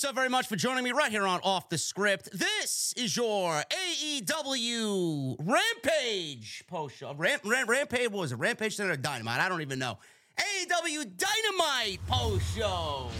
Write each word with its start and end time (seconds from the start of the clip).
So 0.00 0.12
very 0.12 0.30
much 0.30 0.46
for 0.46 0.56
joining 0.56 0.82
me 0.82 0.92
right 0.92 1.10
here 1.10 1.26
on 1.26 1.40
Off 1.44 1.68
the 1.68 1.76
Script. 1.76 2.30
This 2.32 2.94
is 2.96 3.14
your 3.14 3.62
AEW 3.70 5.36
Rampage 5.38 6.64
post 6.66 6.96
show. 6.96 7.12
Ram- 7.12 7.40
Ram- 7.44 7.66
Rampage, 7.68 8.10
what 8.10 8.20
was 8.20 8.32
it? 8.32 8.36
Rampage 8.36 8.76
Center 8.76 8.96
Dynamite? 8.96 9.40
I 9.40 9.50
don't 9.50 9.60
even 9.60 9.78
know. 9.78 9.98
AEW 10.38 11.04
Dynamite 11.18 12.00
post 12.06 12.56
show 12.56 13.10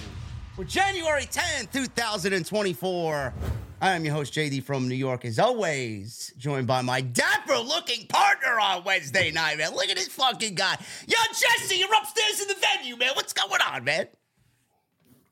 for 0.56 0.64
January 0.64 1.24
10th, 1.24 1.70
2024. 1.70 3.34
I 3.82 3.90
am 3.90 4.02
your 4.02 4.14
host, 4.14 4.32
JD 4.32 4.62
from 4.62 4.88
New 4.88 4.94
York, 4.94 5.26
as 5.26 5.38
always, 5.38 6.32
joined 6.38 6.66
by 6.66 6.80
my 6.80 7.02
dapper 7.02 7.58
looking 7.58 8.06
partner 8.06 8.58
on 8.58 8.84
Wednesday 8.84 9.30
night, 9.30 9.58
man. 9.58 9.74
Look 9.74 9.90
at 9.90 9.96
this 9.96 10.08
fucking 10.08 10.54
guy. 10.54 10.78
Yo, 11.06 11.16
Jesse, 11.28 11.76
you're 11.76 11.94
upstairs 11.94 12.40
in 12.40 12.48
the 12.48 12.54
venue, 12.54 12.96
man. 12.96 13.10
What's 13.16 13.34
going 13.34 13.60
on, 13.70 13.84
man? 13.84 14.06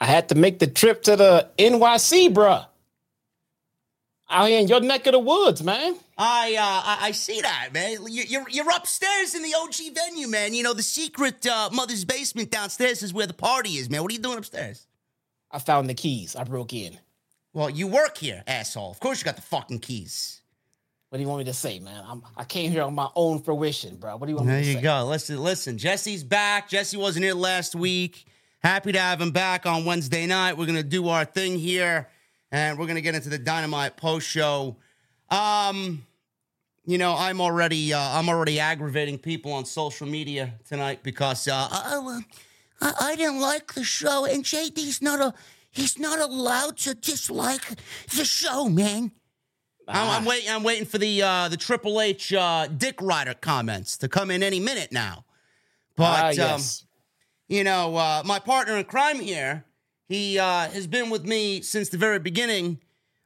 I 0.00 0.06
had 0.06 0.28
to 0.28 0.34
make 0.34 0.58
the 0.58 0.66
trip 0.66 1.02
to 1.04 1.16
the 1.16 1.48
NYC, 1.58 2.32
bruh. 2.32 2.66
Out 4.30 4.48
here 4.48 4.60
in 4.60 4.68
your 4.68 4.80
neck 4.80 5.06
of 5.06 5.12
the 5.12 5.18
woods, 5.18 5.62
man. 5.62 5.96
I 6.18 6.54
uh, 6.54 6.60
I, 6.62 6.98
I 7.08 7.10
see 7.12 7.41
that, 7.41 7.70
man. 7.72 7.96
You- 8.08 8.24
You're 8.28 8.48
you're 8.50 8.70
upstairs 8.70 9.34
in 9.34 9.42
the 9.42 9.54
OG 9.54 9.94
venue, 9.94 10.28
man. 10.28 10.52
You 10.52 10.62
know 10.62 10.74
the 10.74 10.82
secret 10.82 11.46
uh, 11.46 11.70
mother's 11.72 12.04
basement 12.04 12.50
downstairs 12.50 13.02
is 13.02 13.14
where 13.14 13.26
the 13.26 13.32
party 13.34 13.70
is, 13.78 13.88
man. 13.88 14.02
What 14.02 14.10
are 14.10 14.14
you 14.14 14.20
doing 14.20 14.36
upstairs? 14.38 14.86
I 15.50 15.58
found 15.58 15.88
the 15.88 15.94
keys. 15.94 16.36
I 16.36 16.44
broke 16.44 16.74
in. 16.74 16.98
Well, 17.54 17.70
you 17.70 17.86
work 17.86 18.19
here, 18.19 18.42
asshole. 18.46 18.91
Of 18.91 19.00
course 19.00 19.19
you 19.20 19.24
got 19.24 19.36
the 19.36 19.42
fucking 19.42 19.78
keys. 19.78 20.42
What 21.08 21.16
do 21.16 21.22
you 21.22 21.28
want 21.28 21.38
me 21.38 21.44
to 21.46 21.54
say, 21.54 21.78
man? 21.78 22.04
I'm, 22.06 22.22
I 22.36 22.44
came 22.44 22.70
here 22.70 22.82
on 22.82 22.94
my 22.94 23.08
own 23.16 23.41
fruition, 23.41 23.96
bro. 23.96 24.14
What 24.19 24.26
do 24.26 24.32
you 24.32 24.36
want 24.36 24.48
There 24.48 24.58
me 24.58 24.64
to 24.64 24.72
you 24.72 24.80
go. 24.82 25.06
Listen, 25.06 25.42
listen. 25.42 25.78
Jesse's 25.78 26.22
back. 26.22 26.69
Jesse 26.69 26.98
wasn't 26.98 27.24
here 27.24 27.32
last 27.34 27.74
week. 27.74 28.26
Happy 28.62 28.92
to 28.92 28.98
have 28.98 29.20
him 29.20 29.30
back 29.30 29.66
on 29.66 29.84
Wednesday 29.84 30.26
night. 30.26 30.56
We're 30.56 30.66
gonna 30.66 30.82
do 30.82 31.08
our 31.08 31.24
thing 31.24 31.58
here, 31.58 32.08
and 32.50 32.78
we're 32.78 32.86
gonna 32.86 33.00
get 33.00 33.14
into 33.14 33.28
the 33.28 33.38
Dynamite 33.38 33.96
post 33.96 34.26
show. 34.28 34.76
Um, 35.30 36.04
you 36.84 36.98
know, 36.98 37.14
I'm 37.16 37.41
already 37.41 37.92
uh, 37.92 38.00
I'm 38.00 38.28
already 38.28 38.58
aggravating 38.58 39.18
people 39.18 39.52
on 39.52 39.64
social 39.64 40.06
media 40.08 40.54
tonight 40.66 41.00
because 41.02 41.47
uh, 41.47 41.68
I, 41.70 42.20
I, 42.80 42.92
I 43.00 43.16
didn't 43.16 43.41
like 43.41 43.74
the 43.74 43.84
show, 43.84 44.24
and 44.24 44.42
JD's 44.42 45.00
not 45.00 45.20
a 45.20 45.34
he's 45.70 45.98
not 45.98 46.18
allowed 46.18 46.78
to 46.78 46.94
dislike 46.94 47.62
the 48.16 48.24
show, 48.24 48.68
man. 48.68 49.12
I'm, 49.86 50.10
I'm 50.10 50.24
waiting. 50.24 50.50
I'm 50.50 50.62
waiting 50.64 50.84
for 50.84 50.98
the 50.98 51.22
uh, 51.22 51.48
the 51.48 51.56
Triple 51.56 52.00
H 52.00 52.32
uh, 52.32 52.66
Dick 52.66 53.00
Rider 53.00 53.34
comments 53.34 53.97
to 53.98 54.08
come 54.08 54.30
in 54.30 54.42
any 54.42 54.58
minute 54.60 54.91
now. 54.91 55.24
But 55.97 56.04
Ah, 56.04 56.28
um, 56.28 56.34
yes. 56.36 56.84
You 57.48 57.64
know, 57.64 57.97
uh, 57.97 58.22
my 58.26 58.38
partner 58.38 58.76
in 58.76 58.84
crime 58.84 59.20
here, 59.20 59.64
he 60.09 60.38
uh, 60.38 60.69
has 60.69 60.86
been 60.86 61.10
with 61.10 61.25
me 61.25 61.62
since 61.62 61.88
the 61.88 61.97
very 61.98 62.19
beginning 62.19 62.78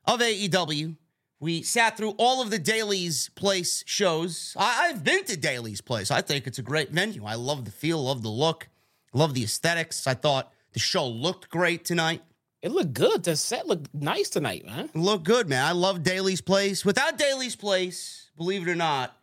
of 0.04 0.20
AEW. 0.20 0.96
We 1.40 1.62
sat 1.62 1.96
through 1.96 2.14
all 2.18 2.40
of 2.40 2.50
the 2.50 2.58
Daily's 2.58 3.30
Place 3.34 3.82
shows. 3.84 4.54
I- 4.56 4.88
I've 4.88 5.02
been 5.02 5.24
to 5.24 5.36
Daily's 5.36 5.80
Place. 5.80 6.12
I 6.12 6.20
think 6.20 6.46
it's 6.46 6.58
a 6.58 6.62
great 6.62 6.90
venue. 6.90 7.24
I 7.24 7.34
love 7.34 7.64
the 7.64 7.72
feel, 7.72 8.04
love 8.04 8.22
the 8.22 8.28
look, 8.28 8.68
love 9.12 9.34
the 9.34 9.42
aesthetics. 9.42 10.06
I 10.06 10.14
thought 10.14 10.52
the 10.72 10.78
show 10.78 11.06
looked 11.08 11.48
great 11.50 11.84
tonight. 11.84 12.22
It 12.62 12.70
looked 12.70 12.94
good. 12.94 13.24
The 13.24 13.34
set 13.34 13.66
looked 13.66 13.92
nice 13.92 14.30
tonight, 14.30 14.64
man. 14.64 14.88
Look 14.94 15.24
good, 15.24 15.48
man. 15.48 15.64
I 15.66 15.72
love 15.72 16.04
Daily's 16.04 16.40
Place. 16.40 16.84
Without 16.84 17.18
Daily's 17.18 17.56
Place, 17.56 18.30
believe 18.36 18.68
it 18.68 18.70
or 18.70 18.76
not, 18.76 19.16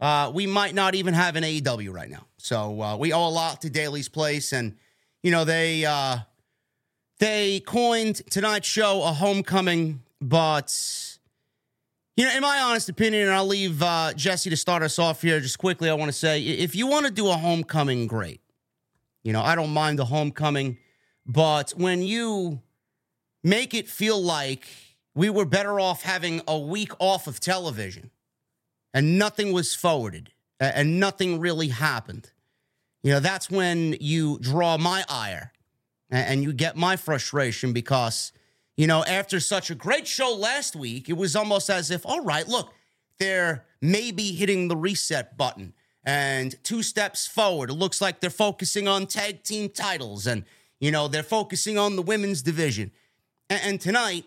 uh, 0.00 0.32
we 0.34 0.46
might 0.46 0.74
not 0.74 0.94
even 0.94 1.12
have 1.12 1.36
an 1.36 1.44
AEW 1.44 1.92
right 1.92 2.08
now. 2.08 2.24
So 2.38 2.80
uh, 2.80 2.96
we 2.96 3.12
owe 3.12 3.26
a 3.26 3.28
lot 3.28 3.62
to 3.62 3.70
Daily's 3.70 4.08
Place, 4.08 4.52
and 4.52 4.76
you 5.22 5.30
know 5.30 5.44
they 5.44 5.84
uh, 5.84 6.18
they 7.18 7.60
coined 7.60 8.22
tonight's 8.30 8.68
show 8.68 9.02
a 9.02 9.12
homecoming, 9.12 10.02
but 10.20 10.72
you 12.16 12.24
know, 12.24 12.34
in 12.34 12.42
my 12.42 12.60
honest 12.60 12.88
opinion, 12.88 13.24
and 13.24 13.32
I'll 13.32 13.46
leave 13.46 13.82
uh, 13.82 14.12
Jesse 14.14 14.50
to 14.50 14.56
start 14.56 14.82
us 14.82 14.98
off 14.98 15.22
here 15.22 15.40
just 15.40 15.58
quickly. 15.58 15.90
I 15.90 15.94
want 15.94 16.10
to 16.10 16.16
say, 16.16 16.42
if 16.42 16.74
you 16.74 16.86
want 16.86 17.06
to 17.06 17.12
do 17.12 17.28
a 17.28 17.36
homecoming, 17.36 18.06
great. 18.06 18.40
You 19.22 19.32
know, 19.32 19.42
I 19.42 19.54
don't 19.54 19.72
mind 19.72 19.98
the 19.98 20.04
homecoming, 20.04 20.78
but 21.26 21.72
when 21.76 22.02
you 22.02 22.60
make 23.42 23.74
it 23.74 23.88
feel 23.88 24.20
like 24.20 24.66
we 25.14 25.28
were 25.28 25.44
better 25.44 25.80
off 25.80 26.02
having 26.02 26.40
a 26.46 26.58
week 26.58 26.92
off 26.98 27.26
of 27.26 27.40
television 27.40 28.10
and 28.94 29.18
nothing 29.18 29.52
was 29.52 29.74
forwarded 29.74 30.30
and 30.60 30.98
nothing 31.00 31.40
really 31.40 31.68
happened. 31.68 32.30
You 33.02 33.12
know, 33.12 33.20
that's 33.20 33.50
when 33.50 33.96
you 34.00 34.38
draw 34.40 34.76
my 34.76 35.04
ire 35.08 35.52
and 36.10 36.42
you 36.42 36.52
get 36.52 36.76
my 36.76 36.96
frustration 36.96 37.72
because, 37.72 38.32
you 38.76 38.86
know, 38.86 39.04
after 39.04 39.40
such 39.40 39.70
a 39.70 39.74
great 39.74 40.06
show 40.06 40.34
last 40.34 40.74
week, 40.74 41.08
it 41.08 41.16
was 41.16 41.36
almost 41.36 41.70
as 41.70 41.90
if, 41.90 42.04
all 42.04 42.22
right, 42.22 42.48
look, 42.48 42.72
they're 43.18 43.64
maybe 43.80 44.32
hitting 44.32 44.68
the 44.68 44.76
reset 44.76 45.36
button 45.36 45.74
and 46.04 46.56
two 46.64 46.82
steps 46.82 47.26
forward. 47.26 47.70
It 47.70 47.74
looks 47.74 48.00
like 48.00 48.20
they're 48.20 48.30
focusing 48.30 48.88
on 48.88 49.06
tag 49.06 49.42
team 49.42 49.68
titles 49.68 50.26
and, 50.26 50.44
you 50.80 50.90
know, 50.90 51.08
they're 51.08 51.22
focusing 51.22 51.78
on 51.78 51.96
the 51.96 52.02
women's 52.02 52.42
division. 52.42 52.90
And, 53.50 53.80
tonight, 53.80 54.26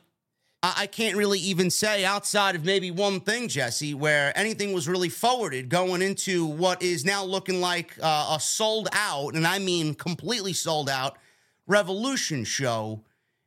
I, 0.64 0.74
I 0.78 0.88
can't 0.88 1.18
really 1.18 1.40
even 1.40 1.70
say 1.70 2.06
outside 2.06 2.56
of 2.56 2.64
maybe 2.66 2.92
one 2.92 3.20
thing, 3.20 3.48
Jesse, 3.48 3.94
where 3.94 4.38
anything 4.38 4.74
was 4.74 4.88
really 4.88 5.10
forwarded 5.10 5.70
going 5.70 6.02
into 6.02 6.46
what 6.46 6.82
is 6.82 7.06
now 7.06 7.24
looking 7.24 7.62
like 7.62 7.98
uh, 8.02 8.36
a 8.36 8.40
sold 8.40 8.88
out, 8.94 9.36
and 9.36 9.46
I 9.46 9.60
mean 9.60 9.94
completely 9.94 10.54
sold 10.54 10.90
out, 10.90 11.18
Revolution 11.68 12.44
show 12.44 13.04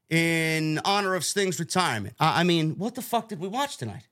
in 0.09 0.81
honor 0.85 1.15
of 1.15 1.25
Sting's 1.25 1.59
retirement. 1.59 2.15
I, 2.19 2.41
I 2.41 2.45
mean, 2.45 2.77
what 2.79 2.95
the 2.95 3.03
fuck 3.03 3.29
did 3.29 3.41
we 3.41 3.49
watch 3.49 3.77
tonight? 3.77 4.09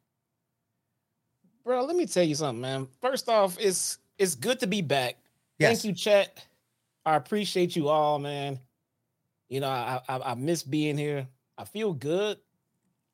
Bro, 1.65 1.85
let 1.85 1.97
me 1.97 2.07
tell 2.07 2.25
you 2.25 2.35
something, 2.35 2.61
man. 2.61 2.89
First 3.01 3.29
off, 3.29 3.57
it's 3.61 3.99
it's 4.19 4.35
good 4.35 4.59
to 4.61 4.67
be 4.67 4.83
back. 4.83 5.17
Yes. 5.59 5.71
Thank 5.71 5.85
you, 5.85 5.93
chat. 5.93 6.45
I 7.07 7.15
appreciate 7.17 7.77
you 7.77 7.89
all, 7.89 8.19
man. 8.19 8.59
You 9.49 9.61
know, 9.61 9.69
I, 9.69 10.01
I 10.09 10.33
I 10.33 10.35
miss 10.35 10.63
being 10.63 10.99
here. 10.99 11.27
I 11.57 11.65
feel 11.65 11.93
good, 11.93 12.39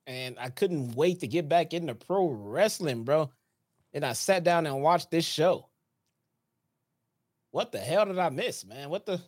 and 0.08 0.38
I 0.40 0.48
couldn't 0.48 0.96
wait 0.96 1.20
to 1.20 1.28
get 1.28 1.48
back 1.50 1.74
into 1.74 1.94
pro 1.94 2.26
wrestling, 2.28 3.04
bro. 3.04 3.30
And 3.92 4.04
I 4.04 4.14
sat 4.14 4.42
down 4.42 4.66
and 4.66 4.82
watched 4.82 5.10
this 5.10 5.26
show. 5.26 5.68
What 7.50 7.72
the 7.72 7.78
hell 7.78 8.06
did 8.06 8.18
I 8.18 8.30
miss, 8.30 8.64
man? 8.64 8.88
What 8.88 9.04
the 9.04 9.20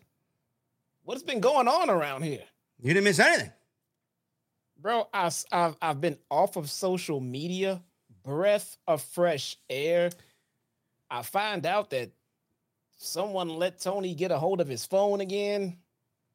what's 1.04 1.22
been 1.22 1.40
going 1.40 1.68
on 1.68 1.90
around 1.90 2.22
here? 2.22 2.42
You 2.80 2.94
didn't 2.94 3.04
miss 3.04 3.18
anything. 3.18 3.52
Bro, 4.80 5.08
I, 5.12 5.30
I've, 5.52 5.76
I've 5.82 6.00
been 6.00 6.16
off 6.30 6.56
of 6.56 6.70
social 6.70 7.20
media, 7.20 7.82
breath 8.22 8.78
of 8.86 9.02
fresh 9.02 9.56
air. 9.68 10.10
I 11.10 11.20
find 11.20 11.66
out 11.66 11.90
that 11.90 12.10
someone 12.96 13.50
let 13.50 13.80
Tony 13.80 14.14
get 14.14 14.30
a 14.30 14.38
hold 14.38 14.62
of 14.62 14.68
his 14.68 14.86
phone 14.86 15.20
again. 15.20 15.76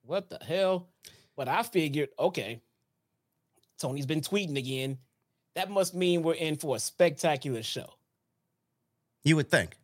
What 0.04 0.30
the 0.30 0.38
hell? 0.44 0.90
But 1.36 1.48
I 1.48 1.64
figured, 1.64 2.10
okay, 2.20 2.62
Tony's 3.80 4.06
been 4.06 4.22
tweeting 4.22 4.58
again. 4.58 4.98
That 5.56 5.70
must 5.70 5.96
mean 5.96 6.22
we're 6.22 6.34
in 6.34 6.58
for 6.58 6.76
a 6.76 6.80
spectacular 6.80 7.64
show. 7.64 7.94
You 9.24 9.38
would 9.38 9.50
think. 9.50 9.78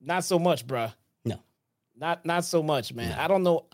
Not 0.00 0.24
so 0.24 0.38
much, 0.38 0.66
bruh. 0.66 0.92
No. 1.24 1.40
Not 1.96 2.24
not 2.26 2.44
so 2.44 2.62
much, 2.62 2.92
man. 2.92 3.10
No. 3.10 3.22
I 3.22 3.28
don't 3.28 3.42
know. 3.42 3.66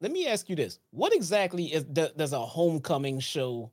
Let 0.00 0.12
me 0.12 0.26
ask 0.26 0.48
you 0.48 0.56
this: 0.56 0.78
What 0.90 1.14
exactly 1.14 1.66
is 1.66 1.84
does 1.84 2.32
a 2.32 2.40
homecoming 2.40 3.20
show? 3.20 3.70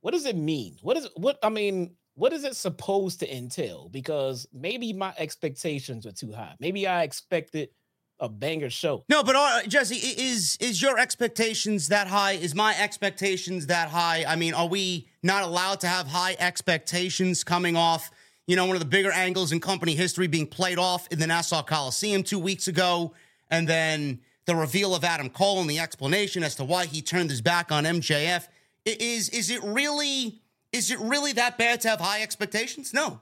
What 0.00 0.12
does 0.12 0.26
it 0.26 0.36
mean? 0.36 0.76
What 0.82 0.96
is 0.96 1.08
what? 1.16 1.38
I 1.42 1.48
mean, 1.48 1.96
what 2.14 2.32
is 2.32 2.44
it 2.44 2.54
supposed 2.54 3.20
to 3.20 3.36
entail? 3.36 3.88
Because 3.88 4.46
maybe 4.52 4.92
my 4.92 5.12
expectations 5.18 6.06
are 6.06 6.12
too 6.12 6.32
high. 6.32 6.54
Maybe 6.60 6.86
I 6.86 7.02
expected 7.02 7.70
a 8.18 8.28
banger 8.28 8.70
show. 8.70 9.04
No, 9.08 9.22
but 9.22 9.36
uh, 9.36 9.62
Jesse, 9.66 9.96
is 9.96 10.56
is 10.60 10.80
your 10.80 10.98
expectations 10.98 11.88
that 11.88 12.06
high? 12.06 12.32
Is 12.32 12.54
my 12.54 12.74
expectations 12.78 13.66
that 13.66 13.88
high? 13.88 14.24
I 14.26 14.36
mean, 14.36 14.54
are 14.54 14.68
we 14.68 15.08
not 15.22 15.42
allowed 15.42 15.80
to 15.80 15.86
have 15.86 16.06
high 16.06 16.36
expectations 16.38 17.44
coming 17.44 17.76
off? 17.76 18.10
You 18.46 18.56
know, 18.56 18.66
one 18.66 18.76
of 18.76 18.80
the 18.80 18.86
bigger 18.88 19.10
angles 19.10 19.52
in 19.52 19.60
company 19.60 19.94
history 19.94 20.28
being 20.28 20.46
played 20.46 20.78
off 20.78 21.08
in 21.10 21.18
the 21.18 21.26
Nassau 21.26 21.62
Coliseum 21.62 22.22
two 22.22 22.38
weeks 22.38 22.68
ago, 22.68 23.12
and 23.50 23.68
then 23.68 24.20
the 24.46 24.54
reveal 24.54 24.94
of 24.94 25.04
Adam 25.04 25.28
Cole 25.28 25.60
and 25.60 25.68
the 25.68 25.80
explanation 25.80 26.42
as 26.42 26.54
to 26.54 26.64
why 26.64 26.86
he 26.86 27.02
turned 27.02 27.30
his 27.30 27.42
back 27.42 27.70
on 27.70 27.84
MJF. 27.84 28.46
Is 28.84 29.28
is 29.30 29.50
it 29.50 29.62
really 29.62 30.40
is 30.72 30.90
it 30.90 30.98
really 31.00 31.32
that 31.34 31.58
bad 31.58 31.80
to 31.82 31.88
have 31.88 32.00
high 32.00 32.22
expectations? 32.22 32.94
No. 32.94 33.20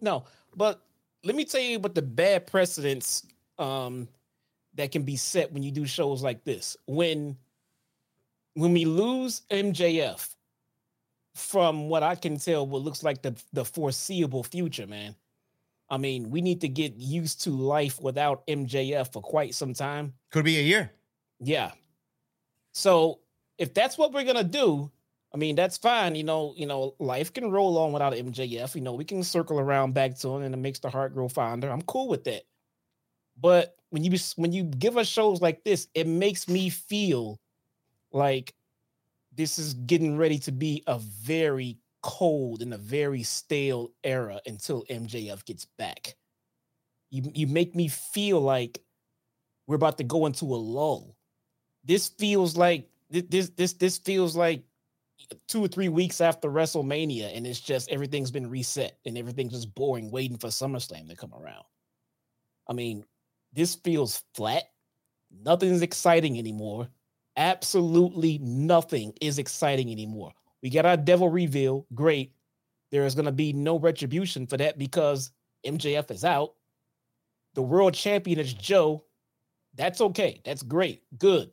No, 0.00 0.24
but 0.56 0.82
let 1.22 1.36
me 1.36 1.44
tell 1.44 1.60
you 1.60 1.78
what 1.78 1.94
the 1.94 2.02
bad 2.02 2.46
precedents 2.46 3.24
um 3.58 4.08
that 4.74 4.92
can 4.92 5.02
be 5.02 5.16
set 5.16 5.52
when 5.52 5.62
you 5.62 5.70
do 5.70 5.86
shows 5.86 6.22
like 6.22 6.44
this. 6.44 6.76
When 6.86 7.36
when 8.54 8.72
we 8.72 8.84
lose 8.84 9.42
MJF 9.50 10.34
from 11.34 11.88
what 11.88 12.02
I 12.02 12.14
can 12.14 12.38
tell 12.38 12.66
what 12.66 12.82
looks 12.82 13.02
like 13.02 13.22
the 13.22 13.34
the 13.52 13.64
foreseeable 13.64 14.44
future, 14.44 14.86
man. 14.86 15.14
I 15.90 15.98
mean, 15.98 16.30
we 16.30 16.40
need 16.40 16.62
to 16.62 16.68
get 16.68 16.94
used 16.96 17.42
to 17.42 17.50
life 17.50 18.00
without 18.00 18.46
MJF 18.46 19.12
for 19.12 19.20
quite 19.20 19.54
some 19.54 19.74
time. 19.74 20.14
Could 20.30 20.44
be 20.44 20.58
a 20.58 20.62
year. 20.62 20.90
Yeah. 21.40 21.72
So 22.72 23.20
if 23.58 23.74
that's 23.74 23.98
what 23.98 24.12
we're 24.12 24.24
gonna 24.24 24.44
do, 24.44 24.90
I 25.32 25.36
mean 25.36 25.56
that's 25.56 25.76
fine. 25.76 26.14
You 26.14 26.24
know, 26.24 26.54
you 26.56 26.66
know, 26.66 26.94
life 26.98 27.32
can 27.32 27.50
roll 27.50 27.78
on 27.78 27.92
without 27.92 28.14
MJF. 28.14 28.74
You 28.74 28.80
know, 28.80 28.94
we 28.94 29.04
can 29.04 29.22
circle 29.22 29.60
around 29.60 29.94
back 29.94 30.16
to 30.20 30.28
him, 30.28 30.42
and 30.42 30.54
it 30.54 30.58
makes 30.58 30.78
the 30.78 30.90
heart 30.90 31.14
grow 31.14 31.28
fonder. 31.28 31.70
I'm 31.70 31.82
cool 31.82 32.08
with 32.08 32.24
that. 32.24 32.44
But 33.40 33.76
when 33.94 34.02
you 34.02 34.18
when 34.34 34.52
you 34.52 34.64
give 34.64 34.96
us 34.98 35.06
shows 35.06 35.40
like 35.40 35.62
this, 35.62 35.86
it 35.94 36.08
makes 36.08 36.48
me 36.48 36.68
feel 36.68 37.38
like 38.10 38.52
this 39.32 39.56
is 39.56 39.74
getting 39.74 40.18
ready 40.18 40.36
to 40.40 40.50
be 40.50 40.82
a 40.88 40.98
very 40.98 41.78
cold 42.02 42.60
and 42.60 42.74
a 42.74 42.78
very 42.78 43.22
stale 43.22 43.92
era 44.02 44.40
until 44.46 44.82
MJF 44.90 45.44
gets 45.44 45.66
back. 45.78 46.16
You 47.10 47.30
you 47.36 47.46
make 47.46 47.76
me 47.76 47.86
feel 47.86 48.40
like 48.40 48.82
we're 49.68 49.76
about 49.76 49.98
to 49.98 50.04
go 50.04 50.26
into 50.26 50.46
a 50.46 50.56
lull. 50.56 51.14
This 51.84 52.08
feels 52.08 52.56
like 52.56 52.88
this 53.10 53.50
this 53.50 53.74
this 53.74 53.98
feels 53.98 54.34
like 54.34 54.64
two 55.46 55.64
or 55.64 55.68
three 55.68 55.88
weeks 55.88 56.20
after 56.20 56.48
WrestleMania, 56.48 57.36
and 57.36 57.46
it's 57.46 57.60
just 57.60 57.88
everything's 57.92 58.32
been 58.32 58.50
reset 58.50 58.98
and 59.06 59.16
everything's 59.16 59.52
just 59.52 59.72
boring, 59.72 60.10
waiting 60.10 60.36
for 60.36 60.48
SummerSlam 60.48 61.08
to 61.10 61.14
come 61.14 61.32
around. 61.32 61.64
I 62.68 62.72
mean, 62.72 63.04
this 63.54 63.74
feels 63.76 64.22
flat. 64.34 64.64
Nothing's 65.44 65.82
exciting 65.82 66.38
anymore. 66.38 66.88
Absolutely 67.36 68.38
nothing 68.38 69.12
is 69.20 69.38
exciting 69.38 69.90
anymore. 69.90 70.32
We 70.62 70.70
got 70.70 70.86
our 70.86 70.96
devil 70.96 71.28
reveal. 71.28 71.86
Great. 71.94 72.32
There 72.90 73.04
is 73.04 73.14
going 73.14 73.26
to 73.26 73.32
be 73.32 73.52
no 73.52 73.78
retribution 73.78 74.46
for 74.46 74.56
that 74.56 74.78
because 74.78 75.32
MJF 75.66 76.10
is 76.10 76.24
out. 76.24 76.54
The 77.54 77.62
world 77.62 77.94
champion 77.94 78.38
is 78.38 78.54
Joe. 78.54 79.04
That's 79.74 80.00
okay. 80.00 80.40
That's 80.44 80.62
great. 80.62 81.02
Good. 81.18 81.50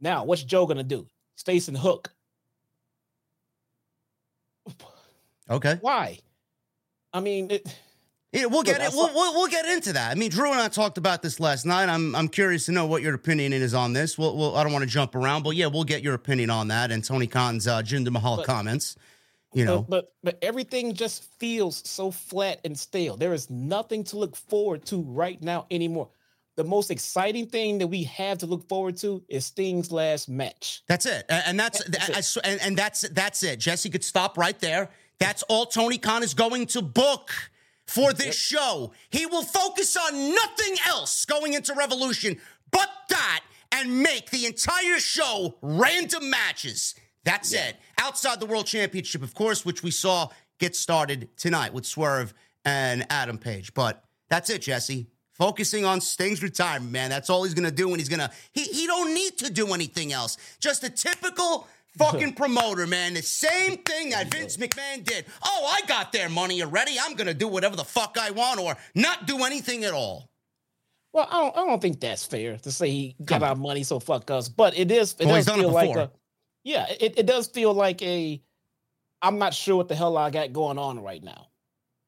Now, 0.00 0.24
what's 0.24 0.42
Joe 0.42 0.66
going 0.66 0.78
to 0.78 0.82
do? 0.82 1.06
Stace 1.36 1.68
and 1.68 1.76
Hook. 1.76 2.12
Okay. 5.50 5.78
Why? 5.80 6.18
I 7.12 7.20
mean, 7.20 7.50
it, 7.50 7.78
Yeah, 8.32 8.46
we'll 8.46 8.62
get 8.62 8.80
it. 8.80 8.90
We'll, 8.94 9.12
we'll, 9.12 9.34
we'll 9.34 9.48
get 9.48 9.66
into 9.66 9.92
that. 9.92 10.10
I 10.10 10.14
mean, 10.14 10.30
Drew 10.30 10.50
and 10.50 10.60
I 10.60 10.68
talked 10.68 10.96
about 10.96 11.20
this 11.20 11.38
last 11.38 11.66
night. 11.66 11.88
I'm 11.90 12.14
I'm 12.14 12.28
curious 12.28 12.64
to 12.66 12.72
know 12.72 12.86
what 12.86 13.02
your 13.02 13.12
opinion 13.14 13.52
is 13.52 13.74
on 13.74 13.92
this. 13.92 14.16
We'll, 14.16 14.34
we'll 14.36 14.56
I 14.56 14.62
don't 14.62 14.72
want 14.72 14.84
to 14.84 14.90
jump 14.90 15.14
around, 15.14 15.42
but 15.42 15.50
yeah, 15.50 15.66
we'll 15.66 15.84
get 15.84 16.02
your 16.02 16.14
opinion 16.14 16.48
on 16.48 16.68
that 16.68 16.90
and 16.90 17.04
Tony 17.04 17.26
Khan's 17.26 17.66
uh, 17.66 17.82
Jinder 17.82 18.10
Mahal 18.10 18.38
But- 18.38 18.46
comments. 18.46 18.96
You 19.54 19.66
know, 19.66 19.82
but 19.86 20.14
but 20.24 20.38
everything 20.40 20.94
just 20.94 21.24
feels 21.38 21.86
so 21.86 22.10
flat 22.10 22.58
and 22.64 22.78
stale. 22.78 23.18
There 23.18 23.34
is 23.34 23.50
nothing 23.50 24.02
to 24.04 24.16
look 24.16 24.34
forward 24.34 24.86
to 24.86 25.02
right 25.02 25.42
now 25.42 25.66
anymore. 25.70 26.08
The 26.56 26.64
most 26.64 26.90
exciting 26.90 27.48
thing 27.48 27.76
that 27.76 27.88
we 27.88 28.04
have 28.04 28.38
to 28.38 28.46
look 28.46 28.66
forward 28.66 28.96
to 28.98 29.22
is 29.28 29.44
Sting's 29.44 29.92
last 29.92 30.30
match. 30.30 30.82
that's 30.88 31.04
it, 31.04 31.26
and, 31.28 31.60
that's 31.60 31.84
That's 31.84 32.08
it. 32.08 32.16
I 32.16 32.20
sw- 32.22 32.38
and, 32.44 32.60
and 32.62 32.78
that's 32.78 33.02
that's 33.10 33.42
it. 33.42 33.58
Jesse 33.58 33.90
could 33.90 34.04
stop 34.04 34.38
right 34.38 34.58
there. 34.58 34.88
That's 35.18 35.42
all 35.50 35.66
Tony 35.66 35.98
Khan 35.98 36.22
is 36.22 36.32
going 36.32 36.64
to 36.68 36.80
book 36.80 37.30
for 37.92 38.12
this 38.12 38.34
show. 38.34 38.92
He 39.10 39.26
will 39.26 39.42
focus 39.42 39.96
on 39.96 40.34
nothing 40.34 40.76
else 40.86 41.24
going 41.24 41.52
into 41.52 41.74
Revolution 41.74 42.38
but 42.70 42.88
that 43.10 43.42
and 43.70 44.02
make 44.02 44.30
the 44.30 44.46
entire 44.46 44.98
show 44.98 45.56
random 45.62 46.30
matches. 46.30 46.94
That's 47.24 47.52
it. 47.52 47.76
Outside 47.98 48.40
the 48.40 48.46
World 48.46 48.66
Championship, 48.66 49.22
of 49.22 49.34
course, 49.34 49.64
which 49.64 49.82
we 49.82 49.90
saw 49.90 50.28
get 50.58 50.74
started 50.74 51.28
tonight 51.36 51.72
with 51.72 51.86
Swerve 51.86 52.34
and 52.64 53.06
Adam 53.10 53.38
Page. 53.38 53.74
But 53.74 54.02
that's 54.28 54.50
it, 54.50 54.62
Jesse. 54.62 55.06
Focusing 55.32 55.84
on 55.84 56.00
Sting's 56.00 56.42
retirement, 56.42 56.92
man. 56.92 57.10
That's 57.10 57.30
all 57.30 57.44
he's 57.44 57.54
gonna 57.54 57.70
do, 57.70 57.88
and 57.88 57.98
he's 57.98 58.08
gonna 58.08 58.30
he 58.52 58.64
he 58.64 58.86
don't 58.86 59.14
need 59.14 59.38
to 59.38 59.50
do 59.50 59.72
anything 59.72 60.12
else. 60.12 60.36
Just 60.60 60.84
a 60.84 60.90
typical 60.90 61.66
fucking 61.98 62.34
promoter, 62.34 62.86
man. 62.86 63.14
The 63.14 63.22
same 63.22 63.78
thing 63.78 64.10
that 64.10 64.32
Vince 64.32 64.56
McMahon 64.56 65.04
did. 65.04 65.26
Oh, 65.44 65.74
I 65.76 65.86
got 65.86 66.12
their 66.12 66.28
money 66.28 66.62
already. 66.62 66.96
I'm 67.00 67.14
gonna 67.14 67.34
do 67.34 67.48
whatever 67.48 67.76
the 67.76 67.84
fuck 67.84 68.16
I 68.20 68.30
want, 68.30 68.60
or 68.60 68.76
not 68.94 69.26
do 69.26 69.44
anything 69.44 69.84
at 69.84 69.92
all. 69.92 70.30
Well, 71.12 71.28
I 71.30 71.40
don't, 71.42 71.56
I 71.56 71.66
don't 71.66 71.82
think 71.82 72.00
that's 72.00 72.24
fair 72.24 72.56
to 72.58 72.72
say 72.72 72.90
he 72.90 73.16
got 73.24 73.40
Come 73.40 73.48
our 73.48 73.54
money, 73.54 73.82
so 73.82 74.00
fuck 74.00 74.30
us. 74.30 74.48
But 74.48 74.76
it 74.78 74.90
is. 74.90 75.14
It 75.18 75.26
Well, 75.26 75.36
does 75.36 75.48
feel 75.48 75.70
like 75.70 75.96
a. 75.96 76.10
Yeah, 76.64 76.86
it, 76.88 77.18
it 77.18 77.26
does 77.26 77.48
feel 77.48 77.74
like 77.74 78.00
a. 78.02 78.42
I'm 79.20 79.38
not 79.38 79.54
sure 79.54 79.76
what 79.76 79.88
the 79.88 79.94
hell 79.94 80.16
I 80.16 80.30
got 80.30 80.52
going 80.52 80.78
on 80.78 81.00
right 81.02 81.22
now. 81.22 81.48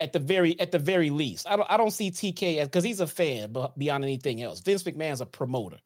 At 0.01 0.13
the 0.13 0.19
very 0.19 0.59
at 0.59 0.73
the 0.73 0.79
very 0.79 1.11
least, 1.11 1.47
I 1.49 1.57
don't 1.57 1.71
I 1.71 1.77
don't 1.77 1.93
see 1.93 2.11
TK 2.11 2.59
as 2.59 2.69
because 2.69 2.83
he's 2.83 3.01
a 3.01 3.07
fan, 3.07 3.53
but 3.53 3.79
beyond 3.79 4.05
anything 4.05 4.43
else, 4.43 4.61
Vince 4.61 4.83
McMahon's 4.83 5.21
a 5.21 5.27
promoter. 5.27 5.79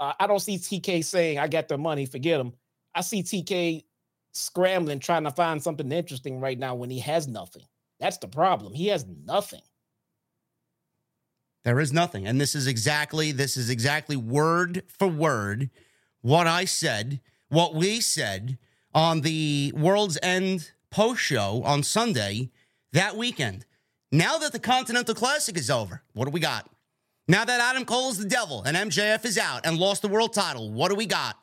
Uh, 0.00 0.12
I 0.18 0.26
don't 0.26 0.40
see 0.40 0.56
TK 0.58 1.04
saying 1.04 1.38
I 1.38 1.48
got 1.48 1.68
their 1.68 1.78
money, 1.78 2.06
forget 2.06 2.40
him. 2.40 2.54
I 2.96 3.02
see 3.02 3.22
TK 3.22 3.84
scrambling 4.32 4.98
trying 4.98 5.24
to 5.24 5.30
find 5.30 5.62
something 5.62 5.92
interesting 5.92 6.40
right 6.40 6.58
now 6.58 6.74
when 6.74 6.88
he 6.90 6.98
has 7.00 7.28
nothing. 7.28 7.62
That's 8.00 8.16
the 8.18 8.26
problem. 8.26 8.72
He 8.72 8.88
has 8.88 9.06
nothing. 9.24 9.60
There 11.64 11.78
is 11.78 11.92
nothing. 11.92 12.26
And 12.26 12.40
this 12.40 12.54
is 12.54 12.66
exactly 12.66 13.32
this 13.32 13.56
is 13.56 13.70
exactly 13.70 14.16
word 14.16 14.82
for 14.88 15.08
word 15.08 15.70
what 16.22 16.46
I 16.46 16.64
said, 16.64 17.20
what 17.48 17.74
we 17.74 18.00
said 18.00 18.58
on 18.94 19.20
the 19.20 19.72
World's 19.76 20.18
End 20.22 20.72
post 20.90 21.20
show 21.20 21.62
on 21.64 21.82
Sunday 21.82 22.50
that 22.92 23.16
weekend. 23.16 23.66
Now 24.10 24.38
that 24.38 24.52
the 24.52 24.58
Continental 24.58 25.14
Classic 25.14 25.56
is 25.56 25.70
over, 25.70 26.02
what 26.14 26.24
do 26.24 26.30
we 26.30 26.40
got? 26.40 26.70
Now 27.28 27.44
that 27.44 27.60
Adam 27.60 27.84
Cole 27.84 28.10
is 28.10 28.18
the 28.18 28.28
devil 28.28 28.62
and 28.62 28.76
MJF 28.76 29.24
is 29.24 29.36
out 29.36 29.66
and 29.66 29.76
lost 29.76 30.02
the 30.02 30.08
world 30.08 30.32
title, 30.32 30.70
what 30.70 30.88
do 30.88 30.94
we 30.94 31.06
got? 31.06 31.36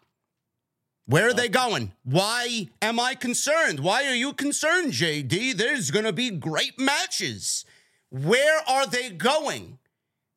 Where 1.05 1.27
are 1.29 1.33
they 1.33 1.49
going? 1.49 1.91
Why 2.03 2.69
am 2.81 2.99
I 2.99 3.15
concerned? 3.15 3.81
Why 3.81 4.05
are 4.05 4.15
you 4.15 4.33
concerned, 4.33 4.93
JD? 4.93 5.57
There's 5.57 5.91
going 5.91 6.05
to 6.05 6.13
be 6.13 6.29
great 6.29 6.79
matches. 6.79 7.65
Where 8.09 8.61
are 8.69 8.85
they 8.87 9.09
going? 9.09 9.79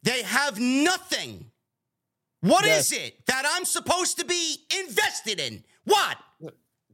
They 0.03 0.23
have 0.23 0.59
nothing. 0.59 1.51
What 2.41 2.65
is 2.65 2.93
Yes. 2.93 2.93
it 2.93 3.27
that 3.27 3.45
I'm 3.47 3.65
supposed 3.65 4.19
to 4.19 4.25
be 4.25 4.65
invested 4.79 5.41
in? 5.41 5.65
What? 5.85 6.19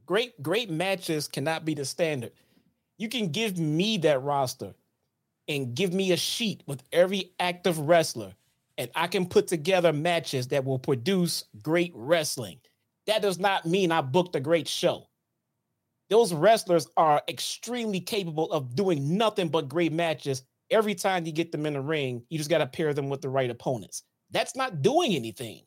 great 0.04 0.42
great 0.42 0.68
matches 0.68 1.28
cannot 1.28 1.64
be 1.64 1.74
the 1.74 1.84
standard. 1.84 2.32
You 2.98 3.08
can 3.08 3.28
give 3.28 3.56
me 3.58 3.96
that 3.98 4.20
roster 4.22 4.74
and 5.48 5.74
give 5.74 5.92
me 5.92 6.12
a 6.12 6.16
sheet 6.16 6.62
with 6.66 6.82
every 6.92 7.32
active 7.40 7.78
wrestler 7.78 8.34
and 8.78 8.90
I 8.94 9.06
can 9.06 9.26
put 9.26 9.46
together 9.48 9.92
matches 9.92 10.48
that 10.48 10.64
will 10.64 10.78
produce 10.78 11.44
great 11.62 11.92
wrestling. 11.94 12.60
That 13.06 13.22
does 13.22 13.38
not 13.38 13.66
mean 13.66 13.92
I 13.92 14.00
booked 14.00 14.36
a 14.36 14.40
great 14.40 14.68
show. 14.68 15.08
Those 16.10 16.32
wrestlers 16.32 16.86
are 16.96 17.22
extremely 17.28 18.00
capable 18.00 18.52
of 18.52 18.74
doing 18.74 19.16
nothing 19.16 19.48
but 19.48 19.68
great 19.68 19.92
matches. 19.92 20.42
Every 20.70 20.94
time 20.94 21.26
you 21.26 21.32
get 21.32 21.52
them 21.52 21.66
in 21.66 21.74
the 21.74 21.80
ring, 21.80 22.22
you 22.28 22.38
just 22.38 22.50
got 22.50 22.58
to 22.58 22.66
pair 22.66 22.92
them 22.94 23.08
with 23.08 23.22
the 23.22 23.28
right 23.28 23.50
opponents. 23.50 24.02
That's 24.30 24.56
not 24.56 24.82
doing 24.82 25.14
anything. 25.14 25.62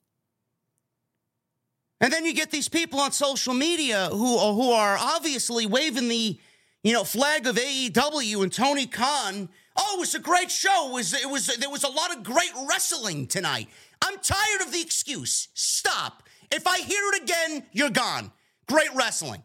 And 2.01 2.11
then 2.11 2.25
you 2.25 2.33
get 2.33 2.51
these 2.51 2.69
people 2.69 2.99
on 2.99 3.11
social 3.11 3.53
media 3.53 4.09
who 4.11 4.37
uh, 4.37 4.53
who 4.53 4.71
are 4.71 4.97
obviously 4.99 5.65
waving 5.65 6.09
the 6.09 6.39
you 6.83 6.93
know 6.93 7.03
flag 7.03 7.47
of 7.47 7.55
AEW 7.55 8.43
and 8.43 8.51
Tony 8.51 8.85
Khan 8.85 9.49
Oh, 9.77 9.95
it 9.97 9.99
was 9.99 10.15
a 10.15 10.19
great 10.19 10.49
show. 10.49 10.89
It 10.89 10.93
was 10.93 11.13
it 11.13 11.29
was 11.29 11.47
there 11.47 11.69
was 11.69 11.83
a 11.83 11.89
lot 11.89 12.15
of 12.15 12.23
great 12.23 12.51
wrestling 12.67 13.27
tonight. 13.27 13.67
I'm 14.01 14.17
tired 14.19 14.61
of 14.61 14.71
the 14.71 14.81
excuse. 14.81 15.49
Stop. 15.53 16.23
If 16.51 16.67
I 16.67 16.79
hear 16.79 17.01
it 17.13 17.23
again, 17.23 17.63
you're 17.71 17.89
gone. 17.89 18.31
Great 18.67 18.93
wrestling. 18.95 19.43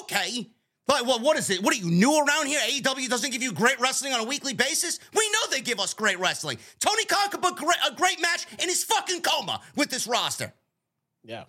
Okay. 0.00 0.50
But 0.86 1.06
well, 1.06 1.20
what 1.20 1.38
is 1.38 1.48
it? 1.48 1.62
What 1.62 1.74
are 1.74 1.78
you 1.78 1.90
new 1.90 2.18
around 2.18 2.46
here? 2.46 2.60
AEW 2.60 3.08
doesn't 3.08 3.30
give 3.30 3.42
you 3.42 3.52
great 3.52 3.80
wrestling 3.80 4.12
on 4.12 4.20
a 4.20 4.24
weekly 4.24 4.52
basis? 4.52 5.00
We 5.14 5.30
know 5.30 5.50
they 5.50 5.62
give 5.62 5.80
us 5.80 5.94
great 5.94 6.18
wrestling. 6.18 6.58
Tony 6.78 7.06
Khan 7.06 7.30
could 7.30 7.40
put 7.40 7.58
a 7.58 7.94
great 7.94 8.20
match 8.20 8.46
in 8.62 8.68
his 8.68 8.84
fucking 8.84 9.22
coma 9.22 9.60
with 9.76 9.88
this 9.88 10.06
roster. 10.06 10.52
Yeah. 11.22 11.44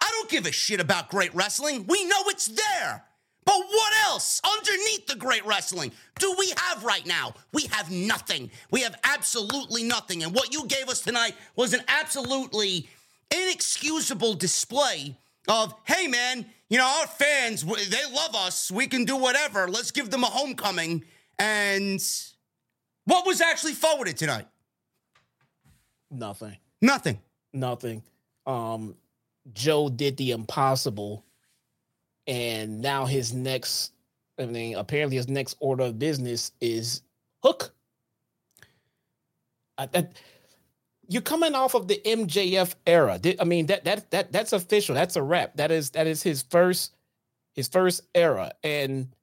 I 0.00 0.08
don't 0.10 0.30
give 0.30 0.46
a 0.46 0.52
shit 0.52 0.80
about 0.80 1.10
great 1.10 1.34
wrestling. 1.34 1.84
We 1.86 2.04
know 2.06 2.22
it's 2.26 2.46
there. 2.46 3.04
But 3.44 3.58
what 3.58 3.92
else 4.06 4.40
underneath 4.44 5.06
the 5.06 5.16
great 5.16 5.44
wrestling 5.44 5.92
do 6.18 6.34
we 6.38 6.52
have 6.56 6.84
right 6.84 7.04
now? 7.04 7.34
We 7.52 7.64
have 7.72 7.90
nothing. 7.90 8.50
We 8.70 8.82
have 8.82 8.94
absolutely 9.04 9.82
nothing. 9.82 10.22
And 10.22 10.32
what 10.32 10.54
you 10.54 10.66
gave 10.66 10.88
us 10.88 11.00
tonight 11.00 11.34
was 11.56 11.74
an 11.74 11.82
absolutely 11.88 12.88
inexcusable 13.32 14.34
display 14.34 15.16
of, 15.48 15.74
hey, 15.84 16.06
man, 16.06 16.46
you 16.68 16.78
know, 16.78 16.86
our 16.86 17.06
fans, 17.06 17.64
they 17.64 18.12
love 18.12 18.34
us. 18.34 18.70
We 18.70 18.86
can 18.86 19.04
do 19.04 19.16
whatever. 19.16 19.68
Let's 19.68 19.90
give 19.90 20.10
them 20.10 20.22
a 20.22 20.28
homecoming. 20.28 21.04
And 21.38 22.02
what 23.04 23.26
was 23.26 23.40
actually 23.40 23.74
forwarded 23.74 24.16
tonight? 24.16 24.46
Nothing. 26.10 26.56
Nothing. 26.80 27.18
Nothing. 27.52 28.02
Um, 28.46 28.94
Joe 29.52 29.88
did 29.88 30.16
the 30.16 30.30
impossible 30.30 31.24
and 32.26 32.80
now 32.80 33.06
his 33.06 33.32
next 33.32 33.92
I 34.38 34.46
mean, 34.46 34.76
apparently 34.76 35.16
his 35.16 35.28
next 35.28 35.56
order 35.60 35.84
of 35.84 35.98
business 35.98 36.52
is 36.60 37.02
Hook. 37.42 37.74
I, 39.76 39.88
I, 39.94 40.08
you're 41.08 41.22
coming 41.22 41.54
off 41.54 41.74
of 41.74 41.88
the 41.88 42.00
MJF 42.04 42.74
era. 42.86 43.20
I 43.40 43.44
mean 43.44 43.66
that 43.66 43.84
that 43.84 44.10
that 44.10 44.32
that's 44.32 44.52
official. 44.52 44.94
That's 44.94 45.16
a 45.16 45.22
wrap. 45.22 45.56
That 45.56 45.70
is 45.70 45.90
that 45.90 46.06
is 46.06 46.22
his 46.22 46.42
first 46.42 46.94
his 47.54 47.68
first 47.68 48.02
era, 48.14 48.52
and 48.62 49.14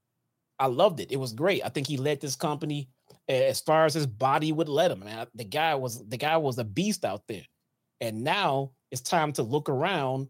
I 0.59 0.67
loved 0.67 0.99
it. 0.99 1.11
It 1.11 1.17
was 1.17 1.33
great. 1.33 1.63
I 1.63 1.69
think 1.69 1.87
he 1.87 1.97
led 1.97 2.21
this 2.21 2.35
company 2.35 2.89
as 3.27 3.61
far 3.61 3.85
as 3.85 3.93
his 3.93 4.07
body 4.07 4.51
would 4.51 4.69
let 4.69 4.91
him. 4.91 4.99
Man, 4.99 5.27
the 5.33 5.45
guy 5.45 5.75
was 5.75 6.05
the 6.07 6.17
guy 6.17 6.37
was 6.37 6.57
a 6.57 6.63
beast 6.63 7.05
out 7.05 7.27
there, 7.27 7.45
and 8.01 8.23
now 8.23 8.71
it's 8.91 9.01
time 9.01 9.31
to 9.33 9.43
look 9.43 9.69
around 9.69 10.29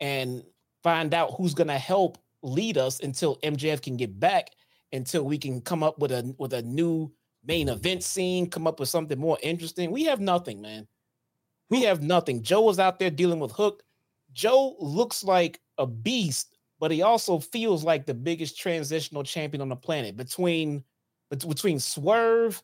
and 0.00 0.44
find 0.82 1.14
out 1.14 1.34
who's 1.36 1.54
going 1.54 1.68
to 1.68 1.78
help 1.78 2.18
lead 2.42 2.78
us 2.78 3.00
until 3.00 3.36
MJF 3.36 3.82
can 3.82 3.96
get 3.96 4.18
back, 4.18 4.50
until 4.92 5.24
we 5.24 5.38
can 5.38 5.60
come 5.60 5.82
up 5.82 5.98
with 5.98 6.12
a 6.12 6.34
with 6.38 6.52
a 6.52 6.62
new 6.62 7.12
main 7.44 7.68
event 7.68 8.02
scene, 8.02 8.48
come 8.48 8.66
up 8.66 8.80
with 8.80 8.88
something 8.88 9.18
more 9.18 9.38
interesting. 9.42 9.90
We 9.90 10.04
have 10.04 10.20
nothing, 10.20 10.60
man. 10.60 10.86
We 11.68 11.82
have 11.82 12.02
nothing. 12.02 12.42
Joe 12.42 12.68
is 12.70 12.78
out 12.78 12.98
there 12.98 13.10
dealing 13.10 13.40
with 13.40 13.52
Hook. 13.52 13.82
Joe 14.32 14.76
looks 14.78 15.24
like 15.24 15.60
a 15.78 15.86
beast, 15.86 16.56
but 16.78 16.90
he 16.90 17.02
also 17.02 17.38
feels 17.38 17.84
like 17.84 18.06
the 18.06 18.14
biggest 18.14 18.58
transitional 18.58 19.22
champion 19.22 19.60
on 19.60 19.68
the 19.68 19.76
planet. 19.76 20.16
Between 20.16 20.84
between 21.30 21.78
Swerve, 21.78 22.60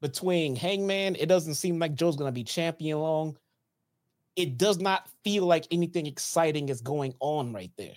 between 0.00 0.56
Hangman, 0.56 1.14
it 1.16 1.26
doesn't 1.26 1.54
seem 1.54 1.78
like 1.78 1.94
Joe's 1.94 2.16
going 2.16 2.28
to 2.28 2.32
be 2.32 2.44
champion 2.44 2.98
long 2.98 3.36
it 4.38 4.56
does 4.56 4.78
not 4.78 5.08
feel 5.24 5.46
like 5.46 5.66
anything 5.72 6.06
exciting 6.06 6.68
is 6.68 6.80
going 6.80 7.12
on 7.18 7.52
right 7.52 7.72
there. 7.76 7.96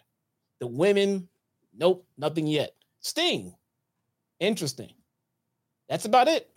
The 0.60 0.66
women, 0.66 1.30
nope, 1.72 2.08
nothing 2.18 2.48
yet. 2.48 2.74
Sting, 3.00 3.54
interesting. 4.40 4.92
That's 5.92 6.06
about 6.06 6.30
it. 6.30 6.50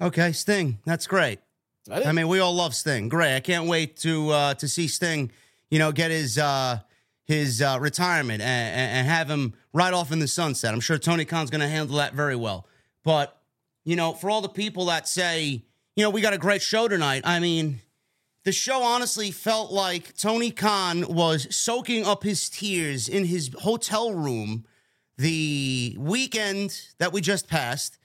Okay, 0.00 0.30
Sting, 0.30 0.78
that's 0.86 1.08
great. 1.08 1.40
That 1.86 2.06
I 2.06 2.12
mean, 2.12 2.28
we 2.28 2.38
all 2.38 2.54
love 2.54 2.76
Sting. 2.76 3.08
Great. 3.08 3.34
I 3.34 3.40
can't 3.40 3.66
wait 3.66 3.96
to 3.98 4.30
uh, 4.30 4.54
to 4.54 4.68
see 4.68 4.86
Sting, 4.86 5.32
you 5.68 5.80
know, 5.80 5.90
get 5.90 6.12
his 6.12 6.38
uh, 6.38 6.78
his 7.24 7.60
uh, 7.60 7.78
retirement 7.80 8.40
and, 8.40 8.98
and 8.98 9.08
have 9.08 9.28
him 9.28 9.54
right 9.72 9.92
off 9.92 10.12
in 10.12 10.20
the 10.20 10.28
sunset. 10.28 10.72
I'm 10.72 10.78
sure 10.78 10.96
Tony 10.96 11.24
Khan's 11.24 11.50
going 11.50 11.60
to 11.60 11.66
handle 11.66 11.96
that 11.96 12.14
very 12.14 12.36
well. 12.36 12.68
But 13.02 13.36
you 13.84 13.96
know, 13.96 14.12
for 14.12 14.30
all 14.30 14.42
the 14.42 14.48
people 14.48 14.84
that 14.86 15.08
say, 15.08 15.64
you 15.96 16.04
know, 16.04 16.10
we 16.10 16.20
got 16.20 16.34
a 16.34 16.38
great 16.38 16.62
show 16.62 16.86
tonight. 16.86 17.22
I 17.24 17.40
mean, 17.40 17.80
the 18.44 18.52
show 18.52 18.84
honestly 18.84 19.32
felt 19.32 19.72
like 19.72 20.16
Tony 20.16 20.52
Khan 20.52 21.12
was 21.12 21.52
soaking 21.52 22.06
up 22.06 22.22
his 22.22 22.48
tears 22.48 23.08
in 23.08 23.24
his 23.24 23.50
hotel 23.58 24.14
room 24.14 24.66
the 25.18 25.96
weekend 25.98 26.80
that 26.98 27.12
we 27.12 27.20
just 27.20 27.48
passed. 27.48 27.98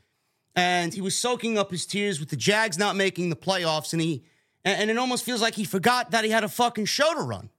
And 0.55 0.93
he 0.93 1.01
was 1.01 1.17
soaking 1.17 1.57
up 1.57 1.71
his 1.71 1.85
tears 1.85 2.19
with 2.19 2.29
the 2.29 2.35
Jags 2.35 2.77
not 2.77 2.95
making 2.95 3.29
the 3.29 3.35
playoffs. 3.35 3.93
And 3.93 4.01
he 4.01 4.23
and 4.65 4.89
it 4.89 4.97
almost 4.97 5.23
feels 5.23 5.41
like 5.41 5.55
he 5.55 5.63
forgot 5.63 6.11
that 6.11 6.25
he 6.25 6.29
had 6.29 6.43
a 6.43 6.49
fucking 6.49 6.85
show 6.85 7.13
to 7.13 7.21
run. 7.21 7.49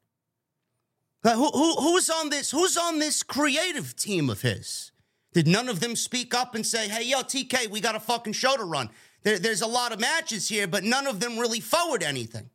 who, 1.22 1.30
who, 1.30 1.74
who's 1.76 2.10
on 2.10 2.28
this? 2.28 2.50
Who's 2.50 2.76
on 2.76 2.98
this 2.98 3.22
creative 3.22 3.96
team 3.96 4.28
of 4.28 4.42
his? 4.42 4.92
Did 5.32 5.46
none 5.46 5.68
of 5.68 5.80
them 5.80 5.96
speak 5.96 6.34
up 6.34 6.54
and 6.54 6.66
say, 6.66 6.88
"Hey, 6.88 7.04
yo, 7.04 7.20
TK, 7.20 7.70
we 7.70 7.80
got 7.80 7.94
a 7.94 8.00
fucking 8.00 8.34
show 8.34 8.56
to 8.56 8.64
run"? 8.64 8.90
There, 9.22 9.38
there's 9.38 9.62
a 9.62 9.66
lot 9.66 9.92
of 9.92 10.00
matches 10.00 10.48
here, 10.48 10.66
but 10.66 10.84
none 10.84 11.06
of 11.06 11.20
them 11.20 11.38
really 11.38 11.60
forward 11.60 12.02
anything. 12.02 12.50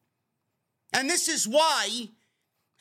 And 0.91 1.09
this 1.09 1.27
is 1.27 1.47
why, 1.47 2.09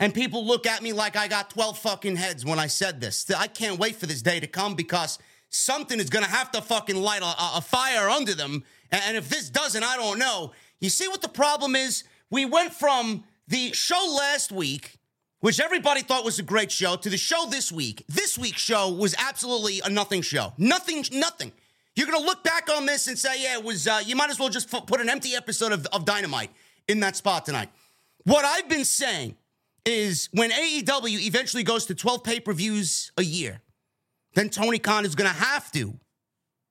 and 0.02 0.12
people 0.12 0.44
look 0.44 0.66
at 0.66 0.82
me 0.82 0.92
like 0.92 1.14
I 1.14 1.28
got 1.28 1.50
12 1.50 1.78
fucking 1.78 2.16
heads 2.16 2.44
when 2.44 2.58
I 2.58 2.66
said 2.66 3.00
this. 3.00 3.30
I 3.30 3.46
can't 3.46 3.78
wait 3.78 3.94
for 3.94 4.06
this 4.06 4.20
day 4.20 4.40
to 4.40 4.48
come 4.48 4.74
because 4.74 5.20
something 5.48 6.00
is 6.00 6.10
going 6.10 6.24
to 6.24 6.30
have 6.30 6.50
to 6.50 6.60
fucking 6.60 6.96
light 6.96 7.22
a, 7.22 7.58
a, 7.58 7.60
fire 7.60 8.10
under 8.10 8.34
them. 8.34 8.64
And 8.90 9.16
if 9.16 9.28
this 9.28 9.48
doesn't, 9.48 9.84
I 9.84 9.96
don't 9.96 10.18
know. 10.18 10.54
You 10.80 10.90
see 10.90 11.06
what 11.06 11.22
the 11.22 11.28
problem 11.28 11.76
is? 11.76 12.02
We 12.30 12.44
went 12.44 12.74
from 12.74 13.22
the 13.46 13.72
show 13.74 14.16
last 14.18 14.50
week, 14.50 14.98
which 15.38 15.60
everybody 15.60 16.00
thought 16.00 16.24
was 16.24 16.40
a 16.40 16.42
great 16.42 16.72
show, 16.72 16.96
to 16.96 17.08
the 17.08 17.16
show 17.16 17.46
this 17.48 17.70
week. 17.70 18.04
This 18.08 18.36
week's 18.36 18.60
show 18.60 18.90
was 18.90 19.14
absolutely 19.16 19.82
a 19.84 19.88
nothing 19.88 20.22
show. 20.22 20.52
Nothing, 20.58 21.04
nothing. 21.12 21.52
You're 21.94 22.08
going 22.08 22.20
to 22.20 22.26
look 22.26 22.42
back 22.42 22.68
on 22.68 22.86
this 22.86 23.06
and 23.06 23.16
say, 23.16 23.40
yeah, 23.40 23.56
it 23.56 23.62
was, 23.62 23.86
uh, 23.86 24.00
you 24.04 24.16
might 24.16 24.30
as 24.30 24.40
well 24.40 24.48
just 24.48 24.68
put 24.68 25.00
an 25.00 25.08
empty 25.08 25.36
episode 25.36 25.70
of, 25.70 25.86
of 25.92 26.04
Dynamite 26.04 26.50
in 26.88 26.98
that 27.00 27.14
spot 27.14 27.44
tonight. 27.46 27.68
What 28.24 28.44
I've 28.44 28.68
been 28.68 28.84
saying 28.84 29.36
is 29.84 30.28
when 30.32 30.50
AEW 30.50 31.20
eventually 31.26 31.62
goes 31.62 31.86
to 31.86 31.94
12 31.94 32.24
pay 32.24 32.40
per 32.40 32.52
views 32.52 33.12
a 33.16 33.22
year, 33.22 33.60
then 34.34 34.48
Tony 34.48 34.78
Khan 34.78 35.04
is 35.04 35.14
going 35.14 35.30
to 35.30 35.36
have 35.36 35.70
to 35.72 35.98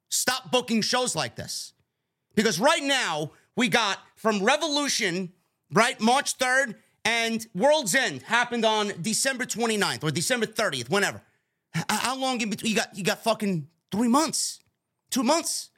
stop 0.09 0.51
booking 0.51 0.81
shows 0.81 1.15
like 1.15 1.35
this. 1.35 1.73
Because 2.35 2.59
right 2.59 2.83
now, 2.83 3.31
we 3.55 3.67
got 3.67 3.99
from 4.15 4.43
Revolution, 4.43 5.31
right, 5.73 5.99
March 5.99 6.37
3rd, 6.37 6.75
and 7.03 7.45
World's 7.53 7.95
End 7.95 8.21
happened 8.21 8.63
on 8.63 8.93
December 9.01 9.45
29th 9.45 10.03
or 10.03 10.11
December 10.11 10.45
30th, 10.45 10.89
whenever. 10.89 11.21
How 11.89 12.17
long 12.17 12.39
in 12.41 12.49
between? 12.49 12.71
You 12.71 12.77
got, 12.77 12.97
you 12.97 13.03
got 13.03 13.23
fucking 13.23 13.67
three 13.91 14.07
months, 14.07 14.59
two 15.09 15.23
months. 15.23 15.69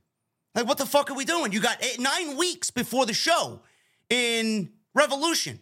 Like, 0.55 0.67
what 0.67 0.77
the 0.77 0.85
fuck 0.85 1.09
are 1.09 1.15
we 1.15 1.25
doing? 1.25 1.51
You 1.51 1.59
got 1.59 1.83
eight, 1.83 1.99
nine 1.99 2.37
weeks 2.37 2.71
before 2.71 3.05
the 3.05 3.13
show 3.13 3.61
in 4.09 4.71
Revolution. 4.93 5.59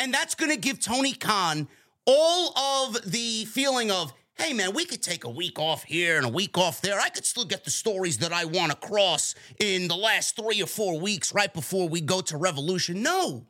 And 0.00 0.12
that's 0.12 0.34
going 0.34 0.50
to 0.50 0.58
give 0.58 0.80
Tony 0.80 1.12
Khan 1.12 1.68
all 2.06 2.56
of 2.86 3.10
the 3.10 3.44
feeling 3.46 3.90
of, 3.90 4.12
hey, 4.34 4.52
man, 4.52 4.74
we 4.74 4.84
could 4.84 5.02
take 5.02 5.24
a 5.24 5.30
week 5.30 5.58
off 5.58 5.84
here 5.84 6.16
and 6.16 6.26
a 6.26 6.30
week 6.30 6.56
off 6.58 6.80
there. 6.80 7.00
I 7.00 7.08
could 7.08 7.24
still 7.24 7.44
get 7.44 7.64
the 7.64 7.70
stories 7.70 8.18
that 8.18 8.32
I 8.32 8.44
want 8.44 8.72
to 8.72 8.86
cross 8.86 9.34
in 9.60 9.88
the 9.88 9.96
last 9.96 10.36
three 10.36 10.62
or 10.62 10.66
four 10.66 11.00
weeks 11.00 11.34
right 11.34 11.52
before 11.52 11.88
we 11.88 12.00
go 12.00 12.20
to 12.22 12.36
Revolution. 12.36 13.02
No. 13.02 13.46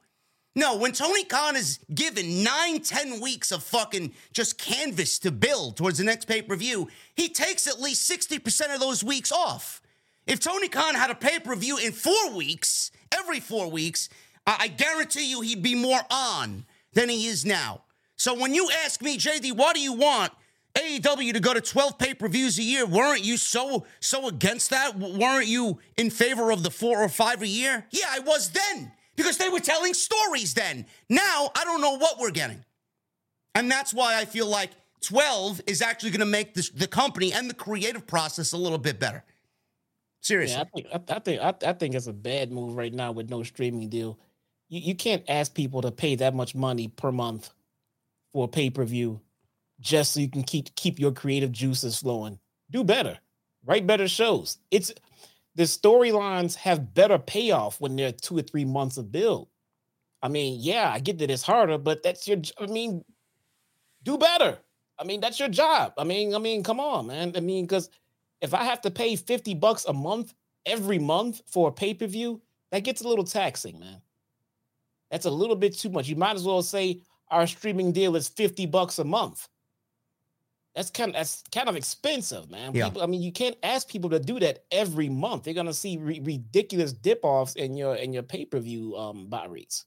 No, 0.54 0.76
when 0.76 0.92
Tony 0.92 1.24
Khan 1.24 1.54
is 1.54 1.80
given 1.94 2.42
nine, 2.42 2.80
ten 2.80 3.20
weeks 3.20 3.52
of 3.52 3.62
fucking 3.62 4.14
just 4.32 4.56
canvas 4.56 5.18
to 5.18 5.30
build 5.30 5.76
towards 5.76 5.98
the 5.98 6.04
next 6.04 6.24
pay 6.24 6.40
per 6.40 6.56
view, 6.56 6.88
he 7.14 7.28
takes 7.28 7.66
at 7.66 7.78
least 7.78 8.10
60% 8.10 8.74
of 8.74 8.80
those 8.80 9.04
weeks 9.04 9.30
off. 9.30 9.82
If 10.26 10.40
Tony 10.40 10.68
Khan 10.68 10.94
had 10.94 11.10
a 11.10 11.14
pay 11.14 11.40
per 11.40 11.54
view 11.54 11.76
in 11.76 11.92
four 11.92 12.30
weeks, 12.30 12.90
every 13.12 13.38
four 13.38 13.70
weeks, 13.70 14.08
I 14.46 14.68
guarantee 14.68 15.28
you 15.28 15.40
he'd 15.40 15.62
be 15.62 15.74
more 15.74 16.00
on 16.10 16.64
than 16.92 17.08
he 17.08 17.26
is 17.26 17.44
now. 17.44 17.82
So 18.16 18.34
when 18.34 18.54
you 18.54 18.70
ask 18.84 19.02
me, 19.02 19.18
JD, 19.18 19.56
what 19.56 19.74
do 19.74 19.80
you 19.80 19.92
want? 19.92 20.32
AEW 20.74 21.32
to 21.32 21.40
go 21.40 21.54
to 21.54 21.60
12 21.60 21.98
pay-per-views 21.98 22.58
a 22.58 22.62
year. 22.62 22.86
Weren't 22.86 23.24
you 23.24 23.36
so 23.36 23.86
so 24.00 24.28
against 24.28 24.70
that? 24.70 24.98
Weren't 24.98 25.46
you 25.46 25.78
in 25.96 26.10
favor 26.10 26.50
of 26.50 26.62
the 26.62 26.70
four 26.70 27.02
or 27.02 27.08
five 27.08 27.42
a 27.42 27.46
year? 27.46 27.86
Yeah, 27.90 28.06
I 28.10 28.20
was 28.20 28.50
then. 28.50 28.92
Because 29.16 29.38
they 29.38 29.48
were 29.48 29.60
telling 29.60 29.94
stories 29.94 30.52
then. 30.52 30.86
Now 31.08 31.50
I 31.56 31.64
don't 31.64 31.80
know 31.80 31.96
what 31.96 32.18
we're 32.18 32.30
getting. 32.30 32.62
And 33.54 33.70
that's 33.70 33.94
why 33.94 34.18
I 34.18 34.26
feel 34.26 34.46
like 34.46 34.70
12 35.00 35.62
is 35.66 35.80
actually 35.80 36.10
going 36.10 36.20
to 36.20 36.26
make 36.26 36.52
this, 36.52 36.68
the 36.68 36.86
company 36.86 37.32
and 37.32 37.48
the 37.48 37.54
creative 37.54 38.06
process 38.06 38.52
a 38.52 38.58
little 38.58 38.78
bit 38.78 39.00
better. 39.00 39.24
Seriously. 40.20 40.56
Yeah, 40.56 40.62
I 40.62 40.98
think 40.98 41.10
I, 41.10 41.14
I 41.14 41.18
think 41.20 41.40
I, 41.40 41.70
I 41.70 41.72
think 41.72 41.94
it's 41.94 42.06
a 42.06 42.12
bad 42.12 42.52
move 42.52 42.76
right 42.76 42.92
now 42.92 43.12
with 43.12 43.30
no 43.30 43.42
streaming 43.42 43.88
deal 43.88 44.18
you, 44.68 44.80
you 44.80 44.94
can't 44.94 45.24
ask 45.28 45.54
people 45.54 45.82
to 45.82 45.90
pay 45.90 46.14
that 46.16 46.34
much 46.34 46.54
money 46.54 46.88
per 46.88 47.12
month 47.12 47.50
for 48.32 48.48
pay 48.48 48.70
per 48.70 48.84
view 48.84 49.20
just 49.80 50.12
so 50.12 50.20
you 50.20 50.28
can 50.28 50.42
keep 50.42 50.74
keep 50.74 50.98
your 50.98 51.12
creative 51.12 51.52
juices 51.52 51.98
flowing. 51.98 52.38
Do 52.70 52.84
better. 52.84 53.18
Write 53.64 53.86
better 53.86 54.08
shows. 54.08 54.58
It's 54.70 54.92
the 55.54 55.64
storylines 55.64 56.54
have 56.56 56.94
better 56.94 57.18
payoff 57.18 57.80
when 57.80 57.96
they're 57.96 58.12
two 58.12 58.36
or 58.36 58.42
three 58.42 58.64
months 58.64 58.96
of 58.96 59.10
build. 59.10 59.48
I 60.22 60.28
mean, 60.28 60.58
yeah, 60.60 60.90
I 60.92 61.00
get 61.00 61.18
that 61.18 61.30
it's 61.30 61.42
harder, 61.42 61.78
but 61.78 62.02
that's 62.02 62.26
your. 62.26 62.38
I 62.58 62.66
mean, 62.66 63.04
do 64.02 64.18
better. 64.18 64.58
I 64.98 65.04
mean, 65.04 65.20
that's 65.20 65.38
your 65.38 65.48
job. 65.48 65.92
I 65.98 66.04
mean, 66.04 66.34
I 66.34 66.38
mean, 66.38 66.62
come 66.62 66.80
on, 66.80 67.06
man. 67.06 67.32
I 67.36 67.40
mean, 67.40 67.64
because 67.64 67.90
if 68.40 68.54
I 68.54 68.64
have 68.64 68.80
to 68.82 68.90
pay 68.90 69.16
fifty 69.16 69.54
bucks 69.54 69.84
a 69.84 69.92
month 69.92 70.34
every 70.64 70.98
month 70.98 71.42
for 71.46 71.68
a 71.68 71.72
pay 71.72 71.94
per 71.94 72.06
view, 72.06 72.40
that 72.70 72.84
gets 72.84 73.02
a 73.02 73.08
little 73.08 73.24
taxing, 73.24 73.78
man. 73.78 74.00
That's 75.10 75.26
a 75.26 75.30
little 75.30 75.56
bit 75.56 75.76
too 75.76 75.90
much. 75.90 76.08
You 76.08 76.16
might 76.16 76.36
as 76.36 76.44
well 76.44 76.62
say 76.62 77.00
our 77.30 77.46
streaming 77.46 77.92
deal 77.92 78.16
is 78.16 78.28
50 78.28 78.66
bucks 78.66 78.98
a 78.98 79.04
month. 79.04 79.48
That's 80.74 80.90
kind 80.90 81.10
of 81.10 81.14
that's 81.14 81.42
kind 81.52 81.70
of 81.70 81.76
expensive, 81.76 82.50
man. 82.50 82.74
Yeah. 82.74 82.84
People, 82.84 83.02
I 83.02 83.06
mean, 83.06 83.22
you 83.22 83.32
can't 83.32 83.56
ask 83.62 83.88
people 83.88 84.10
to 84.10 84.20
do 84.20 84.38
that 84.40 84.64
every 84.70 85.08
month. 85.08 85.44
They're 85.44 85.54
gonna 85.54 85.72
see 85.72 85.96
re- 85.96 86.20
ridiculous 86.22 86.92
dip 86.92 87.20
offs 87.22 87.54
in 87.54 87.76
your 87.76 87.94
in 87.94 88.12
your 88.12 88.22
pay 88.22 88.44
per 88.44 88.58
view 88.58 88.94
um 88.94 89.26
buy 89.26 89.46
rates. 89.46 89.86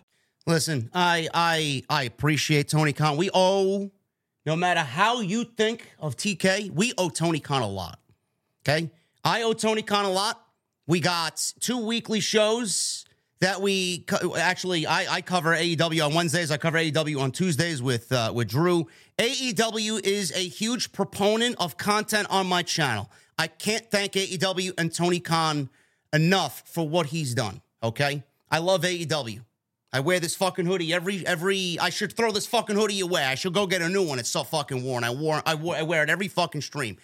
Listen, 0.51 0.89
I 0.93 1.29
I 1.33 1.83
I 1.89 2.03
appreciate 2.03 2.67
Tony 2.67 2.91
Khan. 2.91 3.15
We 3.15 3.29
owe, 3.33 3.89
no 4.45 4.57
matter 4.57 4.81
how 4.81 5.21
you 5.21 5.45
think 5.45 5.89
of 5.97 6.17
TK, 6.17 6.71
we 6.71 6.91
owe 6.97 7.07
Tony 7.07 7.39
Khan 7.39 7.61
a 7.61 7.67
lot. 7.69 8.01
Okay, 8.61 8.91
I 9.23 9.43
owe 9.43 9.53
Tony 9.53 9.81
Khan 9.81 10.03
a 10.03 10.11
lot. 10.11 10.45
We 10.87 10.99
got 10.99 11.53
two 11.61 11.77
weekly 11.77 12.19
shows 12.19 13.05
that 13.39 13.61
we 13.61 13.99
co- 13.99 14.35
actually 14.35 14.85
I, 14.85 15.15
I 15.15 15.21
cover 15.21 15.55
AEW 15.55 16.07
on 16.07 16.13
Wednesdays. 16.13 16.51
I 16.51 16.57
cover 16.57 16.77
AEW 16.77 17.21
on 17.21 17.31
Tuesdays 17.31 17.81
with 17.81 18.11
uh, 18.11 18.33
with 18.35 18.49
Drew. 18.49 18.87
AEW 19.19 20.05
is 20.05 20.33
a 20.33 20.45
huge 20.45 20.91
proponent 20.91 21.55
of 21.61 21.77
content 21.77 22.27
on 22.29 22.45
my 22.45 22.61
channel. 22.61 23.09
I 23.39 23.47
can't 23.47 23.89
thank 23.89 24.13
AEW 24.13 24.73
and 24.77 24.93
Tony 24.93 25.21
Khan 25.21 25.69
enough 26.11 26.63
for 26.65 26.85
what 26.85 27.05
he's 27.05 27.33
done. 27.33 27.61
Okay, 27.81 28.25
I 28.51 28.57
love 28.57 28.81
AEW. 28.81 29.45
I 29.93 29.99
wear 29.99 30.19
this 30.19 30.35
fucking 30.35 30.65
hoodie 30.65 30.93
every 30.93 31.25
every. 31.25 31.77
I 31.79 31.89
should 31.89 32.13
throw 32.15 32.31
this 32.31 32.47
fucking 32.47 32.75
hoodie 32.75 33.01
away. 33.01 33.23
I 33.25 33.35
should 33.35 33.53
go 33.53 33.67
get 33.67 33.81
a 33.81 33.89
new 33.89 34.03
one. 34.03 34.19
It's 34.19 34.29
so 34.29 34.43
fucking 34.43 34.83
worn. 34.83 35.03
I 35.03 35.09
wore 35.11 35.41
I, 35.45 35.55
wore, 35.55 35.75
I 35.75 35.81
wear 35.81 36.03
it 36.03 36.09
every 36.09 36.27
fucking 36.29 36.61
stream. 36.61 36.97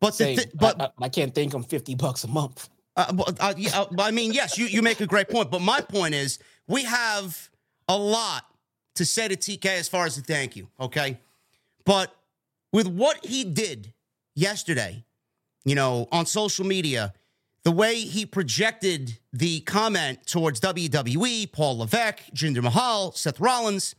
But 0.00 0.10
the 0.18 0.24
Same. 0.24 0.36
thi- 0.38 0.50
but 0.54 0.80
I, 0.80 0.84
I, 0.84 0.90
I 1.02 1.08
can't 1.08 1.34
think 1.34 1.54
I'm 1.54 1.62
50 1.62 1.94
bucks 1.96 2.24
a 2.24 2.28
month. 2.28 2.68
uh, 2.96 3.12
but, 3.12 3.36
uh, 3.40 3.54
yeah, 3.56 3.80
uh, 3.80 3.86
I 3.98 4.10
mean, 4.10 4.32
yes, 4.32 4.56
you, 4.58 4.66
you 4.66 4.82
make 4.82 5.00
a 5.00 5.06
great 5.06 5.28
point. 5.28 5.50
But 5.50 5.60
my 5.60 5.80
point 5.80 6.14
is, 6.14 6.38
we 6.66 6.84
have 6.84 7.50
a 7.88 7.96
lot 7.96 8.44
to 8.96 9.04
say 9.04 9.28
to 9.28 9.36
TK 9.36 9.66
as 9.66 9.88
far 9.88 10.06
as 10.06 10.16
a 10.16 10.22
thank 10.22 10.56
you, 10.56 10.68
okay? 10.80 11.18
But 11.84 12.14
with 12.72 12.86
what 12.86 13.24
he 13.24 13.44
did 13.44 13.92
yesterday, 14.34 15.04
you 15.64 15.74
know, 15.74 16.08
on 16.12 16.26
social 16.26 16.64
media, 16.66 17.12
the 17.64 17.72
way 17.72 17.96
he 17.96 18.26
projected 18.26 19.18
the 19.32 19.60
comment 19.60 20.26
towards 20.26 20.60
WWE, 20.60 21.50
Paul 21.50 21.78
Levesque, 21.78 22.20
Jinder 22.34 22.62
Mahal, 22.62 23.12
Seth 23.12 23.40
Rollins, 23.40 23.94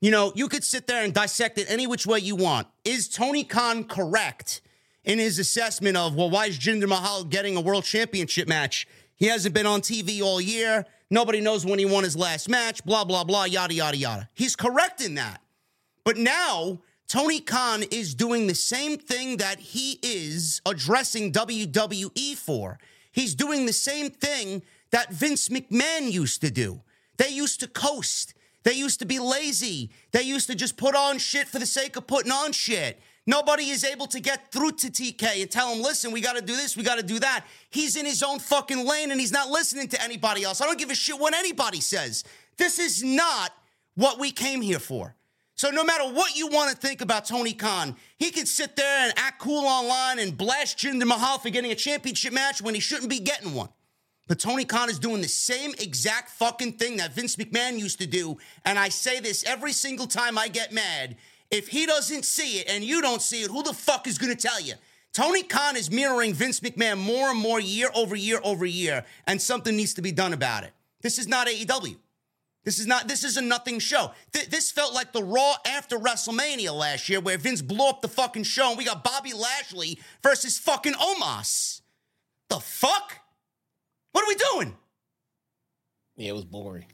you 0.00 0.10
know, 0.10 0.32
you 0.34 0.48
could 0.48 0.64
sit 0.64 0.86
there 0.86 1.04
and 1.04 1.14
dissect 1.14 1.58
it 1.58 1.70
any 1.70 1.86
which 1.86 2.06
way 2.06 2.18
you 2.18 2.34
want. 2.34 2.66
Is 2.84 3.08
Tony 3.08 3.44
Khan 3.44 3.84
correct 3.84 4.62
in 5.04 5.18
his 5.18 5.38
assessment 5.38 5.96
of, 5.96 6.14
well, 6.14 6.30
why 6.30 6.46
is 6.46 6.58
Jinder 6.58 6.88
Mahal 6.88 7.24
getting 7.24 7.56
a 7.56 7.60
world 7.60 7.84
championship 7.84 8.48
match? 8.48 8.86
He 9.16 9.26
hasn't 9.26 9.54
been 9.54 9.66
on 9.66 9.82
TV 9.82 10.22
all 10.22 10.40
year. 10.40 10.86
Nobody 11.10 11.40
knows 11.40 11.64
when 11.64 11.78
he 11.78 11.84
won 11.84 12.04
his 12.04 12.16
last 12.16 12.48
match, 12.48 12.84
blah, 12.84 13.04
blah, 13.04 13.24
blah, 13.24 13.44
yada, 13.44 13.74
yada, 13.74 13.96
yada. 13.96 14.28
He's 14.34 14.56
correct 14.56 15.02
in 15.02 15.14
that. 15.14 15.40
But 16.04 16.16
now, 16.16 16.80
Tony 17.06 17.40
Khan 17.40 17.82
is 17.84 18.14
doing 18.14 18.46
the 18.46 18.54
same 18.54 18.96
thing 18.96 19.36
that 19.36 19.58
he 19.58 19.98
is 20.02 20.60
addressing 20.66 21.32
WWE 21.32 22.36
for. 22.36 22.78
He's 23.14 23.36
doing 23.36 23.64
the 23.64 23.72
same 23.72 24.10
thing 24.10 24.62
that 24.90 25.12
Vince 25.12 25.48
McMahon 25.48 26.10
used 26.10 26.40
to 26.40 26.50
do. 26.50 26.82
They 27.16 27.28
used 27.28 27.60
to 27.60 27.68
coast. 27.68 28.34
They 28.64 28.72
used 28.72 28.98
to 28.98 29.06
be 29.06 29.20
lazy. 29.20 29.90
They 30.10 30.22
used 30.22 30.48
to 30.48 30.56
just 30.56 30.76
put 30.76 30.96
on 30.96 31.18
shit 31.18 31.46
for 31.46 31.60
the 31.60 31.66
sake 31.66 31.94
of 31.94 32.08
putting 32.08 32.32
on 32.32 32.50
shit. 32.50 33.00
Nobody 33.24 33.70
is 33.70 33.84
able 33.84 34.08
to 34.08 34.18
get 34.18 34.50
through 34.50 34.72
to 34.72 34.88
TK 34.88 35.42
and 35.42 35.50
tell 35.50 35.72
him, 35.72 35.80
listen, 35.80 36.10
we 36.10 36.20
got 36.20 36.34
to 36.34 36.42
do 36.42 36.56
this, 36.56 36.76
we 36.76 36.82
got 36.82 36.96
to 36.96 37.04
do 37.04 37.20
that. 37.20 37.46
He's 37.70 37.94
in 37.94 38.04
his 38.04 38.22
own 38.22 38.40
fucking 38.40 38.84
lane 38.84 39.12
and 39.12 39.20
he's 39.20 39.32
not 39.32 39.48
listening 39.48 39.86
to 39.88 40.02
anybody 40.02 40.42
else. 40.42 40.60
I 40.60 40.66
don't 40.66 40.78
give 40.78 40.90
a 40.90 40.94
shit 40.94 41.18
what 41.18 41.34
anybody 41.34 41.80
says. 41.80 42.24
This 42.58 42.80
is 42.80 43.04
not 43.04 43.52
what 43.94 44.18
we 44.18 44.32
came 44.32 44.60
here 44.60 44.80
for. 44.80 45.14
So 45.56 45.70
no 45.70 45.84
matter 45.84 46.04
what 46.04 46.36
you 46.36 46.48
want 46.48 46.70
to 46.70 46.76
think 46.76 47.00
about 47.00 47.26
Tony 47.26 47.52
Khan, 47.52 47.94
he 48.16 48.30
can 48.30 48.44
sit 48.44 48.74
there 48.74 49.04
and 49.04 49.12
act 49.16 49.40
cool 49.40 49.64
online 49.66 50.18
and 50.18 50.36
blast 50.36 50.78
Jinder 50.78 51.06
Mahal 51.06 51.38
for 51.38 51.50
getting 51.50 51.70
a 51.70 51.76
championship 51.76 52.32
match 52.32 52.60
when 52.60 52.74
he 52.74 52.80
shouldn't 52.80 53.08
be 53.08 53.20
getting 53.20 53.54
one. 53.54 53.68
But 54.26 54.40
Tony 54.40 54.64
Khan 54.64 54.90
is 54.90 54.98
doing 54.98 55.20
the 55.20 55.28
same 55.28 55.72
exact 55.78 56.30
fucking 56.30 56.72
thing 56.72 56.96
that 56.96 57.12
Vince 57.12 57.36
McMahon 57.36 57.78
used 57.78 58.00
to 58.00 58.06
do. 58.06 58.38
And 58.64 58.78
I 58.78 58.88
say 58.88 59.20
this 59.20 59.44
every 59.44 59.72
single 59.72 60.06
time 60.06 60.38
I 60.38 60.48
get 60.48 60.72
mad. 60.72 61.16
If 61.50 61.68
he 61.68 61.86
doesn't 61.86 62.24
see 62.24 62.58
it 62.58 62.68
and 62.68 62.82
you 62.82 63.00
don't 63.00 63.22
see 63.22 63.42
it, 63.42 63.50
who 63.50 63.62
the 63.62 63.74
fuck 63.74 64.08
is 64.08 64.18
going 64.18 64.34
to 64.34 64.48
tell 64.48 64.60
you? 64.60 64.74
Tony 65.12 65.44
Khan 65.44 65.76
is 65.76 65.90
mirroring 65.90 66.34
Vince 66.34 66.58
McMahon 66.60 66.98
more 66.98 67.30
and 67.30 67.38
more 67.38 67.60
year 67.60 67.88
over 67.94 68.16
year 68.16 68.40
over 68.42 68.66
year, 68.66 69.04
and 69.28 69.40
something 69.40 69.76
needs 69.76 69.94
to 69.94 70.02
be 70.02 70.10
done 70.10 70.32
about 70.32 70.64
it. 70.64 70.72
This 71.02 71.18
is 71.20 71.28
not 71.28 71.46
AEW. 71.46 71.96
This 72.64 72.78
is 72.78 72.86
not. 72.86 73.08
This 73.08 73.24
is 73.24 73.36
a 73.36 73.42
nothing 73.42 73.78
show. 73.78 74.12
Th- 74.32 74.48
this 74.48 74.70
felt 74.70 74.94
like 74.94 75.12
the 75.12 75.22
Raw 75.22 75.54
after 75.66 75.98
WrestleMania 75.98 76.72
last 76.72 77.08
year, 77.08 77.20
where 77.20 77.36
Vince 77.36 77.60
blew 77.60 77.86
up 77.86 78.00
the 78.00 78.08
fucking 78.08 78.44
show, 78.44 78.70
and 78.70 78.78
we 78.78 78.84
got 78.84 79.04
Bobby 79.04 79.34
Lashley 79.34 79.98
versus 80.22 80.58
fucking 80.58 80.94
Omos. 80.94 81.82
The 82.48 82.60
fuck? 82.60 83.18
What 84.12 84.24
are 84.24 84.28
we 84.28 84.34
doing? 84.34 84.76
Yeah, 86.16 86.30
it 86.30 86.34
was 86.34 86.44
boring. 86.44 86.86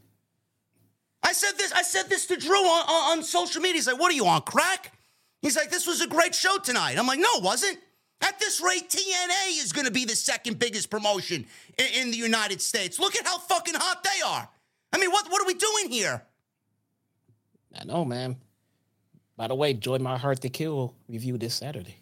I 1.23 1.33
said 1.33 1.53
this. 1.57 1.73
I 1.73 1.83
said 1.83 2.09
this 2.09 2.27
to 2.27 2.37
Drew 2.37 2.57
on, 2.57 2.89
on, 2.89 3.19
on 3.19 3.25
social 3.25 3.63
media. 3.63 3.77
He's 3.77 3.87
like, 3.87 4.01
"What 4.01 4.11
are 4.11 4.17
you 4.17 4.27
on 4.27 4.43
crack?" 4.43 4.93
He's 5.41 5.57
like, 5.57 5.71
"This 5.71 5.87
was 5.87 6.01
a 6.01 6.09
great 6.09 6.35
show 6.35 6.59
tonight." 6.59 6.99
I'm 6.99 7.07
like, 7.07 7.21
"No, 7.21 7.29
it 7.37 7.45
wasn't." 7.45 7.79
At 8.23 8.39
this 8.39 8.61
rate, 8.61 8.91
TNA 8.91 9.63
is 9.63 9.73
going 9.73 9.87
to 9.87 9.93
be 9.93 10.05
the 10.05 10.17
second 10.17 10.59
biggest 10.59 10.91
promotion 10.91 11.47
in, 11.79 11.87
in 11.95 12.11
the 12.11 12.17
United 12.17 12.61
States. 12.61 12.99
Look 12.99 13.17
at 13.17 13.25
how 13.25 13.39
fucking 13.39 13.75
hot 13.75 14.05
they 14.05 14.21
are. 14.27 14.49
I 14.93 14.99
mean, 14.99 15.11
what 15.11 15.31
what 15.31 15.43
are 15.43 15.47
we 15.47 15.55
doing 15.55 15.91
here? 15.91 16.23
I 17.79 17.85
know, 17.85 18.05
man. 18.05 18.37
By 19.37 19.49
the 19.49 19.55
way, 19.55 19.73
Joy 19.73 19.99
My 19.99 20.19
Hard 20.19 20.41
to 20.43 20.49
Kill 20.49 20.95
review 21.09 21.39
this 21.39 21.55
Saturday. 21.55 21.97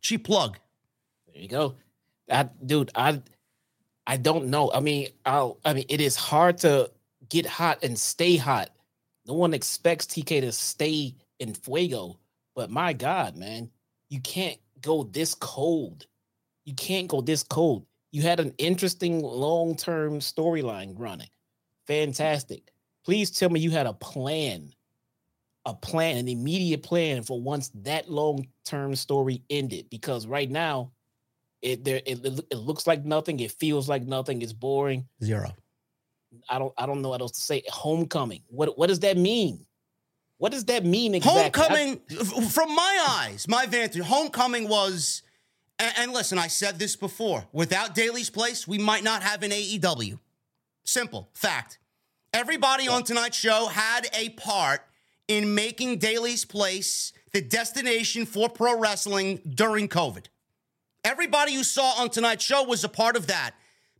Cheap 0.00 0.24
plug. 0.24 0.58
There 1.26 1.42
you 1.42 1.48
go. 1.48 1.74
That 2.28 2.66
dude, 2.66 2.90
I 2.94 3.22
I 4.06 4.16
don't 4.16 4.46
know. 4.46 4.70
I 4.72 4.80
mean, 4.80 5.08
I'll 5.26 5.58
I 5.64 5.72
mean 5.74 5.86
it 5.88 6.00
is 6.00 6.16
hard 6.16 6.58
to 6.58 6.90
get 7.28 7.46
hot 7.46 7.82
and 7.82 7.98
stay 7.98 8.36
hot. 8.36 8.70
No 9.26 9.34
one 9.34 9.54
expects 9.54 10.06
TK 10.06 10.40
to 10.40 10.52
stay 10.52 11.14
in 11.38 11.54
fuego, 11.54 12.18
but 12.54 12.70
my 12.70 12.92
God, 12.92 13.36
man, 13.36 13.70
you 14.08 14.20
can't 14.20 14.58
go 14.80 15.02
this 15.04 15.34
cold. 15.34 16.06
You 16.64 16.74
can't 16.74 17.08
go 17.08 17.20
this 17.20 17.42
cold. 17.42 17.86
You 18.10 18.22
had 18.22 18.40
an 18.40 18.54
interesting 18.58 19.22
long-term 19.22 20.20
storyline 20.20 20.94
running. 20.96 21.28
Fantastic. 21.88 22.70
Please 23.04 23.30
tell 23.30 23.48
me 23.50 23.60
you 23.60 23.70
had 23.70 23.86
a 23.86 23.94
plan, 23.94 24.70
a 25.64 25.74
plan, 25.74 26.18
an 26.18 26.28
immediate 26.28 26.82
plan 26.82 27.22
for 27.22 27.40
once 27.40 27.70
that 27.74 28.10
long-term 28.10 28.94
story 28.94 29.42
ended. 29.50 29.88
Because 29.90 30.26
right 30.26 30.50
now, 30.50 30.92
it 31.62 31.82
there 31.84 32.00
it, 32.06 32.24
it, 32.24 32.44
it 32.50 32.56
looks 32.56 32.86
like 32.86 33.04
nothing. 33.04 33.40
It 33.40 33.52
feels 33.52 33.88
like 33.88 34.02
nothing. 34.02 34.42
It's 34.42 34.52
boring. 34.52 35.08
Zero. 35.24 35.50
I 36.48 36.58
don't 36.58 36.72
I 36.76 36.86
don't 36.86 37.02
know 37.02 37.08
what 37.08 37.22
else 37.22 37.32
to 37.32 37.40
say. 37.40 37.62
Homecoming. 37.68 38.42
What 38.48 38.78
what 38.78 38.88
does 38.88 39.00
that 39.00 39.16
mean? 39.16 39.64
What 40.36 40.52
does 40.52 40.66
that 40.66 40.84
mean 40.84 41.16
exactly? 41.16 41.60
Homecoming, 41.60 42.00
f- 42.12 42.52
from 42.52 42.72
my 42.72 43.06
eyes, 43.08 43.48
my 43.48 43.66
vantage, 43.66 44.00
homecoming 44.04 44.68
was, 44.68 45.22
and, 45.80 45.92
and 45.98 46.12
listen, 46.12 46.38
I 46.38 46.46
said 46.46 46.78
this 46.78 46.94
before. 46.94 47.44
Without 47.52 47.96
Daily's 47.96 48.30
Place, 48.30 48.68
we 48.68 48.78
might 48.78 49.02
not 49.02 49.24
have 49.24 49.42
an 49.42 49.50
AEW. 49.50 50.16
Simple 50.84 51.28
fact. 51.34 51.77
Everybody 52.32 52.88
on 52.88 53.04
tonight's 53.04 53.36
show 53.36 53.66
had 53.66 54.08
a 54.12 54.28
part 54.30 54.82
in 55.28 55.54
making 55.54 55.98
Daily's 55.98 56.44
Place 56.44 57.12
the 57.32 57.40
destination 57.40 58.26
for 58.26 58.48
pro 58.48 58.78
wrestling 58.78 59.40
during 59.54 59.88
COVID. 59.88 60.26
Everybody 61.04 61.52
you 61.52 61.64
saw 61.64 62.00
on 62.00 62.10
tonight's 62.10 62.44
show 62.44 62.64
was 62.64 62.84
a 62.84 62.88
part 62.88 63.16
of 63.16 63.28
that. 63.28 63.52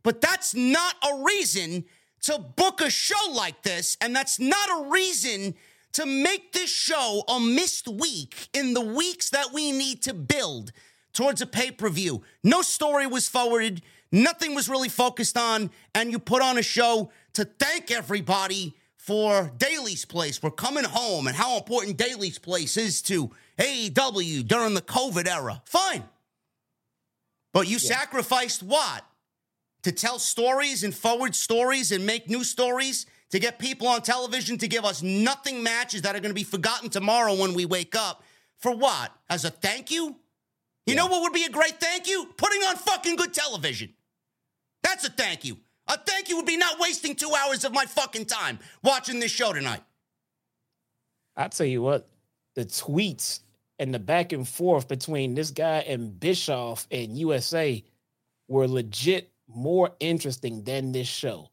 But 0.03 0.21
that's 0.21 0.53
not 0.53 0.95
a 1.03 1.23
reason 1.23 1.85
to 2.21 2.37
book 2.37 2.81
a 2.81 2.89
show 2.89 3.31
like 3.31 3.63
this. 3.63 3.97
And 4.01 4.15
that's 4.15 4.39
not 4.39 4.69
a 4.69 4.89
reason 4.89 5.55
to 5.93 6.05
make 6.05 6.53
this 6.53 6.69
show 6.69 7.23
a 7.27 7.39
missed 7.39 7.87
week 7.87 8.49
in 8.53 8.73
the 8.73 8.81
weeks 8.81 9.29
that 9.31 9.51
we 9.53 9.71
need 9.71 10.03
to 10.03 10.13
build 10.13 10.71
towards 11.13 11.41
a 11.41 11.47
pay 11.47 11.71
per 11.71 11.89
view. 11.89 12.23
No 12.43 12.61
story 12.61 13.07
was 13.07 13.27
forwarded, 13.27 13.81
nothing 14.11 14.55
was 14.55 14.69
really 14.69 14.89
focused 14.89 15.37
on, 15.37 15.71
and 15.95 16.11
you 16.11 16.19
put 16.19 16.41
on 16.41 16.57
a 16.57 16.63
show 16.63 17.11
to 17.33 17.45
thank 17.45 17.91
everybody 17.91 18.75
for 18.97 19.51
Daily's 19.57 20.05
Place, 20.05 20.37
for 20.37 20.51
coming 20.51 20.83
home, 20.83 21.27
and 21.27 21.35
how 21.35 21.57
important 21.57 21.97
Daily's 21.97 22.37
Place 22.37 22.77
is 22.77 23.01
to 23.03 23.31
AEW 23.57 24.47
during 24.47 24.73
the 24.73 24.81
COVID 24.81 25.27
era. 25.27 25.61
Fine. 25.65 26.03
But 27.53 27.67
you 27.67 27.77
yeah. 27.81 27.95
sacrificed 27.95 28.61
what? 28.61 29.05
To 29.83 29.91
tell 29.91 30.19
stories 30.19 30.83
and 30.83 30.93
forward 30.93 31.33
stories 31.33 31.91
and 31.91 32.05
make 32.05 32.29
new 32.29 32.43
stories? 32.43 33.05
To 33.31 33.39
get 33.39 33.59
people 33.59 33.87
on 33.87 34.01
television 34.01 34.57
to 34.57 34.67
give 34.67 34.85
us 34.85 35.01
nothing 35.01 35.63
matches 35.63 36.01
that 36.01 36.15
are 36.15 36.19
going 36.19 36.31
to 36.31 36.35
be 36.35 36.43
forgotten 36.43 36.89
tomorrow 36.89 37.35
when 37.35 37.53
we 37.53 37.65
wake 37.65 37.95
up? 37.95 38.23
For 38.57 38.75
what? 38.75 39.11
As 39.29 39.45
a 39.45 39.49
thank 39.49 39.89
you? 39.89 40.05
You 40.85 40.95
yeah. 40.95 40.95
know 40.95 41.07
what 41.07 41.21
would 41.21 41.33
be 41.33 41.45
a 41.45 41.49
great 41.49 41.79
thank 41.79 42.07
you? 42.07 42.27
Putting 42.37 42.61
on 42.63 42.75
fucking 42.75 43.15
good 43.15 43.33
television. 43.33 43.93
That's 44.83 45.05
a 45.05 45.09
thank 45.09 45.45
you. 45.45 45.57
A 45.87 45.97
thank 45.97 46.29
you 46.29 46.37
would 46.37 46.45
be 46.45 46.57
not 46.57 46.79
wasting 46.79 47.15
two 47.15 47.31
hours 47.33 47.65
of 47.65 47.73
my 47.73 47.85
fucking 47.85 48.25
time 48.25 48.59
watching 48.83 49.19
this 49.19 49.31
show 49.31 49.53
tonight. 49.53 49.81
I 51.35 51.47
tell 51.47 51.65
you 51.65 51.81
what, 51.81 52.07
the 52.55 52.65
tweets 52.65 53.39
and 53.79 53.93
the 53.93 53.99
back 53.99 54.33
and 54.33 54.47
forth 54.47 54.87
between 54.87 55.33
this 55.33 55.51
guy 55.51 55.79
and 55.79 56.19
Bischoff 56.19 56.85
and 56.91 57.17
USA 57.17 57.83
were 58.47 58.67
legit 58.67 59.31
more 59.47 59.91
interesting 59.99 60.63
than 60.63 60.91
this 60.91 61.07
show. 61.07 61.49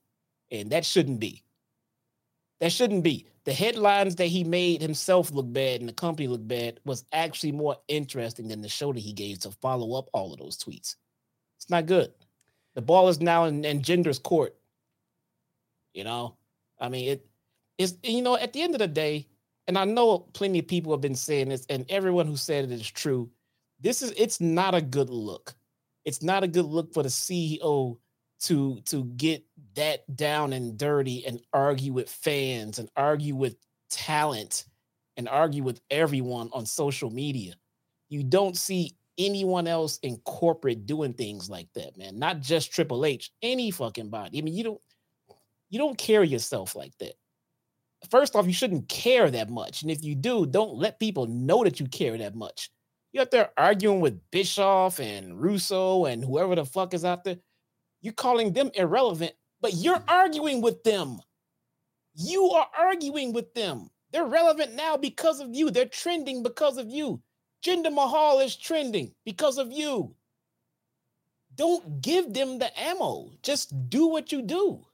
And 0.50 0.70
that 0.70 0.84
shouldn't 0.84 1.20
be. 1.20 1.42
That 2.60 2.72
shouldn't 2.72 3.04
be. 3.04 3.26
The 3.44 3.52
headlines 3.52 4.16
that 4.16 4.26
he 4.26 4.42
made 4.42 4.82
himself 4.82 5.30
look 5.30 5.52
bad 5.52 5.80
and 5.80 5.88
the 5.88 5.92
company 5.92 6.26
look 6.26 6.46
bad 6.46 6.80
was 6.84 7.04
actually 7.12 7.52
more 7.52 7.76
interesting 7.86 8.48
than 8.48 8.60
the 8.60 8.68
show 8.68 8.92
that 8.92 9.00
he 9.00 9.12
gave 9.12 9.38
to 9.40 9.50
follow 9.50 9.96
up 9.96 10.08
all 10.12 10.32
of 10.32 10.40
those 10.40 10.58
tweets. 10.58 10.96
It's 11.56 11.70
not 11.70 11.86
good. 11.86 12.12
The 12.76 12.82
ball 12.82 13.08
is 13.08 13.20
now 13.20 13.44
in, 13.44 13.64
in 13.64 13.82
Jinder's 13.82 14.18
court. 14.18 14.54
You 15.94 16.04
know, 16.04 16.36
I 16.78 16.90
mean, 16.90 17.08
it 17.08 17.26
is, 17.78 17.96
you 18.02 18.20
know, 18.20 18.36
at 18.36 18.52
the 18.52 18.62
end 18.62 18.74
of 18.74 18.80
the 18.80 18.86
day, 18.86 19.26
and 19.66 19.78
I 19.78 19.84
know 19.84 20.18
plenty 20.18 20.60
of 20.60 20.68
people 20.68 20.92
have 20.92 21.00
been 21.00 21.16
saying 21.16 21.48
this, 21.48 21.66
and 21.70 21.86
everyone 21.88 22.26
who 22.26 22.36
said 22.36 22.64
it 22.64 22.70
is 22.70 22.88
true. 22.88 23.30
This 23.80 24.02
is 24.02 24.12
it's 24.16 24.40
not 24.40 24.74
a 24.74 24.82
good 24.82 25.08
look. 25.08 25.54
It's 26.04 26.22
not 26.22 26.44
a 26.44 26.48
good 26.48 26.66
look 26.66 26.92
for 26.92 27.02
the 27.02 27.08
CEO 27.08 27.98
to 28.40 28.80
to 28.84 29.04
get 29.04 29.42
that 29.74 30.14
down 30.14 30.52
and 30.52 30.76
dirty 30.76 31.26
and 31.26 31.40
argue 31.54 31.94
with 31.94 32.10
fans 32.10 32.78
and 32.78 32.90
argue 32.94 33.34
with 33.34 33.56
talent 33.88 34.66
and 35.16 35.28
argue 35.28 35.62
with 35.62 35.80
everyone 35.90 36.50
on 36.52 36.66
social 36.66 37.10
media. 37.10 37.54
You 38.10 38.22
don't 38.22 38.56
see 38.56 38.96
anyone 39.18 39.66
else 39.66 39.98
in 40.02 40.16
corporate 40.18 40.86
doing 40.86 41.12
things 41.14 41.48
like 41.50 41.68
that, 41.74 41.96
man. 41.96 42.18
Not 42.18 42.40
just 42.40 42.72
Triple 42.72 43.04
H, 43.04 43.32
any 43.42 43.70
fucking 43.70 44.10
body. 44.10 44.38
I 44.38 44.42
mean, 44.42 44.54
you 44.54 44.64
don't 44.64 44.80
you 45.70 45.78
don't 45.78 45.98
carry 45.98 46.28
yourself 46.28 46.76
like 46.76 46.96
that 46.98 47.14
first 48.10 48.36
off, 48.36 48.46
you 48.46 48.52
shouldn't 48.52 48.88
care 48.88 49.30
that 49.30 49.50
much. 49.50 49.82
And 49.82 49.90
if 49.90 50.02
you 50.02 50.14
do, 50.14 50.46
don't 50.46 50.74
let 50.74 51.00
people 51.00 51.26
know 51.26 51.64
that 51.64 51.80
you 51.80 51.86
care 51.86 52.16
that 52.18 52.34
much. 52.34 52.70
You're 53.12 53.22
out 53.22 53.30
there 53.30 53.50
arguing 53.56 54.00
with 54.00 54.20
Bischoff 54.30 55.00
and 55.00 55.40
Russo 55.40 56.04
and 56.04 56.22
whoever 56.22 56.54
the 56.54 56.64
fuck 56.64 56.94
is 56.94 57.04
out 57.04 57.24
there. 57.24 57.36
You're 58.02 58.12
calling 58.12 58.52
them 58.52 58.70
irrelevant, 58.74 59.32
but 59.60 59.74
you're 59.74 60.02
arguing 60.06 60.60
with 60.60 60.82
them. 60.84 61.18
You 62.14 62.50
are 62.50 62.68
arguing 62.78 63.32
with 63.32 63.52
them. 63.54 63.88
They're 64.12 64.26
relevant 64.26 64.74
now 64.74 64.96
because 64.96 65.40
of 65.40 65.54
you. 65.54 65.70
They're 65.70 65.86
trending 65.86 66.42
because 66.42 66.78
of 66.78 66.88
you. 66.88 67.20
Jinder 67.66 67.92
Mahal 67.92 68.38
is 68.40 68.54
trending 68.54 69.12
because 69.24 69.58
of 69.58 69.72
you. 69.72 70.14
Don't 71.56 72.00
give 72.00 72.32
them 72.32 72.58
the 72.58 72.70
ammo. 72.78 73.30
Just 73.42 73.88
do 73.90 74.06
what 74.06 74.30
you 74.30 74.42
do. 74.42 74.84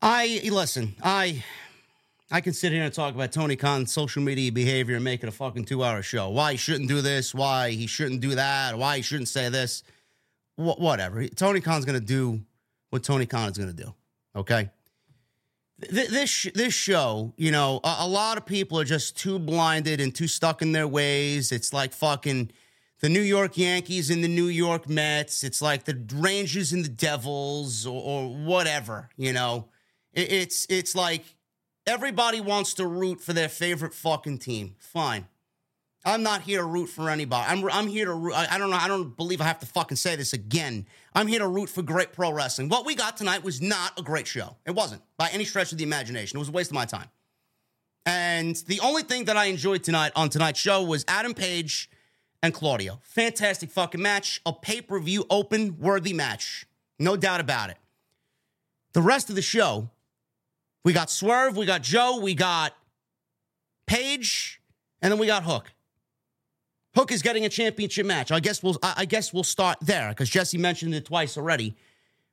I 0.00 0.40
listen. 0.50 0.94
I 1.02 1.44
I 2.30 2.40
can 2.40 2.54
sit 2.54 2.72
here 2.72 2.82
and 2.82 2.94
talk 2.94 3.14
about 3.14 3.30
Tony 3.32 3.56
Khan's 3.56 3.92
social 3.92 4.22
media 4.22 4.50
behavior 4.50 4.94
and 4.96 5.04
make 5.04 5.22
it 5.22 5.28
a 5.28 5.32
fucking 5.32 5.66
two 5.66 5.84
hour 5.84 6.00
show. 6.02 6.30
Why 6.30 6.52
he 6.52 6.56
shouldn't 6.56 6.88
do 6.88 7.02
this? 7.02 7.34
Why 7.34 7.70
he 7.70 7.86
shouldn't 7.86 8.22
do 8.22 8.34
that? 8.36 8.78
Why 8.78 8.96
he 8.96 9.02
shouldn't 9.02 9.28
say 9.28 9.50
this? 9.50 9.82
Wh- 10.56 10.78
whatever. 10.78 11.26
Tony 11.28 11.60
Khan's 11.60 11.84
gonna 11.84 12.00
do 12.00 12.40
what 12.88 13.02
Tony 13.02 13.26
Khan 13.26 13.50
is 13.50 13.58
gonna 13.58 13.74
do. 13.74 13.92
Okay. 14.34 14.70
Th- 15.90 16.08
this 16.08 16.46
this 16.54 16.74
show, 16.74 17.32
you 17.36 17.50
know, 17.50 17.80
a-, 17.84 17.96
a 18.00 18.08
lot 18.08 18.38
of 18.38 18.46
people 18.46 18.78
are 18.78 18.84
just 18.84 19.16
too 19.16 19.38
blinded 19.38 20.00
and 20.00 20.14
too 20.14 20.28
stuck 20.28 20.62
in 20.62 20.72
their 20.72 20.88
ways. 20.88 21.52
It's 21.52 21.72
like 21.72 21.92
fucking 21.92 22.50
the 23.00 23.08
New 23.08 23.20
York 23.20 23.58
Yankees 23.58 24.10
and 24.10 24.22
the 24.22 24.28
New 24.28 24.46
York 24.46 24.88
Mets. 24.88 25.44
It's 25.44 25.60
like 25.60 25.84
the 25.84 26.00
Rangers 26.14 26.72
and 26.72 26.84
the 26.84 26.88
Devils 26.88 27.86
or, 27.86 28.00
or 28.02 28.34
whatever, 28.34 29.10
you 29.16 29.32
know. 29.32 29.68
It's 30.12 30.66
it's 30.68 30.94
like 30.94 31.24
everybody 31.86 32.40
wants 32.40 32.74
to 32.74 32.86
root 32.86 33.20
for 33.20 33.32
their 33.32 33.48
favorite 33.48 33.94
fucking 33.94 34.38
team. 34.38 34.76
Fine. 34.78 35.26
I'm 36.04 36.22
not 36.22 36.42
here 36.42 36.60
to 36.60 36.66
root 36.66 36.88
for 36.88 37.10
anybody. 37.10 37.44
I'm 37.48 37.68
I'm 37.70 37.86
here 37.86 38.06
to. 38.06 38.32
I, 38.34 38.54
I 38.54 38.58
don't 38.58 38.70
know. 38.70 38.76
I 38.76 38.88
don't 38.88 39.16
believe 39.16 39.40
I 39.40 39.44
have 39.44 39.60
to 39.60 39.66
fucking 39.66 39.96
say 39.96 40.16
this 40.16 40.32
again. 40.32 40.86
I'm 41.14 41.26
here 41.26 41.40
to 41.40 41.48
root 41.48 41.68
for 41.68 41.82
great 41.82 42.12
pro 42.12 42.32
wrestling. 42.32 42.68
What 42.68 42.86
we 42.86 42.94
got 42.94 43.16
tonight 43.16 43.44
was 43.44 43.60
not 43.60 43.98
a 43.98 44.02
great 44.02 44.26
show. 44.26 44.56
It 44.66 44.70
wasn't 44.70 45.02
by 45.18 45.28
any 45.28 45.44
stretch 45.44 45.72
of 45.72 45.78
the 45.78 45.84
imagination. 45.84 46.36
It 46.36 46.40
was 46.40 46.48
a 46.48 46.52
waste 46.52 46.70
of 46.70 46.74
my 46.74 46.86
time. 46.86 47.08
And 48.06 48.56
the 48.66 48.80
only 48.80 49.02
thing 49.02 49.26
that 49.26 49.36
I 49.36 49.46
enjoyed 49.46 49.84
tonight 49.84 50.12
on 50.16 50.28
tonight's 50.28 50.58
show 50.58 50.82
was 50.82 51.04
Adam 51.06 51.34
Page 51.34 51.90
and 52.42 52.52
Claudio. 52.52 52.98
Fantastic 53.02 53.70
fucking 53.70 54.02
match. 54.02 54.40
A 54.46 54.52
pay 54.52 54.80
per 54.80 54.98
view 54.98 55.24
open 55.30 55.78
worthy 55.78 56.12
match. 56.12 56.66
No 56.98 57.16
doubt 57.16 57.40
about 57.40 57.70
it. 57.70 57.76
The 58.92 59.02
rest 59.02 59.28
of 59.30 59.36
the 59.36 59.42
show 59.42 59.90
we 60.84 60.92
got 60.92 61.10
Swerve, 61.10 61.56
we 61.56 61.66
got 61.66 61.82
Joe, 61.82 62.18
we 62.20 62.34
got 62.34 62.74
Page, 63.86 64.60
and 65.00 65.12
then 65.12 65.18
we 65.18 65.26
got 65.26 65.44
Hook. 65.44 65.72
Hook 66.94 67.10
is 67.10 67.22
getting 67.22 67.44
a 67.44 67.48
championship 67.48 68.04
match. 68.04 68.30
I 68.30 68.40
guess 68.40 68.62
we'll 68.62 68.76
I 68.82 69.04
guess 69.04 69.32
we'll 69.32 69.44
start 69.44 69.78
there 69.80 70.10
because 70.10 70.28
Jesse 70.28 70.58
mentioned 70.58 70.94
it 70.94 71.06
twice 71.06 71.36
already. 71.38 71.74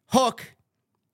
Hook 0.07 0.55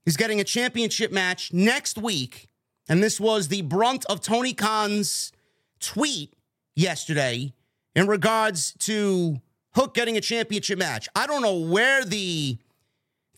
is 0.06 0.18
getting 0.18 0.40
a 0.40 0.44
championship 0.44 1.12
match 1.12 1.54
next 1.54 1.98
week, 1.98 2.50
and 2.90 3.04
this 3.04 3.20
was 3.20 3.50
the 3.50 3.62
brunt 3.62 4.06
of 4.06 4.22
Tony 4.22 4.54
Khan's 4.54 5.32
tweet 5.80 6.34
yesterday 6.76 7.54
in 7.96 8.08
regards 8.08 8.74
to 8.80 9.42
Hook 9.76 9.94
getting 9.94 10.18
a 10.18 10.22
championship 10.22 10.80
match. 10.80 11.08
I 11.16 11.28
don't 11.28 11.42
know 11.42 11.60
where 11.60 12.04
the 12.04 12.58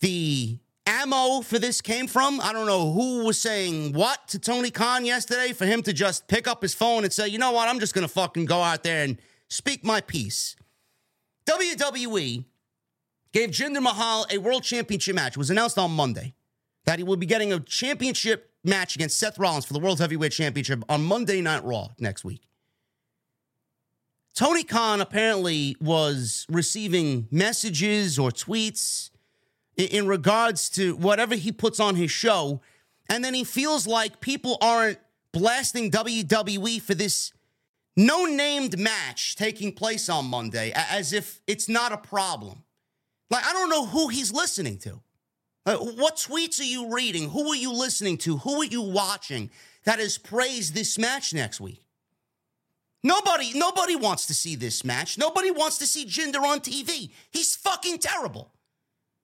the 0.00 0.58
ammo 0.86 1.42
for 1.42 1.58
this 1.58 1.80
came 1.82 2.06
from. 2.06 2.40
I 2.40 2.52
don't 2.54 2.66
know 2.66 2.92
who 2.92 3.24
was 3.24 3.38
saying 3.38 3.92
what 3.92 4.26
to 4.28 4.38
Tony 4.38 4.70
Khan 4.70 5.04
yesterday 5.04 5.52
for 5.52 5.66
him 5.66 5.82
to 5.82 5.92
just 5.92 6.28
pick 6.28 6.48
up 6.48 6.62
his 6.62 6.74
phone 6.74 7.04
and 7.04 7.12
say, 7.12 7.28
you 7.28 7.38
know 7.38 7.52
what, 7.52 7.68
I'm 7.68 7.78
just 7.78 7.94
to 8.06 8.12
fucking 8.12 8.46
go 8.46 8.62
out 8.62 8.82
there 8.84 9.04
and 9.04 9.18
speak 9.48 9.84
my 9.84 10.00
piece. 10.00 10.56
WWE 11.46 12.44
gave 13.32 13.50
Jinder 13.50 13.82
Mahal 13.82 14.26
a 14.30 14.38
world 14.38 14.62
championship 14.62 15.14
match. 15.14 15.32
It 15.32 15.38
was 15.38 15.50
announced 15.50 15.78
on 15.78 15.90
Monday 15.90 16.34
that 16.84 16.98
he 16.98 17.04
will 17.04 17.16
be 17.16 17.26
getting 17.26 17.52
a 17.52 17.60
championship 17.60 18.50
match 18.64 18.94
against 18.94 19.18
Seth 19.18 19.38
Rollins 19.38 19.64
for 19.64 19.72
the 19.72 19.78
World 19.78 19.98
Heavyweight 19.98 20.32
Championship 20.32 20.82
on 20.88 21.04
Monday 21.04 21.40
Night 21.40 21.64
Raw 21.64 21.88
next 21.98 22.24
week. 22.24 22.42
Tony 24.34 24.62
Khan 24.62 25.00
apparently 25.00 25.76
was 25.80 26.46
receiving 26.48 27.26
messages 27.30 28.18
or 28.18 28.30
tweets 28.30 29.10
in 29.76 30.06
regards 30.06 30.70
to 30.70 30.94
whatever 30.96 31.34
he 31.34 31.50
puts 31.50 31.80
on 31.80 31.96
his 31.96 32.10
show. 32.10 32.60
And 33.08 33.24
then 33.24 33.34
he 33.34 33.42
feels 33.42 33.86
like 33.86 34.20
people 34.20 34.58
aren't 34.60 34.98
blasting 35.32 35.90
WWE 35.90 36.80
for 36.80 36.94
this 36.94 37.32
no 37.98 38.26
named 38.26 38.78
match 38.78 39.34
taking 39.34 39.72
place 39.72 40.08
on 40.08 40.24
Monday 40.26 40.72
as 40.74 41.12
if 41.12 41.40
it's 41.48 41.68
not 41.68 41.90
a 41.90 41.96
problem. 41.96 42.62
Like, 43.28 43.44
I 43.44 43.52
don't 43.52 43.68
know 43.68 43.86
who 43.86 44.06
he's 44.08 44.32
listening 44.32 44.78
to. 44.78 45.00
what 45.66 46.16
tweets 46.16 46.60
are 46.60 46.64
you 46.64 46.94
reading? 46.94 47.28
Who 47.30 47.50
are 47.50 47.56
you 47.56 47.72
listening 47.72 48.16
to? 48.18 48.38
Who 48.38 48.62
are 48.62 48.64
you 48.64 48.82
watching 48.82 49.50
that 49.82 49.98
has 49.98 50.16
praised 50.16 50.74
this 50.74 50.96
match 50.96 51.34
next 51.34 51.60
week? 51.60 51.82
Nobody, 53.02 53.52
nobody 53.58 53.96
wants 53.96 54.26
to 54.26 54.34
see 54.34 54.54
this 54.54 54.84
match. 54.84 55.18
Nobody 55.18 55.50
wants 55.50 55.78
to 55.78 55.86
see 55.86 56.06
Jinder 56.06 56.42
on 56.42 56.60
TV. 56.60 57.10
He's 57.32 57.56
fucking 57.56 57.98
terrible. 57.98 58.52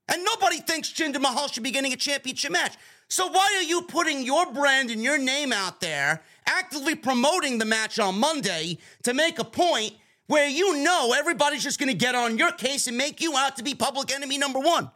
And 0.08 0.24
nobody 0.24 0.58
thinks 0.58 0.92
Jinder 0.92 1.20
Mahal 1.20 1.48
should 1.48 1.62
be 1.62 1.70
getting 1.70 1.92
a 1.92 1.96
championship 1.96 2.52
match. 2.52 2.74
So 3.08 3.28
why 3.28 3.54
are 3.56 3.62
you 3.62 3.82
putting 3.82 4.22
your 4.22 4.52
brand 4.52 4.90
and 4.90 5.02
your 5.02 5.18
name 5.18 5.52
out 5.52 5.80
there, 5.80 6.22
actively 6.46 6.94
promoting 6.94 7.58
the 7.58 7.64
match 7.64 7.98
on 7.98 8.18
Monday 8.18 8.78
to 9.02 9.14
make 9.14 9.38
a 9.38 9.44
point 9.44 9.94
where 10.26 10.48
you 10.48 10.82
know 10.82 11.12
everybody's 11.16 11.62
just 11.62 11.78
going 11.78 11.90
to 11.90 11.96
get 11.96 12.14
on 12.14 12.38
your 12.38 12.52
case 12.52 12.86
and 12.86 12.96
make 12.96 13.20
you 13.20 13.36
out 13.36 13.56
to 13.56 13.62
be 13.62 13.74
public 13.74 14.12
enemy 14.12 14.38
number 14.38 14.58
one. 14.58 14.90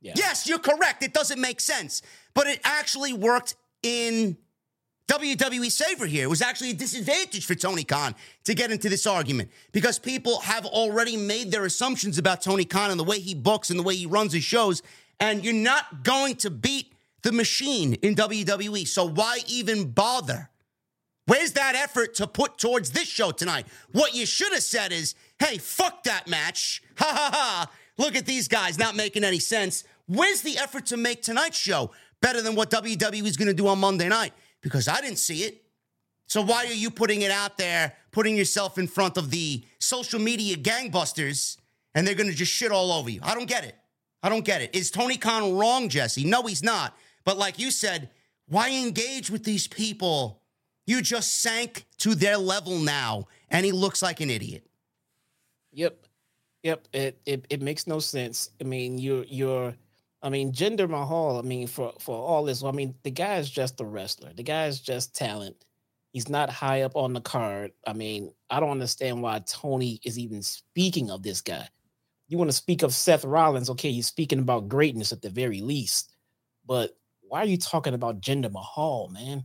Yeah. 0.00 0.12
Yes, 0.16 0.46
you're 0.46 0.58
correct. 0.58 1.02
It 1.02 1.12
doesn't 1.12 1.40
make 1.40 1.60
sense, 1.60 2.02
but 2.34 2.46
it 2.46 2.60
actually 2.62 3.12
worked 3.12 3.56
in 3.82 4.36
WWE's 5.08 5.76
favor 5.76 6.06
here. 6.06 6.24
It 6.24 6.30
was 6.30 6.40
actually 6.40 6.70
a 6.70 6.74
disadvantage 6.74 7.44
for 7.44 7.54
Tony 7.54 7.84
Khan 7.84 8.14
to 8.44 8.54
get 8.54 8.70
into 8.70 8.88
this 8.88 9.06
argument 9.06 9.50
because 9.72 9.98
people 9.98 10.40
have 10.40 10.64
already 10.64 11.16
made 11.16 11.50
their 11.50 11.64
assumptions 11.66 12.16
about 12.16 12.40
Tony 12.40 12.64
Khan 12.64 12.90
and 12.90 12.98
the 12.98 13.04
way 13.04 13.18
he 13.18 13.34
books 13.34 13.68
and 13.68 13.78
the 13.78 13.82
way 13.82 13.94
he 13.96 14.06
runs 14.06 14.32
his 14.32 14.44
shows. 14.44 14.82
And 15.20 15.44
you're 15.44 15.52
not 15.52 16.04
going 16.04 16.36
to 16.36 16.50
beat 16.50 16.94
the 17.22 17.32
machine 17.32 17.94
in 17.94 18.14
WWE. 18.14 18.86
So 18.86 19.04
why 19.04 19.40
even 19.46 19.90
bother? 19.90 20.50
Where's 21.26 21.52
that 21.52 21.74
effort 21.74 22.14
to 22.16 22.26
put 22.26 22.58
towards 22.58 22.90
this 22.90 23.08
show 23.08 23.30
tonight? 23.30 23.66
What 23.92 24.14
you 24.14 24.26
should 24.26 24.52
have 24.52 24.62
said 24.62 24.92
is, 24.92 25.14
hey, 25.38 25.58
fuck 25.58 26.04
that 26.04 26.28
match. 26.28 26.82
Ha 26.96 27.06
ha 27.06 27.30
ha. 27.32 27.70
Look 27.98 28.14
at 28.14 28.24
these 28.24 28.46
guys 28.46 28.78
not 28.78 28.94
making 28.94 29.24
any 29.24 29.40
sense. 29.40 29.82
Where's 30.06 30.42
the 30.42 30.58
effort 30.58 30.86
to 30.86 30.96
make 30.96 31.22
tonight's 31.22 31.58
show 31.58 31.90
better 32.20 32.40
than 32.40 32.54
what 32.54 32.70
WWE 32.70 33.26
is 33.26 33.36
going 33.36 33.48
to 33.48 33.54
do 33.54 33.66
on 33.66 33.80
Monday 33.80 34.08
night? 34.08 34.32
Because 34.64 34.88
I 34.88 35.00
didn't 35.00 35.18
see 35.18 35.44
it. 35.44 35.62
So 36.26 36.42
why 36.42 36.64
are 36.64 36.72
you 36.72 36.90
putting 36.90 37.22
it 37.22 37.30
out 37.30 37.58
there, 37.58 37.92
putting 38.10 38.34
yourself 38.34 38.78
in 38.78 38.88
front 38.88 39.16
of 39.16 39.30
the 39.30 39.62
social 39.78 40.18
media 40.18 40.56
gangbusters, 40.56 41.58
and 41.94 42.04
they're 42.04 42.14
going 42.14 42.30
to 42.30 42.34
just 42.34 42.50
shit 42.50 42.72
all 42.72 42.90
over 42.90 43.10
you? 43.10 43.20
I 43.22 43.34
don't 43.34 43.46
get 43.46 43.64
it. 43.64 43.76
I 44.22 44.30
don't 44.30 44.44
get 44.44 44.62
it. 44.62 44.74
Is 44.74 44.90
Tony 44.90 45.18
Khan 45.18 45.54
wrong, 45.56 45.90
Jesse? 45.90 46.24
No, 46.24 46.42
he's 46.42 46.62
not. 46.62 46.96
But 47.24 47.36
like 47.36 47.58
you 47.58 47.70
said, 47.70 48.08
why 48.48 48.70
engage 48.70 49.30
with 49.30 49.44
these 49.44 49.68
people? 49.68 50.40
You 50.86 51.02
just 51.02 51.42
sank 51.42 51.84
to 51.98 52.14
their 52.14 52.38
level 52.38 52.78
now, 52.78 53.28
and 53.50 53.64
he 53.64 53.72
looks 53.72 54.02
like 54.02 54.20
an 54.20 54.30
idiot. 54.30 54.66
Yep. 55.72 56.06
Yep. 56.62 56.88
It 56.94 57.20
it, 57.26 57.46
it 57.50 57.62
makes 57.62 57.86
no 57.86 57.98
sense. 57.98 58.50
I 58.60 58.64
mean, 58.64 58.98
you're 58.98 59.24
you're 59.24 59.74
I 60.24 60.30
mean, 60.30 60.52
Jinder 60.52 60.88
Mahal, 60.88 61.38
I 61.38 61.42
mean, 61.42 61.66
for 61.66 61.92
for 62.00 62.16
all 62.16 62.44
this, 62.44 62.64
I 62.64 62.70
mean, 62.70 62.94
the 63.02 63.10
guy 63.10 63.36
is 63.36 63.50
just 63.50 63.80
a 63.82 63.84
wrestler. 63.84 64.32
The 64.32 64.42
guy 64.42 64.66
is 64.66 64.80
just 64.80 65.14
talent. 65.14 65.54
He's 66.12 66.30
not 66.30 66.48
high 66.48 66.82
up 66.82 66.96
on 66.96 67.12
the 67.12 67.20
card. 67.20 67.72
I 67.86 67.92
mean, 67.92 68.32
I 68.48 68.58
don't 68.58 68.70
understand 68.70 69.20
why 69.20 69.42
Tony 69.46 70.00
is 70.02 70.18
even 70.18 70.42
speaking 70.42 71.10
of 71.10 71.22
this 71.22 71.42
guy. 71.42 71.68
You 72.28 72.38
want 72.38 72.50
to 72.50 72.56
speak 72.56 72.82
of 72.82 72.94
Seth 72.94 73.24
Rollins, 73.24 73.68
okay, 73.68 73.92
he's 73.92 74.06
speaking 74.06 74.38
about 74.38 74.68
greatness 74.68 75.12
at 75.12 75.20
the 75.20 75.28
very 75.28 75.60
least. 75.60 76.14
But 76.64 76.96
why 77.20 77.40
are 77.40 77.46
you 77.46 77.58
talking 77.58 77.92
about 77.92 78.22
Jinder 78.22 78.50
Mahal, 78.50 79.10
man? 79.12 79.44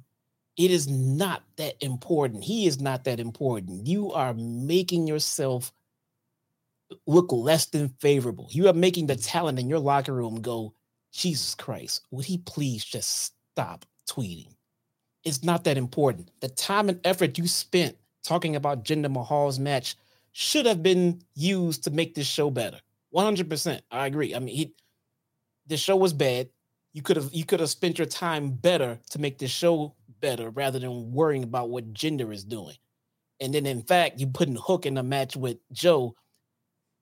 It 0.55 0.71
is 0.71 0.87
not 0.87 1.43
that 1.57 1.75
important. 1.81 2.43
He 2.43 2.67
is 2.67 2.79
not 2.79 3.03
that 3.03 3.19
important. 3.19 3.85
You 3.85 4.13
are 4.13 4.33
making 4.33 5.07
yourself 5.07 5.73
look 7.07 7.31
less 7.31 7.65
than 7.67 7.89
favorable. 7.99 8.47
You 8.51 8.67
are 8.67 8.73
making 8.73 9.07
the 9.07 9.15
talent 9.15 9.59
in 9.59 9.69
your 9.69 9.79
locker 9.79 10.13
room 10.13 10.41
go, 10.41 10.73
Jesus 11.11 11.55
Christ, 11.55 12.01
would 12.11 12.25
he 12.25 12.37
please 12.39 12.83
just 12.83 13.33
stop 13.53 13.85
tweeting? 14.09 14.53
It's 15.23 15.43
not 15.43 15.63
that 15.65 15.77
important. 15.77 16.31
The 16.39 16.49
time 16.49 16.89
and 16.89 16.99
effort 17.03 17.37
you 17.37 17.47
spent 17.47 17.97
talking 18.23 18.55
about 18.55 18.83
Jinder 18.83 19.11
Mahal's 19.11 19.59
match 19.59 19.95
should 20.31 20.65
have 20.65 20.83
been 20.83 21.21
used 21.35 21.83
to 21.83 21.91
make 21.91 22.15
this 22.15 22.27
show 22.27 22.49
better. 22.49 22.79
100%. 23.13 23.81
I 23.91 24.05
agree. 24.05 24.35
I 24.35 24.39
mean, 24.39 24.55
he 24.55 24.73
the 25.67 25.77
show 25.77 25.95
was 25.95 26.13
bad. 26.13 26.49
You 26.93 27.01
could 27.01 27.17
have 27.17 27.29
you 27.31 27.45
could 27.45 27.59
have 27.59 27.69
spent 27.69 27.97
your 27.97 28.07
time 28.07 28.51
better 28.51 28.99
to 29.11 29.19
make 29.19 29.37
the 29.37 29.47
show 29.47 29.95
better 30.19 30.49
rather 30.49 30.79
than 30.79 31.11
worrying 31.11 31.43
about 31.43 31.69
what 31.69 31.93
Jinder 31.93 32.33
is 32.33 32.43
doing. 32.43 32.75
And 33.39 33.53
then 33.53 33.65
in 33.65 33.83
fact, 33.83 34.19
you 34.19 34.27
putting 34.27 34.55
Hook 34.55 34.85
in 34.85 34.97
a 34.97 35.03
match 35.03 35.35
with 35.35 35.57
Joe. 35.71 36.15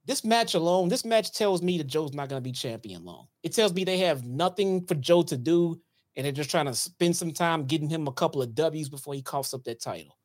This 0.08 0.24
match 0.24 0.54
alone, 0.54 0.88
this 0.88 1.04
match 1.04 1.34
tells 1.34 1.62
me 1.62 1.78
that 1.78 1.88
Joe's 1.88 2.14
not 2.14 2.30
going 2.30 2.42
to 2.42 2.50
be 2.50 2.54
champion 2.54 3.04
long. 3.04 3.28
It 3.44 3.54
tells 3.54 3.74
me 3.74 3.84
they 3.84 3.98
have 4.00 4.26
nothing 4.26 4.86
for 4.86 4.96
Joe 4.96 5.22
to 5.24 5.36
do, 5.36 5.82
and 6.16 6.26
they're 6.26 6.32
just 6.32 6.50
trying 6.50 6.68
to 6.68 6.74
spend 6.74 7.18
some 7.18 7.34
time 7.34 7.66
getting 7.66 7.90
him 7.90 8.08
a 8.08 8.14
couple 8.14 8.42
of 8.42 8.56
W's 8.56 8.88
before 8.88 9.14
he 9.14 9.22
coughs 9.22 9.54
up 9.54 9.66
that 9.66 9.82
title. 9.82 10.18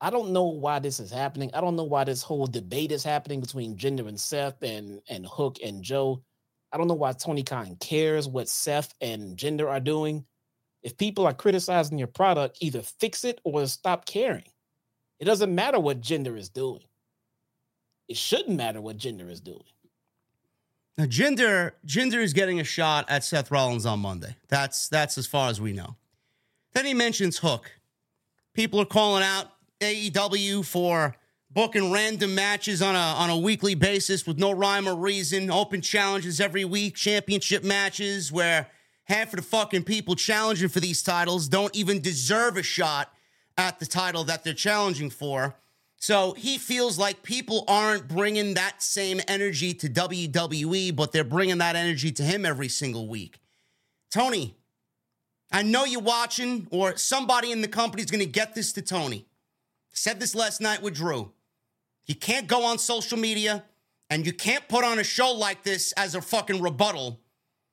I 0.00 0.08
don't 0.08 0.32
know 0.32 0.46
why 0.46 0.78
this 0.78 0.98
is 0.98 1.12
happening. 1.12 1.50
I 1.52 1.60
don't 1.60 1.76
know 1.76 1.84
why 1.84 2.04
this 2.04 2.22
whole 2.22 2.46
debate 2.46 2.90
is 2.90 3.04
happening 3.04 3.40
between 3.40 3.76
Jinder 3.76 4.08
and 4.08 4.18
Seth 4.18 4.62
and 4.62 5.02
and 5.08 5.26
Hook 5.26 5.58
and 5.62 5.82
Joe. 5.82 6.22
I 6.72 6.78
don't 6.78 6.88
know 6.88 6.94
why 6.94 7.12
Tony 7.12 7.42
Khan 7.42 7.76
cares 7.80 8.26
what 8.26 8.48
Seth 8.48 8.94
and 9.02 9.36
Jinder 9.36 9.68
are 9.68 9.78
doing. 9.78 10.24
If 10.82 10.96
people 10.96 11.26
are 11.26 11.34
criticizing 11.34 11.98
your 11.98 12.08
product, 12.08 12.58
either 12.62 12.80
fix 12.80 13.24
it 13.24 13.40
or 13.44 13.66
stop 13.66 14.06
caring. 14.06 14.50
It 15.20 15.26
doesn't 15.26 15.54
matter 15.54 15.78
what 15.78 16.00
Jinder 16.00 16.36
is 16.36 16.48
doing. 16.48 16.82
It 18.12 18.18
shouldn't 18.18 18.58
matter 18.58 18.78
what 18.78 18.98
Jinder 18.98 19.30
is 19.30 19.40
doing. 19.40 19.64
Now, 20.98 21.06
Jinder 21.06 21.72
Jinder 21.86 22.22
is 22.22 22.34
getting 22.34 22.60
a 22.60 22.64
shot 22.64 23.06
at 23.08 23.24
Seth 23.24 23.50
Rollins 23.50 23.86
on 23.86 24.00
Monday. 24.00 24.36
That's 24.48 24.90
that's 24.90 25.16
as 25.16 25.26
far 25.26 25.48
as 25.48 25.62
we 25.62 25.72
know. 25.72 25.96
Then 26.74 26.84
he 26.84 26.92
mentions 26.92 27.38
Hook. 27.38 27.72
People 28.52 28.82
are 28.82 28.84
calling 28.84 29.22
out 29.22 29.46
AEW 29.80 30.62
for 30.62 31.16
booking 31.50 31.90
random 31.90 32.34
matches 32.34 32.82
on 32.82 32.94
a 32.94 32.98
on 32.98 33.30
a 33.30 33.38
weekly 33.38 33.74
basis 33.74 34.26
with 34.26 34.36
no 34.36 34.52
rhyme 34.52 34.86
or 34.86 34.94
reason, 34.94 35.50
open 35.50 35.80
challenges 35.80 36.38
every 36.38 36.66
week, 36.66 36.94
championship 36.94 37.64
matches 37.64 38.30
where 38.30 38.68
half 39.04 39.32
of 39.32 39.36
the 39.36 39.42
fucking 39.42 39.84
people 39.84 40.14
challenging 40.14 40.68
for 40.68 40.80
these 40.80 41.02
titles 41.02 41.48
don't 41.48 41.74
even 41.74 42.02
deserve 42.02 42.58
a 42.58 42.62
shot 42.62 43.10
at 43.56 43.80
the 43.80 43.86
title 43.86 44.22
that 44.24 44.44
they're 44.44 44.52
challenging 44.52 45.08
for. 45.08 45.54
So 46.02 46.32
he 46.32 46.58
feels 46.58 46.98
like 46.98 47.22
people 47.22 47.64
aren't 47.68 48.08
bringing 48.08 48.54
that 48.54 48.82
same 48.82 49.20
energy 49.28 49.72
to 49.74 49.88
WWE, 49.88 50.96
but 50.96 51.12
they're 51.12 51.22
bringing 51.22 51.58
that 51.58 51.76
energy 51.76 52.10
to 52.10 52.24
him 52.24 52.44
every 52.44 52.66
single 52.66 53.06
week. 53.06 53.38
Tony, 54.10 54.56
I 55.52 55.62
know 55.62 55.84
you're 55.84 56.00
watching, 56.00 56.66
or 56.72 56.96
somebody 56.96 57.52
in 57.52 57.60
the 57.60 57.68
company 57.68 58.02
is 58.02 58.10
going 58.10 58.18
to 58.18 58.26
get 58.26 58.52
this 58.52 58.72
to 58.72 58.82
Tony. 58.82 59.26
Said 59.92 60.18
this 60.18 60.34
last 60.34 60.60
night 60.60 60.82
with 60.82 60.96
Drew. 60.96 61.30
You 62.06 62.16
can't 62.16 62.48
go 62.48 62.64
on 62.64 62.80
social 62.80 63.16
media 63.16 63.62
and 64.10 64.26
you 64.26 64.32
can't 64.32 64.66
put 64.66 64.82
on 64.82 64.98
a 64.98 65.04
show 65.04 65.30
like 65.30 65.62
this 65.62 65.92
as 65.92 66.16
a 66.16 66.20
fucking 66.20 66.60
rebuttal 66.60 67.20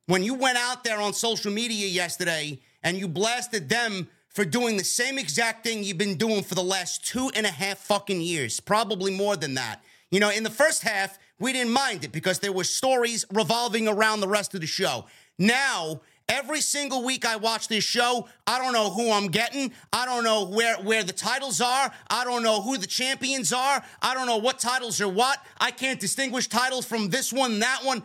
when 0.05 0.23
you 0.23 0.35
went 0.35 0.59
out 0.59 0.83
there 0.83 1.01
on 1.01 1.13
social 1.13 1.51
media 1.51 1.87
yesterday 1.87 2.59
and 2.83 2.95
you 2.95 3.07
blasted 3.07 3.69
them 3.69 4.07
for 4.29 4.45
doing 4.45 4.77
the 4.77 4.83
same 4.83 5.17
exact 5.17 5.63
thing 5.63 5.83
you've 5.83 5.97
been 5.97 6.17
doing 6.17 6.43
for 6.43 6.55
the 6.55 6.63
last 6.63 7.05
two 7.05 7.29
and 7.35 7.45
a 7.45 7.51
half 7.51 7.79
fucking 7.79 8.21
years, 8.21 8.59
probably 8.59 9.11
more 9.11 9.35
than 9.35 9.55
that. 9.55 9.83
You 10.11 10.19
know, 10.19 10.29
in 10.29 10.43
the 10.43 10.49
first 10.49 10.83
half, 10.83 11.19
we 11.39 11.53
didn't 11.53 11.73
mind 11.73 12.03
it 12.03 12.11
because 12.11 12.39
there 12.39 12.51
were 12.51 12.63
stories 12.63 13.25
revolving 13.33 13.87
around 13.87 14.19
the 14.19 14.27
rest 14.27 14.53
of 14.55 14.61
the 14.61 14.67
show. 14.67 15.05
Now, 15.37 16.01
Every 16.29 16.61
single 16.61 17.03
week 17.03 17.25
I 17.25 17.37
watch 17.37 17.69
this 17.69 17.83
show, 17.83 18.27
I 18.45 18.59
don't 18.59 18.71
know 18.71 18.91
who 18.91 19.11
I'm 19.11 19.29
getting. 19.29 19.71
I 19.91 20.05
don't 20.05 20.23
know 20.23 20.45
where, 20.45 20.75
where 20.75 21.03
the 21.03 21.11
titles 21.11 21.59
are. 21.59 21.91
I 22.07 22.23
don't 22.23 22.43
know 22.43 22.61
who 22.61 22.77
the 22.77 22.85
champions 22.85 23.51
are. 23.51 23.83
I 23.99 24.13
don't 24.13 24.27
know 24.27 24.37
what 24.37 24.59
titles 24.59 25.01
are 25.01 25.09
what. 25.09 25.43
I 25.59 25.71
can't 25.71 25.99
distinguish 25.99 26.47
titles 26.47 26.85
from 26.85 27.09
this 27.09 27.33
one 27.33 27.57
that 27.59 27.79
one. 27.83 28.03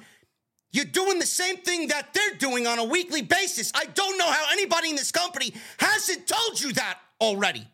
You're 0.74 0.84
doing 0.84 1.18
the 1.18 1.26
same 1.26 1.56
thing 1.58 1.88
that 1.88 2.12
they're 2.12 2.38
doing 2.38 2.66
on 2.66 2.78
a 2.78 2.84
weekly 2.84 3.22
basis. 3.22 3.72
I 3.74 3.84
don't 3.87 4.18
know 4.18 4.30
how 4.30 4.46
anybody 4.52 4.90
in 4.90 4.96
this 4.96 5.12
company 5.12 5.54
hasn't 5.78 6.26
told 6.26 6.60
you 6.60 6.72
that 6.72 6.98
already. 7.20 7.66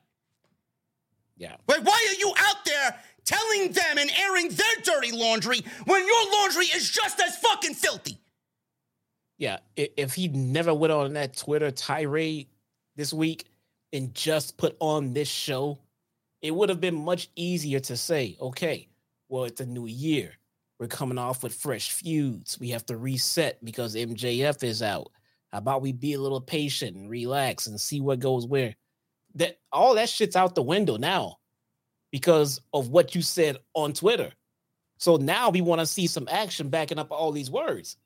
Yeah. 1.36 1.56
Wait, 1.66 1.82
why 1.82 2.06
are 2.10 2.20
you 2.20 2.32
out 2.38 2.64
there 2.64 2.96
telling 3.24 3.72
them 3.72 3.98
and 3.98 4.10
airing 4.20 4.48
their 4.48 4.76
dirty 4.84 5.12
laundry 5.12 5.62
when 5.86 6.06
your 6.06 6.32
laundry 6.32 6.66
is 6.66 6.90
just 6.90 7.20
as 7.20 7.36
fucking 7.38 7.74
filthy? 7.74 8.18
yeah, 9.40 9.56
if 9.74 10.12
he 10.12 10.28
never 10.28 10.74
went 10.74 10.92
on 10.92 11.14
that 11.14 11.34
Twitter 11.34 11.70
tirade 11.70 12.48
this 12.94 13.10
week 13.10 13.46
and 13.90 14.14
just 14.14 14.58
put 14.58 14.76
on 14.80 15.14
this 15.14 15.28
show, 15.28 15.78
it 16.42 16.54
would 16.54 16.68
have 16.68 16.78
been 16.78 16.94
much 16.94 17.30
easier 17.36 17.80
to 17.80 17.96
say, 17.96 18.36
okay, 18.38 18.86
well, 19.30 19.44
it's 19.44 19.62
a 19.62 19.66
new 19.66 19.86
year. 19.86 20.32
We're 20.80 20.86
coming 20.86 21.18
off 21.18 21.42
with 21.42 21.52
fresh 21.52 21.92
feuds. 21.92 22.58
We 22.58 22.70
have 22.70 22.86
to 22.86 22.96
reset 22.96 23.62
because 23.62 23.94
MJF 23.94 24.64
is 24.64 24.82
out. 24.82 25.12
How 25.52 25.58
about 25.58 25.82
we 25.82 25.92
be 25.92 26.14
a 26.14 26.20
little 26.20 26.40
patient 26.40 26.96
and 26.96 27.10
relax 27.10 27.66
and 27.66 27.78
see 27.78 28.00
what 28.00 28.18
goes 28.18 28.46
where? 28.46 28.74
That 29.34 29.58
all 29.70 29.94
that 29.96 30.08
shit's 30.08 30.36
out 30.36 30.54
the 30.54 30.62
window 30.62 30.96
now 30.96 31.36
because 32.10 32.62
of 32.72 32.88
what 32.88 33.14
you 33.14 33.20
said 33.20 33.58
on 33.74 33.92
Twitter. 33.92 34.32
So 34.96 35.16
now 35.16 35.50
we 35.50 35.60
want 35.60 35.80
to 35.80 35.86
see 35.86 36.06
some 36.06 36.26
action 36.30 36.70
backing 36.70 36.98
up 36.98 37.10
all 37.10 37.30
these 37.30 37.50
words. 37.50 37.98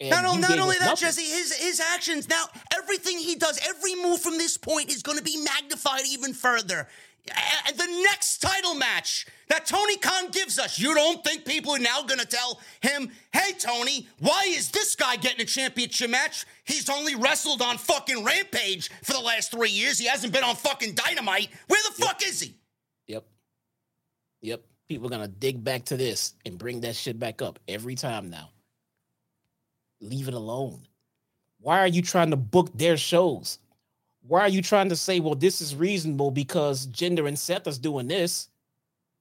And 0.00 0.10
not, 0.10 0.40
not 0.40 0.58
only 0.58 0.76
that, 0.80 0.86
nothing. 0.86 1.06
Jesse, 1.06 1.22
his 1.22 1.54
his 1.54 1.78
actions 1.78 2.28
now, 2.28 2.46
everything 2.72 3.18
he 3.18 3.36
does, 3.36 3.60
every 3.68 3.94
move 3.96 4.20
from 4.20 4.38
this 4.38 4.56
point 4.56 4.90
is 4.90 5.02
going 5.02 5.18
to 5.18 5.24
be 5.24 5.36
magnified 5.36 6.02
even 6.08 6.32
further. 6.32 6.88
The 7.26 8.02
next 8.02 8.38
title 8.38 8.74
match 8.74 9.26
that 9.48 9.64
Tony 9.66 9.96
Khan 9.96 10.30
gives 10.30 10.58
us, 10.58 10.78
you 10.78 10.94
don't 10.94 11.24
think 11.24 11.46
people 11.46 11.72
are 11.72 11.78
now 11.78 12.02
going 12.02 12.20
to 12.20 12.26
tell 12.26 12.60
him, 12.82 13.10
"Hey, 13.32 13.52
Tony, 13.58 14.06
why 14.18 14.44
is 14.48 14.70
this 14.70 14.94
guy 14.94 15.16
getting 15.16 15.40
a 15.40 15.44
championship 15.46 16.10
match? 16.10 16.44
He's 16.64 16.88
only 16.90 17.14
wrestled 17.14 17.62
on 17.62 17.78
fucking 17.78 18.22
Rampage 18.24 18.90
for 19.02 19.14
the 19.14 19.20
last 19.20 19.50
three 19.50 19.70
years. 19.70 19.98
He 19.98 20.06
hasn't 20.06 20.32
been 20.32 20.44
on 20.44 20.54
fucking 20.56 20.94
Dynamite. 20.94 21.48
Where 21.66 21.80
the 21.82 21.94
yep. 21.98 22.08
fuck 22.08 22.22
is 22.26 22.40
he?" 22.40 22.54
Yep. 23.06 23.26
Yep. 24.42 24.62
People 24.86 25.06
are 25.06 25.10
gonna 25.10 25.28
dig 25.28 25.64
back 25.64 25.86
to 25.86 25.96
this 25.96 26.34
and 26.44 26.58
bring 26.58 26.82
that 26.82 26.94
shit 26.94 27.18
back 27.18 27.40
up 27.40 27.58
every 27.66 27.94
time 27.94 28.28
now. 28.28 28.50
Leave 30.00 30.28
it 30.28 30.34
alone. 30.34 30.86
Why 31.58 31.80
are 31.80 31.88
you 31.88 32.02
trying 32.02 32.30
to 32.30 32.36
book 32.36 32.70
their 32.74 32.98
shows? 32.98 33.58
Why 34.26 34.40
are 34.40 34.48
you 34.48 34.62
trying 34.62 34.88
to 34.88 34.96
say, 34.96 35.20
well, 35.20 35.34
this 35.34 35.60
is 35.60 35.76
reasonable 35.76 36.30
because 36.30 36.86
Jinder 36.86 37.28
and 37.28 37.38
Seth 37.38 37.66
is 37.66 37.78
doing 37.78 38.08
this? 38.08 38.48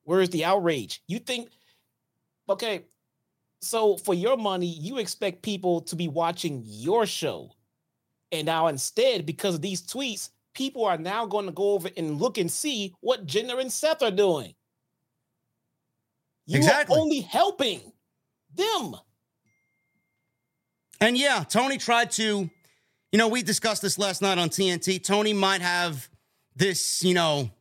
Where's 0.03 0.29
the 0.29 0.45
outrage? 0.45 1.01
You 1.07 1.19
think, 1.19 1.49
okay, 2.49 2.85
so 3.61 3.97
for 3.97 4.13
your 4.13 4.37
money, 4.37 4.67
you 4.67 4.97
expect 4.97 5.41
people 5.41 5.81
to 5.81 5.95
be 5.95 6.07
watching 6.07 6.63
your 6.65 7.05
show. 7.05 7.51
And 8.31 8.45
now 8.45 8.67
instead, 8.67 9.25
because 9.25 9.55
of 9.55 9.61
these 9.61 9.81
tweets, 9.81 10.29
people 10.53 10.85
are 10.85 10.97
now 10.97 11.25
going 11.25 11.45
to 11.45 11.51
go 11.51 11.71
over 11.71 11.89
and 11.97 12.19
look 12.19 12.37
and 12.37 12.49
see 12.49 12.95
what 13.01 13.25
Jinder 13.25 13.59
and 13.59 13.71
Seth 13.71 14.01
are 14.03 14.11
doing. 14.11 14.53
You 16.45 16.57
exactly. 16.57 16.95
are 16.95 16.99
only 16.99 17.21
helping 17.21 17.81
them. 18.53 18.95
And 20.99 21.17
yeah, 21.17 21.43
Tony 21.47 21.77
tried 21.77 22.11
to, 22.11 22.49
you 23.13 23.19
know, 23.19 23.27
we 23.27 23.43
discussed 23.43 23.83
this 23.83 23.99
last 23.99 24.23
night 24.23 24.39
on 24.39 24.49
TNT. 24.49 25.01
Tony 25.01 25.33
might 25.33 25.61
have 25.61 26.09
this, 26.55 27.03
you 27.03 27.13
know, 27.13 27.51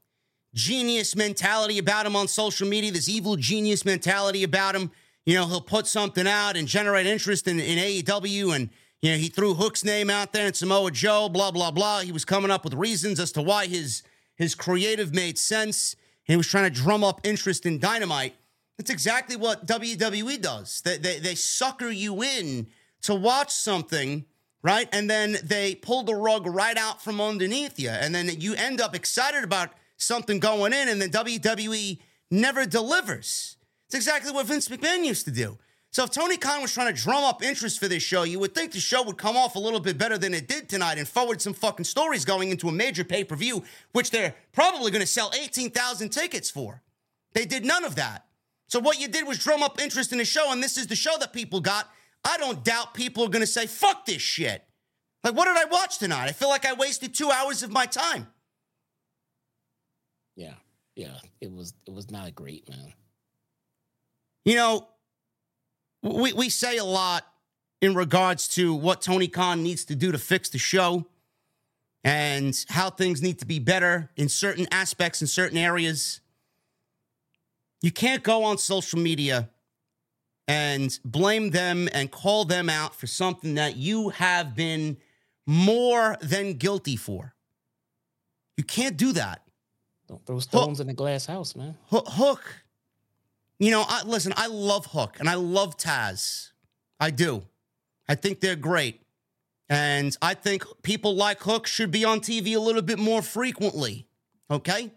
genius 0.54 1.14
mentality 1.14 1.78
about 1.78 2.06
him 2.06 2.16
on 2.16 2.26
social 2.26 2.66
media, 2.66 2.90
this 2.90 3.06
evil 3.06 3.36
genius 3.36 3.84
mentality 3.84 4.44
about 4.44 4.74
him. 4.74 4.90
You 5.26 5.34
know, 5.34 5.46
he'll 5.46 5.60
put 5.60 5.86
something 5.86 6.26
out 6.26 6.56
and 6.56 6.66
generate 6.66 7.06
interest 7.06 7.46
in, 7.46 7.60
in 7.60 7.78
AEW. 7.78 8.56
And, 8.56 8.70
you 9.02 9.10
know, 9.10 9.18
he 9.18 9.28
threw 9.28 9.52
Hook's 9.52 9.84
name 9.84 10.08
out 10.08 10.32
there 10.32 10.46
and 10.46 10.56
Samoa 10.56 10.90
Joe, 10.90 11.28
blah, 11.28 11.50
blah, 11.50 11.70
blah. 11.70 12.00
He 12.00 12.12
was 12.12 12.24
coming 12.24 12.50
up 12.50 12.64
with 12.64 12.72
reasons 12.72 13.20
as 13.20 13.30
to 13.32 13.42
why 13.42 13.66
his 13.66 14.02
his 14.36 14.54
creative 14.54 15.12
made 15.12 15.36
sense. 15.36 15.96
He 16.24 16.34
was 16.34 16.48
trying 16.48 16.72
to 16.72 16.80
drum 16.80 17.04
up 17.04 17.20
interest 17.24 17.66
in 17.66 17.78
Dynamite. 17.78 18.34
That's 18.78 18.90
exactly 18.90 19.36
what 19.36 19.66
WWE 19.66 20.40
does. 20.40 20.80
They, 20.80 20.96
they, 20.96 21.18
they 21.18 21.34
sucker 21.34 21.90
you 21.90 22.22
in 22.22 22.68
to 23.02 23.14
watch 23.14 23.50
something, 23.52 24.24
right? 24.62 24.88
And 24.92 25.10
then 25.10 25.38
they 25.42 25.74
pull 25.74 26.02
the 26.02 26.14
rug 26.14 26.46
right 26.46 26.76
out 26.76 27.02
from 27.02 27.20
underneath 27.20 27.78
you. 27.78 27.90
And 27.90 28.14
then 28.14 28.28
you 28.38 28.54
end 28.54 28.80
up 28.80 28.94
excited 28.94 29.44
about 29.44 29.70
something 29.96 30.40
going 30.40 30.72
in, 30.72 30.88
and 30.88 31.00
then 31.00 31.10
WWE 31.10 31.98
never 32.30 32.66
delivers. 32.66 33.56
It's 33.86 33.94
exactly 33.94 34.32
what 34.32 34.46
Vince 34.46 34.68
McMahon 34.68 35.04
used 35.04 35.24
to 35.26 35.30
do. 35.30 35.58
So 35.90 36.04
if 36.04 36.10
Tony 36.10 36.38
Khan 36.38 36.62
was 36.62 36.72
trying 36.72 36.94
to 36.94 36.98
drum 36.98 37.22
up 37.22 37.42
interest 37.42 37.78
for 37.78 37.86
this 37.86 38.02
show, 38.02 38.22
you 38.22 38.38
would 38.38 38.54
think 38.54 38.72
the 38.72 38.80
show 38.80 39.02
would 39.02 39.18
come 39.18 39.36
off 39.36 39.56
a 39.56 39.58
little 39.58 39.78
bit 39.78 39.98
better 39.98 40.16
than 40.16 40.32
it 40.32 40.48
did 40.48 40.66
tonight 40.66 40.96
and 40.96 41.06
forward 41.06 41.42
some 41.42 41.52
fucking 41.52 41.84
stories 41.84 42.24
going 42.24 42.50
into 42.50 42.66
a 42.68 42.72
major 42.72 43.04
pay 43.04 43.24
per 43.24 43.36
view, 43.36 43.62
which 43.92 44.10
they're 44.10 44.34
probably 44.52 44.90
going 44.90 45.02
to 45.02 45.06
sell 45.06 45.30
18,000 45.38 46.08
tickets 46.08 46.50
for. 46.50 46.80
They 47.34 47.44
did 47.44 47.66
none 47.66 47.84
of 47.84 47.96
that. 47.96 48.24
So 48.68 48.80
what 48.80 48.98
you 48.98 49.06
did 49.06 49.26
was 49.28 49.38
drum 49.38 49.62
up 49.62 49.82
interest 49.82 50.12
in 50.12 50.18
the 50.18 50.24
show, 50.24 50.50
and 50.50 50.62
this 50.62 50.78
is 50.78 50.86
the 50.86 50.96
show 50.96 51.18
that 51.20 51.34
people 51.34 51.60
got. 51.60 51.90
I 52.24 52.38
don't 52.38 52.64
doubt 52.64 52.94
people 52.94 53.24
are 53.24 53.28
going 53.28 53.40
to 53.40 53.46
say, 53.46 53.66
fuck 53.66 54.06
this 54.06 54.22
shit. 54.22 54.64
Like, 55.24 55.34
what 55.34 55.46
did 55.46 55.56
I 55.56 55.64
watch 55.70 55.98
tonight? 55.98 56.28
I 56.28 56.32
feel 56.32 56.48
like 56.48 56.66
I 56.66 56.72
wasted 56.72 57.14
two 57.14 57.30
hours 57.30 57.62
of 57.62 57.70
my 57.70 57.86
time. 57.86 58.26
Yeah, 60.34 60.54
yeah, 60.96 61.18
it 61.40 61.52
was 61.52 61.74
it 61.86 61.92
was 61.92 62.10
not 62.10 62.34
great, 62.34 62.68
man. 62.68 62.92
You 64.44 64.56
know, 64.56 64.88
we 66.02 66.32
we 66.32 66.48
say 66.48 66.78
a 66.78 66.84
lot 66.84 67.24
in 67.80 67.94
regards 67.94 68.48
to 68.48 68.74
what 68.74 69.02
Tony 69.02 69.28
Khan 69.28 69.62
needs 69.62 69.84
to 69.86 69.94
do 69.94 70.12
to 70.12 70.18
fix 70.18 70.48
the 70.48 70.58
show 70.58 71.06
and 72.04 72.64
how 72.68 72.90
things 72.90 73.22
need 73.22 73.38
to 73.40 73.46
be 73.46 73.58
better 73.58 74.10
in 74.16 74.28
certain 74.28 74.66
aspects 74.72 75.20
in 75.20 75.28
certain 75.28 75.58
areas. 75.58 76.20
You 77.80 77.92
can't 77.92 78.22
go 78.22 78.44
on 78.44 78.58
social 78.58 78.98
media 78.98 79.50
and 80.52 80.98
blame 81.02 81.48
them 81.48 81.88
and 81.94 82.10
call 82.10 82.44
them 82.44 82.68
out 82.68 82.94
for 82.94 83.06
something 83.06 83.54
that 83.54 83.76
you 83.76 84.10
have 84.10 84.54
been 84.54 84.98
more 85.46 86.18
than 86.20 86.52
guilty 86.52 86.94
for. 86.94 87.34
You 88.58 88.64
can't 88.64 88.98
do 88.98 89.12
that. 89.12 89.40
Don't 90.08 90.24
throw 90.26 90.40
stones 90.40 90.76
Hook, 90.76 90.82
in 90.82 90.88
the 90.88 90.92
glass 90.92 91.24
house, 91.24 91.56
man. 91.56 91.74
Hook. 91.90 92.64
You 93.58 93.70
know, 93.70 93.82
I, 93.88 94.02
listen, 94.04 94.34
I 94.36 94.48
love 94.48 94.84
Hook 94.84 95.16
and 95.20 95.26
I 95.26 95.36
love 95.36 95.78
Taz. 95.78 96.50
I 97.00 97.10
do. 97.10 97.44
I 98.06 98.14
think 98.14 98.40
they're 98.40 98.54
great. 98.54 99.00
And 99.70 100.14
I 100.20 100.34
think 100.34 100.64
people 100.82 101.14
like 101.16 101.40
Hook 101.40 101.66
should 101.66 101.90
be 101.90 102.04
on 102.04 102.20
TV 102.20 102.54
a 102.54 102.60
little 102.60 102.82
bit 102.82 102.98
more 102.98 103.22
frequently. 103.22 104.06
Okay? 104.50 104.92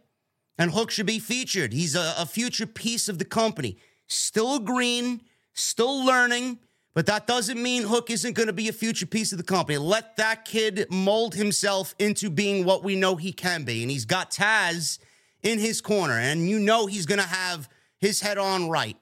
And 0.58 0.72
Hook 0.72 0.92
should 0.92 1.06
be 1.06 1.20
featured. 1.20 1.72
He's 1.72 1.96
a, 1.96 2.14
a 2.18 2.26
future 2.26 2.68
piece 2.68 3.08
of 3.08 3.20
the 3.20 3.26
company. 3.26 3.78
Still 4.08 4.56
a 4.56 4.60
green, 4.60 5.22
still 5.56 6.06
learning, 6.06 6.60
but 6.94 7.08
that 7.08 7.26
doesn't 7.26 7.62
mean 7.62 7.84
Hook 7.84 8.12
isn't 8.12 8.34
going 8.34 8.48
to 8.48 8.54
be 8.54 8.70
a 8.70 8.74
future 8.74 9.08
piece 9.08 9.32
of 9.32 9.40
the 9.40 9.44
company. 9.44 9.78
Let 9.78 10.16
that 10.18 10.46
kid 10.46 10.86
mold 10.92 11.34
himself 11.34 11.96
into 11.98 12.30
being 12.30 12.64
what 12.64 12.84
we 12.84 12.96
know 12.96 13.16
he 13.16 13.34
can 13.34 13.64
be. 13.64 13.82
And 13.82 13.90
he's 13.90 14.06
got 14.06 14.32
Taz 14.32 15.00
in 15.42 15.60
his 15.60 15.82
corner, 15.82 16.14
and 16.14 16.48
you 16.48 16.60
know 16.60 16.86
he's 16.86 17.06
going 17.06 17.20
to 17.22 17.28
have 17.28 17.68
his 18.00 18.22
head 18.22 18.38
on 18.38 18.70
right. 18.70 18.98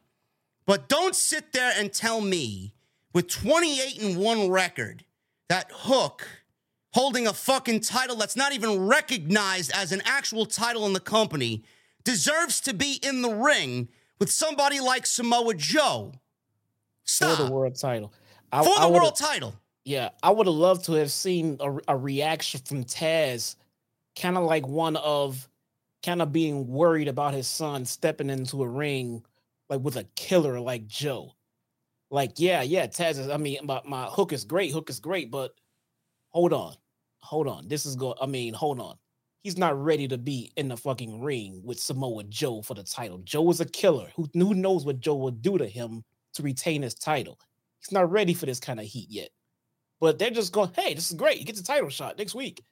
But 0.66 0.88
don't 0.88 1.16
sit 1.16 1.52
there 1.52 1.74
and 1.78 1.92
tell 1.92 2.22
me 2.22 2.74
with 3.14 3.28
28 3.28 4.02
and 4.02 4.18
1 4.18 4.50
record 4.50 5.06
that 5.50 5.70
Hook 5.72 6.28
holding 6.94 7.28
a 7.28 7.34
fucking 7.34 7.82
title 7.82 8.16
that's 8.16 8.36
not 8.36 8.54
even 8.54 8.88
recognized 8.88 9.72
as 9.74 9.92
an 9.92 10.02
actual 10.06 10.46
title 10.46 10.86
in 10.86 10.94
the 10.94 11.00
company 11.00 11.64
deserves 12.04 12.60
to 12.62 12.74
be 12.74 13.00
in 13.04 13.22
the 13.22 13.34
ring 13.34 13.90
with 14.20 14.32
somebody 14.32 14.80
like 14.80 15.06
Samoa 15.06 15.54
Joe. 15.54 16.14
Stop. 17.06 17.38
For 17.38 17.44
the 17.44 17.52
world 17.52 17.76
title. 17.76 18.14
I, 18.52 18.64
For 18.64 18.80
the 18.80 18.90
world 18.90 19.16
title. 19.16 19.56
Yeah, 19.86 20.10
I 20.22 20.32
would 20.32 20.48
have 20.48 20.56
loved 20.56 20.86
to 20.86 20.94
have 20.94 21.12
seen 21.12 21.58
a, 21.60 21.78
a 21.90 21.98
reaction 21.98 22.62
from 22.64 22.86
Taz, 22.86 23.56
kind 24.20 24.38
of 24.38 24.44
like 24.44 24.66
one 24.66 24.96
of 24.96 25.50
kind 26.04 26.22
of 26.22 26.32
being 26.32 26.68
worried 26.68 27.08
about 27.08 27.34
his 27.34 27.48
son 27.48 27.86
stepping 27.86 28.30
into 28.30 28.64
a 28.64 28.68
ring 28.68 29.24
like 29.70 29.82
with 29.82 29.98
a 29.98 30.06
killer 30.16 30.60
like 30.60 30.88
Joe. 30.88 31.34
Like, 32.12 32.34
yeah, 32.38 32.62
yeah, 32.62 32.88
Taz 32.88 33.18
is, 33.18 33.30
I 33.30 33.38
mean, 33.38 33.60
my, 33.64 33.82
my 33.86 34.06
hook 34.06 34.32
is 34.34 34.46
great, 34.46 34.72
hook 34.72 34.90
is 34.90 35.00
great, 35.00 35.32
but 35.32 35.54
hold 36.30 36.54
on 36.54 36.76
hold 37.24 37.48
on. 37.48 37.68
This 37.68 37.86
is 37.86 37.96
going. 37.96 38.16
I 38.22 38.26
mean, 38.28 38.54
hold 38.54 38.80
on. 38.80 38.98
He's 39.44 39.58
not 39.58 39.82
ready 39.82 40.08
to 40.08 40.18
be 40.18 40.54
in 40.56 40.70
the 40.70 40.78
fucking 40.78 41.22
ring 41.22 41.62
with 41.66 41.80
Samoa 41.80 42.24
Joe 42.26 42.62
for 42.62 42.76
the 42.76 42.84
title. 42.84 43.18
Joe 43.20 43.50
is 43.50 43.60
a 43.60 43.66
killer. 43.66 44.10
Who 44.16 44.30
who 44.34 44.54
knows 44.54 44.86
what 44.86 45.00
Joe 45.00 45.16
will 45.16 45.32
do 45.32 45.58
to 45.58 45.68
him 45.68 46.04
to 46.34 46.44
retain 46.44 46.82
his 46.82 46.94
title? 46.94 47.40
He's 47.80 47.92
not 47.92 48.12
ready 48.12 48.34
for 48.34 48.46
this 48.46 48.60
kind 48.60 48.80
of 48.80 48.86
heat 48.86 49.10
yet. 49.10 49.30
But 50.00 50.20
they're 50.20 50.32
just 50.32 50.52
going, 50.52 50.72
hey, 50.76 50.94
this 50.94 51.10
is 51.10 51.18
great. 51.18 51.38
He 51.38 51.44
gets 51.44 51.60
a 51.60 51.64
title 51.64 51.90
shot 51.90 52.18
next 52.18 52.36
week. 52.36 52.64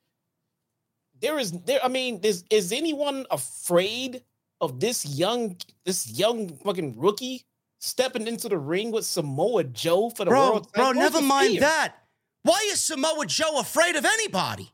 There 1.21 1.37
is 1.37 1.51
there. 1.51 1.79
I 1.83 1.87
mean, 1.87 2.19
is 2.23 2.43
is 2.49 2.71
anyone 2.71 3.25
afraid 3.29 4.23
of 4.59 4.79
this 4.79 5.05
young 5.05 5.55
this 5.85 6.09
young 6.17 6.49
fucking 6.57 6.99
rookie 6.99 7.45
stepping 7.79 8.27
into 8.27 8.49
the 8.49 8.57
ring 8.57 8.91
with 8.91 9.05
Samoa 9.05 9.63
Joe 9.65 10.09
for 10.09 10.25
the 10.25 10.31
bro, 10.31 10.49
world? 10.49 10.71
Bro, 10.73 10.93
never 10.93 11.21
mind 11.21 11.51
fear? 11.51 11.59
that. 11.61 11.95
Why 12.43 12.59
is 12.71 12.81
Samoa 12.81 13.25
Joe 13.27 13.59
afraid 13.59 13.95
of 13.95 14.03
anybody? 14.03 14.71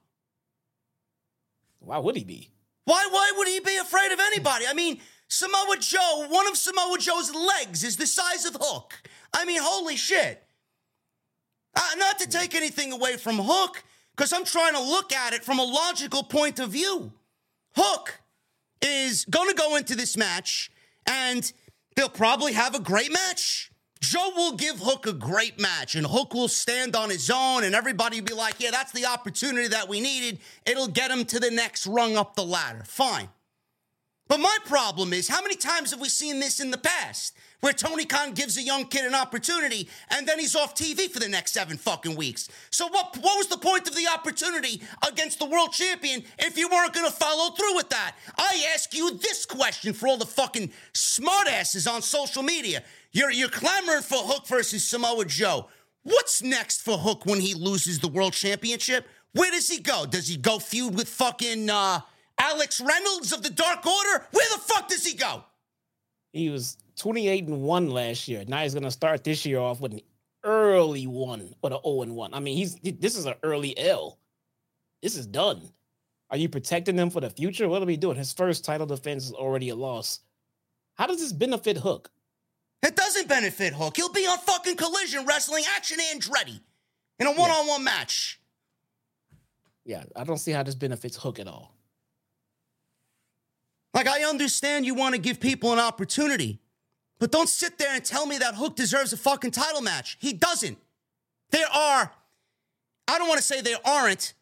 Why 1.80 1.98
would 1.98 2.16
he 2.16 2.24
be? 2.24 2.50
Why 2.86 3.08
why 3.12 3.34
would 3.38 3.48
he 3.48 3.60
be 3.60 3.78
afraid 3.78 4.12
of 4.12 4.20
anybody? 4.20 4.66
I 4.68 4.74
mean, 4.74 5.00
Samoa 5.30 5.78
Joe, 5.80 6.26
one 6.30 6.48
of 6.48 6.58
Samoa 6.58 6.98
Joe's 7.00 7.34
legs 7.34 7.84
is 7.84 7.98
the 7.98 8.08
size 8.08 8.46
of 8.46 8.58
Hook. 8.60 9.02
I 9.34 9.46
mean, 9.46 9.60
holy 9.62 9.98
shit. 9.98 10.44
Uh, 11.76 11.82
not 11.98 12.18
to 12.20 12.30
take 12.30 12.56
anything 12.56 12.92
away 12.92 13.18
from 13.18 13.38
Hook, 13.38 13.84
because 14.16 14.34
I'm 14.34 14.46
trying 14.46 14.74
to 14.74 14.82
look 14.82 15.14
at 15.14 15.34
it 15.34 15.44
from 15.44 15.60
a 15.60 15.64
logical 15.64 16.24
point 16.24 16.60
of 16.60 16.70
view. 16.72 17.12
Hook 17.76 18.20
is 18.82 19.26
going 19.26 19.50
to 19.50 19.56
go 19.56 19.76
into 19.76 19.96
this 19.96 20.18
match, 20.18 20.72
and 21.06 21.52
they'll 21.96 22.10
probably 22.10 22.54
have 22.54 22.74
a 22.74 22.80
great 22.80 23.12
match. 23.12 23.72
Joe 24.00 24.32
will 24.36 24.54
give 24.54 24.80
Hook 24.80 25.06
a 25.08 25.14
great 25.14 25.60
match, 25.60 25.96
and 25.96 26.06
Hook 26.08 26.34
will 26.34 26.48
stand 26.48 26.96
on 26.96 27.10
his 27.10 27.30
own, 27.30 27.64
and 27.64 27.76
everybody 27.76 28.22
will 28.22 28.28
be 28.28 28.34
like, 28.34 28.56
yeah, 28.60 28.72
that's 28.72 28.92
the 28.92 29.06
opportunity 29.06 29.68
that 29.68 29.90
we 29.90 30.00
needed. 30.00 30.40
It'll 30.66 30.88
get 30.88 31.12
him 31.12 31.26
to 31.26 31.40
the 31.40 31.52
next 31.52 31.86
rung 31.86 32.16
up 32.16 32.36
the 32.36 32.46
ladder. 32.46 32.84
Fine. 32.86 33.30
But 34.28 34.40
my 34.40 34.58
problem 34.66 35.14
is, 35.14 35.28
how 35.28 35.42
many 35.42 35.56
times 35.56 35.92
have 35.92 36.02
we 36.02 36.10
seen 36.10 36.40
this 36.40 36.60
in 36.60 36.72
the 36.72 36.78
past? 36.78 37.34
Where 37.62 37.74
Tony 37.74 38.06
Khan 38.06 38.34
gives 38.34 38.58
a 38.58 38.62
young 38.62 38.86
kid 38.86 39.06
an 39.06 39.16
opportunity 39.16 39.90
and 40.12 40.28
then 40.28 40.38
he's 40.38 40.56
off 40.56 40.76
TV 40.76 41.10
for 41.10 41.20
the 41.20 41.28
next 41.28 41.54
seven 41.54 41.76
fucking 41.76 42.16
weeks. 42.16 42.50
So 42.70 42.88
what 42.88 43.18
what 43.18 43.38
was 43.38 43.48
the 43.48 43.58
point 43.58 43.88
of 43.88 43.96
the 43.96 44.08
opportunity 44.08 44.82
against 45.08 45.40
the 45.40 45.46
world 45.46 45.72
champion 45.72 46.24
if 46.38 46.56
you 46.56 46.70
weren't 46.70 46.94
gonna 46.94 47.10
follow 47.10 47.56
through 47.56 47.76
with 47.76 47.90
that? 47.90 48.16
I 48.38 48.68
ask 48.76 48.94
you 48.94 49.18
this 49.18 49.48
question 49.48 49.94
for 49.94 50.08
all 50.08 50.18
the 50.18 50.26
fucking 50.26 50.72
smartasses 50.94 51.92
on 51.92 52.04
social 52.04 52.44
media. 52.44 52.84
You're 53.12 53.32
you're 53.32 53.50
clamoring 53.50 54.04
for 54.04 54.20
Hook 54.20 54.46
versus 54.48 54.86
Samoa 54.86 55.26
Joe. 55.26 55.68
What's 56.04 56.44
next 56.44 56.84
for 56.84 56.98
Hook 57.00 57.26
when 57.26 57.40
he 57.40 57.56
loses 57.56 58.00
the 58.00 58.08
world 58.08 58.34
championship? 58.34 59.08
Where 59.34 59.50
does 59.50 59.68
he 59.68 59.80
go? 59.80 60.06
Does 60.06 60.28
he 60.28 60.38
go 60.38 60.60
feud 60.60 60.96
with 60.96 61.10
fucking 61.10 61.70
uh, 61.70 62.02
Alex 62.40 62.82
Reynolds 62.82 63.32
of 63.32 63.44
the 63.44 63.50
Dark 63.50 63.86
Order? 63.86 64.26
Where 64.32 64.50
the 64.54 64.62
fuck 64.62 64.88
does 64.90 65.06
he 65.06 65.16
go? 65.16 65.44
He 66.34 66.50
was 66.50 66.78
28 66.98 67.48
and 67.48 67.62
1 67.62 67.90
last 67.90 68.28
year. 68.28 68.44
Now 68.48 68.64
he's 68.64 68.74
going 68.74 68.84
to 68.84 68.92
start 68.92 69.24
this 69.24 69.46
year 69.46 69.60
off 69.60 69.82
with 69.82 69.94
an 69.94 70.02
early 70.44 71.08
one 71.08 71.54
or 71.62 71.72
an 71.72 71.80
0 71.84 72.02
and 72.04 72.16
1. 72.16 72.34
I 72.34 72.40
mean, 72.40 72.58
he's 72.58 72.76
this 72.76 73.16
is 73.16 73.26
an 73.26 73.36
early 73.44 73.78
L. 73.78 74.20
This 75.02 75.16
is 75.16 75.26
done. 75.26 75.62
Are 76.30 76.38
you 76.38 76.50
protecting 76.50 76.98
him 76.98 77.10
for 77.10 77.22
the 77.22 77.30
future? 77.30 77.70
What 77.70 77.82
are 77.82 77.86
we 77.86 77.98
doing? 77.98 78.18
His 78.18 78.34
first 78.34 78.66
title 78.66 78.86
defense 78.86 79.26
is 79.26 79.32
already 79.32 79.70
a 79.70 79.76
loss. 79.76 80.20
How 80.96 81.08
does 81.08 81.20
this 81.20 81.32
benefit 81.32 81.78
Hook? 81.78 82.10
It 82.84 82.96
doesn't 82.96 83.28
benefit 83.28 83.74
Hook. 83.74 83.96
He'll 83.96 84.12
be 84.12 84.28
on 84.28 84.38
fucking 84.40 84.76
collision 84.76 85.26
wrestling 85.26 85.64
action 85.76 85.98
Andretti 86.14 86.60
in 87.20 87.28
a 87.28 87.32
one 87.32 87.50
on 87.50 87.68
one 87.68 87.84
match. 87.84 88.40
Yeah, 89.86 90.04
I 90.16 90.24
don't 90.26 90.38
see 90.38 90.52
how 90.52 90.64
this 90.64 90.76
benefits 90.76 91.16
Hook 91.16 91.40
at 91.40 91.48
all. 91.48 91.77
Like, 93.94 94.08
I 94.08 94.24
understand 94.24 94.86
you 94.86 94.94
want 94.94 95.16
to 95.16 95.22
give 95.22 95.40
people 95.40 95.74
an 95.74 95.80
opportunity, 95.80 96.60
but 97.20 97.32
don't 97.32 97.50
sit 97.50 97.78
there 97.78 97.94
and 97.94 98.04
tell 98.04 98.26
me 98.26 98.38
that 98.38 98.56
Hook 98.56 98.76
deserves 98.76 99.14
a 99.14 99.18
fucking 99.18 99.52
title 99.52 99.82
match. 99.82 100.18
He 100.20 100.34
doesn't. 100.34 100.78
There 101.52 101.68
are, 101.74 102.12
I 103.08 103.18
don't 103.18 103.28
want 103.28 103.40
to 103.40 103.46
say 103.46 103.62
there 103.62 103.78
aren't, 103.86 104.34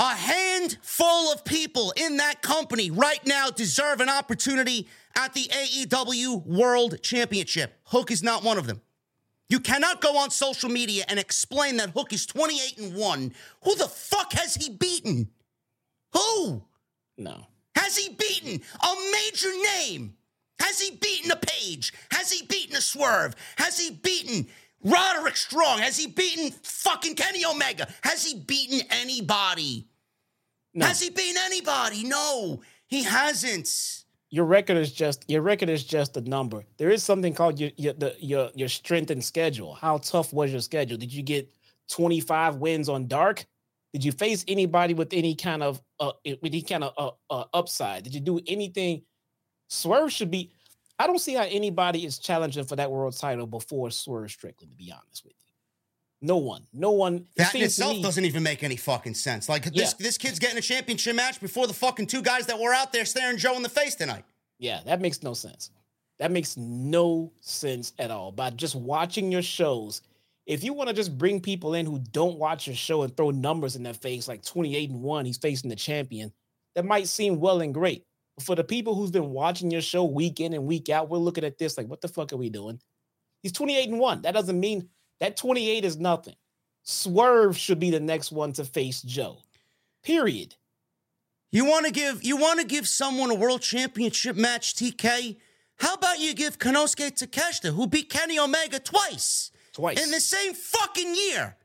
a 0.00 0.16
handful 0.16 1.32
of 1.32 1.44
people 1.44 1.92
in 1.96 2.16
that 2.16 2.42
company 2.42 2.90
right 2.90 3.24
now 3.24 3.50
deserve 3.50 4.00
an 4.00 4.08
opportunity 4.08 4.88
at 5.16 5.32
the 5.32 5.44
AEW 5.44 6.44
World 6.44 7.00
Championship. 7.02 7.78
Hook 7.84 8.10
is 8.10 8.22
not 8.22 8.42
one 8.42 8.58
of 8.58 8.66
them. 8.66 8.80
You 9.48 9.60
cannot 9.60 10.00
go 10.00 10.16
on 10.16 10.30
social 10.30 10.70
media 10.70 11.04
and 11.08 11.20
explain 11.20 11.76
that 11.76 11.90
Hook 11.90 12.12
is 12.12 12.26
28 12.26 12.78
and 12.78 12.96
1. 12.96 13.32
Who 13.62 13.74
the 13.76 13.86
fuck 13.86 14.32
has 14.32 14.54
he 14.54 14.70
beaten? 14.70 15.28
Who? 16.14 16.64
No. 17.18 17.46
Has 17.74 17.96
he 17.96 18.14
beaten 18.14 18.60
a 18.82 18.94
major 19.12 19.50
name? 19.76 20.14
Has 20.60 20.80
he 20.80 20.96
beaten 20.96 21.30
a 21.30 21.36
Page? 21.36 21.92
Has 22.10 22.30
he 22.30 22.46
beaten 22.46 22.76
a 22.76 22.80
Swerve? 22.80 23.34
Has 23.56 23.78
he 23.78 23.90
beaten 23.90 24.46
Roderick 24.84 25.36
Strong? 25.36 25.78
Has 25.78 25.96
he 25.96 26.06
beaten 26.06 26.50
fucking 26.62 27.14
Kenny 27.14 27.44
Omega? 27.44 27.88
Has 28.02 28.24
he 28.24 28.38
beaten 28.38 28.80
anybody? 28.90 29.88
No. 30.74 30.86
Has 30.86 31.00
he 31.00 31.10
beaten 31.10 31.40
anybody? 31.44 32.04
No, 32.04 32.62
he 32.86 33.02
hasn't. 33.02 34.04
Your 34.30 34.46
record 34.46 34.78
is 34.78 34.92
just 34.92 35.28
your 35.28 35.42
record 35.42 35.68
is 35.68 35.84
just 35.84 36.16
a 36.16 36.22
number. 36.22 36.64
There 36.78 36.90
is 36.90 37.02
something 37.04 37.34
called 37.34 37.60
your 37.60 37.70
your 37.76 37.92
the, 37.92 38.16
your 38.18 38.50
your 38.54 38.68
strength 38.68 39.10
and 39.10 39.22
schedule. 39.22 39.74
How 39.74 39.98
tough 39.98 40.32
was 40.32 40.50
your 40.50 40.62
schedule? 40.62 40.96
Did 40.96 41.12
you 41.12 41.22
get 41.22 41.52
25 41.90 42.56
wins 42.56 42.88
on 42.88 43.08
dark? 43.08 43.44
Did 43.92 44.04
you 44.04 44.12
face 44.12 44.44
anybody 44.48 44.94
with 44.94 45.12
any 45.12 45.34
kind 45.34 45.62
of 45.62 45.82
uh 46.00 46.12
with 46.24 46.38
any 46.44 46.62
kind 46.62 46.84
of 46.84 47.16
uh, 47.30 47.34
uh, 47.34 47.44
upside? 47.52 48.04
Did 48.04 48.14
you 48.14 48.20
do 48.20 48.40
anything? 48.46 49.02
Swerve 49.68 50.12
should 50.12 50.30
be. 50.30 50.52
I 50.98 51.06
don't 51.06 51.18
see 51.18 51.34
how 51.34 51.44
anybody 51.44 52.04
is 52.04 52.18
challenging 52.18 52.64
for 52.64 52.76
that 52.76 52.90
world 52.90 53.16
title 53.16 53.46
before 53.46 53.90
Swerve 53.90 54.30
Strickland. 54.30 54.70
To 54.70 54.76
be 54.76 54.92
honest 54.92 55.24
with 55.24 55.34
you, 55.44 55.52
no 56.26 56.36
one, 56.36 56.66
no 56.72 56.92
one. 56.92 57.26
That 57.36 57.54
in 57.54 57.62
itself 57.62 57.96
me, 57.96 58.02
doesn't 58.02 58.24
even 58.24 58.42
make 58.42 58.62
any 58.62 58.76
fucking 58.76 59.14
sense. 59.14 59.48
Like 59.48 59.64
this, 59.64 59.94
yeah. 59.98 60.04
this 60.04 60.16
kid's 60.16 60.38
getting 60.38 60.58
a 60.58 60.62
championship 60.62 61.16
match 61.16 61.40
before 61.40 61.66
the 61.66 61.74
fucking 61.74 62.06
two 62.06 62.22
guys 62.22 62.46
that 62.46 62.58
were 62.58 62.72
out 62.72 62.92
there 62.92 63.04
staring 63.04 63.36
Joe 63.36 63.56
in 63.56 63.62
the 63.62 63.68
face 63.68 63.94
tonight. 63.94 64.24
Yeah, 64.58 64.80
that 64.86 65.00
makes 65.00 65.22
no 65.22 65.34
sense. 65.34 65.70
That 66.18 66.30
makes 66.30 66.56
no 66.56 67.32
sense 67.40 67.92
at 67.98 68.12
all. 68.12 68.30
By 68.30 68.50
just 68.50 68.76
watching 68.76 69.32
your 69.32 69.42
shows, 69.42 70.02
if 70.52 70.62
you 70.62 70.74
want 70.74 70.88
to 70.88 70.94
just 70.94 71.16
bring 71.16 71.40
people 71.40 71.74
in 71.74 71.86
who 71.86 71.98
don't 72.10 72.38
watch 72.38 72.66
your 72.66 72.76
show 72.76 73.02
and 73.02 73.16
throw 73.16 73.30
numbers 73.30 73.74
in 73.74 73.82
their 73.82 73.94
face 73.94 74.28
like 74.28 74.44
28 74.44 74.90
and 74.90 75.00
1, 75.00 75.24
he's 75.24 75.38
facing 75.38 75.70
the 75.70 75.76
champion, 75.76 76.30
that 76.74 76.84
might 76.84 77.08
seem 77.08 77.40
well 77.40 77.62
and 77.62 77.72
great. 77.72 78.04
But 78.36 78.44
for 78.44 78.54
the 78.54 78.64
people 78.64 78.94
who's 78.94 79.10
been 79.10 79.30
watching 79.30 79.70
your 79.70 79.80
show 79.80 80.04
week 80.04 80.40
in 80.40 80.52
and 80.52 80.66
week 80.66 80.90
out, 80.90 81.08
we're 81.08 81.16
looking 81.16 81.44
at 81.44 81.56
this 81.56 81.78
like, 81.78 81.88
what 81.88 82.02
the 82.02 82.08
fuck 82.08 82.34
are 82.34 82.36
we 82.36 82.50
doing? 82.50 82.78
He's 83.42 83.52
28 83.52 83.88
and 83.90 83.98
1. 83.98 84.22
That 84.22 84.34
doesn't 84.34 84.60
mean 84.60 84.90
that 85.20 85.38
28 85.38 85.86
is 85.86 85.98
nothing. 85.98 86.34
Swerve 86.82 87.56
should 87.56 87.78
be 87.78 87.90
the 87.90 88.00
next 88.00 88.30
one 88.30 88.52
to 88.54 88.64
face 88.64 89.00
Joe. 89.00 89.38
Period. 90.02 90.54
You 91.50 91.64
want 91.64 91.86
to 91.86 91.92
give 91.92 92.22
you 92.22 92.36
want 92.36 92.60
to 92.60 92.66
give 92.66 92.88
someone 92.88 93.30
a 93.30 93.34
world 93.34 93.62
championship 93.62 94.36
match, 94.36 94.74
TK? 94.74 95.36
How 95.76 95.94
about 95.94 96.18
you 96.18 96.34
give 96.34 96.58
Konosuke 96.58 97.12
Takeshita, 97.12 97.74
who 97.74 97.86
beat 97.86 98.10
Kenny 98.10 98.38
Omega 98.38 98.78
twice, 98.78 99.50
twice 99.72 100.02
in 100.02 100.10
the 100.10 100.20
same 100.20 100.54
fucking 100.54 101.14
year, 101.14 101.56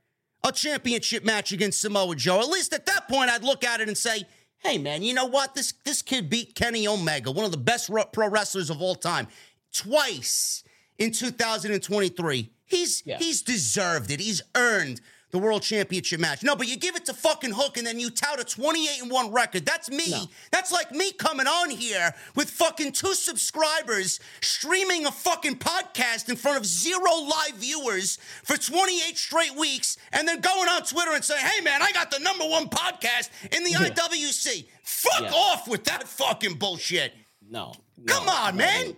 a 0.46 0.52
championship 0.52 1.24
match 1.24 1.52
against 1.52 1.82
Samoa 1.82 2.16
Joe? 2.16 2.40
At 2.40 2.48
least 2.48 2.74
at 2.74 2.86
that 2.86 3.08
point, 3.08 3.30
I'd 3.30 3.44
look 3.44 3.64
at 3.64 3.82
it 3.82 3.88
and 3.88 3.98
say, 3.98 4.24
"Hey, 4.60 4.78
man, 4.78 5.04
you 5.04 5.14
know 5.14 5.26
what? 5.26 5.56
This 5.56 5.74
this 5.84 6.02
kid 6.02 6.30
beat 6.30 6.56
Kenny 6.56 6.88
Omega, 6.88 7.32
one 7.32 7.46
of 7.46 7.52
the 7.52 7.58
best 7.58 7.90
pro 8.12 8.28
wrestlers 8.28 8.70
of 8.70 8.82
all 8.82 8.96
time, 8.96 9.28
twice 9.74 10.64
in 10.98 11.12
2023. 11.12 12.50
He's 12.66 13.04
yeah. 13.06 13.18
he's 13.18 13.42
deserved 13.42 14.12
it. 14.12 14.20
He's 14.20 14.42
earned 14.56 15.02
the 15.32 15.38
world 15.38 15.62
championship 15.62 16.20
match. 16.20 16.42
No, 16.42 16.56
but 16.56 16.68
you 16.68 16.78
give 16.78 16.96
it 16.96 17.06
to 17.06 17.14
fucking 17.14 17.52
Hook 17.52 17.78
and 17.78 17.86
then 17.86 18.00
you 18.00 18.10
tout 18.10 18.40
a 18.40 18.44
28 18.44 19.02
and 19.02 19.12
1 19.12 19.32
record. 19.32 19.66
That's 19.66 19.90
me. 19.90 20.12
No. 20.12 20.24
That's 20.52 20.72
like 20.72 20.92
me 20.92 21.12
coming 21.12 21.48
on 21.48 21.70
here 21.70 22.14
with 22.36 22.50
fucking 22.50 22.94
two 22.94 23.14
subscribers 23.14 24.20
streaming 24.42 25.06
a 25.06 25.12
fucking 25.12 25.58
podcast 25.58 26.30
in 26.30 26.38
front 26.38 26.58
of 26.58 26.66
zero 26.66 27.02
live 27.02 27.56
viewers 27.56 28.18
for 28.44 28.56
28 28.56 29.18
straight 29.18 29.56
weeks 29.56 29.98
and 30.14 30.28
then 30.28 30.40
going 30.40 30.70
on 30.70 30.84
Twitter 30.84 31.12
and 31.12 31.24
saying, 31.24 31.46
hey 31.46 31.62
man, 31.62 31.82
I 31.82 31.92
got 31.92 32.10
the 32.10 32.20
number 32.20 32.46
one 32.46 32.70
podcast 32.70 33.30
in 33.56 33.64
the 33.64 33.72
yeah. 33.72 33.90
IWC. 33.90 34.66
Fuck 34.84 35.24
yeah. 35.24 35.32
off 35.32 35.68
with 35.68 35.84
that 35.86 36.08
fucking 36.08 36.56
bullshit. 36.56 37.14
No. 37.50 37.74
no 37.98 38.14
Come 38.14 38.30
on, 38.30 38.56
no, 38.56 38.58
man. 38.58 38.98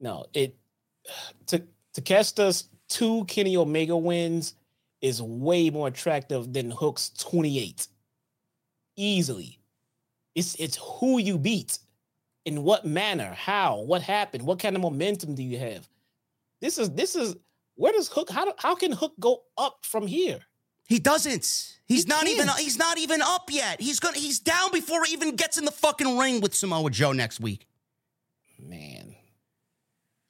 No, 0.00 0.26
it 0.34 0.54
uh, 1.08 1.32
to 1.46 1.62
Takeshita's 1.94 2.68
two 2.88 3.24
Kenny 3.24 3.56
Omega 3.56 3.96
wins 3.96 4.54
is 5.00 5.22
way 5.22 5.70
more 5.70 5.88
attractive 5.88 6.52
than 6.52 6.70
Hook's 6.70 7.10
28. 7.18 7.86
Easily. 8.96 9.58
It's 10.34 10.54
it's 10.56 10.76
who 10.76 11.18
you 11.18 11.38
beat, 11.38 11.78
in 12.44 12.64
what 12.64 12.86
manner, 12.86 13.34
how, 13.34 13.80
what 13.82 14.02
happened, 14.02 14.44
what 14.44 14.58
kind 14.58 14.74
of 14.74 14.82
momentum 14.82 15.34
do 15.34 15.42
you 15.42 15.58
have? 15.58 15.88
This 16.60 16.78
is 16.78 16.90
this 16.90 17.14
is 17.14 17.36
where 17.76 17.92
does 17.92 18.08
Hook 18.08 18.30
how 18.30 18.52
how 18.58 18.74
can 18.74 18.90
Hook 18.90 19.12
go 19.20 19.42
up 19.56 19.78
from 19.82 20.06
here? 20.06 20.40
He 20.86 20.98
doesn't. 20.98 21.76
He's 21.86 22.04
he 22.04 22.08
not 22.08 22.24
can't. 22.24 22.30
even 22.30 22.48
he's 22.58 22.78
not 22.78 22.98
even 22.98 23.20
up 23.22 23.50
yet. 23.50 23.80
He's 23.80 24.00
gonna 24.00 24.18
he's 24.18 24.40
down 24.40 24.72
before 24.72 25.04
he 25.04 25.12
even 25.12 25.36
gets 25.36 25.58
in 25.58 25.64
the 25.64 25.70
fucking 25.70 26.18
ring 26.18 26.40
with 26.40 26.54
Samoa 26.54 26.90
Joe 26.90 27.12
next 27.12 27.40
week. 27.40 27.66
Man. 28.58 29.07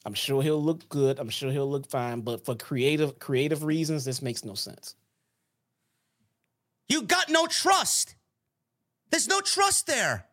I'm 0.09 0.15
sure 0.15 0.43
he'll 0.43 0.65
look 0.65 0.89
good. 0.89 1.19
I'm 1.19 1.29
sure 1.29 1.51
he'll 1.53 1.71
look 1.71 1.87
fine, 1.87 2.23
but 2.23 2.43
for 2.43 2.55
creative 2.55 3.19
creative 3.19 3.63
reasons, 3.63 4.07
this 4.07 4.23
makes 4.23 4.43
no 4.43 4.55
sense. 4.55 4.95
You 6.89 7.03
got 7.03 7.29
no 7.29 7.47
trust. 7.47 8.15
There's 9.11 9.29
no 9.29 9.43
trust 9.43 9.87
there. 9.87 10.25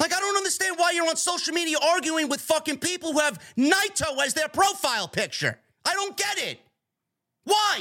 Like, 0.00 0.12
I 0.12 0.18
don't 0.18 0.36
understand 0.36 0.74
why 0.76 0.90
you're 0.90 1.08
on 1.08 1.14
social 1.14 1.54
media 1.54 1.76
arguing 1.80 2.28
with 2.28 2.40
fucking 2.40 2.78
people 2.78 3.12
who 3.12 3.20
have 3.20 3.38
Naito 3.56 4.20
as 4.20 4.34
their 4.34 4.48
profile 4.48 5.06
picture. 5.06 5.56
I 5.84 5.94
don't 5.94 6.16
get 6.16 6.38
it. 6.38 6.58
Why? 7.44 7.78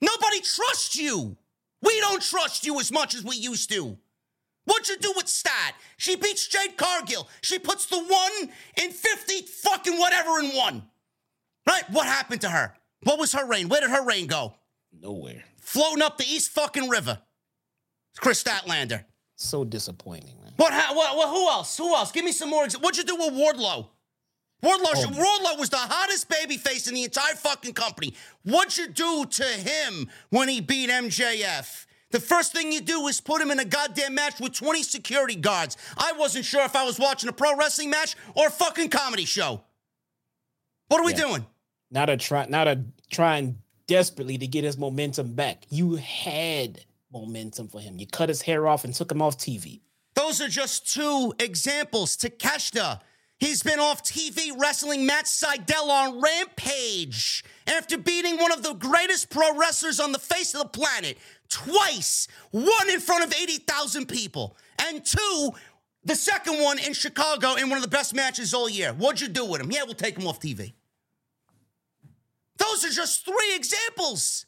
Nobody 0.00 0.40
trusts 0.40 0.96
you. 0.96 1.36
We 1.82 2.00
don't 2.00 2.22
trust 2.22 2.64
you 2.64 2.80
as 2.80 2.90
much 2.90 3.14
as 3.14 3.22
we 3.22 3.36
used 3.36 3.68
to. 3.72 3.98
What'd 4.66 4.88
you 4.88 4.98
do 4.98 5.12
with 5.16 5.28
Stat? 5.28 5.74
She 5.96 6.16
beats 6.16 6.46
Jade 6.46 6.76
Cargill. 6.76 7.28
She 7.40 7.58
puts 7.58 7.86
the 7.86 7.98
one 7.98 8.50
in 8.76 8.90
50 8.90 9.42
fucking 9.42 9.98
whatever 9.98 10.38
in 10.40 10.50
one. 10.50 10.82
Right? 11.66 11.88
What 11.90 12.06
happened 12.06 12.42
to 12.42 12.50
her? 12.50 12.74
What 13.02 13.18
was 13.18 13.32
her 13.32 13.46
reign? 13.46 13.68
Where 13.68 13.80
did 13.80 13.90
her 13.90 14.04
reign 14.04 14.26
go? 14.26 14.54
Nowhere. 15.00 15.44
Floating 15.60 16.02
up 16.02 16.18
the 16.18 16.24
East 16.24 16.50
fucking 16.50 16.88
river. 16.88 17.18
Kris 18.18 18.42
Statlander. 18.42 19.04
So 19.36 19.64
disappointing, 19.64 20.34
man. 20.42 20.52
What, 20.56 20.72
what, 20.72 21.16
what 21.16 21.28
who 21.28 21.48
else? 21.48 21.76
Who 21.76 21.94
else? 21.94 22.10
Give 22.10 22.24
me 22.24 22.32
some 22.32 22.50
more. 22.50 22.66
What'd 22.66 22.96
you 22.96 23.04
do 23.04 23.16
with 23.16 23.34
Wardlow? 23.34 23.88
Wardlow, 24.62 24.92
oh. 24.94 25.10
Wardlow 25.12 25.58
was 25.58 25.68
the 25.68 25.76
hottest 25.76 26.28
baby 26.28 26.56
face 26.56 26.88
in 26.88 26.94
the 26.94 27.04
entire 27.04 27.34
fucking 27.34 27.74
company. 27.74 28.14
What'd 28.42 28.76
you 28.78 28.88
do 28.88 29.26
to 29.26 29.44
him 29.44 30.08
when 30.30 30.48
he 30.48 30.60
beat 30.60 30.88
MJF? 30.88 31.85
The 32.10 32.20
first 32.20 32.52
thing 32.52 32.72
you 32.72 32.80
do 32.80 33.08
is 33.08 33.20
put 33.20 33.42
him 33.42 33.50
in 33.50 33.58
a 33.58 33.64
goddamn 33.64 34.14
match 34.14 34.40
with 34.40 34.52
20 34.52 34.82
security 34.82 35.34
guards. 35.34 35.76
I 35.98 36.12
wasn't 36.12 36.44
sure 36.44 36.64
if 36.64 36.76
I 36.76 36.84
was 36.84 36.98
watching 36.98 37.28
a 37.28 37.32
pro 37.32 37.56
wrestling 37.56 37.90
match 37.90 38.14
or 38.34 38.46
a 38.46 38.50
fucking 38.50 38.90
comedy 38.90 39.24
show. 39.24 39.62
What 40.88 41.00
are 41.00 41.04
we 41.04 41.14
doing? 41.14 41.44
Not 41.90 42.08
a 42.08 42.16
try, 42.16 42.46
not 42.46 42.68
a 42.68 42.84
trying 43.10 43.58
desperately 43.86 44.38
to 44.38 44.46
get 44.46 44.64
his 44.64 44.78
momentum 44.78 45.34
back. 45.34 45.64
You 45.68 45.96
had 45.96 46.84
momentum 47.12 47.68
for 47.68 47.80
him. 47.80 47.98
You 47.98 48.06
cut 48.06 48.28
his 48.28 48.42
hair 48.42 48.66
off 48.66 48.84
and 48.84 48.94
took 48.94 49.10
him 49.10 49.22
off 49.22 49.38
TV. 49.38 49.80
Those 50.14 50.40
are 50.40 50.48
just 50.48 50.92
two 50.92 51.34
examples. 51.38 52.16
Takeshita, 52.16 53.00
he's 53.38 53.62
been 53.62 53.78
off 53.78 54.02
TV 54.02 54.50
wrestling 54.58 55.06
Matt 55.06 55.26
Sydal 55.26 55.88
on 55.88 56.20
Rampage 56.20 57.44
after 57.66 57.98
beating 57.98 58.38
one 58.38 58.52
of 58.52 58.62
the 58.62 58.74
greatest 58.74 59.30
pro 59.30 59.56
wrestlers 59.56 60.00
on 60.00 60.12
the 60.12 60.18
face 60.18 60.54
of 60.54 60.62
the 60.62 60.68
planet 60.68 61.18
twice, 61.48 62.28
one 62.50 62.90
in 62.90 63.00
front 63.00 63.24
of 63.24 63.34
80,000 63.40 64.06
people, 64.06 64.56
and 64.78 65.04
two, 65.04 65.52
The 66.04 66.14
second 66.14 66.62
one 66.62 66.78
in 66.78 66.92
Chicago 66.92 67.54
in 67.54 67.68
one 67.68 67.78
of 67.78 67.82
the 67.82 67.88
best 67.88 68.14
matches 68.14 68.54
all 68.54 68.68
year. 68.68 68.92
What'd 68.92 69.20
you 69.20 69.28
do 69.28 69.44
with 69.44 69.60
him? 69.60 69.72
Yeah, 69.72 69.82
we'll 69.82 69.94
take 69.94 70.16
him 70.16 70.28
off 70.28 70.38
TV. 70.38 70.72
Those 72.58 72.84
are 72.84 72.90
just 72.90 73.24
three 73.24 73.54
examples. 73.56 74.46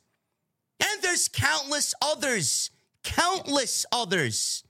And 0.80 1.02
there's 1.02 1.26
countless 1.26 1.94
others. 2.00 2.70
Countless 3.02 3.84
others. 3.90 4.62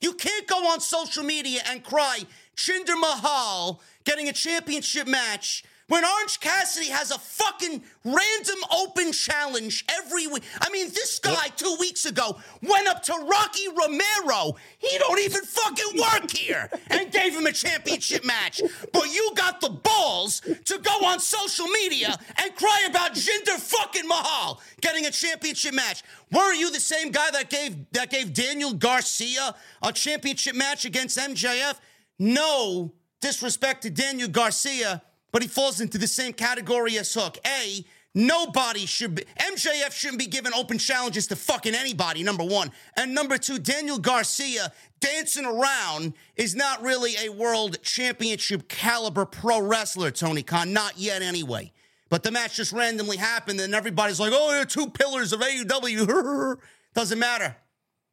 You 0.00 0.14
can't 0.14 0.46
go 0.46 0.72
on 0.72 0.80
social 0.80 1.22
media 1.22 1.60
and 1.68 1.84
cry, 1.84 2.20
Jinder 2.56 2.98
Mahal 2.98 3.80
getting 4.04 4.28
a 4.28 4.32
championship 4.32 5.06
match 5.06 5.64
when 5.88 6.04
Orange 6.06 6.40
Cassidy 6.40 6.88
has 6.88 7.10
a 7.10 7.18
fucking 7.18 7.82
random 8.04 8.56
open 8.74 9.12
challenge 9.12 9.84
every 9.90 10.26
week. 10.26 10.42
I 10.60 10.70
mean, 10.70 10.88
this 10.88 11.18
guy 11.18 11.48
two 11.56 11.76
weeks 11.78 12.06
ago 12.06 12.38
went 12.62 12.88
up 12.88 13.02
to 13.02 13.12
Rocky 13.12 13.68
Romero. 13.68 14.56
He 14.78 14.96
don't 14.98 15.20
even 15.20 15.42
fucking 15.42 16.00
work 16.00 16.30
here 16.30 16.70
and 16.88 17.12
gave 17.12 17.36
him 17.36 17.44
a 17.44 17.52
championship 17.52 18.24
match. 18.24 18.62
But 18.92 19.12
you 19.12 19.32
got 19.34 19.60
the 19.60 19.68
balls 19.68 20.40
to 20.40 20.78
go 20.78 21.04
on 21.04 21.20
social 21.20 21.66
media 21.66 22.16
and 22.36 22.54
cry 22.56 22.86
about 22.88 23.12
Jinder 23.12 23.58
fucking 23.58 24.08
Mahal 24.08 24.62
getting 24.80 25.04
a 25.04 25.10
championship 25.10 25.74
match. 25.74 26.02
Weren't 26.30 26.58
you 26.58 26.70
the 26.70 26.80
same 26.80 27.10
guy 27.10 27.30
that 27.32 27.50
gave 27.50 27.76
that 27.92 28.10
gave 28.10 28.32
Daniel 28.32 28.72
Garcia 28.72 29.54
a 29.82 29.92
championship 29.92 30.54
match 30.54 30.86
against 30.86 31.18
MJF? 31.18 31.74
No 32.18 32.92
disrespect 33.20 33.82
to 33.82 33.90
Daniel 33.90 34.28
Garcia 34.28 35.02
but 35.32 35.42
he 35.42 35.48
falls 35.48 35.80
into 35.80 35.98
the 35.98 36.06
same 36.06 36.34
category 36.34 36.98
as 36.98 37.12
Hook. 37.12 37.38
A, 37.46 37.84
nobody 38.14 38.84
should 38.84 39.14
be, 39.14 39.24
MJF 39.40 39.90
shouldn't 39.90 40.18
be 40.18 40.26
given 40.26 40.52
open 40.52 40.78
challenges 40.78 41.26
to 41.28 41.36
fucking 41.36 41.74
anybody, 41.74 42.22
number 42.22 42.44
one. 42.44 42.70
And 42.96 43.14
number 43.14 43.38
two, 43.38 43.58
Daniel 43.58 43.98
Garcia 43.98 44.72
dancing 45.00 45.46
around 45.46 46.12
is 46.36 46.54
not 46.54 46.82
really 46.82 47.14
a 47.24 47.30
world 47.30 47.82
championship 47.82 48.68
caliber 48.68 49.24
pro 49.24 49.60
wrestler, 49.60 50.10
Tony 50.10 50.42
Khan. 50.42 50.72
Not 50.72 50.98
yet, 50.98 51.22
anyway. 51.22 51.72
But 52.10 52.22
the 52.22 52.30
match 52.30 52.56
just 52.56 52.72
randomly 52.72 53.16
happened, 53.16 53.58
and 53.58 53.74
everybody's 53.74 54.20
like, 54.20 54.32
oh, 54.34 54.54
yeah, 54.54 54.64
two 54.64 54.90
pillars 54.90 55.32
of 55.32 55.40
AEW. 55.40 56.58
doesn't 56.94 57.18
matter. 57.18 57.56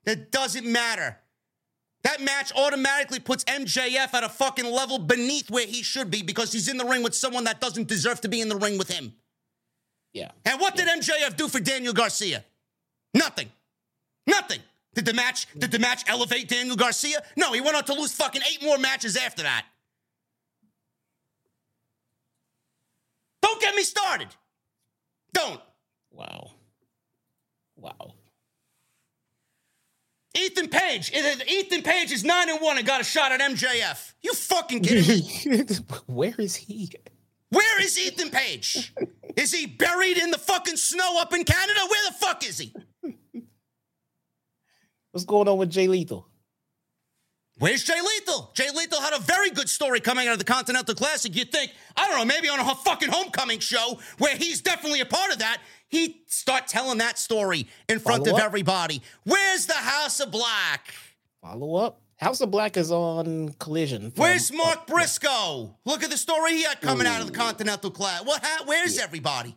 It 0.06 0.32
doesn't 0.32 0.66
matter. 0.66 1.18
That 2.04 2.22
match 2.22 2.54
automatically 2.56 3.20
puts 3.20 3.44
MJF 3.44 4.14
at 4.14 4.24
a 4.24 4.30
fucking 4.30 4.66
level 4.66 5.00
beneath 5.00 5.52
where 5.52 5.66
he 5.66 5.84
should 5.84 6.10
be 6.10 6.22
because 6.22 6.52
he's 6.54 6.70
in 6.70 6.78
the 6.78 6.86
ring 6.86 7.04
with 7.04 7.14
someone 7.14 7.44
that 7.44 7.60
doesn't 7.60 7.88
deserve 7.88 8.22
to 8.22 8.30
be 8.30 8.40
in 8.40 8.48
the 8.48 8.56
ring 8.56 8.78
with 8.78 8.90
him. 8.90 9.14
Yeah. 10.14 10.32
And 10.46 10.60
what 10.60 10.78
yeah. 10.78 10.86
did 10.86 11.04
MJF 11.04 11.36
do 11.36 11.48
for 11.48 11.60
Daniel 11.60 11.94
Garcia? 11.94 12.46
Nothing. 13.14 13.50
Nothing. 14.26 14.60
Did 14.96 15.06
the 15.06 15.14
match 15.14 15.48
did 15.58 15.72
the 15.72 15.80
match 15.80 16.04
elevate 16.08 16.48
Daniel 16.48 16.76
Garcia? 16.76 17.22
No, 17.36 17.54
he 17.54 17.62
went 17.62 17.76
on 17.76 17.84
to 17.86 17.94
lose 17.94 18.14
fucking 18.14 18.42
eight 18.52 18.64
more 18.64 18.78
matches 18.78 19.16
after 19.16 19.44
that. 19.44 19.66
Don't 23.42 23.62
get 23.62 23.76
me 23.76 23.84
started. 23.84 24.28
Don't. 25.34 25.62
Wow. 26.12 26.52
Wow. 27.76 28.14
Ethan 30.40 30.70
Page. 30.70 31.12
Ethan 31.14 31.82
Page 31.82 32.12
is 32.12 32.24
nine 32.24 32.50
and 32.50 32.62
one 32.62 32.78
and 32.78 32.86
got 32.86 33.02
a 33.02 33.04
shot 33.04 33.32
at 33.32 33.40
MJF. 33.40 34.14
You 34.22 34.34
fucking 34.34 34.82
kidding 34.82 35.08
me? 35.08 35.66
Where 36.08 36.36
is 36.38 36.56
he? 36.56 36.92
Where 37.50 37.82
is 37.82 37.98
Ethan 38.00 38.30
Page? 38.30 38.94
Is 39.36 39.54
he 39.54 39.66
buried 39.66 40.18
in 40.18 40.32
the 40.32 40.38
fucking 40.38 40.78
snow 40.78 41.20
up 41.20 41.34
in 41.34 41.44
Canada? 41.44 41.80
Where 41.90 42.10
the 42.10 42.14
fuck 42.14 42.48
is 42.48 42.60
he? 42.60 42.74
What's 45.12 45.26
going 45.26 45.48
on 45.48 45.58
with 45.58 45.72
Jay 45.72 45.88
Lethal? 45.88 46.28
Where's 47.58 47.84
Jay 47.84 48.00
Lethal? 48.00 48.52
Jay 48.54 48.70
Lethal 48.74 49.02
had 49.02 49.14
a 49.14 49.20
very 49.20 49.50
good 49.50 49.68
story 49.68 50.00
coming 50.00 50.28
out 50.28 50.34
of 50.34 50.40
the 50.40 50.46
Continental 50.46 50.96
Classic. 50.96 51.36
You'd 51.36 51.52
think, 51.52 51.74
I 51.98 52.08
don't 52.08 52.18
know, 52.18 52.26
maybe 52.26 52.48
on 52.48 52.60
a 52.60 52.76
fucking 52.76 53.10
homecoming 53.10 53.60
show 53.60 54.00
where 54.18 54.36
he's 54.38 54.62
definitely 54.62 55.02
a 55.02 55.06
part 55.06 55.34
of 55.34 55.40
that, 55.40 55.58
he'd 55.90 56.16
start 56.28 56.68
telling 56.68 57.00
that 57.00 57.18
story 57.18 57.68
in 57.88 58.00
front 58.00 58.24
Follow 58.24 58.38
of 58.38 58.42
up. 58.42 58.46
everybody. 58.46 59.02
Where's 59.26 59.66
the 59.66 59.74
House 59.74 60.20
of 60.20 60.32
Black? 60.32 60.94
Follow 61.42 61.76
up. 61.76 62.02
House 62.18 62.42
of 62.42 62.52
Black 62.52 62.76
is 62.76 62.92
on 62.92 63.50
Collision. 63.60 64.12
From, 64.12 64.22
Where's 64.22 64.52
Mark 64.52 64.88
Briscoe? 64.88 65.74
Look 65.86 66.04
at 66.04 66.10
the 66.10 66.18
story 66.18 66.54
he 66.54 66.64
had 66.64 66.82
coming 66.82 67.08
Ooh. 67.08 67.10
out 67.10 67.22
of 67.22 67.28
the 67.28 67.34
Continental 67.34 67.92
Classic. 67.92 68.28
What? 68.28 68.44
where's 68.66 68.98
yeah. 68.98 69.04
everybody? 69.04 69.56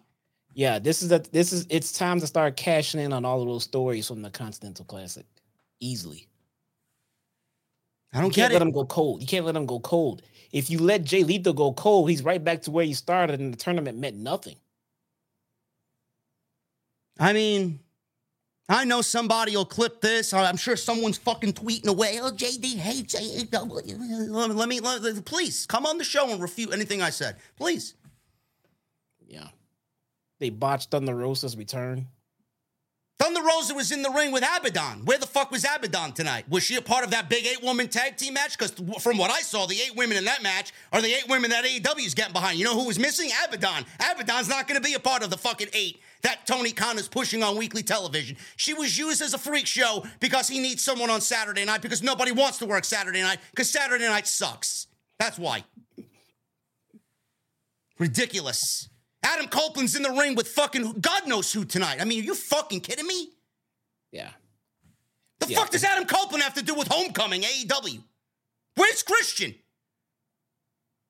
Yeah, 0.55 0.79
this 0.79 1.03
is 1.03 1.11
a 1.11 1.19
this 1.19 1.53
is 1.53 1.67
it's 1.71 1.93
time 1.93 2.21
to 2.21 2.27
start 2.27 2.57
cashing 2.57 3.01
in 3.01 3.13
on 3.13 3.25
all 3.25 3.41
of 3.41 3.49
those 3.49 3.65
stories 3.65 4.07
from 4.07 4.23
the 4.23 4.31
Continental 4.31 4.85
Classic 4.85 5.25
easily. 5.81 6.29
I 8.13 8.21
don't 8.21 8.27
you 8.27 8.43
can't 8.43 8.53
let 8.53 8.61
him 8.61 8.71
go 8.71 8.85
cold. 8.85 9.23
You 9.23 9.27
can't 9.27 9.47
let 9.47 9.57
him 9.57 9.67
go 9.67 9.81
cold. 9.81 10.23
If 10.53 10.69
you 10.71 10.79
let 10.79 11.05
Jay 11.05 11.25
Lethal 11.25 11.55
go 11.55 11.73
cold, 11.73 12.11
he's 12.11 12.23
right 12.23 12.43
back 12.43 12.63
to 12.63 12.71
where 12.71 12.85
he 12.85 12.93
started, 12.93 13.41
and 13.41 13.53
the 13.53 13.57
tournament 13.57 13.99
meant 13.99 14.17
nothing. 14.17 14.57
I 17.19 17.33
mean, 17.33 17.81
I 18.69 18.85
know 18.85 19.03
somebody 19.03 19.57
will 19.57 19.65
clip 19.65 20.01
this. 20.01 20.33
I'm 20.33 20.57
sure 20.57 20.77
someone's 20.77 21.19
fucking 21.19 21.53
tweeting 21.55 21.89
away. 21.89 22.19
Oh, 22.21 22.31
JD 22.31 22.77
hates 22.77 23.15
AEW. 23.15 24.31
Let 24.31 24.69
me, 24.69 24.81
let 24.81 25.03
me, 25.03 25.21
please 25.23 25.67
come 25.67 25.85
on 25.85 25.99
the 25.99 26.05
show 26.05 26.31
and 26.31 26.41
refute 26.41 26.73
anything 26.73 27.03
I 27.03 27.11
said, 27.11 27.37
please. 27.57 27.95
Yeah, 29.27 29.49
they 30.41 30.51
botched 30.51 30.91
Thunder 30.91 31.15
Rosa's 31.15 31.57
return. 31.57 32.07
Thunder 33.19 33.41
Rosa 33.41 33.75
was 33.75 33.93
in 33.93 34.03
the 34.03 34.11
ring 34.11 34.33
with 34.33 34.43
Abaddon. 34.43 35.05
Where 35.05 35.17
the 35.17 35.29
fuck 35.29 35.53
was 35.53 35.65
Abaddon 35.65 36.13
tonight? 36.13 36.45
Was 36.49 36.65
she 36.65 36.75
a 36.75 36.83
part 36.83 37.05
of 37.05 37.13
that 37.13 37.29
big 37.29 37.47
eight 37.47 37.63
woman 37.63 37.87
tag 37.87 38.17
team 38.17 38.35
match? 38.35 38.59
Because 38.59 38.73
from 39.01 39.17
what 39.17 39.31
I 39.31 39.43
saw, 39.43 39.67
the 39.67 39.77
eight 39.77 39.95
women 39.95 40.17
in 40.17 40.25
that 40.25 40.43
match 40.43 40.73
are 40.93 41.01
the 41.01 41.15
eight 41.15 41.29
women 41.29 41.51
that 41.51 41.65
AEW 41.65 42.05
is 42.05 42.15
getting 42.15 42.33
behind. 42.33 42.59
You 42.59 42.65
know 42.65 42.75
who 42.75 42.87
was 42.87 42.99
missing? 42.99 43.31
Abaddon. 43.45 43.85
Abaddon's 44.01 44.49
not 44.49 44.67
going 44.67 44.81
to 44.81 44.85
be 44.85 44.95
a 44.95 44.99
part 44.99 45.23
of 45.23 45.31
the 45.31 45.39
fucking 45.39 45.69
eight 45.73 46.01
that 46.23 46.47
Tony 46.47 46.73
Khan 46.73 46.99
is 46.99 47.09
pushing 47.09 47.43
on 47.43 47.57
weekly 47.57 47.83
television. 47.83 48.37
She 48.57 48.75
was 48.75 48.97
used 48.97 49.23
as 49.23 49.35
a 49.35 49.39
freak 49.39 49.67
show 49.67 50.05
because 50.21 50.49
he 50.49 50.61
needs 50.61 50.83
someone 50.83 51.11
on 51.11 51.21
Saturday 51.21 51.65
night 51.65 51.83
because 51.83 52.03
nobody 52.03 52.33
wants 52.33 52.59
to 52.59 52.67
work 52.67 52.85
Saturday 52.85 53.23
night 53.23 53.39
because 53.51 53.71
Saturday 53.71 54.07
night 54.07 54.27
sucks. 54.27 54.87
That's 55.19 55.39
why. 55.39 55.65
Ridiculous. 57.99 58.89
Adam 59.25 59.47
Copeland's 59.47 59.95
in 59.95 60.03
the 60.03 60.11
ring 60.11 60.35
with 60.35 60.49
fucking 60.49 61.01
God 61.01 61.29
knows 61.29 61.53
who 61.53 61.65
tonight. 61.65 61.99
I 62.01 62.05
mean, 62.05 62.21
are 62.23 62.25
you 62.25 62.35
fucking 62.35 62.81
kidding 62.81 63.07
me? 63.07 63.31
Yeah. 64.11 64.31
The 65.41 65.49
yeah. 65.49 65.59
fuck 65.59 65.71
does 65.71 65.85
Adam 65.85 66.07
Copeland 66.07 66.43
have 66.43 66.55
to 66.55 66.63
do 66.65 66.75
with 66.75 66.89
Homecoming, 66.89 67.43
AEW? 67.43 68.03
Where's 68.77 69.03
Christian? 69.03 69.55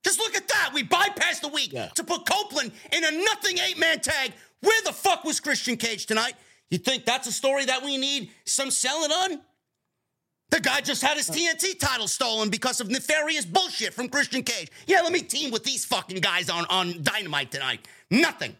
Just 0.04 0.18
look 0.18 0.34
at 0.34 0.48
that. 0.48 0.70
We 0.74 0.82
bypassed 0.82 1.42
the 1.42 1.48
week 1.48 1.72
yeah. 1.72 1.88
to 1.94 2.02
put 2.04 2.26
Copeland 2.26 2.72
in 2.92 3.04
a 3.04 3.10
nothing 3.24 3.58
eight 3.58 3.78
man 3.78 4.00
tag. 4.00 4.32
Where 4.62 4.82
the 4.84 4.92
fuck 4.92 5.24
was 5.24 5.40
Christian 5.40 5.76
Cage 5.76 6.06
tonight? 6.06 6.34
You 6.70 6.78
think 6.78 7.04
that's 7.04 7.28
a 7.28 7.32
story 7.32 7.66
that 7.66 7.84
we 7.84 7.98
need 7.98 8.30
some 8.46 8.70
selling 8.70 9.10
on? 9.10 9.40
The 10.50 10.60
guy 10.60 10.80
just 10.80 11.02
had 11.02 11.16
his 11.16 11.28
TNT 11.30 11.78
title 11.78 12.06
stolen 12.06 12.50
because 12.50 12.80
of 12.80 12.88
nefarious 12.88 13.44
bullshit 13.44 13.94
from 13.94 14.08
Christian 14.08 14.42
Cage. 14.42 14.70
Yeah, 14.86 15.00
let 15.00 15.12
me 15.12 15.20
team 15.20 15.50
with 15.50 15.64
these 15.64 15.84
fucking 15.84 16.20
guys 16.20 16.50
on, 16.50 16.66
on 16.68 17.02
Dynamite 17.02 17.50
tonight. 17.50 17.88
Nothing. 18.10 18.54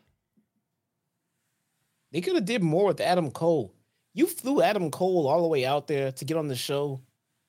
They 2.10 2.20
could 2.20 2.34
have 2.34 2.44
did 2.44 2.62
more 2.62 2.86
with 2.86 3.00
Adam 3.00 3.30
Cole. 3.30 3.74
You 4.14 4.26
flew 4.26 4.62
Adam 4.62 4.90
Cole 4.90 5.26
all 5.26 5.42
the 5.42 5.48
way 5.48 5.64
out 5.64 5.86
there 5.86 6.12
to 6.12 6.24
get 6.24 6.36
on 6.36 6.48
the 6.48 6.56
show 6.56 7.00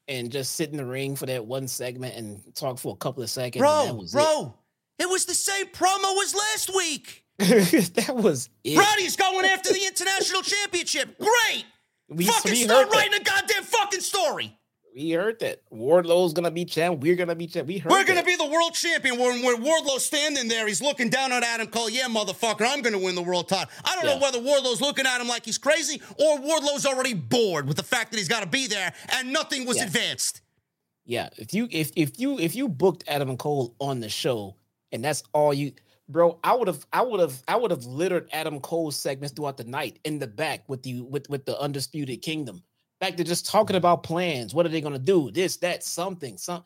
and 0.07 0.31
just 0.31 0.55
sit 0.55 0.69
in 0.69 0.77
the 0.77 0.85
ring 0.85 1.15
for 1.15 1.25
that 1.25 1.45
one 1.45 1.67
segment 1.67 2.15
and 2.15 2.55
talk 2.55 2.77
for 2.77 2.93
a 2.93 2.97
couple 2.97 3.23
of 3.23 3.29
seconds. 3.29 3.61
Bro, 3.61 4.05
bro, 4.11 4.53
it. 4.99 5.03
it 5.03 5.09
was 5.09 5.25
the 5.25 5.33
same 5.33 5.67
promo 5.67 6.21
as 6.21 6.35
last 6.35 6.75
week. 6.75 7.22
that 7.39 8.13
was 8.15 8.49
it. 8.63 8.77
Roddy's 8.77 9.15
going 9.15 9.45
after 9.45 9.73
the 9.73 9.85
international 9.85 10.41
championship. 10.41 11.17
Great. 11.17 11.65
We, 12.09 12.25
fucking 12.25 12.55
start 12.55 12.91
writing 12.91 13.11
that. 13.11 13.21
a 13.21 13.23
goddamn 13.23 13.63
fucking 13.63 14.01
story. 14.01 14.57
We 14.95 15.11
heard 15.11 15.39
that 15.39 15.63
Wardlow's 15.71 16.33
gonna 16.33 16.51
be 16.51 16.65
champ. 16.65 17.01
We're 17.01 17.15
gonna 17.15 17.33
be 17.33 17.47
champ. 17.47 17.67
We 17.67 17.79
heard. 17.79 17.91
We're 17.91 18.03
gonna 18.03 18.21
that. 18.21 18.25
be 18.27 18.35
the 18.35 18.45
world 18.45 18.75
champion. 18.75 19.17
When, 19.17 19.41
when 19.41 19.63
Wardlow's 19.63 20.05
standing 20.05 20.47
there, 20.47 20.67
he's 20.67 20.81
looking 20.81 21.09
down 21.09 21.31
at 21.31 21.41
Adam 21.41 21.67
Cole. 21.67 21.89
Yeah, 21.89 22.03
motherfucker, 22.03 22.67
I'm 22.67 22.83
gonna 22.83 22.99
win 22.99 23.15
the 23.15 23.23
world 23.23 23.49
title. 23.49 23.71
I 23.83 23.95
don't 23.95 24.05
yeah. 24.05 24.13
know 24.13 24.21
whether 24.21 24.39
Wardlow's 24.39 24.81
looking 24.81 25.07
at 25.07 25.19
him 25.19 25.27
like 25.27 25.45
he's 25.45 25.57
crazy 25.57 25.99
or 26.19 26.37
Wardlow's 26.37 26.85
already 26.85 27.15
bored 27.15 27.67
with 27.67 27.77
the 27.77 27.83
fact 27.83 28.11
that 28.11 28.17
he's 28.17 28.27
got 28.27 28.41
to 28.41 28.49
be 28.49 28.67
there 28.67 28.93
and 29.13 29.33
nothing 29.33 29.65
was 29.65 29.77
yeah. 29.77 29.85
advanced. 29.85 30.41
Yeah, 31.05 31.29
if 31.37 31.53
you 31.53 31.67
if 31.71 31.91
if 31.95 32.19
you 32.19 32.37
if 32.37 32.55
you 32.55 32.69
booked 32.69 33.03
Adam 33.07 33.35
Cole 33.37 33.75
on 33.79 33.99
the 33.99 34.09
show 34.09 34.55
and 34.91 35.03
that's 35.03 35.23
all 35.33 35.53
you 35.53 35.73
bro, 36.09 36.39
I 36.43 36.53
would 36.53 36.67
have, 36.67 36.85
I 36.93 37.01
would 37.01 37.19
have, 37.19 37.41
I 37.47 37.55
would 37.55 37.71
have 37.71 37.85
littered 37.85 38.29
Adam 38.31 38.59
Cole's 38.59 38.95
segments 38.95 39.33
throughout 39.33 39.57
the 39.57 39.63
night 39.63 39.99
in 40.03 40.19
the 40.19 40.27
back 40.27 40.67
with 40.67 40.83
the 40.83 41.01
with 41.01 41.29
with 41.29 41.45
the 41.45 41.59
undisputed 41.59 42.21
kingdom. 42.21 42.63
Back 42.99 43.17
to 43.17 43.23
just 43.23 43.45
talking 43.45 43.73
mm-hmm. 43.73 43.77
about 43.77 44.03
plans. 44.03 44.53
What 44.53 44.65
are 44.65 44.69
they 44.69 44.81
gonna 44.81 44.99
do? 44.99 45.31
This, 45.31 45.57
that, 45.57 45.83
something, 45.83 46.37
some. 46.37 46.63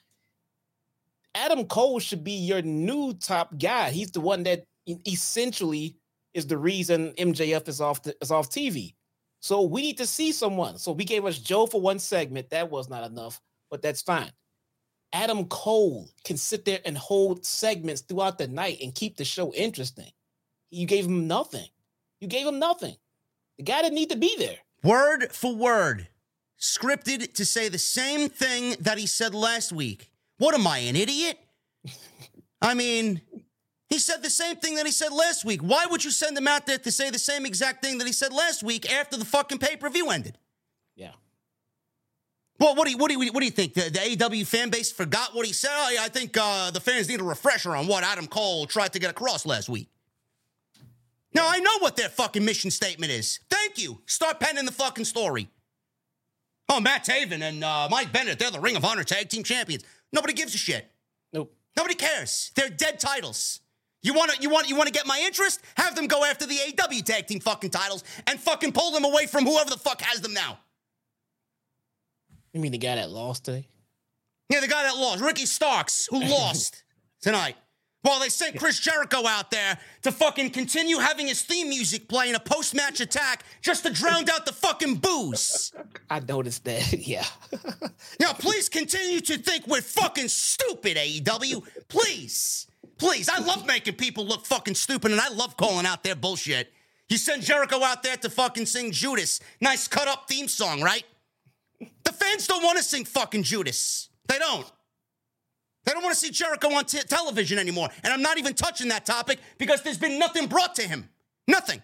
Adam 1.36 1.66
Cole 1.66 2.00
should 2.00 2.24
be 2.24 2.32
your 2.32 2.62
new 2.62 3.14
top 3.14 3.58
guy. 3.60 3.92
He's 3.92 4.12
the 4.12 4.22
one 4.22 4.44
that 4.44 4.64
essentially 5.06 5.96
is 6.34 6.48
the 6.48 6.58
reason 6.58 7.14
MJF 7.14 7.68
is 7.68 7.82
off 7.82 8.04
the, 8.04 8.16
is 8.22 8.32
off 8.32 8.50
TV. 8.50 8.94
So 9.40 9.62
we 9.62 9.82
need 9.82 9.98
to 9.98 10.08
see 10.08 10.32
someone. 10.32 10.78
So 10.78 10.92
we 10.92 11.04
gave 11.04 11.26
us 11.26 11.40
Joe 11.40 11.68
for 11.68 11.80
one 11.80 12.00
segment. 12.00 12.50
That 12.50 12.70
was 12.70 12.90
not 12.90 13.10
enough, 13.10 13.40
but 13.70 13.82
that's 13.82 14.02
fine. 14.02 14.32
Adam 15.14 15.46
Cole 15.46 16.10
can 16.24 16.38
sit 16.38 16.66
there 16.66 16.80
and 16.86 16.98
hold 16.98 17.46
segments 17.46 18.02
throughout 18.02 18.38
the 18.38 18.48
night 18.48 18.80
and 18.82 18.94
keep 18.94 19.18
the 19.18 19.26
show 19.26 19.54
interesting. 19.54 20.12
You 20.70 20.86
gave 20.86 21.06
him 21.06 21.28
nothing. 21.28 21.68
You 22.20 22.28
gave 22.28 22.46
him 22.46 22.60
nothing. 22.60 22.96
The 23.58 23.64
guy 23.64 23.82
didn't 23.82 23.96
need 23.96 24.10
to 24.10 24.18
be 24.18 24.36
there. 24.38 24.58
Word 24.84 25.32
for 25.32 25.56
word, 25.56 26.08
scripted 26.60 27.34
to 27.34 27.46
say 27.46 27.70
the 27.70 27.78
same 27.78 28.30
thing 28.30 28.76
that 28.82 28.98
he 28.98 29.08
said 29.08 29.34
last 29.34 29.72
week. 29.72 30.10
What 30.38 30.54
am 30.54 30.68
I, 30.68 30.80
an 30.80 30.96
idiot? 30.96 31.40
I 32.62 32.74
mean, 32.74 33.22
he 33.90 34.00
said 34.00 34.22
the 34.22 34.30
same 34.30 34.58
thing 34.58 34.76
that 34.76 34.86
he 34.86 34.92
said 34.92 35.12
last 35.12 35.46
week. 35.46 35.62
Why 35.62 35.86
would 35.86 36.04
you 36.04 36.12
send 36.12 36.38
him 36.38 36.48
out 36.48 36.66
there 36.66 36.78
to 36.78 36.92
say 36.92 37.10
the 37.10 37.20
same 37.20 37.46
exact 37.46 37.84
thing 37.84 37.98
that 38.00 38.08
he 38.08 38.14
said 38.14 38.34
last 38.34 38.62
week 38.62 38.92
after 38.92 39.18
the 39.18 39.26
fucking 39.26 39.60
pay 39.60 39.78
per 39.78 39.90
view 39.90 40.10
ended? 40.10 40.38
Well, 42.60 42.76
what 42.76 42.86
do 42.86 42.92
you 42.92 42.98
what 42.98 43.12
do 43.12 43.24
you, 43.24 43.32
what 43.32 43.40
do 43.40 43.46
you 43.46 43.52
think? 43.52 43.74
The, 43.74 43.90
the 43.90 44.26
AW 44.26 44.44
fan 44.46 44.70
base 44.70 44.92
forgot 44.92 45.36
what 45.36 45.46
he 45.46 45.54
said. 45.54 45.70
Oh, 45.74 45.90
yeah, 45.94 46.04
I 46.04 46.10
think 46.10 46.36
uh, 46.40 46.72
the 46.72 46.80
fans 46.80 47.08
need 47.08 47.22
a 47.22 47.24
refresher 47.24 47.76
on 47.76 47.88
what 47.88 48.04
Adam 48.04 48.28
Cole 48.28 48.66
tried 48.66 48.94
to 48.94 49.00
get 49.00 49.10
across 49.12 49.46
last 49.46 49.70
week. 49.70 49.90
Now 51.34 51.48
I 51.48 51.60
know 51.60 51.78
what 51.80 51.96
their 51.96 52.10
fucking 52.10 52.44
mission 52.44 52.72
statement 52.72 53.12
is. 53.12 53.40
Thank 53.50 53.78
you. 53.78 54.02
Start 54.08 54.40
penning 54.40 54.66
the 54.66 54.72
fucking 54.72 55.06
story. 55.06 55.50
Oh, 56.70 56.80
Matt 56.80 57.06
Taven 57.06 57.42
and 57.42 57.64
uh, 57.64 57.88
Mike 57.90 58.12
Bennett, 58.12 58.40
they're 58.40 58.52
the 58.52 58.60
Ring 58.60 58.76
of 58.76 58.84
Honor 58.84 59.04
Tag 59.04 59.30
Team 59.30 59.44
Champions. 59.44 59.84
Nobody 60.12 60.34
gives 60.34 60.54
a 60.56 60.58
shit. 60.58 60.90
Nope. 61.32 61.54
Nobody 61.76 61.96
cares. 61.96 62.52
They're 62.56 62.70
dead 62.70 63.00
titles. 63.00 63.62
You 64.02 64.14
want 64.14 64.32
to 64.32 64.42
you 64.42 64.50
want 64.50 64.70
you 64.70 64.76
want 64.76 64.88
to 64.88 64.94
get 64.94 65.06
my 65.06 65.22
interest? 65.26 65.62
Have 65.76 65.96
them 65.96 66.08
go 66.08 66.24
after 66.24 66.46
the 66.46 66.58
AW 66.58 67.02
tag 67.04 67.28
team 67.28 67.40
fucking 67.40 67.70
titles 67.70 68.04
and 68.26 68.40
fucking 68.40 68.72
pull 68.72 68.92
them 68.92 69.06
away 69.06 69.28
from 69.28 69.46
whoever 69.46 69.70
the 69.70 69.78
fuck 69.78 70.02
has 70.02 70.22
them 70.22 70.34
now. 70.34 70.60
You 72.54 72.60
mean 72.60 72.72
the 72.72 72.78
guy 72.78 72.96
that 72.96 73.10
lost 73.10 73.46
today? 73.46 73.68
Yeah, 74.50 74.62
the 74.62 74.68
guy 74.68 74.84
that 74.84 74.96
lost, 74.96 75.22
Ricky 75.22 75.46
Starks, 75.46 76.08
who 76.10 76.20
lost 76.26 76.84
tonight. 77.22 77.56
Well, 78.04 78.20
they 78.22 78.30
sent 78.30 78.58
Chris 78.58 78.80
Jericho 78.80 79.26
out 79.28 79.52
there 79.52 79.78
to 80.04 80.12
fucking 80.14 80.52
continue 80.52 80.98
having 81.00 81.28
his 81.28 81.42
theme 81.42 81.68
music 81.68 82.08
play 82.08 82.30
in 82.30 82.36
a 82.36 82.40
post 82.40 82.74
match 82.74 83.02
attack 83.02 83.44
just 83.62 83.84
to 83.86 83.92
drown 83.92 84.30
out 84.30 84.46
the 84.46 84.54
fucking 84.54 84.96
booze. 84.96 85.74
I 86.10 86.22
noticed 86.22 86.64
that. 86.66 86.94
Yeah. 87.08 87.26
Now, 88.20 88.32
please 88.34 88.70
continue 88.70 89.20
to 89.22 89.38
think 89.38 89.68
we're 89.68 89.82
fucking 89.82 90.30
stupid, 90.30 90.96
AEW. 90.96 91.64
Please. 91.90 92.68
Please. 92.98 93.28
I 93.30 93.40
love 93.40 93.66
making 93.66 93.96
people 93.96 94.26
look 94.26 94.46
fucking 94.46 94.76
stupid 94.76 95.12
and 95.12 95.20
I 95.20 95.30
love 95.30 95.58
calling 95.58 95.86
out 95.86 96.04
their 96.04 96.16
bullshit. 96.16 96.72
You 97.10 97.18
send 97.18 97.44
Jericho 97.44 97.84
out 97.84 98.04
there 98.04 98.18
to 98.18 98.30
fucking 98.30 98.68
sing 98.68 98.92
Judas. 98.92 99.40
Nice 99.60 99.88
cut 99.88 100.08
up 100.08 100.28
theme 100.30 100.48
song, 100.48 100.82
right? 100.82 101.04
The 101.80 102.12
fans 102.12 102.48
don't 102.48 102.64
want 102.64 102.78
to 102.78 102.84
sing 102.84 103.06
fucking 103.06 103.44
Judas. 103.44 104.10
They 104.28 104.40
don't. 104.40 104.70
They 105.86 105.94
don't 105.94 106.04
want 106.04 106.14
to 106.14 106.20
see 106.20 106.32
Jericho 106.32 106.74
on 106.74 106.86
t- 106.86 107.00
television 107.00 107.58
anymore. 107.60 107.88
And 108.04 108.12
I'm 108.12 108.22
not 108.22 108.38
even 108.38 108.54
touching 108.54 108.90
that 108.90 109.06
topic 109.06 109.40
because 109.58 109.82
there's 109.84 109.98
been 109.98 110.20
nothing 110.20 110.48
brought 110.48 110.76
to 110.76 110.82
him. 110.82 111.08
Nothing. 111.48 111.82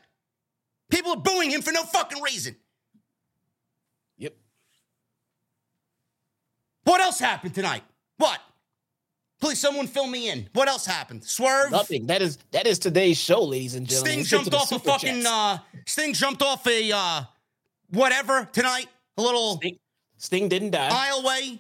People 0.90 1.12
are 1.14 1.18
booing 1.22 1.52
him 1.52 1.62
for 1.62 1.72
no 1.72 1.84
fucking 1.84 2.22
reason. 2.22 2.56
yep. 4.18 4.36
What 6.84 7.00
else 7.00 7.18
happened 7.20 7.56
tonight? 7.56 7.84
What? 8.18 8.40
Please, 9.40 9.60
someone 9.60 9.88
fill 9.88 10.08
me 10.08 10.30
in. 10.30 10.50
What 10.54 10.68
else 10.68 10.86
happened? 10.86 11.24
Swerve. 11.24 11.72
Nothing. 11.72 12.08
That 12.08 12.22
is 12.22 12.38
that 12.52 12.66
is 12.68 12.80
today's 12.80 13.18
show, 13.18 13.44
ladies 13.44 13.76
and 13.76 13.88
gentlemen. 13.88 14.24
Sting 14.24 14.40
Let's 14.40 14.52
jumped 14.52 14.54
off 14.54 14.72
a 14.72 14.80
fucking. 14.80 15.16
chats. 15.24 15.26
Uh, 15.26 15.58
Sting 15.86 16.14
jumped 16.14 16.42
off 16.42 16.66
a 16.68 16.92
uh, 16.92 17.22
whatever 17.90 18.48
tonight. 18.54 18.88
A 19.18 19.22
little 19.22 19.58
Sting, 19.58 19.78
Sting 20.24 20.48
didn't 20.48 20.72
die. 20.72 20.90
aisleway. 20.90 21.60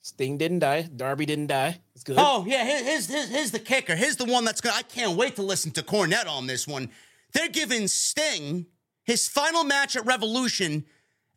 Sting 0.00 0.38
didn't 0.38 0.60
die. 0.60 0.88
Darby 0.96 1.26
didn't 1.26 1.48
die. 1.48 1.78
It's 1.94 2.02
good. 2.02 2.16
Oh 2.18 2.46
yeah, 2.48 2.64
here's, 2.64 3.06
here's 3.06 3.28
here's 3.28 3.50
the 3.50 3.58
kicker. 3.58 3.94
Here's 3.94 4.16
the 4.16 4.24
one 4.24 4.46
that's 4.46 4.62
gonna. 4.62 4.76
I 4.76 4.82
can't 4.82 5.18
wait 5.18 5.36
to 5.36 5.42
listen 5.42 5.70
to 5.72 5.82
Cornette 5.82 6.26
on 6.26 6.46
this 6.46 6.66
one. 6.66 6.88
They're 7.34 7.50
giving 7.50 7.86
Sting 7.88 8.64
his 9.04 9.28
final 9.28 9.64
match 9.64 9.96
at 9.96 10.06
Revolution, 10.06 10.86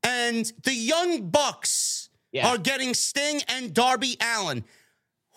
and 0.03 0.51
the 0.63 0.73
Young 0.73 1.29
Bucks 1.29 2.07
Yeah. 2.31 2.47
are 2.47 2.57
getting 2.57 2.93
Sting 2.93 3.41
and 3.49 3.73
Darby 3.73 4.15
Allin. 4.21 4.63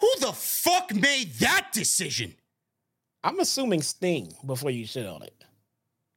Who 0.00 0.08
the 0.20 0.32
fuck 0.32 0.94
made 0.94 1.32
that 1.40 1.70
decision? 1.72 2.36
I'm 3.24 3.40
assuming 3.40 3.82
Sting 3.82 4.32
before 4.46 4.70
you 4.70 4.86
shit 4.86 5.06
on 5.06 5.22
it. 5.22 5.34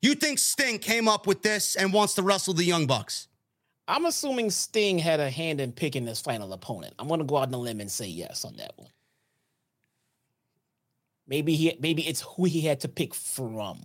You 0.04 0.14
think 0.14 0.38
Sting 0.38 0.78
came 0.78 1.08
up 1.08 1.26
with 1.26 1.42
this 1.42 1.76
and 1.76 1.92
wants 1.92 2.14
to 2.16 2.22
wrestle 2.22 2.54
the 2.54 2.64
Young 2.66 2.86
Bucks? 2.86 3.28
I'm 3.90 4.06
assuming 4.06 4.52
Sting 4.52 5.00
had 5.00 5.20
a 5.20 5.30
hand 5.30 5.60
in 5.60 5.72
picking 5.72 6.06
his 6.06 6.22
final 6.22 6.54
opponent. 6.54 6.94
I'm 7.00 7.08
gonna 7.08 7.24
go 7.24 7.38
out 7.38 7.48
on 7.48 7.54
a 7.56 7.58
limb 7.58 7.82
and 7.82 7.92
say 7.92 8.06
yes 8.06 8.46
on 8.46 8.56
that 8.58 8.74
one. 8.78 8.92
Maybe 11.28 11.56
he 11.56 11.76
maybe 11.80 12.08
it's 12.08 12.22
who 12.22 12.46
he 12.46 12.62
had 12.62 12.80
to 12.82 12.88
pick 12.88 13.16
from. 13.16 13.82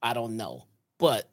I 0.00 0.14
don't 0.14 0.36
know. 0.36 0.66
But 0.98 1.28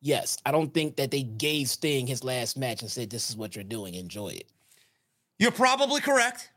yes, 0.00 0.38
I 0.46 0.52
don't 0.52 0.72
think 0.72 0.96
that 0.96 1.10
they 1.10 1.22
gave 1.22 1.68
Sting 1.68 2.06
his 2.06 2.24
last 2.24 2.56
match 2.56 2.80
and 2.80 2.90
said, 2.90 3.10
This 3.10 3.28
is 3.28 3.36
what 3.36 3.54
you're 3.54 3.64
doing, 3.64 3.94
enjoy 3.94 4.28
it. 4.28 4.48
You're 5.38 5.52
probably 5.52 6.00
correct. 6.00 6.50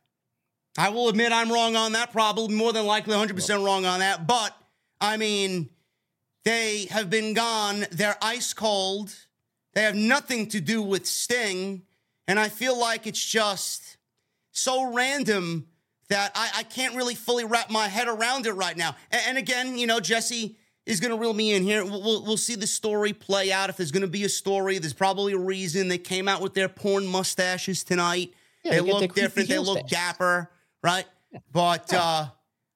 I 0.77 0.89
will 0.89 1.09
admit 1.09 1.34
I'm 1.34 1.51
wrong 1.51 1.75
on 1.75 1.91
that, 1.93 2.13
probably 2.13 2.55
more 2.55 2.71
than 2.71 2.86
likely 2.86 3.13
100% 3.15 3.65
wrong 3.65 3.86
on 3.86 3.99
that. 3.99 4.27
But, 4.27 4.55
I 5.01 5.17
mean, 5.17 5.69
they 6.45 6.86
have 6.91 7.09
been 7.09 7.34
gone. 7.34 7.86
They're 7.91 8.17
ice 8.21 8.53
cold. 8.53 9.13
They 9.80 9.86
have 9.86 9.95
nothing 9.95 10.47
to 10.47 10.59
do 10.59 10.82
with 10.82 11.05
Sting. 11.05 11.84
And 12.27 12.38
I 12.38 12.49
feel 12.49 12.77
like 12.77 13.07
it's 13.07 13.25
just 13.25 13.95
so 14.51 14.93
random 14.93 15.67
that 16.09 16.34
I, 16.36 16.49
I 16.57 16.63
can't 16.63 16.97
really 16.97 17.15
fully 17.15 17.45
wrap 17.45 17.69
my 17.69 17.88
head 17.88 18.09
around 18.09 18.45
it 18.45 18.51
right 18.51 18.75
now. 18.75 18.97
And, 19.09 19.21
and 19.25 19.38
again, 19.38 19.77
you 19.77 19.88
know, 19.88 20.01
Jesse 20.01 20.57
is 20.86 20.99
going 20.99 21.11
to 21.11 21.17
reel 21.17 21.34
me 21.34 21.53
in 21.53 21.63
here. 21.63 21.86
We'll, 21.86 22.01
we'll, 22.01 22.25
we'll 22.25 22.36
see 22.36 22.55
the 22.55 22.67
story 22.67 23.13
play 23.13 23.53
out. 23.53 23.69
If 23.69 23.77
there's 23.77 23.91
going 23.93 24.01
to 24.01 24.09
be 24.09 24.25
a 24.25 24.30
story, 24.30 24.80
there's 24.80 24.91
probably 24.91 25.32
a 25.32 25.38
reason. 25.38 25.88
They 25.88 25.97
came 25.97 26.27
out 26.27 26.41
with 26.41 26.55
their 26.55 26.67
porn 26.67 27.07
mustaches 27.07 27.86
tonight. 27.86 28.34
Yeah, 28.65 28.71
they 28.71 28.77
they 28.82 28.91
look 28.91 29.15
different. 29.15 29.47
They 29.47 29.59
look 29.59 29.88
dapper, 29.88 30.51
right? 30.84 31.05
But 31.53 31.93
uh, 31.93 32.27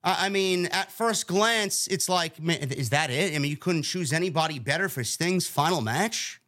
I 0.06 0.28
I 0.28 0.30
mean, 0.30 0.68
at 0.68 0.90
first 0.90 1.28
glance, 1.28 1.86
it's 1.88 2.08
like, 2.08 2.42
man, 2.42 2.72
is 2.72 2.92
that 2.92 3.10
it? 3.10 3.36
I 3.36 3.40
mean, 3.40 3.52
you 3.52 3.58
couldn't 3.58 3.84
choose 3.84 4.14
anybody 4.14 4.58
better 4.58 4.88
for 4.88 5.04
Sting's 5.04 5.48
final 5.48 5.82
match. 5.82 6.40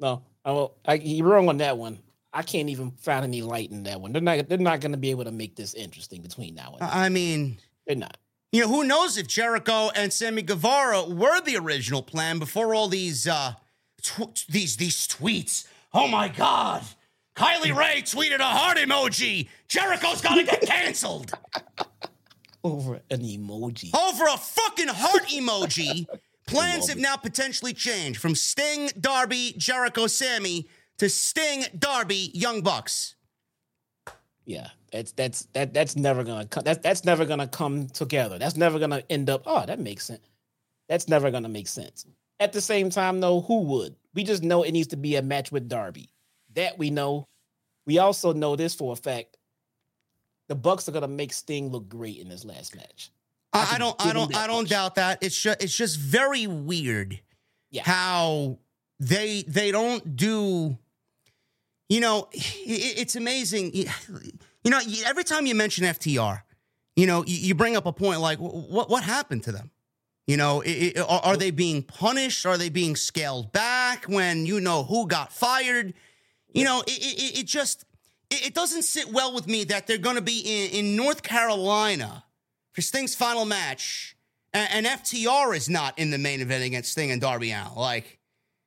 No, 0.00 0.22
I 0.44 0.52
will. 0.52 0.74
I, 0.84 0.94
you're 0.94 1.26
wrong 1.28 1.48
on 1.48 1.58
that 1.58 1.76
one. 1.78 1.98
I 2.32 2.42
can't 2.42 2.68
even 2.68 2.92
find 2.92 3.24
any 3.24 3.42
light 3.42 3.70
in 3.70 3.82
that 3.84 4.00
one. 4.00 4.12
They're 4.12 4.22
not. 4.22 4.48
They're 4.48 4.58
not 4.58 4.80
going 4.80 4.92
to 4.92 4.98
be 4.98 5.10
able 5.10 5.24
to 5.24 5.32
make 5.32 5.56
this 5.56 5.74
interesting 5.74 6.22
between 6.22 6.54
now 6.54 6.72
and. 6.72 6.80
then. 6.80 6.88
I 6.92 7.08
mean, 7.08 7.58
They're 7.86 7.96
not. 7.96 8.16
you 8.52 8.62
know, 8.62 8.68
who 8.68 8.84
knows 8.84 9.16
if 9.18 9.26
Jericho 9.26 9.90
and 9.94 10.12
Sammy 10.12 10.42
Guevara 10.42 11.04
were 11.04 11.40
the 11.42 11.56
original 11.56 12.02
plan 12.02 12.38
before 12.38 12.74
all 12.74 12.88
these 12.88 13.26
uh, 13.28 13.54
tw- 14.02 14.46
these 14.48 14.76
these 14.76 15.06
tweets. 15.08 15.66
Oh 15.92 16.06
my 16.08 16.28
God! 16.28 16.82
Kylie 17.36 17.74
Rae 17.76 18.02
tweeted 18.02 18.38
a 18.38 18.44
heart 18.44 18.78
emoji. 18.78 19.48
Jericho's 19.68 20.20
gonna 20.20 20.44
get 20.44 20.60
canceled 20.62 21.32
Over 22.62 23.00
an 23.10 23.22
emoji. 23.22 23.90
over 23.96 24.24
a 24.26 24.36
fucking 24.36 24.88
heart 24.88 25.22
emoji. 25.28 26.06
Plans 26.50 26.88
have 26.88 26.98
now 26.98 27.16
potentially 27.16 27.72
changed 27.72 28.20
from 28.20 28.34
Sting, 28.34 28.90
Darby, 29.00 29.54
Jericho, 29.56 30.08
Sammy 30.08 30.66
to 30.98 31.08
Sting, 31.08 31.64
Darby, 31.78 32.32
Young 32.34 32.60
Bucks. 32.60 33.14
Yeah, 34.46 34.66
that's 34.90 35.12
that's 35.12 35.46
that 35.52 35.72
that's 35.72 35.94
never 35.94 36.24
gonna 36.24 36.46
come. 36.46 36.64
That's 36.64 36.80
that's 36.82 37.04
never 37.04 37.24
gonna 37.24 37.46
come 37.46 37.86
together. 37.86 38.36
That's 38.36 38.56
never 38.56 38.80
gonna 38.80 39.04
end 39.08 39.30
up. 39.30 39.44
Oh, 39.46 39.64
that 39.64 39.78
makes 39.78 40.04
sense. 40.04 40.26
That's 40.88 41.06
never 41.06 41.30
gonna 41.30 41.48
make 41.48 41.68
sense. 41.68 42.04
At 42.40 42.52
the 42.52 42.60
same 42.60 42.90
time, 42.90 43.20
though, 43.20 43.42
who 43.42 43.60
would? 43.60 43.94
We 44.14 44.24
just 44.24 44.42
know 44.42 44.64
it 44.64 44.72
needs 44.72 44.88
to 44.88 44.96
be 44.96 45.14
a 45.14 45.22
match 45.22 45.52
with 45.52 45.68
Darby. 45.68 46.10
That 46.54 46.76
we 46.78 46.90
know. 46.90 47.28
We 47.86 47.98
also 47.98 48.32
know 48.32 48.56
this 48.56 48.74
for 48.74 48.92
a 48.92 48.96
fact. 48.96 49.36
The 50.48 50.56
Bucks 50.56 50.88
are 50.88 50.92
gonna 50.92 51.06
make 51.06 51.32
Sting 51.32 51.70
look 51.70 51.88
great 51.88 52.18
in 52.18 52.28
this 52.28 52.44
last 52.44 52.74
match. 52.74 53.12
I 53.52 53.74
I, 53.74 53.78
don't, 53.78 53.96
I 53.98 54.12
don't, 54.12 54.36
I 54.36 54.46
don't 54.46 54.62
much. 54.62 54.70
doubt 54.70 54.94
that. 54.96 55.18
It's 55.22 55.36
just, 55.40 55.62
it's 55.62 55.76
just 55.76 55.98
very 55.98 56.46
weird 56.46 57.20
Yeah. 57.70 57.82
how 57.84 58.58
they 59.00 59.42
they 59.42 59.70
don't 59.72 60.16
do. 60.16 60.78
You 61.88 62.00
know, 62.00 62.28
i- 62.32 62.36
i- 62.38 62.94
it's 62.98 63.16
amazing. 63.16 63.74
You 63.74 64.70
know, 64.70 64.80
every 65.06 65.24
time 65.24 65.46
you 65.46 65.54
mention 65.56 65.84
FTR, 65.84 66.42
you 66.94 67.06
know, 67.06 67.24
you, 67.24 67.36
you 67.36 67.54
bring 67.54 67.76
up 67.76 67.86
a 67.86 67.92
point 67.92 68.20
like, 68.20 68.38
what 68.38 68.88
what 68.88 69.02
happened 69.02 69.42
to 69.44 69.52
them? 69.52 69.70
You 70.26 70.36
know, 70.36 70.62
i- 70.64 70.92
i- 70.96 71.00
are, 71.00 71.20
are 71.24 71.36
they 71.36 71.50
being 71.50 71.82
punished? 71.82 72.46
Are 72.46 72.56
they 72.56 72.68
being 72.68 72.94
scaled 72.94 73.50
back 73.52 74.04
when 74.04 74.46
you 74.46 74.60
know 74.60 74.84
who 74.84 75.08
got 75.08 75.32
fired? 75.32 75.94
You 76.52 76.64
know, 76.64 76.82
it, 76.86 76.90
it, 76.98 77.38
it 77.40 77.46
just 77.46 77.84
it, 78.30 78.48
it 78.48 78.54
doesn't 78.54 78.82
sit 78.82 79.08
well 79.12 79.34
with 79.34 79.48
me 79.48 79.64
that 79.64 79.88
they're 79.88 79.98
going 79.98 80.16
to 80.16 80.22
be 80.22 80.38
in, 80.40 80.70
in 80.70 80.96
North 80.96 81.22
Carolina 81.24 82.22
for 82.72 82.80
Sting's 82.80 83.14
final 83.14 83.44
match, 83.44 84.16
and, 84.52 84.86
and 84.86 85.00
FTR 85.00 85.56
is 85.56 85.68
not 85.68 85.98
in 85.98 86.10
the 86.10 86.18
main 86.18 86.40
event 86.40 86.64
against 86.64 86.92
Sting 86.92 87.10
and 87.10 87.20
Darby 87.20 87.52
Allin. 87.52 87.74
Like, 87.76 88.18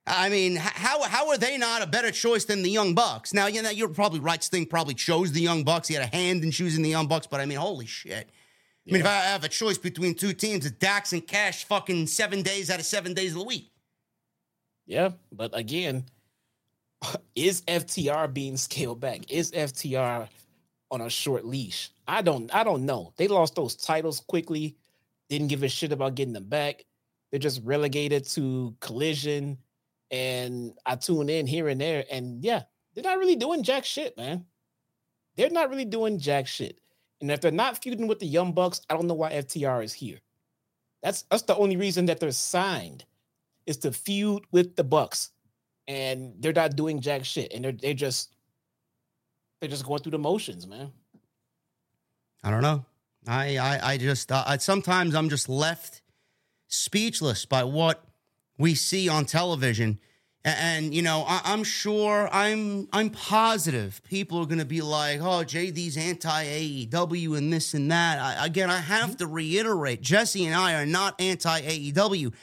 I 0.05 0.29
mean, 0.29 0.57
how 0.57 1.01
how 1.03 1.29
are 1.29 1.37
they 1.37 1.57
not 1.57 1.81
a 1.81 1.87
better 1.87 2.11
choice 2.11 2.45
than 2.45 2.61
the 2.61 2.69
Young 2.69 2.93
Bucks? 2.93 3.33
Now, 3.33 3.47
you 3.47 3.61
know, 3.61 3.69
you're 3.69 3.89
probably 3.89 4.19
right. 4.19 4.43
Sting 4.43 4.65
probably 4.65 4.93
chose 4.95 5.31
the 5.31 5.41
Young 5.41 5.63
Bucks. 5.63 5.87
He 5.87 5.93
had 5.93 6.03
a 6.03 6.15
hand 6.15 6.43
in 6.43 6.51
choosing 6.51 6.83
the 6.83 6.89
Young 6.89 7.07
Bucks, 7.07 7.27
but 7.27 7.39
I 7.39 7.45
mean, 7.45 7.57
holy 7.57 7.85
shit. 7.85 8.29
I 8.87 8.91
mean, 8.91 9.01
if 9.01 9.07
I 9.07 9.13
have 9.13 9.45
a 9.45 9.49
choice 9.49 9.77
between 9.77 10.13
two 10.13 10.33
teams, 10.33 10.65
it's 10.65 10.75
Dax 10.75 11.13
and 11.13 11.25
Cash 11.25 11.63
fucking 11.63 12.07
seven 12.07 12.41
days 12.41 12.69
out 12.69 12.79
of 12.79 12.85
seven 12.85 13.13
days 13.13 13.31
of 13.31 13.39
the 13.39 13.45
week. 13.45 13.71
Yeah, 14.85 15.11
but 15.31 15.57
again, 15.57 16.05
is 17.35 17.61
FTR 17.61 18.33
being 18.33 18.57
scaled 18.57 18.99
back? 18.99 19.31
Is 19.31 19.51
FTR 19.51 20.27
on 20.93 21.01
a 21.01 21.09
short 21.09 21.43
leash? 21.43 21.89
I 22.07 22.21
don't 22.21 22.53
I 22.53 22.63
don't 22.63 22.85
know. 22.85 23.13
They 23.17 23.27
lost 23.27 23.55
those 23.55 23.75
titles 23.75 24.21
quickly, 24.21 24.77
didn't 25.27 25.47
give 25.47 25.63
a 25.63 25.67
shit 25.67 25.91
about 25.91 26.15
getting 26.15 26.33
them 26.33 26.47
back. 26.47 26.85
They're 27.31 27.39
just 27.39 27.61
relegated 27.63 28.25
to 28.29 28.75
collision. 28.79 29.57
And 30.11 30.73
I 30.85 30.95
tune 30.95 31.27
in 31.27 31.47
here 31.47 31.69
and 31.69 31.81
there, 31.81 32.05
and 32.11 32.43
yeah, 32.43 32.61
they're 32.93 33.03
not 33.03 33.17
really 33.17 33.35
doing 33.35 33.63
jack 33.63 33.83
shit, 33.83 34.15
man. 34.15 34.45
They're 35.35 35.49
not 35.49 35.71
really 35.71 35.85
doing 35.85 36.19
jack 36.19 36.45
shit. 36.45 36.79
And 37.19 37.31
if 37.31 37.41
they're 37.41 37.51
not 37.51 37.81
feuding 37.81 38.05
with 38.05 38.19
the 38.19 38.27
Young 38.27 38.51
Bucks, 38.51 38.81
I 38.89 38.93
don't 38.93 39.07
know 39.07 39.15
why 39.15 39.31
FTR 39.31 39.83
is 39.83 39.93
here. 39.93 40.19
That's 41.01 41.23
that's 41.23 41.43
the 41.43 41.55
only 41.55 41.77
reason 41.77 42.05
that 42.05 42.19
they're 42.19 42.31
signed 42.31 43.05
is 43.65 43.77
to 43.77 43.91
feud 43.91 44.43
with 44.51 44.75
the 44.75 44.83
Bucks, 44.83 45.31
and 45.87 46.35
they're 46.39 46.53
not 46.53 46.75
doing 46.75 47.01
jack 47.01 47.25
shit, 47.25 47.51
and 47.51 47.65
they're 47.65 47.71
they 47.71 47.93
just 47.93 48.35
they're 49.63 49.69
just 49.69 49.85
going 49.85 50.01
through 50.01 50.11
the 50.11 50.19
motions, 50.19 50.67
man. 50.67 50.91
I 52.43 52.51
don't 52.51 52.61
know. 52.61 52.83
I 53.25 53.55
I, 53.55 53.93
I 53.93 53.97
just 53.97 54.29
I, 54.29 54.57
sometimes 54.57 55.15
I'm 55.15 55.29
just 55.29 55.47
left 55.47 56.01
speechless 56.67 57.45
by 57.45 57.63
what 57.63 58.03
we 58.57 58.75
see 58.75 59.07
on 59.07 59.23
television. 59.23 59.99
And, 60.43 60.57
and 60.59 60.93
you 60.93 61.01
know, 61.01 61.23
I, 61.25 61.53
am 61.53 61.63
sure, 61.63 62.27
I'm 62.33 62.89
I'm 62.91 63.09
positive 63.09 64.01
people 64.03 64.39
are 64.39 64.45
going 64.45 64.59
to 64.59 64.65
be 64.65 64.81
like, 64.81 65.21
"Oh, 65.21 65.45
JD's 65.45 65.95
anti 65.95 66.43
AEW 66.43 67.37
and 67.37 67.53
this 67.53 67.73
and 67.73 67.89
that." 67.89 68.19
I, 68.19 68.45
again, 68.45 68.69
I 68.69 68.79
have 68.79 69.15
to 69.15 69.27
reiterate, 69.27 70.01
Jesse 70.01 70.45
and 70.45 70.55
I 70.55 70.73
are 70.73 70.85
not 70.85 71.21
anti 71.21 71.61
AEW, 71.61 72.33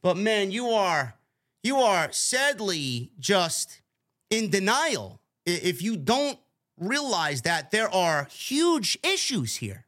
but 0.00 0.16
man, 0.16 0.50
you 0.50 0.70
are 0.70 1.16
you 1.62 1.76
are 1.76 2.10
sadly 2.10 3.12
just 3.18 3.82
in 4.30 4.48
denial 4.48 5.20
if 5.44 5.82
you 5.82 5.98
don't 5.98 6.38
realize 6.80 7.42
that 7.42 7.70
there 7.70 7.92
are 7.94 8.26
huge 8.30 8.98
issues 9.04 9.56
here. 9.56 9.86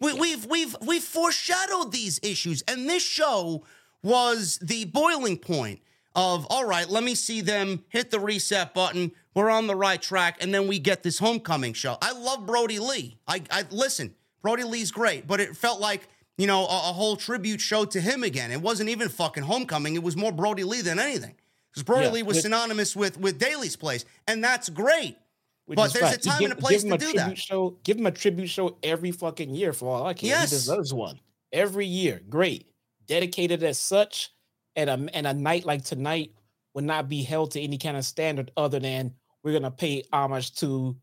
We, 0.00 0.12
we've 0.12 0.46
we've 0.46 0.76
we've 0.82 1.02
foreshadowed 1.02 1.92
these 1.92 2.20
issues, 2.22 2.62
and 2.68 2.88
this 2.88 3.02
show 3.02 3.64
was 4.02 4.58
the 4.58 4.84
boiling 4.84 5.38
point 5.38 5.80
of 6.14 6.46
all 6.50 6.64
right. 6.64 6.88
Let 6.88 7.02
me 7.02 7.14
see 7.14 7.40
them 7.40 7.84
hit 7.88 8.10
the 8.10 8.20
reset 8.20 8.74
button. 8.74 9.12
We're 9.34 9.50
on 9.50 9.66
the 9.66 9.76
right 9.76 10.00
track, 10.00 10.38
and 10.40 10.52
then 10.52 10.66
we 10.66 10.78
get 10.78 11.02
this 11.02 11.18
homecoming 11.18 11.74
show. 11.74 11.98
I 12.00 12.12
love 12.12 12.46
Brodie 12.46 12.78
Lee. 12.78 13.18
I, 13.26 13.42
I 13.50 13.64
listen. 13.70 14.14
Brodie 14.42 14.64
Lee's 14.64 14.90
great, 14.90 15.26
but 15.26 15.40
it 15.40 15.56
felt 15.56 15.80
like 15.80 16.08
you 16.38 16.46
know 16.46 16.62
a, 16.62 16.90
a, 16.90 16.92
whole 16.92 17.16
tribute 17.16 17.60
show 17.60 17.84
to 17.86 18.00
him 18.00 18.22
again. 18.22 18.50
It 18.50 18.60
wasn't 18.60 18.90
even 18.90 19.08
fucking 19.08 19.42
homecoming. 19.42 19.94
It 19.94 20.02
was 20.02 20.16
more 20.16 20.32
Brodie 20.32 20.64
Lee 20.64 20.82
than 20.82 20.98
anything 20.98 21.34
because 21.70 21.82
Brodie 21.82 22.06
yeah, 22.06 22.12
Lee 22.12 22.22
was 22.22 22.42
synonymous 22.42 22.94
with 22.94 23.18
with 23.18 23.38
Daily's 23.38 23.76
place, 23.76 24.04
and 24.28 24.42
that's 24.42 24.68
great. 24.68 25.18
Which 25.66 25.76
but 25.76 25.92
there's 25.92 26.14
a 26.14 26.18
time 26.18 26.38
give, 26.40 26.50
and 26.52 26.58
a 26.58 26.62
place 26.62 26.84
to 26.84 26.94
a 26.94 26.98
do 26.98 27.12
that. 27.14 27.36
Show, 27.36 27.76
give 27.82 27.98
him 27.98 28.06
a 28.06 28.12
tribute 28.12 28.46
show 28.46 28.78
every 28.84 29.10
fucking 29.10 29.52
year 29.52 29.72
for 29.72 29.88
all 29.88 30.06
I 30.06 30.14
care. 30.14 30.30
Yes. 30.30 30.50
He 30.50 30.56
deserves 30.56 30.94
one 30.94 31.18
every 31.52 31.86
year. 31.86 32.20
Great, 32.28 32.68
dedicated 33.06 33.64
as 33.64 33.78
such, 33.78 34.30
and 34.76 34.88
a 34.88 35.16
and 35.16 35.26
a 35.26 35.34
night 35.34 35.64
like 35.64 35.84
tonight 35.84 36.30
would 36.74 36.84
not 36.84 37.08
be 37.08 37.22
held 37.22 37.50
to 37.52 37.60
any 37.60 37.78
kind 37.78 37.96
of 37.96 38.04
standard 38.04 38.52
other 38.56 38.78
than 38.78 39.12
we're 39.42 39.52
gonna 39.52 39.70
pay 39.70 40.04
homage 40.12 40.54
to 40.56 40.96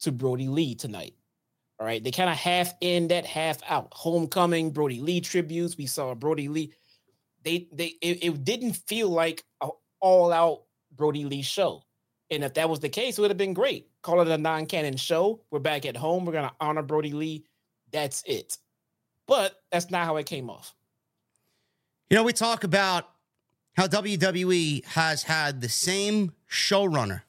to 0.00 0.12
Brodie 0.12 0.48
Lee 0.48 0.74
tonight. 0.74 1.14
All 1.78 1.86
right, 1.86 2.04
they 2.04 2.10
kind 2.10 2.28
of 2.28 2.36
half 2.36 2.74
in 2.82 3.08
that, 3.08 3.24
half 3.24 3.58
out. 3.66 3.88
Homecoming, 3.92 4.70
Brodie 4.70 5.00
Lee 5.00 5.22
tributes. 5.22 5.78
We 5.78 5.86
saw 5.86 6.14
Brodie 6.14 6.48
Lee. 6.48 6.74
They 7.42 7.68
they 7.72 7.94
it, 8.02 8.22
it 8.22 8.44
didn't 8.44 8.74
feel 8.74 9.08
like 9.08 9.44
an 9.62 9.70
all 10.00 10.30
out 10.30 10.64
Brodie 10.94 11.24
Lee 11.24 11.40
show. 11.40 11.82
And 12.30 12.44
if 12.44 12.54
that 12.54 12.68
was 12.68 12.80
the 12.80 12.88
case, 12.88 13.18
it 13.18 13.20
would 13.20 13.30
have 13.30 13.38
been 13.38 13.54
great. 13.54 13.88
Call 14.02 14.20
it 14.20 14.28
a 14.28 14.38
non 14.38 14.66
canon 14.66 14.96
show. 14.96 15.40
We're 15.50 15.58
back 15.58 15.84
at 15.84 15.96
home. 15.96 16.24
We're 16.24 16.32
going 16.32 16.48
to 16.48 16.54
honor 16.60 16.82
Brodie 16.82 17.12
Lee. 17.12 17.44
That's 17.92 18.22
it. 18.24 18.56
But 19.26 19.54
that's 19.70 19.90
not 19.90 20.04
how 20.04 20.16
it 20.16 20.26
came 20.26 20.48
off. 20.48 20.74
You 22.08 22.16
know, 22.16 22.24
we 22.24 22.32
talk 22.32 22.64
about 22.64 23.08
how 23.74 23.86
WWE 23.86 24.84
has 24.84 25.22
had 25.22 25.60
the 25.60 25.68
same 25.68 26.32
showrunner 26.48 27.22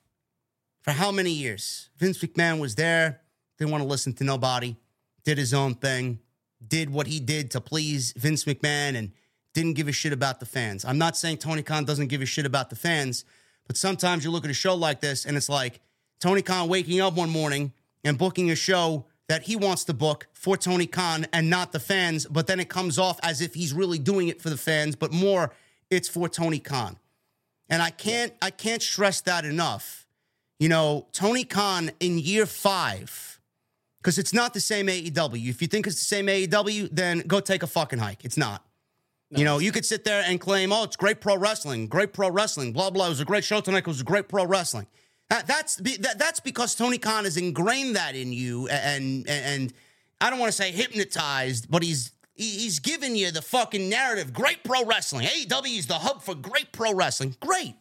for 0.82 0.92
how 0.92 1.12
many 1.12 1.32
years? 1.32 1.90
Vince 1.98 2.18
McMahon 2.18 2.60
was 2.60 2.76
there, 2.76 3.22
didn't 3.58 3.72
want 3.72 3.84
to 3.84 3.88
listen 3.88 4.14
to 4.14 4.24
nobody, 4.24 4.76
did 5.24 5.38
his 5.38 5.54
own 5.54 5.76
thing, 5.76 6.20
did 6.68 6.90
what 6.90 7.08
he 7.08 7.20
did 7.20 7.52
to 7.52 7.62
please 7.62 8.14
Vince 8.14 8.46
McMahon, 8.46 8.96
and 8.96 9.12
didn't 9.54 9.74
give 9.74 9.88
a 9.88 9.92
shit 9.92 10.14
about 10.14 10.40
the 10.40 10.46
fans. 10.46 10.86
I'm 10.86 10.98
not 10.98 11.18
saying 11.18 11.38
Tony 11.38 11.62
Khan 11.62 11.86
doesn't 11.86 12.08
give 12.08 12.22
a 12.22 12.26
shit 12.26 12.46
about 12.46 12.70
the 12.70 12.76
fans, 12.76 13.26
but 13.72 13.78
sometimes 13.78 14.26
you 14.26 14.32
look 14.32 14.44
at 14.44 14.52
a 14.52 14.54
show 14.54 14.76
like 14.76 15.00
this 15.00 15.24
and 15.24 15.38
it's 15.38 15.48
like 15.48 15.80
Tony 16.20 16.42
Khan 16.42 16.68
waking 16.68 17.00
up 17.00 17.14
one 17.14 17.30
morning 17.30 17.72
and 18.04 18.18
booking 18.18 18.52
a 18.52 18.56
show 18.56 19.06
that 19.30 19.44
he 19.44 19.56
wants 19.56 19.86
to 19.86 19.94
book 19.94 20.28
for 20.34 20.58
Tony 20.58 20.86
Khan 20.86 21.26
and 21.32 21.50
not 21.50 21.72
the 21.72 21.80
fans, 21.80 22.26
but 22.26 22.48
then 22.48 22.60
it 22.60 22.68
comes 22.68 23.00
off 23.00 23.18
as 23.24 23.40
if 23.40 23.54
he's 23.54 23.72
really 23.72 23.98
doing 23.98 24.28
it 24.28 24.42
for 24.42 24.50
the 24.50 24.58
fans, 24.58 24.98
but 24.98 25.14
more 25.14 25.54
it's 25.90 26.10
for 26.10 26.28
Tony 26.28 26.60
Khan. 26.60 26.98
And 27.70 27.82
I 27.82 27.92
can't 27.92 28.34
I 28.42 28.50
can't 28.50 28.82
stress 28.82 29.22
that 29.22 29.46
enough. 29.46 30.06
You 30.60 30.68
know, 30.68 31.08
Tony 31.14 31.46
Khan 31.46 31.92
in 32.02 32.20
year 32.20 32.46
5 32.46 33.40
because 34.02 34.18
it's 34.18 34.34
not 34.34 34.54
the 34.54 34.60
same 34.60 34.88
AEW. 34.88 35.48
If 35.48 35.62
you 35.62 35.70
think 35.70 35.88
it's 35.88 35.96
the 35.96 36.14
same 36.14 36.26
AEW, 36.26 36.90
then 36.92 37.20
go 37.26 37.40
take 37.40 37.64
a 37.64 37.68
fucking 37.68 38.00
hike. 38.00 38.26
It's 38.26 38.36
not. 38.36 38.66
No. 39.32 39.40
You 39.40 39.46
know, 39.46 39.60
you 39.60 39.72
could 39.72 39.86
sit 39.86 40.04
there 40.04 40.24
and 40.28 40.40
claim, 40.40 40.74
"Oh, 40.74 40.84
it's 40.84 40.98
great 40.98 41.22
pro 41.22 41.38
wrestling, 41.38 41.88
great 41.88 42.12
pro 42.12 42.30
wrestling, 42.30 42.74
blah 42.74 42.90
blah." 42.90 43.06
It 43.06 43.10
was 43.10 43.20
a 43.22 43.26
great 43.26 43.46
show 43.46 43.62
tonight. 43.62 43.80
It 43.80 43.88
was 43.88 44.02
a 44.02 44.06
great 44.06 44.28
pro 44.28 44.46
wrestling. 44.46 44.88
That, 45.30 45.48
that's 45.48 45.78
that, 45.78 46.20
that's 46.20 46.42
because 46.42 46.76
Tony 46.76 46.98
Khan 46.98 47.24
has 47.24 47.38
ingrained 47.38 47.96
that 47.96 48.16
in 48.16 48.34
you, 48.34 48.68
and 48.68 49.26
and, 49.30 49.46
and 49.46 49.74
I 50.20 50.30
don't 50.30 50.40
want 50.40 50.50
to 50.50 50.56
say 50.56 50.72
hypnotized, 50.72 51.72
but 51.72 51.82
he's 51.82 52.12
he's 52.34 52.80
giving 52.80 53.16
you 53.16 53.32
the 53.32 53.42
fucking 53.42 53.88
narrative. 53.88 54.34
Great 54.34 54.64
pro 54.66 54.84
wrestling. 54.84 55.26
AEW 55.26 55.78
is 55.78 55.88
the 55.88 55.94
hub 55.94 56.22
for 56.22 56.36
great 56.36 56.74
pro 56.74 56.94
wrestling. 56.94 57.34
Great, 57.40 57.76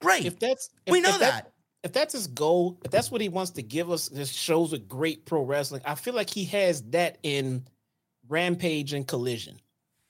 great. 0.00 0.24
If 0.24 0.38
that's 0.38 0.70
if, 0.86 0.92
we 0.92 1.02
know 1.02 1.10
that, 1.10 1.18
that. 1.18 1.52
If 1.84 1.92
that's 1.92 2.14
his 2.14 2.26
goal, 2.26 2.80
if 2.82 2.90
that's 2.90 3.10
what 3.10 3.20
he 3.20 3.28
wants 3.28 3.50
to 3.52 3.62
give 3.62 3.90
us, 3.90 4.08
this 4.08 4.32
shows 4.32 4.72
with 4.72 4.88
great 4.88 5.26
pro 5.26 5.42
wrestling. 5.42 5.82
I 5.84 5.94
feel 5.94 6.14
like 6.14 6.30
he 6.30 6.46
has 6.46 6.80
that 6.90 7.18
in 7.22 7.64
Rampage 8.28 8.94
and 8.94 9.06
Collision. 9.06 9.60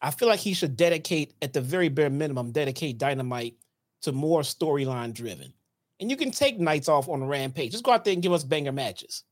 I 0.01 0.11
feel 0.11 0.28
like 0.28 0.40
he 0.40 0.55
should 0.55 0.76
dedicate, 0.76 1.34
at 1.42 1.53
the 1.53 1.61
very 1.61 1.88
bare 1.88 2.11
minimum, 2.11 2.53
dedicate 2.53 2.99
Dynamite 2.99 3.55
to 4.03 4.12
more 4.12 4.42
storyline 4.42 5.12
driven. 5.12 5.53
And 6.01 6.11
you 6.11 6.16
can 6.16 6.30
take 6.30 6.61
nights 6.61 6.88
off 6.88 7.09
on 7.09 7.22
a 7.22 7.26
rampage. 7.26 7.72
Just 7.72 7.82
go 7.84 7.90
out 7.90 8.05
there 8.05 8.12
and 8.12 8.22
give 8.22 8.32
us 8.32 8.44
banger 8.44 8.72
matches, 8.72 9.24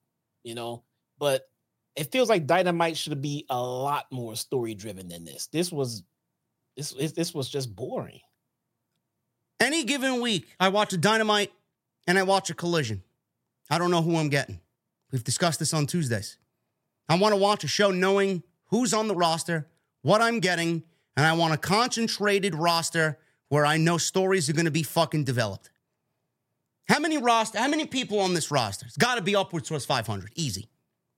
you 0.42 0.54
know. 0.54 0.82
But 1.18 1.48
it 1.94 2.10
feels 2.10 2.28
like 2.28 2.46
Dynamite 2.46 2.96
should 2.96 3.22
be 3.22 3.46
a 3.48 3.60
lot 3.60 4.06
more 4.10 4.34
story 4.34 4.74
driven 4.74 5.08
than 5.08 5.24
this. 5.24 5.46
This 5.46 5.70
was 5.70 6.02
this 6.76 6.92
this 7.12 7.32
was 7.32 7.48
just 7.48 7.74
boring. 7.74 8.20
Any 9.60 9.84
given 9.84 10.20
week, 10.20 10.48
I 10.60 10.68
watch 10.68 10.92
a 10.92 10.98
Dynamite 10.98 11.52
and 12.06 12.18
I 12.18 12.24
watch 12.24 12.50
a 12.50 12.54
Collision. 12.54 13.02
I 13.70 13.78
don't 13.78 13.90
know 13.90 14.02
who 14.02 14.16
I'm 14.16 14.28
getting. 14.28 14.60
We've 15.10 15.24
discussed 15.24 15.60
this 15.60 15.72
on 15.72 15.86
Tuesdays. 15.86 16.38
I 17.08 17.16
want 17.16 17.32
to 17.32 17.40
watch 17.40 17.64
a 17.64 17.68
show 17.68 17.90
knowing 17.90 18.42
who's 18.66 18.92
on 18.92 19.08
the 19.08 19.14
roster, 19.14 19.68
what 20.06 20.22
I'm 20.22 20.38
getting, 20.38 20.84
and 21.16 21.26
I 21.26 21.32
want 21.32 21.52
a 21.52 21.56
concentrated 21.56 22.54
roster 22.54 23.18
where 23.48 23.66
I 23.66 23.76
know 23.76 23.98
stories 23.98 24.48
are 24.48 24.52
going 24.52 24.66
to 24.66 24.70
be 24.70 24.84
fucking 24.84 25.24
developed. 25.24 25.68
How 26.88 27.00
many 27.00 27.18
roster? 27.18 27.58
How 27.58 27.66
many 27.66 27.86
people 27.86 28.20
on 28.20 28.32
this 28.32 28.52
roster? 28.52 28.86
It's 28.86 28.96
got 28.96 29.16
to 29.16 29.20
be 29.20 29.34
upwards 29.34 29.68
towards 29.68 29.84
500. 29.84 30.30
Easy. 30.36 30.68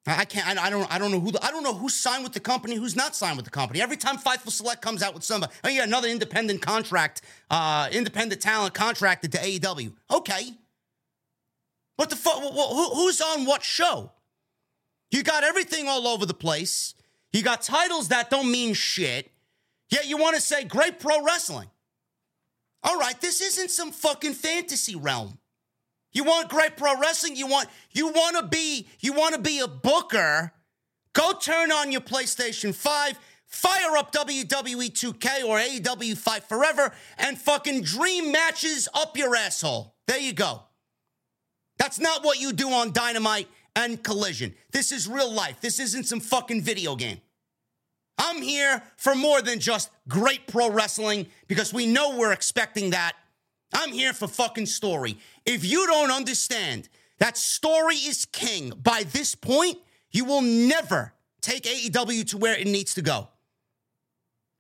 I 0.06 0.24
can't. 0.24 0.58
I, 0.58 0.70
don't. 0.70 0.90
I 0.90 0.98
don't 0.98 1.10
know 1.10 1.20
who. 1.20 1.32
The, 1.32 1.44
I 1.44 1.50
don't 1.50 1.62
know 1.62 1.74
who's 1.74 1.94
signed 1.94 2.24
with 2.24 2.32
the 2.32 2.40
company, 2.40 2.76
who's 2.76 2.96
not 2.96 3.14
signed 3.14 3.36
with 3.36 3.44
the 3.44 3.50
company. 3.50 3.82
Every 3.82 3.98
time 3.98 4.16
Fightful 4.16 4.50
Select 4.50 4.80
comes 4.80 5.02
out 5.02 5.12
with 5.12 5.22
somebody, 5.22 5.52
oh 5.64 5.68
yeah, 5.68 5.82
another 5.82 6.08
independent 6.08 6.62
contract, 6.62 7.20
uh, 7.50 7.90
independent 7.92 8.40
talent 8.40 8.72
contracted 8.72 9.32
to 9.32 9.38
AEW. 9.38 9.92
Okay, 10.10 10.54
what 11.96 12.08
the 12.08 12.16
fuck? 12.16 12.36
Who, 12.40 12.94
who's 12.94 13.20
on 13.20 13.44
what 13.44 13.62
show? 13.62 14.12
You 15.10 15.22
got 15.22 15.44
everything 15.44 15.88
all 15.88 16.08
over 16.08 16.24
the 16.24 16.32
place. 16.32 16.94
You 17.32 17.42
got 17.42 17.62
titles 17.62 18.08
that 18.08 18.30
don't 18.30 18.50
mean 18.50 18.74
shit. 18.74 19.30
Yet 19.90 20.06
you 20.06 20.16
want 20.16 20.36
to 20.36 20.42
say 20.42 20.64
great 20.64 20.98
pro 20.98 21.24
wrestling. 21.24 21.68
All 22.82 22.98
right, 22.98 23.18
this 23.20 23.40
isn't 23.40 23.70
some 23.70 23.90
fucking 23.90 24.34
fantasy 24.34 24.96
realm. 24.96 25.38
You 26.12 26.24
want 26.24 26.48
great 26.48 26.76
pro 26.76 26.98
wrestling? 26.98 27.36
You 27.36 27.46
want 27.46 27.68
you 27.92 28.08
want 28.08 28.36
to 28.36 28.46
be 28.46 28.88
you 29.00 29.12
want 29.12 29.34
to 29.34 29.40
be 29.40 29.60
a 29.60 29.68
booker? 29.68 30.52
Go 31.12 31.32
turn 31.32 31.72
on 31.72 31.90
your 31.90 32.00
PlayStation 32.00 32.74
5, 32.74 33.18
Fire 33.46 33.96
up 33.96 34.12
WWE 34.12 34.90
2K 34.90 35.44
or 35.44 35.58
AEW 35.58 36.16
Fight 36.16 36.44
Forever 36.44 36.92
and 37.16 37.38
fucking 37.38 37.82
dream 37.82 38.30
matches 38.30 38.88
up 38.94 39.16
your 39.16 39.34
asshole. 39.34 39.94
There 40.06 40.18
you 40.18 40.32
go. 40.32 40.62
That's 41.78 41.98
not 41.98 42.24
what 42.24 42.40
you 42.40 42.52
do 42.52 42.70
on 42.70 42.92
Dynamite 42.92 43.48
and 43.78 44.02
Collision. 44.02 44.54
This 44.72 44.90
is 44.90 45.06
real 45.06 45.32
life. 45.32 45.60
This 45.60 45.78
isn't 45.78 46.04
some 46.04 46.18
fucking 46.18 46.62
video 46.62 46.96
game. 46.96 47.20
I'm 48.18 48.42
here 48.42 48.82
for 48.96 49.14
more 49.14 49.40
than 49.40 49.60
just 49.60 49.90
great 50.08 50.48
pro 50.48 50.68
wrestling 50.68 51.28
because 51.46 51.72
we 51.72 51.86
know 51.86 52.16
we're 52.16 52.32
expecting 52.32 52.90
that. 52.90 53.12
I'm 53.72 53.92
here 53.92 54.12
for 54.12 54.26
fucking 54.26 54.66
story. 54.66 55.18
If 55.46 55.64
you 55.64 55.86
don't 55.86 56.10
understand 56.10 56.88
that 57.18 57.38
story 57.38 57.94
is 57.94 58.24
king 58.24 58.72
by 58.82 59.04
this 59.04 59.36
point, 59.36 59.78
you 60.10 60.24
will 60.24 60.42
never 60.42 61.12
take 61.40 61.62
AEW 61.62 62.28
to 62.30 62.38
where 62.38 62.58
it 62.58 62.66
needs 62.66 62.94
to 62.94 63.02
go. 63.02 63.28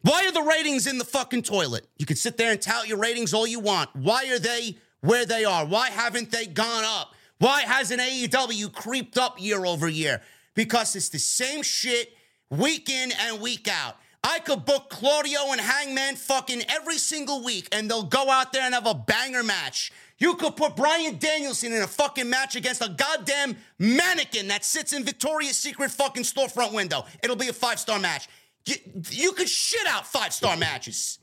Why 0.02 0.26
are 0.26 0.32
the 0.32 0.42
ratings 0.42 0.86
in 0.86 0.98
the 0.98 1.04
fucking 1.04 1.42
toilet? 1.42 1.88
You 1.96 2.06
can 2.06 2.16
sit 2.16 2.36
there 2.36 2.52
and 2.52 2.62
tout 2.62 2.86
your 2.86 2.98
ratings 2.98 3.34
all 3.34 3.48
you 3.48 3.58
want. 3.58 3.90
Why 3.96 4.28
are 4.28 4.38
they 4.38 4.76
where 5.00 5.26
they 5.26 5.44
are? 5.44 5.66
Why 5.66 5.90
haven't 5.90 6.30
they 6.30 6.46
gone 6.46 6.84
up? 6.84 7.14
Why 7.38 7.62
hasn't 7.62 8.00
AEW 8.00 8.72
creeped 8.72 9.16
up 9.16 9.40
year 9.40 9.64
over 9.64 9.88
year? 9.88 10.22
Because 10.54 10.96
it's 10.96 11.08
the 11.08 11.18
same 11.18 11.62
shit 11.62 12.12
week 12.50 12.90
in 12.90 13.12
and 13.12 13.40
week 13.40 13.68
out. 13.68 13.96
I 14.24 14.40
could 14.40 14.64
book 14.64 14.90
Claudio 14.90 15.52
and 15.52 15.60
Hangman 15.60 16.16
fucking 16.16 16.62
every 16.68 16.98
single 16.98 17.44
week 17.44 17.68
and 17.70 17.88
they'll 17.88 18.02
go 18.02 18.28
out 18.28 18.52
there 18.52 18.62
and 18.62 18.74
have 18.74 18.86
a 18.86 18.94
banger 18.94 19.44
match. 19.44 19.92
You 20.18 20.34
could 20.34 20.56
put 20.56 20.74
Bryan 20.74 21.16
Danielson 21.18 21.72
in 21.72 21.82
a 21.82 21.86
fucking 21.86 22.28
match 22.28 22.56
against 22.56 22.82
a 22.82 22.88
goddamn 22.88 23.56
mannequin 23.78 24.48
that 24.48 24.64
sits 24.64 24.92
in 24.92 25.04
Victoria's 25.04 25.56
Secret 25.56 25.92
fucking 25.92 26.24
storefront 26.24 26.74
window. 26.74 27.04
It'll 27.22 27.36
be 27.36 27.48
a 27.48 27.52
five 27.52 27.78
star 27.78 28.00
match. 28.00 28.28
You, 28.66 28.74
you 29.10 29.32
could 29.32 29.48
shit 29.48 29.86
out 29.86 30.06
five 30.06 30.34
star 30.34 30.56
matches. 30.58 31.20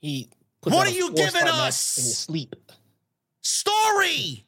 He 0.00 0.28
what 0.64 0.86
are 0.86 0.90
you 0.90 1.12
giving 1.12 1.48
us? 1.48 1.96
In 1.96 2.04
sleep. 2.04 2.54
Story, 3.40 4.44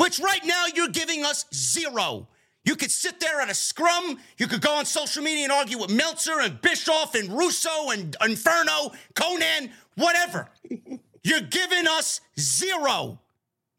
which 0.00 0.18
right 0.18 0.40
now 0.46 0.64
you're 0.74 0.88
giving 0.88 1.26
us 1.26 1.44
zero. 1.52 2.26
You 2.64 2.74
could 2.74 2.90
sit 2.90 3.20
there 3.20 3.42
at 3.42 3.50
a 3.50 3.54
scrum. 3.54 4.18
You 4.38 4.46
could 4.46 4.62
go 4.62 4.72
on 4.72 4.86
social 4.86 5.22
media 5.22 5.44
and 5.44 5.52
argue 5.52 5.78
with 5.78 5.90
Meltzer 5.90 6.40
and 6.40 6.58
Bischoff 6.62 7.14
and 7.14 7.30
Russo 7.30 7.90
and 7.90 8.16
Inferno, 8.24 8.92
Konnan, 9.12 9.70
whatever. 9.96 10.48
You're 11.22 11.42
giving 11.42 11.86
us 11.86 12.22
zero. 12.38 13.18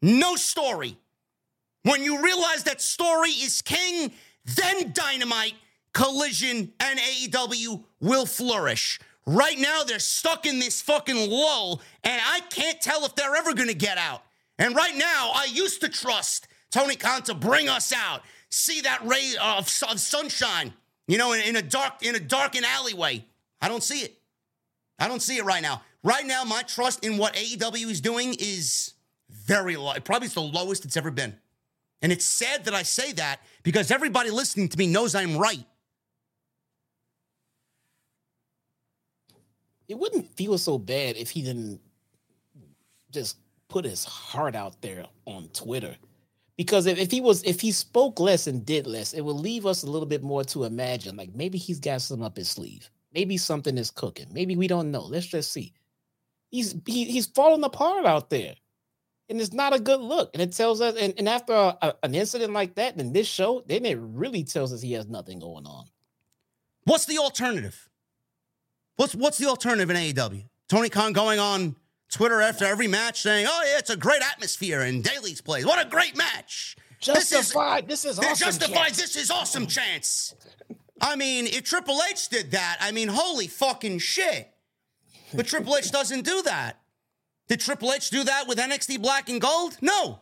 No 0.00 0.36
story. 0.36 0.96
When 1.82 2.04
you 2.04 2.22
realize 2.22 2.62
that 2.64 2.80
story 2.80 3.30
is 3.30 3.60
king, 3.60 4.12
then 4.44 4.92
Dynamite, 4.92 5.54
Collision, 5.92 6.72
and 6.78 7.00
AEW 7.00 7.82
will 8.00 8.26
flourish. 8.26 9.00
Right 9.26 9.58
now, 9.58 9.82
they're 9.82 9.98
stuck 9.98 10.46
in 10.46 10.60
this 10.60 10.80
fucking 10.82 11.28
lull, 11.30 11.82
and 12.04 12.22
I 12.24 12.40
can't 12.50 12.80
tell 12.80 13.04
if 13.04 13.16
they're 13.16 13.34
ever 13.34 13.54
gonna 13.54 13.74
get 13.74 13.98
out. 13.98 14.22
And 14.58 14.76
right 14.76 14.96
now, 14.96 15.32
I 15.34 15.46
used 15.50 15.80
to 15.80 15.88
trust 15.88 16.46
Tony 16.70 16.96
Khan 16.96 17.22
to 17.22 17.34
bring 17.34 17.68
us 17.68 17.92
out 17.92 18.22
see 18.52 18.82
that 18.82 19.04
ray 19.04 19.34
of, 19.40 19.68
of 19.88 20.00
sunshine, 20.00 20.72
you 21.08 21.18
know, 21.18 21.32
in, 21.32 21.40
in 21.42 21.56
a 21.56 21.62
dark 21.62 22.02
in 22.02 22.14
a 22.14 22.20
darkened 22.20 22.66
alleyway. 22.66 23.24
I 23.60 23.68
don't 23.68 23.82
see 23.82 24.00
it. 24.00 24.18
I 24.98 25.08
don't 25.08 25.22
see 25.22 25.38
it 25.38 25.44
right 25.44 25.62
now. 25.62 25.82
Right 26.04 26.26
now, 26.26 26.44
my 26.44 26.62
trust 26.62 27.04
in 27.04 27.16
what 27.16 27.34
AEW 27.34 27.90
is 27.90 28.00
doing 28.00 28.36
is 28.38 28.94
very 29.30 29.76
low. 29.76 29.94
Probably 30.04 30.26
it's 30.26 30.34
the 30.34 30.40
lowest 30.40 30.84
it's 30.84 30.96
ever 30.96 31.10
been. 31.10 31.34
And 32.02 32.12
it's 32.12 32.24
sad 32.24 32.64
that 32.64 32.74
I 32.74 32.82
say 32.82 33.12
that 33.12 33.40
because 33.62 33.90
everybody 33.90 34.30
listening 34.30 34.68
to 34.68 34.78
me 34.78 34.88
knows 34.88 35.14
I'm 35.14 35.36
right. 35.36 35.64
It 39.88 39.98
wouldn't 39.98 40.36
feel 40.36 40.58
so 40.58 40.78
bad 40.78 41.16
if 41.16 41.30
he 41.30 41.42
didn't 41.42 41.80
just 43.10 43.36
put 43.72 43.84
his 43.84 44.04
heart 44.04 44.54
out 44.54 44.80
there 44.82 45.06
on 45.26 45.48
Twitter 45.54 45.96
because 46.56 46.86
if, 46.86 46.98
if 46.98 47.10
he 47.10 47.20
was 47.20 47.42
if 47.44 47.60
he 47.60 47.72
spoke 47.72 48.20
less 48.20 48.46
and 48.46 48.64
did 48.64 48.86
less, 48.86 49.14
it 49.14 49.22
would 49.22 49.36
leave 49.36 49.66
us 49.66 49.82
a 49.82 49.90
little 49.90 50.06
bit 50.06 50.22
more 50.22 50.44
to 50.44 50.64
imagine. 50.64 51.16
Like 51.16 51.34
maybe 51.34 51.58
he's 51.58 51.80
got 51.80 52.02
something 52.02 52.24
up 52.24 52.36
his 52.36 52.50
sleeve. 52.50 52.90
Maybe 53.14 53.36
something 53.36 53.76
is 53.78 53.90
cooking. 53.90 54.26
Maybe 54.32 54.56
we 54.56 54.68
don't 54.68 54.90
know. 54.90 55.02
Let's 55.02 55.26
just 55.26 55.52
see. 55.52 55.72
He's 56.50 56.74
he, 56.86 57.04
he's 57.04 57.26
falling 57.26 57.64
apart 57.64 58.04
out 58.04 58.28
there, 58.28 58.54
and 59.28 59.40
it's 59.40 59.52
not 59.54 59.74
a 59.74 59.80
good 59.80 60.00
look. 60.00 60.30
And 60.34 60.42
it 60.42 60.52
tells 60.52 60.80
us. 60.80 60.94
And, 60.98 61.14
and 61.18 61.28
after 61.28 61.54
a, 61.54 61.76
a, 61.80 61.94
an 62.02 62.14
incident 62.14 62.52
like 62.52 62.74
that, 62.74 62.98
in 62.98 63.12
this 63.12 63.26
show, 63.26 63.64
then 63.66 63.86
it 63.86 63.98
really 63.98 64.44
tells 64.44 64.72
us 64.72 64.82
he 64.82 64.92
has 64.92 65.08
nothing 65.08 65.38
going 65.38 65.66
on. 65.66 65.86
What's 66.84 67.06
the 67.06 67.18
alternative? 67.18 67.88
What's 68.96 69.14
what's 69.14 69.38
the 69.38 69.46
alternative 69.46 69.88
in 69.90 69.96
AEW? 69.96 70.44
Tony 70.68 70.90
Khan 70.90 71.12
going 71.12 71.38
on 71.38 71.76
Twitter 72.12 72.42
after 72.42 72.64
every 72.66 72.86
match 72.86 73.22
saying, 73.22 73.46
"Oh 73.48 73.62
yeah, 73.66 73.78
it's 73.78 73.90
a 73.90 73.96
great 73.96 74.22
atmosphere 74.22 74.82
in 74.82 75.02
Daily's 75.02 75.40
place. 75.40 75.64
What 75.64 75.84
a 75.84 75.88
great 75.88 76.16
match! 76.16 76.76
Justified. 77.00 77.88
This 77.88 78.04
is, 78.04 78.16
this 78.16 78.24
is 78.24 78.30
awesome. 78.30 78.46
Justified. 78.46 78.86
Chance. 78.88 78.96
This 78.98 79.16
is 79.16 79.30
awesome 79.30 79.66
chance." 79.66 80.34
I 81.00 81.16
mean, 81.16 81.46
if 81.46 81.64
Triple 81.64 81.98
H 82.08 82.28
did 82.28 82.52
that, 82.52 82.76
I 82.80 82.92
mean, 82.92 83.08
holy 83.08 83.48
fucking 83.48 83.98
shit! 83.98 84.52
But 85.34 85.46
Triple 85.46 85.76
H 85.76 85.90
doesn't 85.90 86.24
do 86.24 86.42
that. 86.42 86.80
Did 87.48 87.60
Triple 87.60 87.92
H 87.92 88.10
do 88.10 88.22
that 88.24 88.46
with 88.46 88.58
NXT 88.58 89.00
Black 89.00 89.28
and 89.28 89.40
Gold? 89.40 89.78
No. 89.80 90.20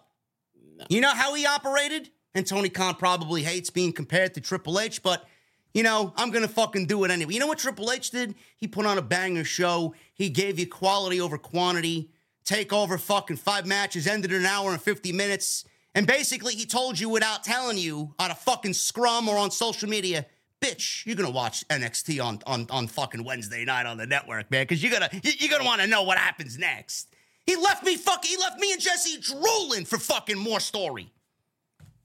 no. 0.77 0.87
You 0.89 1.01
know 1.01 1.13
how 1.13 1.35
he 1.35 1.45
operated? 1.45 2.11
And 2.35 2.47
Tony 2.47 2.69
Khan 2.69 2.95
probably 2.95 3.43
hates 3.43 3.71
being 3.71 3.93
compared 3.93 4.35
to 4.35 4.41
Triple 4.41 4.79
H, 4.79 5.03
but 5.03 5.27
you 5.75 5.83
know, 5.83 6.13
I'm 6.17 6.31
going 6.31 6.47
to 6.47 6.53
fucking 6.53 6.87
do 6.87 7.05
it 7.05 7.11
anyway. 7.11 7.35
You 7.35 7.41
know 7.41 7.47
what 7.47 7.59
Triple 7.59 7.93
H 7.93 8.11
did? 8.11 8.35
He 8.57 8.67
put 8.67 8.87
on 8.87 8.99
a 8.99 9.03
banger 9.03 9.45
show. 9.45 9.95
He 10.15 10.29
gave 10.29 10.59
you 10.59 10.67
quality 10.67 11.21
over 11.21 11.39
quantity. 11.39 12.11
Take 12.45 12.73
over 12.73 12.99
fucking 12.99 13.37
five 13.37 13.67
matches, 13.67 14.07
ended 14.07 14.33
an 14.33 14.47
hour 14.47 14.73
and 14.73 14.83
50 14.83 15.13
minutes. 15.13 15.65
And 15.95 16.07
basically, 16.07 16.55
he 16.55 16.67
told 16.67 16.99
you 16.99 17.09
without 17.09 17.45
telling 17.45 17.79
you 17.79 18.15
on 18.19 18.31
a 18.31 18.35
fucking 18.35 18.75
scrum 18.75 19.29
or 19.29 19.37
on 19.37 19.51
social 19.51 19.89
media, 19.89 20.27
bitch, 20.61 21.05
you're 21.07 21.17
gonna 21.17 21.31
watch 21.31 21.67
NXT 21.69 22.25
on 22.25 22.39
on, 22.47 22.67
on 22.71 22.87
fucking 22.87 23.25
Wednesday 23.25 23.65
night 23.65 23.87
on 23.87 23.97
the 23.97 24.07
network, 24.07 24.51
man, 24.51 24.65
because 24.65 24.83
you're 24.83 24.93
gonna 24.93 25.11
you're 25.23 25.51
gonna 25.51 25.65
want 25.65 25.81
to 25.81 25.87
know 25.87 26.03
what 26.03 26.19
happens 26.19 26.59
next. 26.59 27.15
He 27.45 27.57
left 27.57 27.85
me 27.85 27.97
fucking 27.97 28.31
he 28.31 28.37
left 28.37 28.61
me 28.61 28.73
and 28.73 28.81
Jesse 28.81 29.21
drooling 29.21 29.85
for 29.85 29.99
fucking 29.99 30.39
more 30.39 30.61
story. 30.61 31.13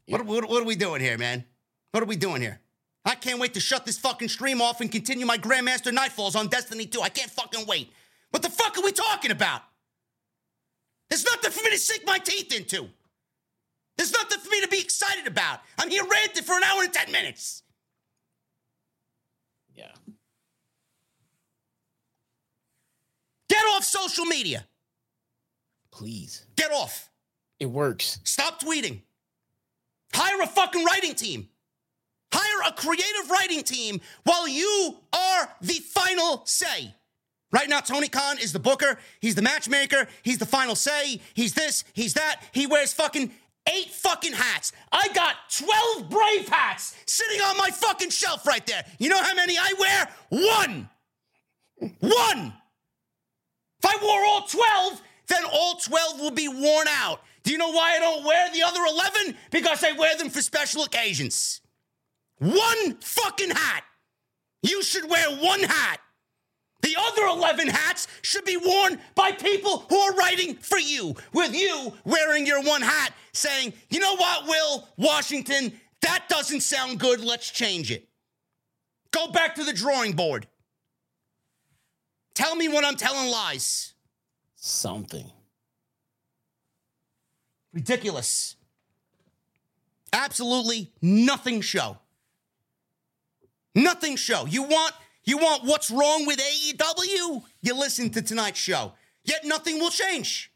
What, 0.07 0.25
what, 0.25 0.47
what 0.47 0.61
are 0.61 0.65
we 0.65 0.75
doing 0.75 1.01
here, 1.01 1.17
man? 1.17 1.45
What 1.91 2.03
are 2.03 2.07
we 2.07 2.15
doing 2.15 2.41
here? 2.41 2.59
I 3.05 3.13
can't 3.13 3.39
wait 3.39 3.53
to 3.53 3.59
shut 3.59 3.85
this 3.85 3.99
fucking 3.99 4.29
stream 4.29 4.61
off 4.61 4.81
and 4.81 4.91
continue 4.91 5.25
my 5.25 5.37
Grandmaster 5.37 5.95
Nightfalls 5.95 6.35
on 6.35 6.47
Destiny 6.47 6.87
2. 6.87 7.01
I 7.01 7.09
can't 7.09 7.29
fucking 7.29 7.67
wait. 7.67 7.91
What 8.31 8.41
the 8.41 8.49
fuck 8.49 8.77
are 8.77 8.83
we 8.83 8.91
talking 8.91 9.31
about? 9.31 9.61
There's 11.09 11.23
nothing 11.23 11.51
for 11.51 11.63
me 11.63 11.69
to 11.69 11.77
sink 11.77 12.03
my 12.05 12.17
teeth 12.17 12.53
into. 12.53 12.89
There's 13.97 14.11
nothing 14.11 14.39
for 14.39 14.49
me 14.49 14.61
to 14.61 14.67
be 14.67 14.79
excited 14.79 15.27
about. 15.27 15.59
I'm 15.77 15.89
here 15.89 16.03
ranting 16.03 16.43
for 16.43 16.57
an 16.57 16.63
hour 16.63 16.83
and 16.83 16.91
10 16.91 17.11
minutes. 17.11 17.61
Yeah. 19.75 19.91
Get 23.49 23.63
off 23.75 23.83
social 23.83 24.25
media. 24.25 24.65
Please. 25.91 26.45
Get 26.55 26.71
off. 26.71 27.09
It 27.59 27.67
works. 27.67 28.19
Stop 28.23 28.61
tweeting. 28.61 29.01
Hire 30.13 30.41
a 30.41 30.47
fucking 30.47 30.83
writing 30.83 31.13
team. 31.13 31.49
Hire 32.33 32.69
a 32.69 32.73
creative 32.73 33.29
writing 33.29 33.63
team 33.63 34.01
while 34.23 34.47
you 34.47 34.97
are 35.13 35.49
the 35.61 35.73
final 35.73 36.41
say. 36.45 36.93
Right 37.51 37.69
now, 37.69 37.79
Tony 37.79 38.09
Khan 38.09 38.37
is 38.39 38.51
the 38.51 38.59
booker. 38.59 38.97
He's 39.21 39.35
the 39.35 39.41
matchmaker. 39.41 40.07
He's 40.23 40.39
the 40.39 40.45
final 40.45 40.75
say. 40.75 41.21
He's 41.33 41.53
this. 41.53 41.85
He's 41.93 42.13
that. 42.15 42.41
He 42.51 42.67
wears 42.67 42.91
fucking 42.91 43.31
eight 43.69 43.91
fucking 43.91 44.33
hats. 44.33 44.73
I 44.91 45.07
got 45.13 45.35
12 45.57 46.09
Brave 46.09 46.49
hats 46.49 46.95
sitting 47.07 47.41
on 47.41 47.57
my 47.57 47.69
fucking 47.69 48.09
shelf 48.09 48.45
right 48.45 48.65
there. 48.65 48.83
You 48.99 49.09
know 49.09 49.21
how 49.21 49.33
many 49.33 49.57
I 49.57 49.73
wear? 49.79 50.07
One. 50.29 50.89
One. 51.99 52.53
If 53.79 53.85
I 53.85 53.97
wore 54.01 54.25
all 54.25 54.41
12, 54.47 55.01
then 55.27 55.43
all 55.51 55.75
12 55.75 56.19
will 56.19 56.31
be 56.31 56.47
worn 56.47 56.87
out. 56.89 57.21
Do 57.43 57.51
you 57.51 57.57
know 57.57 57.71
why 57.71 57.95
I 57.95 57.99
don't 57.99 58.25
wear 58.25 58.51
the 58.51 58.63
other 58.63 58.81
11? 58.85 59.37
Because 59.51 59.83
I 59.83 59.91
wear 59.93 60.17
them 60.17 60.29
for 60.29 60.41
special 60.41 60.83
occasions. 60.83 61.61
One 62.39 62.95
fucking 63.01 63.51
hat. 63.51 63.83
You 64.61 64.83
should 64.83 65.09
wear 65.09 65.29
one 65.37 65.61
hat. 65.61 65.99
The 66.81 66.95
other 66.99 67.25
11 67.25 67.67
hats 67.67 68.07
should 68.21 68.45
be 68.45 68.57
worn 68.57 68.99
by 69.15 69.31
people 69.31 69.85
who 69.89 69.97
are 69.97 70.13
writing 70.13 70.55
for 70.55 70.77
you, 70.77 71.15
with 71.33 71.55
you 71.55 71.93
wearing 72.03 72.45
your 72.45 72.61
one 72.61 72.81
hat 72.81 73.13
saying, 73.33 73.73
you 73.89 73.99
know 73.99 74.15
what, 74.15 74.47
Will 74.47 74.87
Washington, 74.97 75.73
that 76.01 76.29
doesn't 76.29 76.61
sound 76.61 76.99
good. 76.99 77.21
Let's 77.21 77.49
change 77.49 77.91
it. 77.91 78.07
Go 79.11 79.31
back 79.31 79.55
to 79.55 79.63
the 79.63 79.73
drawing 79.73 80.13
board. 80.13 80.47
Tell 82.35 82.55
me 82.55 82.67
when 82.67 82.83
I'm 82.85 82.97
telling 82.97 83.31
lies. 83.31 83.93
Something. 84.55 85.31
Ridiculous. 87.73 88.55
Absolutely 90.13 90.91
nothing 91.01 91.61
show. 91.61 91.97
Nothing 93.75 94.15
show. 94.15 94.45
You 94.45 94.63
want 94.63 94.93
You 95.25 95.37
want 95.37 95.63
what's 95.65 95.91
wrong 95.91 96.25
with 96.25 96.39
AEW? 96.39 97.43
You 97.61 97.77
listen 97.77 98.09
to 98.11 98.21
tonight's 98.21 98.59
show. 98.59 98.93
Yet 99.23 99.43
nothing 99.43 99.79
will 99.79 99.89
change. 99.89 100.51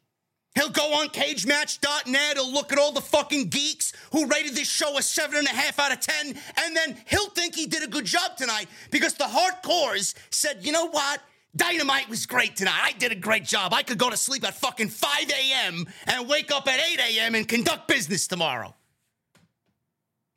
He'll 0.55 0.69
go 0.69 0.93
on 0.93 1.09
cagematch.net, 1.09 2.33
he'll 2.35 2.51
look 2.51 2.73
at 2.73 2.79
all 2.79 2.91
the 2.91 3.01
fucking 3.01 3.49
geeks 3.49 3.93
who 4.11 4.25
rated 4.25 4.55
this 4.55 4.69
show 4.69 4.97
a 4.97 5.01
seven 5.01 5.37
and 5.37 5.47
a 5.47 5.51
half 5.51 5.79
out 5.79 5.91
of 5.91 5.99
10, 5.99 6.27
and 6.27 6.75
then 6.75 6.97
he'll 7.07 7.29
think 7.29 7.55
he 7.55 7.67
did 7.67 7.83
a 7.83 7.87
good 7.87 8.05
job 8.05 8.35
tonight 8.35 8.67
because 8.89 9.13
the 9.13 9.25
hardcores 9.25 10.15
said, 10.31 10.65
you 10.65 10.71
know 10.71 10.87
what? 10.87 11.21
Dynamite 11.55 12.09
was 12.09 12.25
great 12.25 12.55
tonight. 12.55 12.79
I 12.83 12.91
did 12.93 13.11
a 13.11 13.15
great 13.15 13.43
job. 13.43 13.73
I 13.73 13.83
could 13.83 13.97
go 13.97 14.09
to 14.09 14.17
sleep 14.17 14.45
at 14.45 14.55
fucking 14.55 14.89
5 14.89 15.29
a.m. 15.29 15.85
and 16.07 16.27
wake 16.27 16.51
up 16.51 16.67
at 16.67 16.79
8 16.79 16.99
a.m. 16.99 17.35
and 17.35 17.47
conduct 17.47 17.87
business 17.87 18.27
tomorrow. 18.27 18.75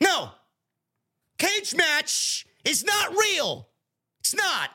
No. 0.01 0.31
Cage 1.39 1.75
match 1.75 2.47
is 2.65 2.85
not 2.85 3.11
real. 3.17 3.69
It's 4.21 4.35
not. 4.35 4.71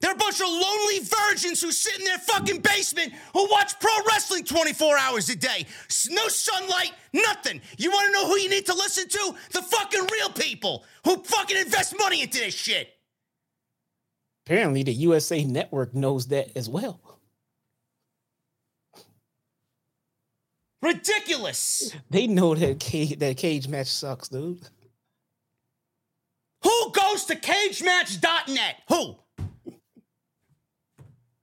They're 0.00 0.12
a 0.12 0.16
bunch 0.16 0.40
of 0.40 0.46
lonely 0.46 1.00
virgins 1.00 1.60
who 1.60 1.72
sit 1.72 1.98
in 1.98 2.04
their 2.04 2.18
fucking 2.18 2.60
basement 2.60 3.12
who 3.32 3.48
watch 3.50 3.80
pro 3.80 3.90
wrestling 4.08 4.44
24 4.44 4.96
hours 4.96 5.28
a 5.28 5.36
day. 5.36 5.66
No 6.10 6.28
sunlight, 6.28 6.92
nothing. 7.12 7.60
You 7.78 7.90
want 7.90 8.06
to 8.06 8.12
know 8.12 8.28
who 8.28 8.36
you 8.36 8.48
need 8.48 8.66
to 8.66 8.74
listen 8.74 9.08
to? 9.08 9.34
The 9.52 9.62
fucking 9.62 10.06
real 10.12 10.30
people 10.30 10.84
who 11.04 11.16
fucking 11.24 11.56
invest 11.56 11.96
money 11.98 12.22
into 12.22 12.38
this 12.38 12.54
shit. 12.54 12.90
Apparently, 14.46 14.84
the 14.84 14.92
USA 14.92 15.42
Network 15.44 15.94
knows 15.94 16.28
that 16.28 16.56
as 16.56 16.68
well. 16.68 17.00
Ridiculous. 20.80 21.92
They 22.08 22.28
know 22.28 22.54
that 22.54 22.78
cage, 22.78 23.18
that 23.18 23.36
cage 23.36 23.66
match 23.66 23.88
sucks, 23.88 24.28
dude. 24.28 24.60
Who 26.62 26.92
goes 26.92 27.24
to 27.26 27.36
cagematch.net? 27.36 28.76
Who? 28.88 29.16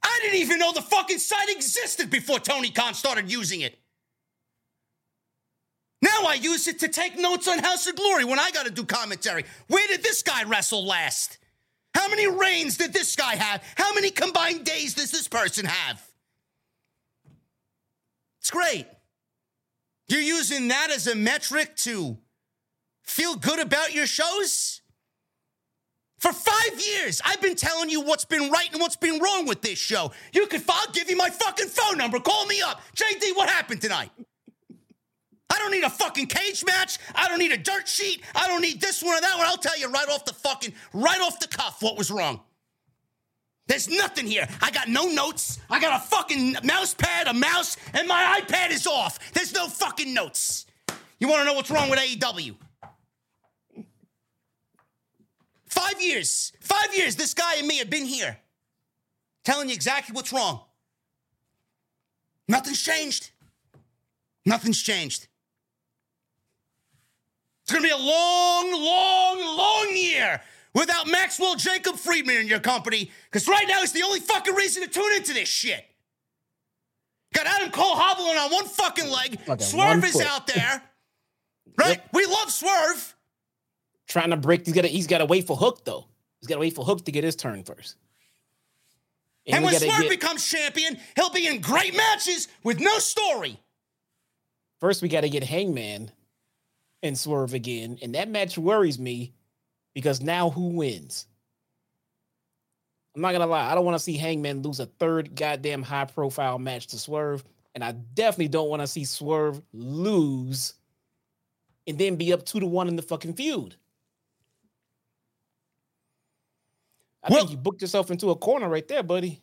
I 0.04 0.20
didn't 0.22 0.40
even 0.40 0.60
know 0.60 0.72
the 0.72 0.82
fucking 0.82 1.20
site 1.20 1.50
existed 1.50 2.10
before 2.10 2.40
Tony 2.40 2.70
Khan 2.70 2.94
started 2.94 3.32
using 3.32 3.62
it. 3.62 3.78
Now 6.02 6.28
I 6.28 6.36
use 6.36 6.68
it 6.68 6.80
to 6.80 6.88
take 6.88 7.18
notes 7.18 7.48
on 7.48 7.60
House 7.60 7.88
of 7.88 7.96
Glory 7.96 8.26
when 8.26 8.38
I 8.38 8.52
got 8.52 8.66
to 8.66 8.72
do 8.72 8.86
commentary. 8.86 9.46
Where 9.68 9.88
did 9.88 10.04
this 10.04 10.22
guy 10.22 10.44
wrestle 10.44 10.86
last? 10.86 11.40
How 11.96 12.10
many 12.10 12.28
reigns 12.28 12.78
did 12.78 12.94
this 12.94 13.16
guy 13.16 13.36
have? 13.36 13.64
How 13.76 13.94
many 13.94 14.12
combined 14.12 14.66
days 14.66 14.94
does 14.94 15.12
this 15.12 15.28
person 15.28 15.66
have? 15.66 16.06
It's 18.40 18.52
great. 18.52 18.86
You're 20.08 20.22
using 20.22 20.68
that 20.68 20.92
as 20.92 21.08
a 21.08 21.16
metric 21.16 21.76
to 21.78 22.18
feel 23.02 23.36
good 23.36 23.60
about 23.60 23.94
your 23.94 24.06
shows? 24.06 24.82
For 26.26 26.34
five 26.34 26.84
years, 26.84 27.22
I've 27.24 27.40
been 27.40 27.54
telling 27.54 27.92
you 27.92 28.02
what's 28.02 28.26
been 28.26 28.50
right 28.50 28.68
and 28.72 28.82
what's 28.82 28.96
been 28.96 29.20
wrong 29.22 29.46
with 29.46 29.62
this 29.62 29.78
show. 29.78 30.12
You 30.34 30.48
can, 30.48 30.64
I'll 30.68 30.92
give 30.92 31.08
you 31.08 31.16
my 31.16 31.30
fucking 31.30 31.68
phone 31.68 32.00
number. 32.00 32.20
Call 32.20 32.48
me 32.48 32.64
up. 32.64 32.82
JD, 32.96 33.36
what 33.36 33.48
happened 33.48 33.80
tonight? 33.80 34.10
I 35.52 35.60
don't 35.60 35.70
need 35.70 35.84
a 35.84 35.90
fucking 35.92 36.26
cage 36.26 36.66
match. 36.66 36.98
I 37.14 37.28
don't 37.28 37.38
need 37.38 37.52
a 37.52 37.60
dirt 37.60 37.88
sheet. 37.88 38.24
I 38.34 38.48
don't 38.48 38.62
need 38.62 38.82
this 38.82 39.04
one 39.04 39.16
or 39.16 39.22
that 39.22 39.38
one. 39.38 39.46
I'll 39.46 39.58
tell 39.58 39.78
you 39.78 39.88
right 39.88 40.10
off 40.10 40.26
the 40.26 40.34
fucking, 40.34 40.74
right 40.94 41.22
off 41.22 41.40
the 41.40 41.48
cuff 41.48 41.84
what 41.84 41.96
was 41.96 42.10
wrong. 42.10 42.42
There's 43.68 43.88
nothing 43.88 44.26
here. 44.26 44.48
I 44.64 44.72
got 44.72 44.88
no 44.88 45.06
notes. 45.06 45.60
I 45.70 45.80
got 45.80 46.02
a 46.02 46.04
fucking 46.08 46.56
mouse 46.64 46.96
pad, 46.96 47.28
a 47.28 47.36
mouse, 47.36 47.78
and 47.94 48.08
my 48.08 48.42
iPad 48.42 48.72
is 48.72 48.88
off. 48.88 49.20
There's 49.34 49.54
no 49.54 49.68
fucking 49.68 50.12
notes. 50.12 50.66
You 51.20 51.28
want 51.28 51.42
to 51.42 51.46
know 51.46 51.54
what's 51.54 51.70
wrong 51.70 51.92
with 51.92 52.00
AEW? 52.00 52.56
Five 55.86 56.02
years. 56.02 56.52
Five 56.60 56.96
years 56.96 57.16
this 57.16 57.34
guy 57.34 57.56
and 57.58 57.68
me 57.68 57.78
have 57.78 57.90
been 57.90 58.06
here 58.06 58.38
telling 59.44 59.70
you 59.70 59.76
exactly 59.76 60.14
what's 60.14 60.34
wrong. 60.34 60.62
Nothing's 62.48 62.82
changed. 62.82 63.32
Nothing's 64.46 64.82
changed. 64.82 65.28
It's 67.64 67.72
going 67.72 67.84
to 67.84 67.88
be 67.88 67.94
a 67.94 67.98
long, 67.98 68.72
long, 68.72 69.58
long 69.58 69.96
year 69.96 70.42
without 70.74 71.08
Maxwell 71.08 71.56
Jacob 71.56 71.96
Friedman 71.96 72.38
in 72.38 72.48
your 72.48 72.60
company 72.60 73.10
because 73.26 73.48
right 73.48 73.66
now 73.68 73.82
it's 73.82 73.92
the 73.92 74.04
only 74.04 74.20
fucking 74.20 74.54
reason 74.54 74.84
to 74.84 74.90
tune 74.90 75.14
into 75.14 75.34
this 75.34 75.50
shit. 75.50 75.84
Got 77.34 77.48
Adam 77.48 77.72
Cole 77.72 77.96
hobbling 77.96 78.38
on 78.38 78.52
one 78.52 78.66
fucking 78.66 79.10
leg. 79.10 79.40
Okay, 79.50 79.64
Swerve 79.64 80.04
is 80.04 80.14
foot. 80.14 80.26
out 80.26 80.48
there. 80.48 80.82
Right? 81.78 82.02
We 82.14 82.26
love 82.26 82.52
Swerve. 82.52 83.15
Trying 84.08 84.30
to 84.30 84.38
break, 84.38 84.66
he's 84.66 84.74
got 84.76 84.84
to 84.84 84.88
he's 84.88 85.08
got 85.08 85.18
to 85.20 85.26
wait 85.26 85.48
for 85.48 85.58
Hook 85.58 85.84
though. 85.84 86.06
He's 86.40 86.48
got 86.48 86.56
to 86.56 86.62
wait 86.62 86.76
for 86.76 86.86
Hook 86.86 87.06
to 87.06 87.12
get 87.12 87.24
his 87.24 87.36
turn 87.36 87.64
first. 87.64 87.96
And, 89.48 89.64
we 89.64 89.72
when 89.72 89.80
Swerve 89.80 90.02
get- 90.02 90.10
becomes 90.10 90.48
champion, 90.48 90.98
he'll 91.16 91.30
be 91.30 91.48
in 91.48 91.62
great 91.62 91.96
matches 91.96 92.48
with 92.64 92.80
no 92.80 92.98
story. 92.98 93.60
First, 94.80 95.02
we 95.02 95.08
got 95.08 95.22
to 95.22 95.30
get 95.30 95.44
Hangman 95.44 96.12
and 97.04 97.18
Swerve 97.18 97.54
again, 97.54 97.98
and 98.02 98.16
that 98.16 98.30
match 98.30 98.58
worries 98.58 98.98
me 98.98 99.34
because 99.94 100.22
now 100.22 100.50
who 100.50 100.70
wins? 100.70 101.28
I'm 103.16 103.22
not 103.22 103.32
gonna 103.32 103.48
lie, 103.48 103.72
I 103.72 103.76
don't 103.76 103.86
want 103.86 103.96
to 103.96 104.04
see 104.04 104.18
Hangman 104.18 104.62
lose 104.62 104.80
a 104.80 104.88
third 104.88 105.36
goddamn 105.36 105.84
high 105.84 106.06
profile 106.06 106.60
match 106.60 106.88
to 106.88 107.00
Swerve, 107.00 107.44
and 107.74 107.84
I 107.84 107.92
definitely 107.94 108.50
don't 108.50 108.70
want 108.70 108.82
to 108.82 108.88
see 108.88 109.06
Swerve 109.06 109.62
lose 109.72 110.74
and 111.88 111.98
then 111.98 112.16
be 112.18 112.34
up 112.34 112.44
two 112.46 112.60
to 112.60 112.66
one 112.66 112.88
in 112.88 112.96
the 112.96 113.02
fucking 113.02 113.36
feud. 113.36 113.76
I 117.26 117.30
Well- 117.32 117.40
think 117.40 117.52
you 117.52 117.58
booked 117.58 117.82
yourself 117.82 118.12
into 118.12 118.30
a 118.30 118.36
corner 118.36 118.70
right 118.70 118.88
there, 118.88 119.04
buddy. 119.04 119.42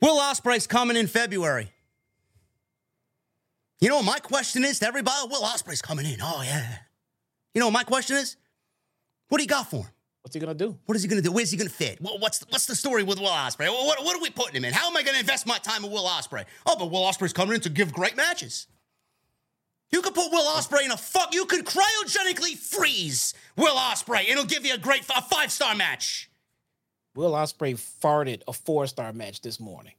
Will 0.00 0.18
Ospreay's 0.20 0.66
coming 0.66 0.96
in 0.96 1.06
February. 1.08 1.72
You 3.80 3.88
know 3.88 3.96
what 3.96 4.04
my 4.04 4.18
question 4.20 4.64
is 4.64 4.78
to 4.78 4.86
everybody? 4.86 5.28
Will 5.28 5.42
Ospreay's 5.42 5.82
coming 5.82 6.06
in. 6.06 6.18
Oh 6.22 6.42
yeah. 6.42 6.78
You 7.52 7.60
know 7.60 7.66
what 7.66 7.72
my 7.72 7.84
question 7.84 8.16
is? 8.16 8.36
What 9.28 9.38
do 9.38 9.44
you 9.44 9.48
got 9.48 9.68
for 9.68 9.78
him? 9.84 9.90
What's 10.22 10.34
he 10.34 10.40
gonna 10.40 10.54
do? 10.54 10.78
What 10.86 10.96
is 10.96 11.02
he 11.02 11.08
going 11.08 11.20
to 11.20 11.28
do? 11.28 11.32
Where's 11.32 11.50
he 11.50 11.56
going 11.58 11.68
to 11.68 11.74
fit? 11.74 12.00
What- 12.00 12.18
What's 12.20 12.40
what's 12.48 12.64
the 12.66 12.74
story 12.74 13.02
with 13.02 13.18
Will 13.18 13.26
Ospreay? 13.28 13.68
What, 13.68 13.86
what, 13.86 14.04
what 14.04 14.16
are 14.16 14.22
we 14.22 14.30
putting 14.30 14.54
him 14.56 14.64
in? 14.64 14.72
How 14.72 14.86
am 14.88 14.96
I 14.96 15.02
going 15.02 15.14
to 15.14 15.20
invest 15.20 15.46
my 15.46 15.58
time 15.58 15.82
with 15.82 15.92
Will 15.92 16.04
Ospreay? 16.06 16.44
Oh, 16.64 16.76
but 16.78 16.90
Will 16.90 17.02
Ospreay's 17.02 17.32
coming 17.34 17.56
in 17.56 17.60
to 17.62 17.68
give 17.68 17.92
great 17.92 18.16
matches. 18.16 18.66
You 19.94 20.02
could 20.02 20.12
put 20.12 20.32
Will 20.32 20.44
Ospreay 20.56 20.86
in 20.86 20.90
a 20.90 20.96
fuck. 20.96 21.32
You 21.32 21.46
could 21.46 21.64
cryogenically 21.64 22.56
freeze 22.58 23.32
Will 23.56 23.76
Ospreay. 23.76 24.22
and 24.22 24.30
it'll 24.30 24.44
give 24.44 24.66
you 24.66 24.74
a 24.74 24.78
great 24.78 25.02
a 25.02 25.22
five 25.22 25.52
star 25.52 25.76
match. 25.76 26.28
Will 27.14 27.30
Ospreay 27.30 27.74
farted 28.02 28.42
a 28.48 28.52
four 28.52 28.88
star 28.88 29.12
match 29.12 29.40
this 29.40 29.60
morning. 29.60 29.92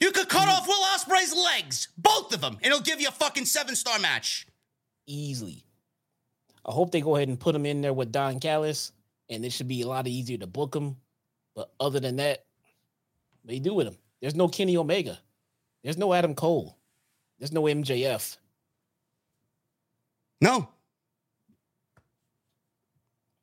You 0.00 0.12
could 0.12 0.30
cut 0.30 0.48
mm. 0.48 0.52
off 0.52 0.66
Will 0.66 0.82
Ospreay's 0.82 1.36
legs, 1.36 1.88
both 1.98 2.32
of 2.32 2.40
them, 2.40 2.56
and 2.62 2.72
it'll 2.72 2.80
give 2.80 3.02
you 3.02 3.08
a 3.08 3.12
fucking 3.12 3.44
seven 3.44 3.76
star 3.76 3.98
match. 3.98 4.46
easily. 5.06 5.62
I 6.64 6.72
hope 6.72 6.90
they 6.90 7.02
go 7.02 7.16
ahead 7.16 7.28
and 7.28 7.38
put 7.38 7.54
him 7.54 7.66
in 7.66 7.82
there 7.82 7.92
with 7.92 8.12
Don 8.12 8.40
Callis, 8.40 8.92
and 9.28 9.44
it 9.44 9.52
should 9.52 9.68
be 9.68 9.82
a 9.82 9.86
lot 9.86 10.06
easier 10.06 10.38
to 10.38 10.46
book 10.46 10.74
him. 10.74 10.96
But 11.54 11.70
other 11.78 12.00
than 12.00 12.16
that, 12.16 12.46
they 13.44 13.58
do 13.58 13.74
with 13.74 13.88
him? 13.88 13.98
There's 14.22 14.34
no 14.34 14.48
Kenny 14.48 14.78
Omega. 14.78 15.18
There's 15.84 15.98
no 15.98 16.14
Adam 16.14 16.34
Cole. 16.34 16.77
There's 17.38 17.52
no 17.52 17.62
MJF. 17.62 18.36
No. 20.40 20.68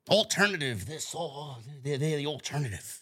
Alternative. 0.09 0.85
This. 0.85 1.13
Oh, 1.17 1.57
they're, 1.83 1.97
they're 1.97 2.17
the 2.17 2.27
alternative. 2.27 2.99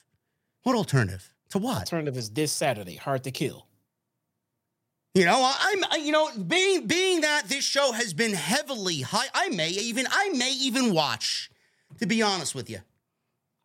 What 0.64 0.76
alternative? 0.76 1.34
To 1.50 1.58
what? 1.58 1.80
Alternative 1.80 2.18
is 2.18 2.30
this 2.30 2.52
Saturday. 2.52 2.96
Hard 2.96 3.24
to 3.26 3.32
kill. 3.32 3.68
You 5.14 5.26
know, 5.26 5.52
I'm. 5.60 6.02
You 6.04 6.12
know, 6.12 6.30
being 6.38 6.88
being 6.88 7.22
that 7.22 7.44
this 7.48 7.64
show 7.64 7.92
has 7.92 8.14
been 8.14 8.34
heavily 8.34 9.02
high, 9.02 9.28
I 9.34 9.50
may 9.50 9.70
even 9.70 10.08
I 10.10 10.30
may 10.30 10.52
even 10.52 10.94
watch. 10.94 11.50
To 12.00 12.08
be 12.08 12.22
honest 12.24 12.56
with 12.56 12.70
you, 12.70 12.80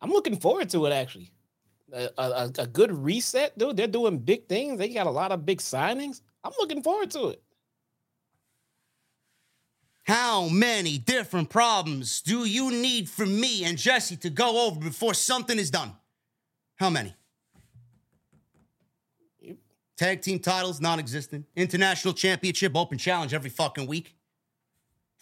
I'm 0.01 0.11
looking 0.11 0.37
forward 0.37 0.69
to 0.71 0.85
it 0.85 0.91
actually. 0.91 1.31
A, 1.91 2.09
a, 2.19 2.51
a 2.59 2.67
good 2.67 2.91
reset, 2.91 3.57
dude. 3.57 3.75
They're 3.75 3.87
doing 3.87 4.19
big 4.19 4.47
things. 4.47 4.77
They 4.77 4.89
got 4.89 5.07
a 5.07 5.11
lot 5.11 5.31
of 5.31 5.43
big 5.43 5.57
signings. 5.57 6.21
I'm 6.43 6.51
looking 6.59 6.81
forward 6.81 7.11
to 7.11 7.29
it. 7.29 7.43
how 10.03 10.47
many 10.49 10.97
different 10.97 11.49
problems 11.49 12.21
do 12.21 12.45
you 12.45 12.71
need 12.71 13.07
for 13.07 13.25
me 13.27 13.63
and 13.63 13.77
Jesse 13.77 14.17
to 14.17 14.29
go 14.29 14.65
over 14.65 14.79
before 14.79 15.13
something 15.13 15.59
is 15.59 15.69
done? 15.69 15.91
How 16.77 16.89
many? 16.89 17.13
Tag 19.97 20.21
team 20.21 20.39
titles 20.39 20.79
non-existent. 20.79 21.45
International 21.55 22.13
championship 22.13 22.75
open 22.75 22.97
challenge 22.97 23.33
every 23.33 23.49
fucking 23.49 23.85
week. 23.85 24.15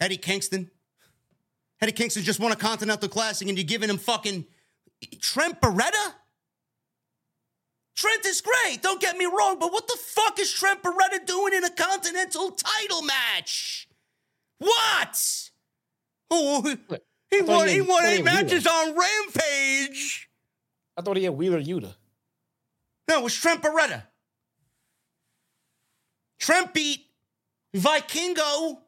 Eddie 0.00 0.16
Kingston. 0.16 0.70
Eddie 1.80 1.92
Kingston 1.92 2.22
just 2.22 2.40
won 2.40 2.52
a 2.52 2.56
Continental 2.56 3.08
Classic 3.08 3.48
and 3.48 3.58
you're 3.58 3.66
giving 3.66 3.90
him 3.90 3.98
fucking 3.98 4.46
Trent 5.20 5.60
Beretta? 5.60 6.14
Trent 7.98 8.24
is 8.26 8.40
great, 8.40 8.80
don't 8.80 9.00
get 9.00 9.16
me 9.18 9.24
wrong, 9.26 9.58
but 9.58 9.72
what 9.72 9.88
the 9.88 9.98
fuck 10.00 10.38
is 10.38 10.52
Trent 10.52 10.84
Beretta 10.84 11.26
doing 11.26 11.52
in 11.52 11.64
a 11.64 11.70
Continental 11.70 12.52
title 12.52 13.02
match? 13.02 13.88
What? 14.60 15.50
Oh, 16.30 16.76
He 17.28 17.42
won. 17.42 17.66
he 17.66 17.74
He 17.74 17.80
won 17.80 18.04
eight 18.04 18.16
had 18.16 18.24
matches 18.24 18.68
on 18.68 18.94
Rampage. 18.96 20.28
I 20.96 21.02
thought 21.02 21.16
he 21.16 21.24
had 21.24 21.34
Wheeler 21.34 21.60
Yuta. 21.60 21.92
No, 23.08 23.18
it 23.18 23.22
was 23.24 23.34
Trent 23.34 23.62
Beretta. 23.62 24.04
Trent 26.38 26.72
beat 26.72 27.00
Vikingo, 27.74 28.78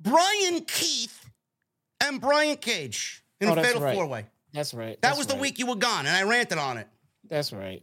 Bryan 0.00 0.64
Keith, 0.64 1.24
and 2.04 2.20
Brian 2.20 2.56
Cage 2.56 3.22
in 3.40 3.48
Oh, 3.48 3.52
a 3.52 3.62
fatal 3.62 3.80
right. 3.80 3.94
four 3.94 4.06
way. 4.06 4.26
That's 4.52 4.74
right. 4.74 5.00
That 5.02 5.10
That's 5.10 5.18
was 5.18 5.26
the 5.28 5.36
week 5.36 5.60
you 5.60 5.66
were 5.66 5.76
gone, 5.76 6.06
and 6.06 6.16
I 6.16 6.24
ranted 6.28 6.58
on 6.58 6.78
it. 6.78 6.88
That's 7.28 7.52
right. 7.52 7.80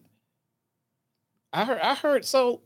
I 1.54 1.66
heard. 1.66 1.80
I 1.80 1.96
heard. 1.96 2.26
So, 2.26 2.62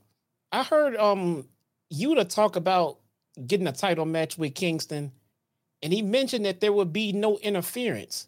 I 0.51 0.63
heard. 0.63 0.95
Um, 0.95 1.47
Yuta 1.93 2.27
talk 2.27 2.55
about 2.55 2.99
getting 3.45 3.67
a 3.67 3.71
title 3.71 4.05
match 4.05 4.37
with 4.37 4.55
Kingston, 4.55 5.11
and 5.81 5.93
he 5.93 6.01
mentioned 6.01 6.45
that 6.45 6.59
there 6.59 6.73
would 6.73 6.91
be 6.91 7.11
no 7.11 7.37
interference. 7.37 8.27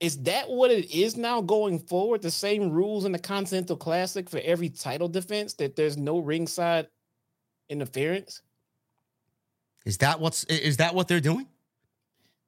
Is 0.00 0.22
that 0.24 0.50
what 0.50 0.70
it 0.70 0.90
is 0.90 1.16
now 1.16 1.40
going 1.40 1.78
forward? 1.78 2.22
The 2.22 2.30
same 2.30 2.70
rules 2.70 3.04
in 3.04 3.12
the 3.12 3.18
Continental 3.18 3.76
Classic 3.76 4.28
for 4.28 4.40
every 4.42 4.68
title 4.68 5.08
defense 5.08 5.54
that 5.54 5.76
there's 5.76 5.96
no 5.96 6.18
ringside 6.18 6.88
interference. 7.70 8.42
Is 9.86 9.98
that 9.98 10.20
what's? 10.20 10.44
Is 10.44 10.78
that 10.78 10.94
what 10.94 11.08
they're 11.08 11.20
doing? 11.20 11.46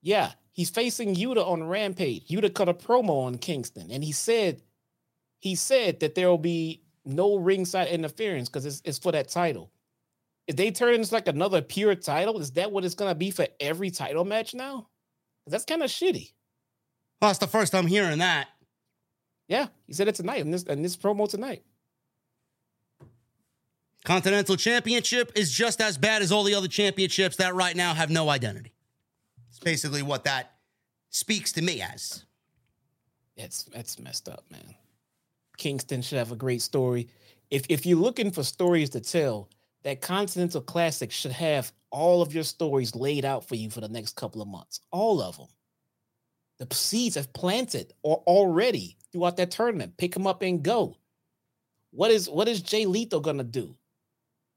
Yeah, 0.02 0.32
he's 0.52 0.70
facing 0.70 1.14
Yuta 1.14 1.46
on 1.46 1.64
Rampage. 1.64 2.28
Yuta 2.28 2.52
cut 2.52 2.68
a 2.68 2.74
promo 2.74 3.24
on 3.24 3.38
Kingston, 3.38 3.90
and 3.90 4.02
he 4.04 4.12
said, 4.12 4.62
he 5.40 5.54
said 5.54 6.00
that 6.00 6.14
there 6.14 6.28
will 6.28 6.38
be 6.38 6.82
no 7.06 7.36
ringside 7.36 7.88
interference 7.88 8.48
because 8.48 8.66
it's, 8.66 8.82
it's 8.84 8.98
for 8.98 9.12
that 9.12 9.28
title. 9.28 9.70
If 10.46 10.56
they 10.56 10.70
turn 10.70 10.94
into 10.94 11.12
like 11.12 11.28
another 11.28 11.60
pure 11.62 11.94
title, 11.94 12.38
is 12.38 12.52
that 12.52 12.70
what 12.70 12.84
it's 12.84 12.94
gonna 12.94 13.14
be 13.14 13.30
for 13.30 13.46
every 13.60 13.90
title 13.90 14.24
match 14.24 14.54
now? 14.54 14.88
That's 15.46 15.64
kind 15.64 15.82
of 15.82 15.90
shitty. 15.90 16.32
Well, 17.20 17.30
it's 17.30 17.38
the 17.38 17.46
first 17.46 17.74
I'm 17.74 17.86
hearing 17.86 18.18
that. 18.18 18.48
Yeah, 19.48 19.68
he 19.86 19.92
said 19.92 20.08
it 20.08 20.14
tonight 20.16 20.40
in 20.40 20.50
this 20.50 20.64
in 20.64 20.82
this 20.82 20.96
promo 20.96 21.28
tonight. 21.28 21.62
Continental 24.04 24.56
Championship 24.56 25.32
is 25.34 25.50
just 25.50 25.80
as 25.80 25.98
bad 25.98 26.22
as 26.22 26.30
all 26.30 26.44
the 26.44 26.54
other 26.54 26.68
championships 26.68 27.36
that 27.36 27.54
right 27.54 27.74
now 27.74 27.92
have 27.92 28.08
no 28.08 28.28
identity. 28.28 28.72
It's 29.48 29.58
basically 29.58 30.02
what 30.02 30.24
that 30.24 30.52
speaks 31.10 31.50
to 31.52 31.62
me 31.62 31.82
as. 31.82 32.24
It's 33.36 33.64
that's 33.64 33.98
messed 33.98 34.28
up, 34.28 34.44
man. 34.50 34.74
Kingston 35.56 36.02
should 36.02 36.18
have 36.18 36.32
a 36.32 36.36
great 36.36 36.62
story. 36.62 37.08
If 37.50 37.66
if 37.68 37.86
you're 37.86 37.98
looking 37.98 38.30
for 38.30 38.42
stories 38.42 38.90
to 38.90 39.00
tell, 39.00 39.48
that 39.86 40.00
Continental 40.00 40.60
Classic 40.60 41.12
should 41.12 41.30
have 41.30 41.72
all 41.90 42.20
of 42.20 42.34
your 42.34 42.42
stories 42.42 42.96
laid 42.96 43.24
out 43.24 43.46
for 43.46 43.54
you 43.54 43.70
for 43.70 43.80
the 43.80 43.88
next 43.88 44.16
couple 44.16 44.42
of 44.42 44.48
months. 44.48 44.80
All 44.90 45.22
of 45.22 45.36
them. 45.36 45.46
The 46.58 46.74
seeds 46.74 47.14
have 47.14 47.32
planted 47.32 47.92
or 48.02 48.16
already 48.26 48.96
throughout 49.12 49.36
that 49.36 49.52
tournament. 49.52 49.96
Pick 49.96 50.12
them 50.12 50.26
up 50.26 50.42
and 50.42 50.62
go. 50.62 50.96
What 51.92 52.10
is 52.10 52.28
what 52.28 52.48
is 52.48 52.62
Jay 52.62 52.84
Lethal 52.84 53.20
gonna 53.20 53.44
do? 53.44 53.76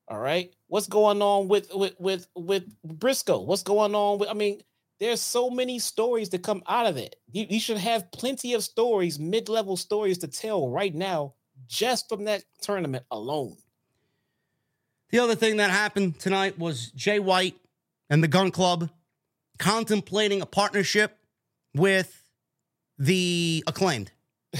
All 0.07 0.17
right. 0.17 0.51
What's 0.67 0.87
going 0.87 1.21
on 1.21 1.47
with 1.47 1.73
with 1.75 1.93
with 1.99 2.27
with 2.35 2.65
Briscoe? 2.83 3.41
What's 3.41 3.63
going 3.63 3.93
on 3.93 4.17
with? 4.17 4.29
I 4.29 4.33
mean, 4.33 4.61
there's 4.99 5.21
so 5.21 5.49
many 5.49 5.79
stories 5.79 6.29
to 6.29 6.37
come 6.37 6.61
out 6.67 6.85
of 6.85 6.97
it. 6.97 7.15
You, 7.31 7.45
you 7.49 7.59
should 7.59 7.77
have 7.77 8.11
plenty 8.11 8.53
of 8.53 8.63
stories, 8.63 9.19
mid-level 9.19 9.77
stories 9.77 10.17
to 10.19 10.27
tell 10.27 10.69
right 10.69 10.93
now, 10.93 11.33
just 11.67 12.09
from 12.09 12.25
that 12.25 12.43
tournament 12.61 13.05
alone. 13.09 13.55
The 15.09 15.19
other 15.19 15.35
thing 15.35 15.57
that 15.57 15.71
happened 15.71 16.19
tonight 16.19 16.59
was 16.59 16.91
Jay 16.91 17.19
White 17.19 17.55
and 18.09 18.21
the 18.23 18.27
Gun 18.27 18.51
Club 18.51 18.89
contemplating 19.57 20.41
a 20.41 20.45
partnership 20.45 21.17
with 21.73 22.23
the 22.97 23.63
acclaimed 23.67 24.11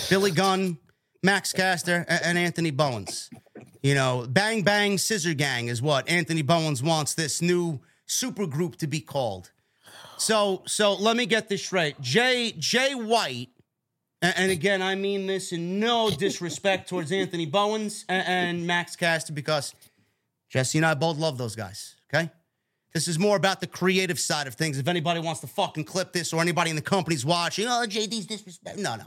Billy 0.09 0.31
Gunn, 0.31 0.77
Max 1.23 1.51
Caster, 1.51 2.05
and 2.07 2.37
Anthony 2.37 2.71
Bowens. 2.71 3.29
You 3.83 3.93
know, 3.93 4.25
Bang 4.27 4.63
Bang 4.63 4.97
Scissor 4.97 5.33
Gang 5.33 5.67
is 5.67 5.81
what 5.81 6.07
Anthony 6.09 6.41
Bowens 6.41 6.81
wants 6.81 7.13
this 7.13 7.41
new 7.41 7.79
super 8.05 8.47
group 8.47 8.77
to 8.77 8.87
be 8.87 9.01
called. 9.01 9.51
So, 10.19 10.63
so 10.65 10.93
let 10.95 11.15
me 11.15 11.25
get 11.25 11.49
this 11.49 11.63
straight. 11.65 11.99
Jay 12.01 12.53
Jay 12.57 12.93
White, 12.93 13.49
and 14.21 14.51
again, 14.51 14.81
I 14.81 14.95
mean 14.95 15.27
this 15.27 15.51
in 15.51 15.79
no 15.79 16.09
disrespect 16.09 16.89
towards 16.89 17.11
Anthony 17.11 17.45
Bowens 17.45 18.05
a- 18.09 18.11
and 18.11 18.67
Max 18.67 18.95
Caster 18.95 19.33
because 19.33 19.73
Jesse 20.49 20.77
and 20.77 20.85
I 20.85 20.93
both 20.93 21.17
love 21.17 21.37
those 21.37 21.55
guys. 21.55 21.95
Okay. 22.13 22.29
This 22.93 23.07
is 23.07 23.19
more 23.19 23.37
about 23.37 23.61
the 23.61 23.67
creative 23.67 24.19
side 24.19 24.47
of 24.47 24.55
things. 24.55 24.77
If 24.79 24.87
anybody 24.87 25.19
wants 25.19 25.41
to 25.41 25.47
fucking 25.47 25.83
clip 25.83 26.11
this 26.11 26.33
or 26.33 26.41
anybody 26.41 26.71
in 26.71 26.75
the 26.75 26.81
company's 26.81 27.23
watching, 27.23 27.67
oh, 27.67 27.85
JD's 27.87 28.25
disrespect. 28.25 28.79
No, 28.79 28.95
no. 28.95 29.03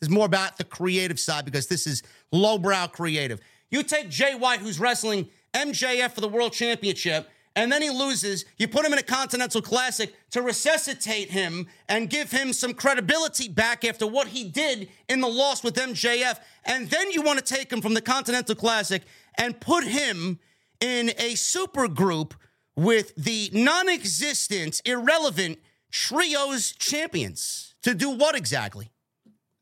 This 0.00 0.08
is 0.08 0.10
more 0.10 0.26
about 0.26 0.58
the 0.58 0.64
creative 0.64 1.18
side 1.18 1.44
because 1.44 1.66
this 1.66 1.86
is 1.86 2.02
lowbrow 2.30 2.88
creative. 2.88 3.40
You 3.70 3.82
take 3.82 4.10
Jay 4.10 4.34
White, 4.34 4.60
who's 4.60 4.78
wrestling 4.78 5.28
MJF 5.54 6.12
for 6.12 6.20
the 6.20 6.28
world 6.28 6.52
championship, 6.52 7.28
and 7.54 7.70
then 7.70 7.82
he 7.82 7.90
loses. 7.90 8.44
You 8.56 8.68
put 8.68 8.84
him 8.84 8.92
in 8.92 8.98
a 8.98 9.02
Continental 9.02 9.60
Classic 9.60 10.14
to 10.30 10.42
resuscitate 10.42 11.30
him 11.30 11.66
and 11.88 12.08
give 12.08 12.30
him 12.30 12.52
some 12.52 12.74
credibility 12.74 13.48
back 13.48 13.84
after 13.84 14.06
what 14.06 14.28
he 14.28 14.44
did 14.44 14.88
in 15.08 15.20
the 15.20 15.28
loss 15.28 15.62
with 15.62 15.74
MJF. 15.74 16.38
And 16.64 16.88
then 16.88 17.10
you 17.10 17.22
want 17.22 17.38
to 17.38 17.54
take 17.54 17.72
him 17.72 17.82
from 17.82 17.94
the 17.94 18.00
Continental 18.00 18.54
Classic 18.54 19.02
and 19.36 19.60
put 19.60 19.84
him 19.84 20.38
in 20.80 21.12
a 21.18 21.34
super 21.34 21.88
group 21.88 22.34
with 22.74 23.14
the 23.16 23.50
non 23.52 23.88
existent, 23.88 24.80
irrelevant 24.84 25.58
Trios 25.90 26.72
champions. 26.72 27.74
To 27.82 27.94
do 27.94 28.10
what 28.10 28.34
exactly? 28.34 28.90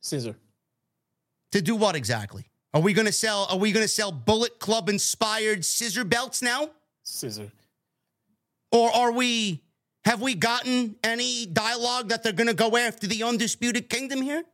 Scissor. 0.01 0.37
To 1.53 1.63
do 1.63 1.75
what 1.75 1.97
exactly? 1.97 2.47
Are 2.73 2.81
we 2.81 2.93
gonna 2.93 3.11
sell 3.11 3.47
are 3.51 3.57
we 3.59 3.73
gonna 3.73 3.89
sell 3.89 4.13
Bullet 4.13 4.61
Club 4.61 4.89
inspired 4.89 5.65
scissor 5.65 6.05
belts 6.05 6.41
now? 6.41 6.71
Scissor. 7.03 7.51
Or 8.73 8.91
are 8.95 9.13
we 9.13 9.63
have 10.05 10.23
we 10.23 10.35
gotten 10.35 10.97
any 11.05 11.47
dialogue 11.47 12.09
that 12.09 12.23
they're 12.23 12.33
gonna 12.33 12.55
go 12.55 12.77
after 12.77 13.07
the 13.07 13.23
undisputed 13.23 13.89
kingdom 13.89 14.23
here? 14.23 14.45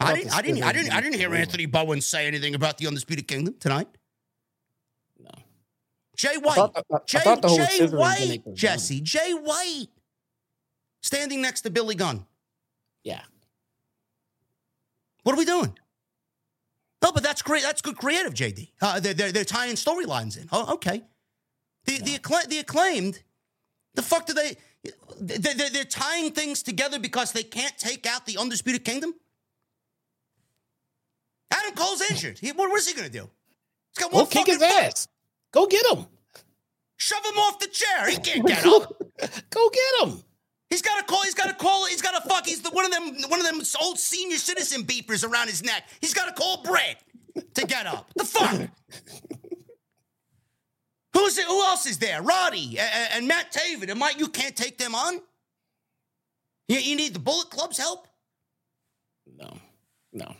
I 0.00 0.14
didn't, 0.14 0.34
I 0.36 0.42
didn't, 0.42 0.62
I 0.64 0.72
didn't, 0.72 0.92
I 0.92 1.00
didn't 1.00 1.14
hear 1.14 1.32
Anthony 1.32 1.66
Bowen 1.66 2.00
say 2.00 2.26
anything 2.26 2.56
about 2.56 2.76
the 2.78 2.88
undisputed 2.88 3.28
kingdom 3.28 3.54
tonight. 3.60 3.86
No. 5.16 5.30
Jay 6.16 6.36
White, 6.38 6.56
thought- 6.56 6.72
I- 6.76 6.94
I 6.96 6.98
Jay, 7.06 7.18
whole 7.24 7.56
Jay 7.56 7.86
White, 7.86 8.42
Jesse, 8.54 9.00
Jay 9.00 9.32
White, 9.32 9.86
standing 11.04 11.40
next 11.40 11.60
to 11.60 11.70
Billy 11.70 11.94
Gunn. 11.94 12.26
Yeah. 13.04 13.20
What 15.22 15.36
are 15.36 15.38
we 15.38 15.44
doing? 15.44 15.78
Oh, 17.02 17.12
but 17.12 17.22
that's 17.22 17.42
great. 17.42 17.62
That's 17.62 17.80
good 17.82 17.96
creative, 17.96 18.34
JD. 18.34 18.70
Uh, 18.80 18.98
they're, 18.98 19.14
they're, 19.14 19.30
they're 19.32 19.44
tying 19.44 19.74
storylines 19.76 20.36
in. 20.36 20.48
Oh, 20.50 20.74
okay. 20.74 21.02
The 21.86 21.98
the, 21.98 22.18
accla- 22.18 22.48
the 22.48 22.58
acclaimed. 22.58 23.22
The 23.94 24.02
fuck 24.02 24.26
do 24.26 24.34
they? 24.34 24.56
they 25.20 25.36
they- 25.54 25.68
they're 25.68 25.84
tying 25.84 26.32
things 26.32 26.62
together 26.62 26.98
because 26.98 27.32
they 27.32 27.42
can't 27.42 27.76
take 27.78 28.06
out 28.06 28.26
the 28.26 28.38
undisputed 28.38 28.84
kingdom. 28.84 29.14
Adam 31.50 31.74
Cole's 31.74 32.00
injured. 32.10 32.38
He, 32.38 32.50
what, 32.52 32.70
what 32.70 32.78
is 32.78 32.88
he 32.88 32.94
going 32.94 33.10
to 33.10 33.12
do? 33.12 33.28
He's 33.94 34.02
got 34.02 34.10
Go 34.10 34.18
one 34.18 34.26
kick 34.26 34.46
his 34.46 34.56
foot. 34.56 34.66
ass. 34.72 35.08
Go 35.52 35.66
get 35.66 35.84
him. 35.86 36.06
Shove 36.96 37.24
him 37.24 37.38
off 37.38 37.58
the 37.58 37.66
chair. 37.68 38.08
He 38.10 38.16
can't 38.16 38.46
get 38.46 38.64
up. 38.66 38.96
Go 39.50 39.70
get 39.70 40.08
him. 40.08 40.22
He's 40.70 40.80
got 40.80 40.98
to 40.98 41.04
call. 41.04 41.22
He's 41.24 41.34
got 41.34 41.48
to 41.48 41.54
call. 41.54 41.84
He's 41.86 42.00
got 42.00 42.22
to 42.22 42.26
fuck. 42.28 42.46
He's 42.46 42.62
the, 42.62 42.70
one 42.70 42.86
of 42.86 42.90
them. 42.90 43.14
One 43.28 43.38
of 43.40 43.44
them 43.46 43.60
old 43.82 43.98
senior 43.98 44.38
citizen 44.38 44.84
beepers 44.84 45.28
around 45.28 45.48
his 45.48 45.62
neck. 45.62 45.84
He's 46.00 46.14
got 46.14 46.34
to 46.34 46.40
call 46.42 46.62
Brett 46.62 47.02
to 47.54 47.66
get 47.66 47.86
up. 47.86 48.10
The 48.16 48.24
fuck. 48.24 48.70
Who's 51.14 51.36
it? 51.38 51.46
Who 51.46 51.60
else 51.62 51.86
is 51.86 51.98
there? 51.98 52.22
Roddy 52.22 52.78
and, 52.78 53.08
and 53.14 53.28
Matt 53.28 53.52
Taven. 53.52 53.90
And 53.90 53.98
Mike, 53.98 54.18
you 54.18 54.28
can't 54.28 54.56
take 54.56 54.78
them 54.78 54.94
on. 54.94 55.20
You, 56.68 56.78
you 56.78 56.96
need 56.96 57.12
the 57.14 57.18
Bullet 57.18 57.50
Club's 57.50 57.76
help. 57.78 58.06
No. 59.38 59.56
No. 60.12 60.34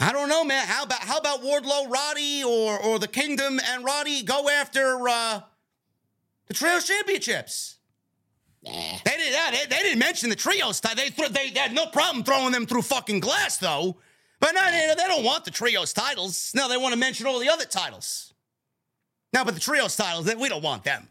I 0.00 0.12
don't 0.12 0.28
know, 0.28 0.44
man. 0.44 0.66
How 0.66 0.82
about 0.84 1.00
how 1.00 1.18
about 1.18 1.42
Wardlow, 1.42 1.88
Roddy, 1.90 2.42
or 2.44 2.78
or 2.80 2.98
the 2.98 3.06
Kingdom 3.08 3.60
and 3.70 3.84
Roddy 3.84 4.22
go 4.22 4.48
after 4.48 5.08
uh, 5.08 5.40
the 6.48 6.54
Trios 6.54 6.86
Championships? 6.86 7.76
Nah. 8.62 8.72
They 9.04 9.16
didn't. 9.16 9.34
uh, 9.38 9.50
They, 9.52 9.66
they 9.76 9.82
didn't 9.82 9.98
mention 10.00 10.30
the 10.30 10.36
trios. 10.36 10.80
ti- 10.80 10.94
They 10.96 11.10
thro- 11.10 11.28
they 11.28 11.48
had 11.50 11.72
no 11.72 11.86
problem 11.86 12.24
throwing 12.24 12.50
them 12.52 12.66
through 12.66 12.82
fucking 12.82 13.20
glass 13.20 13.58
though. 13.58 13.96
But 14.40 14.52
no, 14.52 14.62
they, 14.70 14.94
they 14.96 15.06
don't 15.08 15.24
want 15.24 15.44
the 15.44 15.50
trios 15.52 15.92
titles. 15.92 16.50
No, 16.54 16.68
they 16.68 16.76
want 16.76 16.92
to 16.92 16.98
mention 16.98 17.26
all 17.26 17.38
the 17.38 17.48
other 17.48 17.64
titles. 17.64 18.33
No, 19.34 19.44
but 19.44 19.54
the 19.54 19.60
trios 19.60 19.96
titles, 19.96 20.32
we 20.36 20.48
don't 20.48 20.62
want 20.62 20.84
them. 20.84 21.08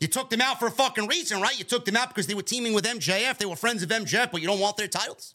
You 0.00 0.06
took 0.06 0.28
them 0.28 0.42
out 0.42 0.58
for 0.58 0.66
a 0.66 0.70
fucking 0.70 1.06
reason, 1.06 1.40
right? 1.40 1.58
You 1.58 1.64
took 1.64 1.86
them 1.86 1.96
out 1.96 2.08
because 2.08 2.26
they 2.26 2.34
were 2.34 2.42
teaming 2.42 2.74
with 2.74 2.84
MJF. 2.84 3.38
They 3.38 3.46
were 3.46 3.56
friends 3.56 3.82
of 3.82 3.88
MJF, 3.88 4.30
but 4.30 4.42
you 4.42 4.46
don't 4.46 4.60
want 4.60 4.76
their 4.76 4.88
titles. 4.88 5.34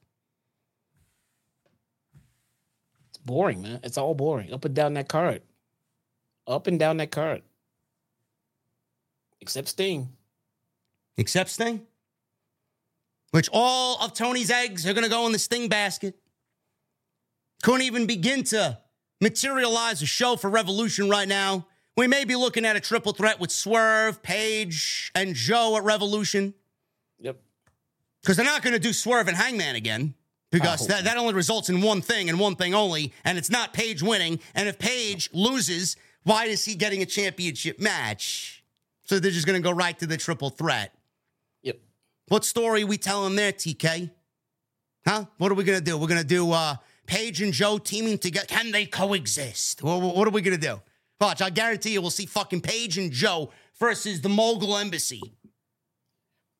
It's 3.09 3.17
boring, 3.17 3.63
man. 3.63 3.79
It's 3.83 3.97
all 3.97 4.13
boring. 4.13 4.53
Up 4.53 4.63
and 4.63 4.75
down 4.75 4.93
that 4.93 5.07
card. 5.07 5.41
Up 6.45 6.67
and 6.67 6.77
down 6.77 6.97
that 6.97 7.11
card. 7.11 7.41
Except 9.41 9.67
Sting. 9.67 10.09
except 11.17 11.49
Sting. 11.49 11.81
Which 13.31 13.49
all 13.51 14.03
of 14.03 14.13
Tony's 14.13 14.51
eggs 14.51 14.85
are 14.85 14.93
going 14.93 15.03
to 15.03 15.09
go 15.09 15.25
in 15.25 15.31
the 15.31 15.39
Sting 15.39 15.67
basket. 15.67 16.15
Couldn't 17.63 17.81
even 17.81 18.05
begin 18.05 18.43
to 18.45 18.77
materialize 19.19 20.01
a 20.01 20.05
show 20.05 20.35
for 20.35 20.49
Revolution 20.49 21.09
right 21.09 21.27
now. 21.27 21.65
We 21.97 22.05
may 22.05 22.25
be 22.25 22.35
looking 22.35 22.63
at 22.63 22.75
a 22.75 22.79
triple 22.79 23.11
threat 23.11 23.39
with 23.39 23.49
Swerve, 23.49 24.21
Page, 24.21 25.11
and 25.15 25.33
Joe 25.33 25.75
at 25.77 25.83
Revolution. 25.83 26.53
Yep. 27.19 27.39
Because 28.21 28.37
they're 28.37 28.45
not 28.45 28.61
going 28.61 28.73
to 28.73 28.79
do 28.79 28.93
Swerve 28.93 29.27
and 29.27 29.35
Hangman 29.35 29.75
again. 29.75 30.13
Because 30.51 30.85
that, 30.87 31.03
that 31.05 31.17
only 31.17 31.33
results 31.33 31.69
in 31.69 31.81
one 31.81 32.01
thing 32.01 32.29
and 32.29 32.39
one 32.39 32.55
thing 32.55 32.73
only, 32.73 33.11
and 33.25 33.37
it's 33.37 33.49
not 33.49 33.73
Page 33.73 34.01
winning. 34.01 34.39
And 34.55 34.69
if 34.69 34.79
Page 34.79 35.29
loses, 35.33 35.97
why 36.23 36.45
is 36.45 36.63
he 36.63 36.75
getting 36.75 37.01
a 37.01 37.05
championship 37.05 37.79
match? 37.79 38.63
So 39.03 39.19
they're 39.19 39.31
just 39.31 39.47
going 39.47 39.61
to 39.61 39.63
go 39.63 39.71
right 39.71 39.97
to 39.99 40.05
the 40.05 40.17
triple 40.17 40.51
threat. 40.51 40.93
Yep. 41.63 41.79
What 42.27 42.45
story 42.45 42.83
are 42.83 42.87
we 42.87 42.97
telling 42.97 43.35
there, 43.35 43.51
TK? 43.51 44.11
Huh? 45.05 45.25
What 45.37 45.51
are 45.51 45.55
we 45.55 45.63
going 45.63 45.79
to 45.79 45.83
do? 45.83 45.97
We're 45.97 46.07
going 46.07 46.21
to 46.21 46.27
do 46.27 46.51
uh, 46.51 46.75
Page 47.07 47.41
and 47.41 47.51
Joe 47.51 47.77
teaming 47.77 48.19
together. 48.19 48.45
Can 48.45 48.71
they 48.71 48.85
coexist? 48.85 49.81
What, 49.81 49.99
what 49.99 50.27
are 50.27 50.31
we 50.31 50.41
going 50.41 50.59
to 50.59 50.65
do? 50.65 50.79
Watch, 51.19 51.41
I 51.41 51.49
guarantee 51.49 51.93
you 51.93 52.01
we'll 52.01 52.11
see 52.11 52.25
fucking 52.25 52.61
Page 52.61 52.97
and 52.97 53.11
Joe 53.11 53.51
versus 53.79 54.21
the 54.21 54.29
Mogul 54.29 54.77
Embassy. 54.77 55.21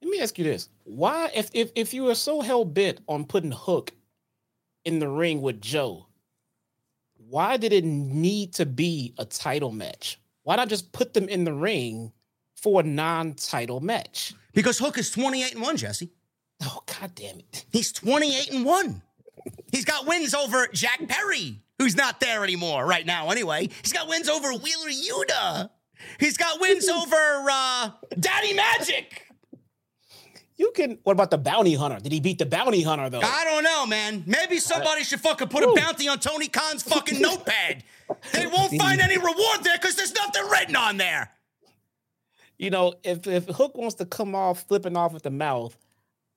Let 0.01 0.09
me 0.09 0.19
ask 0.19 0.38
you 0.38 0.43
this: 0.43 0.69
Why, 0.84 1.29
if 1.35 1.49
if 1.53 1.71
if 1.75 1.93
you 1.93 2.03
were 2.05 2.15
so 2.15 2.41
hell 2.41 2.65
bent 2.65 2.99
on 3.07 3.25
putting 3.25 3.51
Hook 3.51 3.91
in 4.85 4.99
the 4.99 5.07
ring 5.07 5.41
with 5.41 5.61
Joe, 5.61 6.07
why 7.29 7.57
did 7.57 7.73
it 7.73 7.84
need 7.84 8.53
to 8.55 8.65
be 8.65 9.13
a 9.17 9.25
title 9.25 9.71
match? 9.71 10.19
Why 10.43 10.55
not 10.55 10.69
just 10.69 10.91
put 10.91 11.13
them 11.13 11.27
in 11.27 11.43
the 11.43 11.53
ring 11.53 12.13
for 12.55 12.79
a 12.79 12.84
non-title 12.84 13.81
match? 13.81 14.34
Because 14.53 14.79
Hook 14.79 14.97
is 14.97 15.11
28 15.11 15.53
and 15.55 15.61
1, 15.61 15.77
Jesse. 15.77 16.09
Oh, 16.63 16.81
god 16.85 17.13
damn 17.15 17.39
it. 17.39 17.65
He's 17.71 17.91
28 17.91 18.53
and 18.53 18.65
1. 18.65 19.01
He's 19.71 19.85
got 19.85 20.07
wins 20.07 20.34
over 20.34 20.67
Jack 20.71 21.05
Perry, 21.07 21.59
who's 21.77 21.95
not 21.95 22.19
there 22.19 22.43
anymore 22.43 22.85
right 22.85 23.05
now 23.05 23.29
anyway. 23.29 23.69
He's 23.81 23.93
got 23.93 24.07
wins 24.07 24.29
over 24.29 24.51
Wheeler 24.51 24.89
Yuta. 24.89 25.69
He's 26.19 26.37
got 26.37 26.59
wins 26.59 26.87
over 26.89 27.15
uh, 27.15 27.91
Daddy 28.19 28.53
Magic. 28.53 29.23
You 30.57 30.71
can. 30.75 30.97
What 31.03 31.13
about 31.13 31.29
the 31.29 31.37
bounty 31.37 31.75
hunter? 31.75 31.99
Did 31.99 32.11
he 32.11 32.19
beat 32.19 32.39
the 32.39 32.45
bounty 32.45 32.81
hunter 32.81 33.09
though? 33.09 33.21
I 33.21 33.43
don't 33.43 33.63
know, 33.63 33.85
man. 33.85 34.23
Maybe 34.25 34.57
somebody 34.57 35.03
should 35.03 35.19
fucking 35.21 35.49
put 35.49 35.63
a 35.63 35.71
bounty 35.75 36.07
on 36.07 36.19
Tony 36.19 36.47
Khan's 36.47 36.81
fucking 36.81 37.21
notepad. 37.21 37.83
They 38.33 38.47
won't 38.47 38.73
find 38.79 38.99
any 38.99 39.17
reward 39.17 39.63
there 39.63 39.77
because 39.79 39.95
there's 39.95 40.13
nothing 40.15 40.47
written 40.49 40.75
on 40.75 40.97
there. 40.97 41.31
You 42.57 42.71
know, 42.71 42.95
if 43.03 43.27
if 43.27 43.45
Hook 43.45 43.77
wants 43.77 43.95
to 43.95 44.05
come 44.05 44.33
off 44.33 44.63
flipping 44.67 44.97
off 44.97 45.13
at 45.13 45.21
the 45.21 45.29
mouth, 45.29 45.77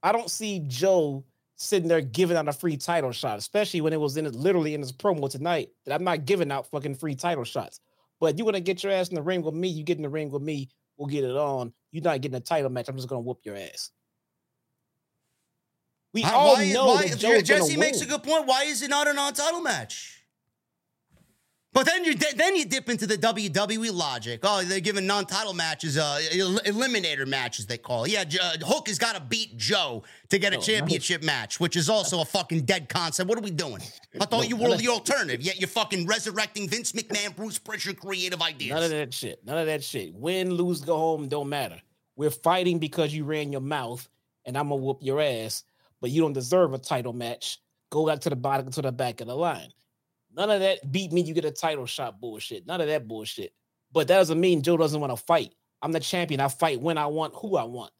I 0.03 0.13
don't 0.13 0.31
see 0.31 0.63
Joe 0.67 1.25
sitting 1.61 1.89
there 1.89 2.01
giving 2.01 2.39
out 2.39 2.49
a 2.49 2.53
free 2.55 2.79
title 2.79 3.13
shot, 3.13 3.39
especially 3.39 3.83
when 3.83 3.93
it 3.93 4.01
was 4.01 4.17
in 4.17 4.25
literally 4.33 4.73
in 4.75 4.81
his 4.81 4.93
promo 4.93 5.29
tonight. 5.31 5.69
That 5.85 5.95
I'm 5.95 6.05
not 6.05 6.25
giving 6.25 6.51
out 6.51 6.67
fucking 6.71 6.95
free 6.95 7.15
title 7.15 7.45
shots. 7.45 7.81
But 8.19 8.39
you 8.39 8.45
want 8.45 8.57
to 8.57 8.63
get 8.63 8.83
your 8.83 8.93
ass 8.93 9.09
in 9.09 9.15
the 9.15 9.23
ring 9.23 9.43
with 9.43 9.55
me, 9.55 9.69
you 9.69 9.85
get 9.85 9.99
in 9.99 10.03
the 10.03 10.09
ring 10.09 10.31
with 10.31 10.43
me, 10.43 10.71
we'll 10.97 11.09
get 11.09 11.23
it 11.25 11.37
on. 11.37 11.73
You're 11.93 12.03
not 12.03 12.21
getting 12.21 12.37
a 12.37 12.41
title 12.41 12.71
match. 12.71 12.89
I'm 12.89 12.97
just 12.97 13.09
gonna 13.09 13.21
whoop 13.21 13.41
your 13.45 13.57
ass. 13.57 13.91
We 16.13 16.25
all 16.25 16.55
why- 16.55 16.73
know 16.73 16.87
why- 16.87 17.09
Jesse 17.09 17.77
makes 17.77 18.01
win. 18.01 18.09
a 18.09 18.11
good 18.13 18.23
point. 18.23 18.47
Why 18.47 18.65
is 18.65 18.83
it 18.83 18.89
not 18.91 19.07
a 19.07 19.13
non-title 19.13 19.61
match? 19.61 20.20
But 21.73 21.87
then 21.87 22.05
you 22.05 22.15
then 22.17 22.57
you 22.57 22.65
dip 22.65 22.89
into 22.89 23.07
the 23.07 23.17
WWE 23.17 23.93
logic. 23.95 24.41
Oh, 24.43 24.63
they're 24.65 24.81
giving 24.81 25.07
non-title 25.07 25.55
matches, 25.55 25.97
uh, 25.97 26.21
el- 26.33 26.59
eliminator 26.61 27.27
matches 27.29 27.67
they 27.67 27.79
call. 27.79 28.05
it. 28.05 28.11
Yeah, 28.11 28.25
uh, 28.43 28.57
Hook 28.67 28.89
has 28.89 28.99
got 28.99 29.15
to 29.15 29.21
beat 29.21 29.57
Joe 29.57 30.03
to 30.31 30.39
get 30.41 30.53
a 30.53 30.57
No, 30.57 30.63
championship 30.63 31.23
match, 31.23 31.61
which 31.61 31.77
is 31.77 31.89
also 31.89 32.23
a 32.23 32.25
fucking 32.25 32.63
dead 32.63 32.89
concept. 32.89 33.29
What 33.29 33.39
are 33.39 33.43
we 33.43 33.53
doing? 33.53 33.81
I 34.21 34.25
thought 34.25 34.43
No, 34.43 34.43
you 34.43 34.57
were 34.57 34.77
the 34.77 34.89
alternative. 34.89 35.43
Yet 35.43 35.61
you're 35.61 35.69
fucking 35.69 36.07
resurrecting 36.07 36.69
Vince 36.69 36.91
McMahon, 36.91 37.37
Bruce 37.37 37.59
Pritchard 37.59 38.01
creative 38.01 38.43
ideas. 38.43 38.75
None 38.75 38.83
of 38.83 38.91
that 38.91 39.15
shit. 39.15 39.45
None 39.47 39.59
of 39.59 39.67
that 39.67 39.85
shit. 39.85 40.13
Win, 40.13 40.51
lose, 40.53 40.81
go 40.81 40.97
home, 40.97 41.29
don't 41.29 41.49
matter. 41.49 41.81
We're 42.17 42.31
fighting 42.31 42.81
because 42.81 43.15
you 43.15 43.23
ran 43.25 43.53
your 43.53 43.61
mouth, 43.61 44.09
and 44.45 44.59
I'm 44.59 44.71
gonna 44.71 44.83
whoop 44.83 44.99
your 45.03 45.21
ass. 45.21 45.63
But 46.01 46.11
you 46.11 46.21
don't 46.21 46.33
deserve 46.33 46.75
a 46.75 46.79
title 46.79 47.13
match. 47.13 47.61
Go 47.91 48.07
back 48.07 48.19
to 48.21 48.31
the 48.31 48.37
bottom 48.37 48.73
to 48.73 48.83
the 48.83 48.91
back 48.91 49.21
of 49.21 49.29
the 49.29 49.37
line. 49.37 49.73
None 50.37 50.51
of 50.51 50.61
that 50.61 50.91
beat 50.91 51.13
me, 51.13 51.23
you 51.23 51.35
get 51.35 51.45
a 51.45 51.51
title 51.51 51.87
shot 51.87 52.21
bullshit. 52.21 52.67
None 52.67 52.81
of 52.81 52.87
that 52.87 53.09
bullshit. 53.09 53.53
But 53.93 54.09
that 54.09 54.17
doesn't 54.17 54.41
mean 54.41 54.63
Joe 54.63 54.77
doesn't 54.77 55.01
want 55.01 55.13
to 55.17 55.23
fight. 55.25 55.55
I'm 55.83 55.93
the 55.93 56.01
champion. 56.01 56.41
I 56.41 56.49
fight 56.49 56.81
when 56.81 56.99
I 56.99 57.07
want, 57.07 57.35
who 57.35 57.57
I 57.57 57.65
want. 57.65 57.93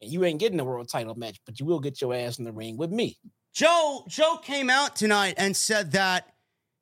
And 0.00 0.10
you 0.10 0.24
ain't 0.24 0.40
getting 0.40 0.56
the 0.56 0.64
world 0.64 0.88
title 0.88 1.14
match, 1.14 1.40
but 1.44 1.60
you 1.60 1.66
will 1.66 1.80
get 1.80 2.00
your 2.00 2.14
ass 2.14 2.38
in 2.38 2.44
the 2.44 2.52
ring 2.52 2.76
with 2.76 2.90
me. 2.90 3.18
Joe 3.54 4.04
Joe 4.08 4.36
came 4.42 4.68
out 4.68 4.96
tonight 4.96 5.34
and 5.38 5.56
said 5.56 5.92
that 5.92 6.28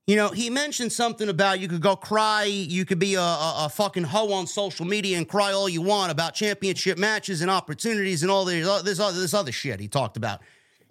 you 0.06 0.16
know 0.16 0.28
he 0.28 0.48
mentioned 0.48 0.90
something 0.90 1.28
about 1.28 1.60
you 1.60 1.68
could 1.68 1.82
go 1.82 1.94
cry, 1.94 2.44
you 2.44 2.84
could 2.86 2.98
be 2.98 3.14
a, 3.14 3.20
a, 3.20 3.54
a 3.66 3.68
fucking 3.68 4.04
hoe 4.04 4.32
on 4.32 4.46
social 4.46 4.86
media 4.86 5.18
and 5.18 5.28
cry 5.28 5.52
all 5.52 5.68
you 5.68 5.82
want 5.82 6.10
about 6.10 6.34
championship 6.34 6.96
matches 6.96 7.42
and 7.42 7.50
opportunities 7.50 8.22
and 8.22 8.32
all 8.32 8.46
this 8.46 8.66
this 8.84 8.98
other 8.98 9.20
this 9.20 9.34
other 9.34 9.52
shit 9.52 9.80
he 9.80 9.88
talked 9.88 10.16
about. 10.16 10.40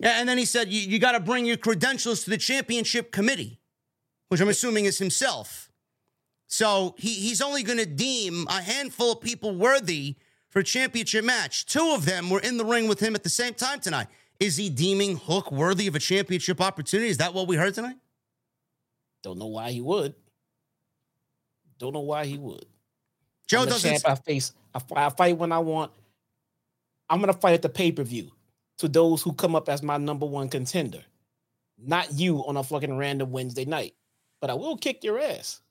And 0.03 0.27
then 0.27 0.37
he 0.37 0.45
said 0.45 0.71
you, 0.71 0.81
you 0.81 0.99
got 0.99 1.13
to 1.13 1.19
bring 1.19 1.45
your 1.45 1.57
credentials 1.57 2.23
to 2.23 2.29
the 2.29 2.37
championship 2.37 3.11
committee, 3.11 3.59
which 4.31 4.39
I'm 4.39 4.47
assuming 4.47 4.85
is 4.85 4.97
himself. 4.97 5.69
So 6.47 6.95
he, 6.97 7.13
he's 7.13 7.41
only 7.41 7.63
going 7.63 7.79
to 7.79 7.85
deem 7.85 8.47
a 8.47 8.61
handful 8.61 9.11
of 9.11 9.19
people 9.19 9.53
worthy 9.53 10.15
for 10.47 10.59
a 10.59 10.63
championship 10.63 11.25
match. 11.25 11.65
Two 11.65 11.91
of 11.93 12.05
them 12.05 12.29
were 12.29 12.39
in 12.39 12.55
the 12.55 12.63
ring 12.63 12.87
with 12.87 13.01
him 13.01 13.13
at 13.13 13.23
the 13.23 13.29
same 13.29 13.53
time 13.53 13.81
tonight. 13.81 14.07
Is 14.39 14.55
he 14.55 14.69
deeming 14.69 15.17
Hook 15.17 15.51
worthy 15.51 15.85
of 15.87 15.95
a 15.95 15.99
championship 15.99 16.61
opportunity? 16.61 17.09
Is 17.09 17.17
that 17.17 17.33
what 17.33 17.49
we 17.49 17.57
heard 17.57 17.73
tonight? 17.73 17.97
Don't 19.21 19.37
know 19.37 19.47
why 19.47 19.71
he 19.71 19.81
would. 19.81 20.15
Don't 21.77 21.91
know 21.91 21.99
why 21.99 22.25
he 22.25 22.37
would. 22.37 22.65
Joe 23.47 23.65
doesn't. 23.65 23.91
champ. 23.91 24.03
I 24.07 24.15
face. 24.15 24.53
I, 24.73 24.79
I 24.95 25.09
fight 25.09 25.37
when 25.37 25.51
I 25.51 25.59
want. 25.59 25.91
I'm 27.09 27.19
gonna 27.19 27.33
fight 27.33 27.55
at 27.55 27.63
the 27.63 27.69
pay 27.69 27.91
per 27.91 28.03
view 28.03 28.31
to 28.77 28.87
those 28.87 29.21
who 29.21 29.33
come 29.33 29.57
up 29.57 29.67
as 29.67 29.83
my 29.83 29.97
number 29.97 30.25
one 30.25 30.47
contender, 30.47 31.03
not 31.77 32.13
you 32.13 32.45
on 32.45 32.55
a 32.55 32.63
fucking 32.63 32.97
random 32.97 33.31
Wednesday 33.31 33.65
night. 33.65 33.93
But 34.41 34.49
I 34.49 34.55
will 34.55 34.75
kick 34.75 35.03
your 35.03 35.19
ass. 35.19 35.61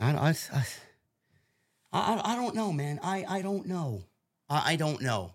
I, 0.00 0.10
I, 0.10 0.28
I, 0.52 0.64
I, 1.92 2.32
I 2.32 2.36
don't 2.36 2.56
know, 2.56 2.72
man. 2.72 2.98
I, 3.02 3.24
I 3.28 3.42
don't 3.42 3.66
know. 3.66 4.02
I, 4.48 4.72
I 4.72 4.76
don't 4.76 5.00
know. 5.00 5.34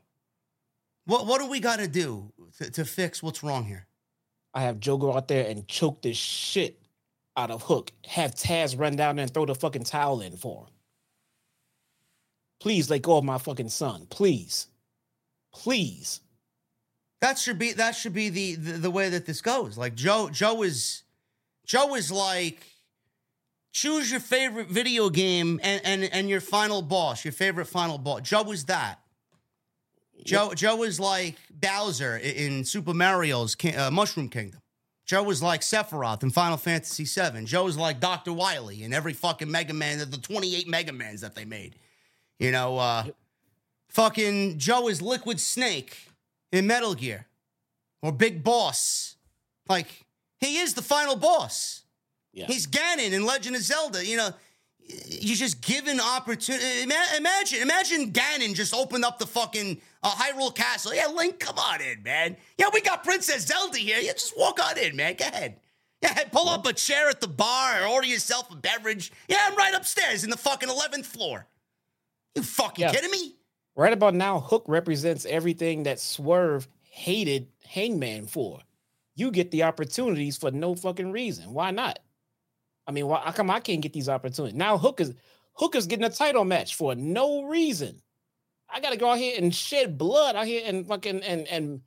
What 1.05 1.25
what 1.25 1.39
do 1.39 1.47
we 1.47 1.59
got 1.59 1.79
to 1.79 1.87
do 1.87 2.31
to, 2.57 2.69
to 2.69 2.85
fix 2.85 3.23
what's 3.23 3.41
wrong 3.41 3.65
here? 3.65 3.87
I 4.53 4.63
have 4.63 4.79
Joe 4.79 4.97
go 4.97 5.15
out 5.15 5.27
there 5.27 5.47
and 5.47 5.67
choke 5.67 6.01
this 6.01 6.17
shit 6.17 6.79
out 7.37 7.49
of 7.51 7.63
Hook. 7.63 7.91
Have 8.05 8.35
Taz 8.35 8.77
run 8.77 8.95
down 8.95 9.15
there 9.15 9.23
and 9.23 9.33
throw 9.33 9.45
the 9.45 9.55
fucking 9.55 9.85
towel 9.85 10.21
in 10.21 10.35
for 10.35 10.65
him. 10.65 10.73
Please 12.59 12.89
let 12.89 13.01
go 13.01 13.17
of 13.17 13.23
my 13.23 13.37
fucking 13.37 13.69
son. 13.69 14.05
Please, 14.09 14.67
please. 15.53 16.21
That 17.21 17.39
should 17.39 17.57
be 17.57 17.73
that 17.73 17.95
should 17.95 18.13
be 18.13 18.29
the, 18.29 18.55
the 18.55 18.71
the 18.73 18.91
way 18.91 19.09
that 19.09 19.25
this 19.25 19.41
goes. 19.41 19.77
Like 19.77 19.95
Joe 19.95 20.29
Joe 20.29 20.61
is 20.63 21.03
Joe 21.69 21.93
is 21.93 22.11
like 22.11 22.63
choose 23.71 24.09
your 24.09 24.19
favorite 24.19 24.69
video 24.69 25.11
game 25.11 25.59
and 25.61 25.79
and 25.85 26.03
and 26.03 26.27
your 26.27 26.41
final 26.41 26.81
boss, 26.81 27.23
your 27.23 27.31
favorite 27.31 27.67
final 27.67 27.99
boss. 27.99 28.21
Joe 28.23 28.51
is 28.51 28.65
that. 28.65 28.99
Joe 30.25 30.55
Joe 30.55 30.81
is 30.81 30.99
like 30.99 31.35
Bowser 31.51 32.17
in 32.17 32.65
Super 32.65 32.95
Mario's 32.95 33.55
uh, 33.77 33.91
Mushroom 33.91 34.29
Kingdom. 34.29 34.61
Joe 35.05 35.21
was 35.21 35.43
like 35.43 35.61
Sephiroth 35.61 36.23
in 36.23 36.31
Final 36.31 36.57
Fantasy 36.57 37.03
VII. 37.03 37.45
Joe 37.45 37.65
was 37.65 37.77
like 37.77 37.99
Dr. 37.99 38.33
Wily 38.33 38.81
in 38.83 38.91
every 38.91 39.13
fucking 39.13 39.49
Mega 39.49 39.73
Man, 39.73 39.99
the 39.99 40.17
28 40.17 40.67
Mega 40.67 40.91
Mans 40.91 41.21
that 41.21 41.35
they 41.35 41.45
made. 41.45 41.75
You 42.39 42.51
know, 42.51 42.79
uh, 42.79 43.03
fucking 43.89 44.57
Joe 44.57 44.87
is 44.87 45.03
Liquid 45.03 45.39
Snake 45.39 46.09
in 46.51 46.65
Metal 46.65 46.95
Gear 46.95 47.27
or 48.01 48.11
Big 48.11 48.43
Boss. 48.43 49.17
Like, 49.67 50.07
he 50.39 50.57
is 50.57 50.73
the 50.73 50.81
final 50.81 51.15
boss. 51.15 51.83
Yeah. 52.33 52.45
He's 52.45 52.67
Ganon 52.67 53.11
in 53.11 53.25
Legend 53.25 53.55
of 53.55 53.61
Zelda. 53.61 54.05
You 54.05 54.17
know, 54.17 54.29
you 54.81 55.35
just 55.35 55.61
given 55.61 55.99
opportunity. 55.99 56.83
Imagine, 56.83 57.61
imagine 57.61 58.11
Ganon 58.11 58.53
just 58.55 58.73
opened 58.73 59.03
up 59.05 59.19
the 59.19 59.27
fucking 59.27 59.81
uh, 60.03 60.11
Hyrule 60.11 60.53
Castle. 60.55 60.93
Yeah, 60.93 61.07
Link, 61.07 61.39
come 61.39 61.57
on 61.57 61.81
in, 61.81 62.01
man. 62.03 62.37
Yeah, 62.57 62.67
we 62.73 62.81
got 62.81 63.03
Princess 63.03 63.45
Zelda 63.45 63.77
here. 63.77 63.99
Yeah, 63.99 64.13
just 64.13 64.37
walk 64.37 64.59
on 64.63 64.77
in, 64.77 64.95
man. 64.95 65.15
Go 65.15 65.25
ahead. 65.25 65.57
Yeah, 66.01 66.23
pull 66.31 66.47
up 66.47 66.65
a 66.65 66.71
chair 66.71 67.09
at 67.09 67.19
the 67.19 67.27
bar 67.27 67.83
or 67.83 67.87
order 67.87 68.07
yourself 68.07 68.49
a 68.51 68.55
beverage. 68.55 69.11
Yeah, 69.27 69.37
I'm 69.47 69.55
right 69.57 69.73
upstairs 69.73 70.23
in 70.23 70.29
the 70.29 70.37
fucking 70.37 70.69
11th 70.69 71.05
floor. 71.05 71.45
You 72.35 72.41
fucking 72.43 72.83
Yeah. 72.83 72.91
kidding 72.93 73.11
me? 73.11 73.35
Right 73.75 73.91
about 73.91 74.13
now, 74.13 74.39
Hook 74.39 74.63
represents 74.67 75.25
everything 75.25 75.83
that 75.83 75.99
Swerve 75.99 76.67
hated 76.83 77.47
Hangman 77.67 78.27
for. 78.27 78.61
You 79.19 79.31
get 79.31 79.51
the 79.51 79.63
opportunities 79.63 80.37
for 80.37 80.49
no 80.49 80.75
fucking 80.75 81.11
reason. 81.11 81.53
Why 81.53 81.71
not? 81.71 81.99
I 82.87 82.91
mean, 82.91 83.05
why 83.05 83.19
how 83.19 83.31
come 83.31 83.51
I 83.51 83.59
can't 83.59 83.81
get 83.81 83.91
these 83.91 84.07
opportunities? 84.07 84.57
Now 84.57 84.77
Hook 84.77 85.01
is 85.01 85.13
Hook 85.53 85.75
is 85.75 85.87
getting 85.87 86.05
a 86.05 86.09
title 86.09 86.45
match 86.45 86.75
for 86.75 86.95
no 86.95 87.43
reason. 87.43 88.01
I 88.69 88.79
gotta 88.79 88.95
go 88.95 89.09
out 89.09 89.17
here 89.17 89.35
and 89.37 89.53
shed 89.53 89.97
blood 89.97 90.37
out 90.37 90.45
here 90.45 90.63
and 90.65 90.87
fucking 90.87 91.21
and 91.23 91.47
and 91.47 91.81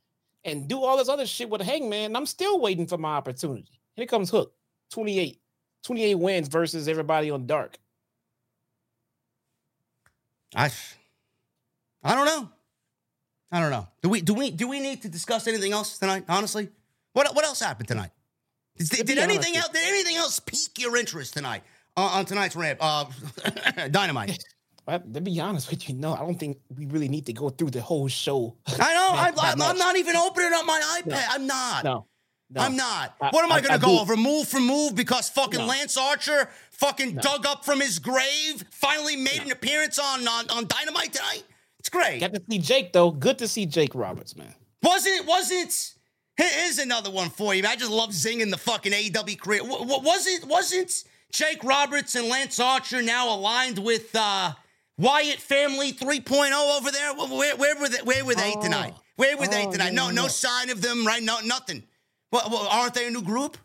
and 0.44 0.68
do 0.68 0.82
all 0.82 0.98
this 0.98 1.08
other 1.08 1.26
shit 1.26 1.48
with 1.48 1.62
Hangman. 1.62 2.14
I'm 2.14 2.26
still 2.26 2.60
waiting 2.60 2.86
for 2.86 2.98
my 2.98 3.14
opportunity. 3.14 3.80
Here 3.94 4.06
comes 4.06 4.28
Hook, 4.28 4.52
28, 4.90 5.40
28 5.84 6.14
wins 6.16 6.48
versus 6.48 6.86
everybody 6.86 7.30
on 7.30 7.46
Dark. 7.46 7.78
I, 10.54 10.70
I 12.02 12.14
don't 12.14 12.26
know. 12.26 12.50
I 13.50 13.60
don't 13.60 13.70
know. 13.70 13.88
Do 14.02 14.10
we 14.10 14.20
do 14.20 14.34
we 14.34 14.50
do 14.50 14.68
we 14.68 14.80
need 14.80 15.00
to 15.02 15.08
discuss 15.08 15.46
anything 15.46 15.72
else 15.72 15.98
tonight? 15.98 16.24
Honestly, 16.28 16.68
what 17.12 17.34
what 17.34 17.44
else 17.44 17.60
happened 17.60 17.88
tonight? 17.88 18.10
Did, 18.76 19.06
did 19.06 19.18
anything 19.18 19.56
else? 19.56 19.68
Did 19.68 19.86
anything 19.86 20.16
else 20.16 20.40
pique 20.40 20.78
your 20.78 20.96
interest 20.96 21.34
tonight 21.34 21.62
uh, 21.96 22.02
on 22.02 22.24
tonight's 22.24 22.56
ramp? 22.56 22.78
Uh, 22.80 23.04
Dynamite. 23.90 24.42
to 24.88 25.20
be 25.20 25.38
honest 25.40 25.70
with 25.70 25.88
you, 25.88 25.94
no, 25.94 26.14
I 26.14 26.18
don't 26.18 26.38
think 26.38 26.58
we 26.76 26.86
really 26.86 27.08
need 27.08 27.26
to 27.26 27.32
go 27.32 27.50
through 27.50 27.70
the 27.70 27.82
whole 27.82 28.08
show. 28.08 28.56
I 28.66 28.94
know. 28.94 29.42
I, 29.42 29.52
am 29.52 29.78
not 29.78 29.96
even 29.96 30.16
opening 30.16 30.52
up 30.54 30.66
my 30.66 31.00
iPad. 31.02 31.06
No. 31.06 31.20
I'm 31.30 31.46
not. 31.46 31.84
No. 31.84 32.06
No. 32.54 32.60
I'm 32.60 32.76
not. 32.76 33.14
I, 33.18 33.30
what 33.30 33.44
am 33.44 33.52
I, 33.52 33.56
I 33.56 33.60
going 33.62 33.80
to 33.80 33.86
go 33.86 33.92
do. 33.92 34.00
over 34.00 34.14
move 34.14 34.46
for 34.46 34.60
move 34.60 34.94
because 34.94 35.30
fucking 35.30 35.60
no. 35.60 35.66
Lance 35.66 35.96
Archer 35.96 36.50
fucking 36.72 37.14
no. 37.14 37.22
dug 37.22 37.46
up 37.46 37.64
from 37.64 37.80
his 37.80 37.98
grave, 37.98 38.64
finally 38.70 39.16
made 39.16 39.40
an 39.42 39.50
appearance 39.50 39.98
on, 39.98 40.26
on 40.28 40.50
on 40.50 40.66
Dynamite 40.66 41.14
tonight? 41.14 41.44
It's 41.78 41.88
great. 41.88 42.20
Got 42.20 42.34
to 42.34 42.42
see 42.50 42.58
Jake 42.58 42.92
though. 42.92 43.10
Good 43.10 43.38
to 43.38 43.48
see 43.48 43.64
Jake 43.64 43.94
Roberts, 43.94 44.36
man. 44.36 44.54
Wasn't 44.82 45.14
it? 45.14 45.94
Wasn't 46.38 46.54
Here's 46.54 46.78
another 46.78 47.10
one 47.10 47.30
for 47.30 47.54
you. 47.54 47.64
I 47.66 47.76
just 47.76 47.90
love 47.90 48.10
zinging 48.10 48.50
the 48.50 48.58
fucking 48.58 48.92
AEW 48.92 49.38
career. 49.38 49.62
What 49.64 50.02
wasn't 50.02 50.46
wasn't 50.46 51.04
Jake 51.30 51.62
Roberts 51.64 52.14
and 52.14 52.28
Lance 52.28 52.58
Archer 52.58 53.02
now 53.02 53.34
aligned 53.34 53.78
with 53.78 54.14
uh, 54.14 54.52
Wyatt 54.98 55.40
Family 55.40 55.92
3.0 55.92 56.78
over 56.78 56.90
there? 56.90 57.14
Where, 57.14 57.56
where 57.56 57.80
were 57.80 57.88
they? 57.88 58.02
Where 58.02 58.24
were 58.24 58.34
they 58.34 58.54
oh. 58.56 58.62
tonight? 58.62 58.94
Where 59.16 59.36
were 59.36 59.46
they 59.46 59.66
oh, 59.66 59.72
tonight? 59.72 59.92
No, 59.92 60.10
no 60.10 60.28
sign 60.28 60.70
of 60.70 60.80
them. 60.80 61.06
Right? 61.06 61.22
No, 61.22 61.40
nothing. 61.40 61.82
Well, 62.30 62.48
well, 62.50 62.68
aren't 62.70 62.94
they 62.94 63.06
a 63.06 63.10
new 63.10 63.22
group? 63.22 63.58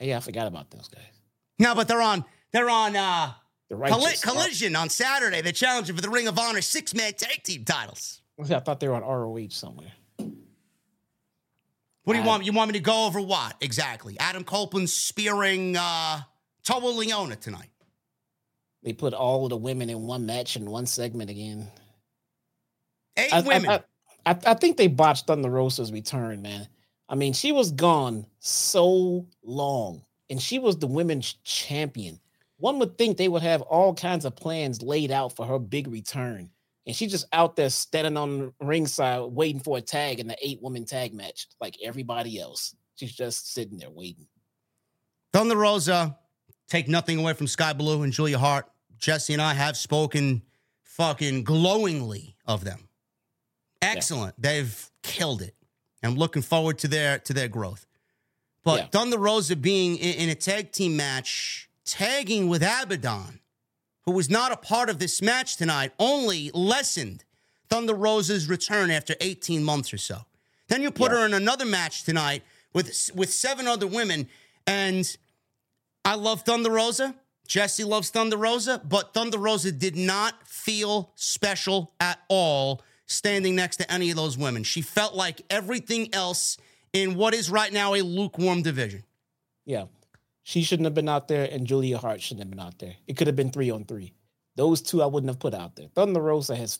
Yeah, 0.00 0.16
I 0.16 0.20
forgot 0.20 0.46
about 0.46 0.70
those 0.70 0.88
guys. 0.88 1.02
No, 1.58 1.74
but 1.74 1.88
they're 1.88 2.00
on. 2.00 2.24
They're 2.52 2.70
on. 2.70 2.96
uh 2.96 3.32
the 3.68 3.76
Colli- 3.76 4.16
Collision 4.22 4.76
on 4.76 4.88
Saturday. 4.88 5.42
They're 5.42 5.52
challenging 5.52 5.94
for 5.94 6.02
the 6.02 6.08
Ring 6.08 6.26
of 6.26 6.38
Honor 6.38 6.62
six 6.62 6.94
man 6.94 7.12
tag 7.12 7.42
team 7.42 7.64
titles. 7.64 8.22
I 8.40 8.60
thought 8.60 8.80
they 8.80 8.88
were 8.88 8.94
on 8.94 9.02
ROH 9.02 9.48
somewhere. 9.50 9.92
What 12.08 12.14
do 12.14 12.20
you 12.20 12.26
want? 12.26 12.46
You 12.46 12.52
want 12.54 12.68
me 12.70 12.78
to 12.78 12.82
go 12.82 13.04
over 13.04 13.20
what 13.20 13.54
exactly? 13.60 14.16
Adam 14.18 14.42
Copeland 14.42 14.88
spearing 14.88 15.76
uh, 15.76 16.22
Toa 16.64 16.80
Liona 16.80 17.38
tonight. 17.38 17.68
They 18.82 18.94
put 18.94 19.12
all 19.12 19.44
of 19.44 19.50
the 19.50 19.58
women 19.58 19.90
in 19.90 20.06
one 20.06 20.24
match 20.24 20.56
in 20.56 20.70
one 20.70 20.86
segment 20.86 21.28
again. 21.28 21.68
Eight 23.18 23.30
I, 23.30 23.40
women. 23.42 23.68
I, 23.68 23.80
I, 24.24 24.38
I, 24.46 24.54
think 24.54 24.78
they 24.78 24.86
botched 24.86 25.26
Thunder 25.26 25.50
Rosa's 25.50 25.92
return, 25.92 26.40
man. 26.40 26.66
I 27.10 27.14
mean, 27.14 27.34
she 27.34 27.52
was 27.52 27.72
gone 27.72 28.24
so 28.38 29.26
long, 29.44 30.02
and 30.30 30.40
she 30.40 30.58
was 30.58 30.78
the 30.78 30.86
women's 30.86 31.34
champion. 31.44 32.20
One 32.56 32.78
would 32.78 32.96
think 32.96 33.18
they 33.18 33.28
would 33.28 33.42
have 33.42 33.60
all 33.60 33.92
kinds 33.92 34.24
of 34.24 34.34
plans 34.34 34.80
laid 34.80 35.10
out 35.10 35.36
for 35.36 35.44
her 35.44 35.58
big 35.58 35.86
return 35.88 36.48
and 36.88 36.96
she's 36.96 37.10
just 37.10 37.26
out 37.34 37.54
there 37.54 37.68
standing 37.68 38.16
on 38.16 38.38
the 38.38 38.52
ringside 38.60 39.20
waiting 39.20 39.60
for 39.60 39.76
a 39.76 39.82
tag 39.82 40.20
in 40.20 40.26
the 40.26 40.36
eight 40.42 40.62
woman 40.62 40.86
tag 40.86 41.12
match, 41.12 41.46
like 41.60 41.76
everybody 41.84 42.40
else. 42.40 42.74
She's 42.96 43.12
just 43.12 43.52
sitting 43.52 43.76
there 43.76 43.90
waiting. 43.90 44.26
Thunder 45.34 45.54
Rosa, 45.54 46.16
take 46.66 46.88
nothing 46.88 47.18
away 47.18 47.34
from 47.34 47.46
Skye 47.46 47.74
Blue 47.74 48.02
and 48.04 48.12
Julia 48.12 48.38
Hart. 48.38 48.70
Jesse 48.96 49.34
and 49.34 49.42
I 49.42 49.52
have 49.52 49.76
spoken 49.76 50.40
fucking 50.82 51.44
glowingly 51.44 52.36
of 52.46 52.64
them. 52.64 52.88
Excellent. 53.82 54.34
Yeah. 54.38 54.50
They've 54.50 54.90
killed 55.02 55.42
it. 55.42 55.54
I'm 56.02 56.14
looking 56.14 56.42
forward 56.42 56.78
to 56.78 56.88
their 56.88 57.18
to 57.18 57.34
their 57.34 57.48
growth. 57.48 57.84
But 58.64 58.80
yeah. 58.80 58.86
Thunder 58.86 59.18
Rosa 59.18 59.56
being 59.56 59.98
in, 59.98 60.14
in 60.14 60.28
a 60.30 60.34
tag 60.34 60.72
team 60.72 60.96
match, 60.96 61.68
tagging 61.84 62.48
with 62.48 62.62
Abaddon 62.62 63.40
who 64.08 64.14
was 64.14 64.30
not 64.30 64.50
a 64.50 64.56
part 64.56 64.88
of 64.88 64.98
this 64.98 65.20
match 65.20 65.58
tonight, 65.58 65.92
only 65.98 66.50
lessened 66.54 67.24
Thunder 67.68 67.92
Rosa's 67.92 68.48
return 68.48 68.90
after 68.90 69.14
18 69.20 69.62
months 69.62 69.92
or 69.92 69.98
so. 69.98 70.20
Then 70.68 70.80
you 70.80 70.90
put 70.90 71.12
yeah. 71.12 71.18
her 71.18 71.26
in 71.26 71.34
another 71.34 71.66
match 71.66 72.04
tonight 72.04 72.42
with 72.72 73.10
with 73.14 73.30
seven 73.30 73.66
other 73.66 73.86
women, 73.86 74.26
and 74.66 75.14
I 76.06 76.14
love 76.14 76.40
Thunder 76.40 76.70
Rosa. 76.70 77.16
Jesse 77.46 77.84
loves 77.84 78.08
Thunder 78.08 78.38
Rosa, 78.38 78.80
but 78.82 79.12
Thunder 79.12 79.36
Rosa 79.36 79.72
did 79.72 79.94
not 79.94 80.48
feel 80.48 81.12
special 81.14 81.92
at 82.00 82.18
all 82.30 82.80
standing 83.04 83.56
next 83.56 83.76
to 83.76 83.92
any 83.92 84.08
of 84.08 84.16
those 84.16 84.38
women. 84.38 84.62
She 84.62 84.80
felt 84.80 85.16
like 85.16 85.42
everything 85.50 86.14
else 86.14 86.56
in 86.94 87.14
what 87.14 87.34
is 87.34 87.50
right 87.50 87.74
now 87.74 87.94
a 87.94 88.00
lukewarm 88.00 88.62
division. 88.62 89.04
Yeah. 89.66 89.84
She 90.48 90.62
shouldn't 90.62 90.86
have 90.86 90.94
been 90.94 91.10
out 91.10 91.28
there, 91.28 91.46
and 91.52 91.66
Julia 91.66 91.98
Hart 91.98 92.22
shouldn't 92.22 92.40
have 92.40 92.48
been 92.48 92.58
out 92.58 92.78
there. 92.78 92.94
It 93.06 93.18
could 93.18 93.26
have 93.26 93.36
been 93.36 93.50
three 93.50 93.70
on 93.70 93.84
three. 93.84 94.14
Those 94.56 94.80
two 94.80 95.02
I 95.02 95.06
wouldn't 95.06 95.28
have 95.28 95.38
put 95.38 95.52
out 95.52 95.76
there. 95.76 95.88
Thunder 95.94 96.22
Rosa 96.22 96.56
has. 96.56 96.78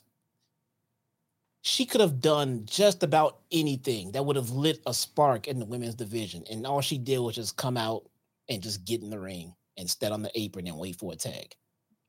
She 1.60 1.84
could 1.84 2.00
have 2.00 2.18
done 2.18 2.62
just 2.64 3.02
about 3.02 3.40
anything 3.52 4.12
that 4.12 4.24
would 4.24 4.36
have 4.36 4.48
lit 4.48 4.80
a 4.86 4.94
spark 4.94 5.48
in 5.48 5.58
the 5.58 5.66
women's 5.66 5.96
division, 5.96 6.44
and 6.50 6.66
all 6.66 6.80
she 6.80 6.96
did 6.96 7.18
was 7.18 7.34
just 7.34 7.58
come 7.58 7.76
out 7.76 8.08
and 8.48 8.62
just 8.62 8.86
get 8.86 9.02
in 9.02 9.10
the 9.10 9.20
ring 9.20 9.54
and 9.76 9.90
stand 9.90 10.14
on 10.14 10.22
the 10.22 10.30
apron 10.34 10.66
and 10.66 10.78
wait 10.78 10.96
for 10.96 11.12
a 11.12 11.16
tag. 11.16 11.54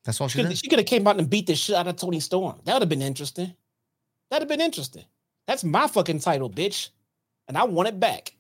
That's 0.06 0.22
all 0.22 0.30
she, 0.30 0.40
she 0.40 0.48
did. 0.48 0.58
She 0.58 0.70
could 0.70 0.80
have 0.80 0.88
came 0.88 1.06
out 1.08 1.20
and 1.20 1.30
beat 1.30 1.48
the 1.48 1.56
shit 1.56 1.76
out 1.76 1.88
of 1.88 1.98
Toni 1.98 2.22
Storm. 2.22 2.62
That 2.64 2.76
would 2.76 2.84
have 2.84 2.90
been 2.90 3.02
interesting. 3.02 3.54
That'd 4.32 4.50
have 4.50 4.58
been 4.58 4.66
interesting. 4.66 5.04
That's 5.46 5.66
my 5.66 5.88
fucking 5.88 6.22
title, 6.22 6.50
bitch, 6.50 6.88
and 7.50 7.58
I 7.58 7.66
want 7.66 7.90
it 7.90 8.00
back. 8.00 8.34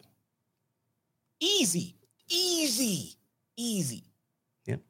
Easy. 1.42 1.98
Easy. 2.30 3.16
Easy. 3.58 4.04
Yep. 4.66 4.82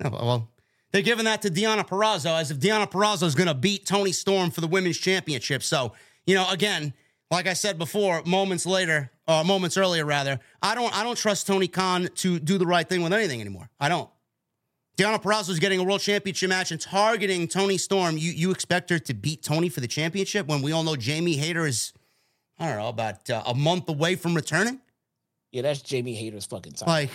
Yeah, 0.00 0.08
well, 0.08 0.48
they're 0.92 1.02
giving 1.02 1.24
that 1.24 1.42
to 1.42 1.50
Deonna 1.50 1.86
Purrazzo 1.86 2.38
as 2.38 2.50
if 2.50 2.58
Deonna 2.58 2.90
Purrazzo 2.90 3.24
is 3.24 3.34
going 3.34 3.48
to 3.48 3.54
beat 3.54 3.86
Toni 3.86 4.12
Storm 4.12 4.50
for 4.50 4.60
the 4.60 4.66
women's 4.66 4.98
championship. 4.98 5.62
So, 5.62 5.92
you 6.26 6.34
know, 6.34 6.48
again, 6.50 6.92
like 7.30 7.46
I 7.46 7.54
said 7.54 7.78
before, 7.78 8.22
moments 8.24 8.66
later, 8.66 9.10
uh, 9.26 9.42
moments 9.42 9.76
earlier 9.76 10.04
rather, 10.04 10.38
I 10.60 10.74
don't, 10.74 10.94
I 10.96 11.02
don't 11.02 11.16
trust 11.16 11.46
Tony 11.46 11.68
Khan 11.68 12.08
to 12.16 12.38
do 12.38 12.58
the 12.58 12.66
right 12.66 12.86
thing 12.86 13.02
with 13.02 13.12
anything 13.12 13.40
anymore. 13.40 13.70
I 13.80 13.88
don't. 13.88 14.10
Deonna 14.98 15.22
Purrazzo 15.22 15.48
is 15.48 15.58
getting 15.58 15.80
a 15.80 15.84
world 15.84 16.02
championship 16.02 16.50
match 16.50 16.70
and 16.70 16.80
targeting 16.80 17.48
Toni 17.48 17.78
Storm. 17.78 18.18
You, 18.18 18.30
you 18.32 18.50
expect 18.50 18.90
her 18.90 18.98
to 18.98 19.14
beat 19.14 19.42
Toni 19.42 19.70
for 19.70 19.80
the 19.80 19.88
championship 19.88 20.46
when 20.46 20.60
we 20.60 20.72
all 20.72 20.82
know 20.82 20.96
Jamie 20.96 21.36
Hayter 21.36 21.66
is, 21.66 21.94
I 22.58 22.68
don't 22.68 22.78
know, 22.78 22.88
about 22.88 23.30
uh, 23.30 23.42
a 23.46 23.54
month 23.54 23.88
away 23.88 24.16
from 24.16 24.34
returning? 24.34 24.80
Yeah, 25.52 25.62
that's 25.62 25.82
Jamie 25.82 26.14
Hayter's 26.14 26.46
fucking 26.46 26.72
time. 26.72 26.88
Like, 26.88 27.10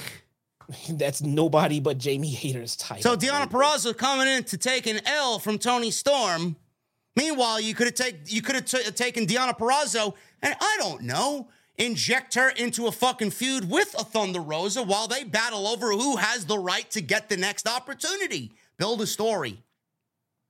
that's 0.91 1.21
nobody 1.21 1.79
but 1.79 1.97
Jamie 1.97 2.29
Hayter's 2.29 2.75
title. 2.75 3.03
So 3.03 3.17
Deonna 3.17 3.49
Purrazzo 3.49 3.95
coming 3.97 4.27
in 4.27 4.43
to 4.45 4.57
take 4.57 4.87
an 4.87 4.99
L 5.05 5.39
from 5.39 5.57
Toni 5.57 5.91
Storm. 5.91 6.55
Meanwhile, 7.15 7.61
you 7.61 7.73
could 7.73 7.87
have 7.87 7.95
take 7.95 8.31
you 8.31 8.41
could 8.41 8.55
have 8.55 8.65
t- 8.65 8.83
taken 8.91 9.25
Deonna 9.25 9.57
Purrazzo 9.57 10.13
and 10.41 10.55
I 10.59 10.77
don't 10.79 11.01
know, 11.01 11.47
inject 11.77 12.35
her 12.35 12.49
into 12.49 12.85
a 12.85 12.91
fucking 12.91 13.31
feud 13.31 13.69
with 13.69 13.95
a 13.99 14.03
Thunder 14.03 14.39
Rosa 14.39 14.83
while 14.83 15.07
they 15.07 15.23
battle 15.23 15.67
over 15.67 15.91
who 15.91 16.17
has 16.17 16.45
the 16.45 16.59
right 16.59 16.89
to 16.91 17.01
get 17.01 17.29
the 17.29 17.37
next 17.37 17.67
opportunity. 17.67 18.51
Build 18.77 19.01
a 19.01 19.07
story. 19.07 19.63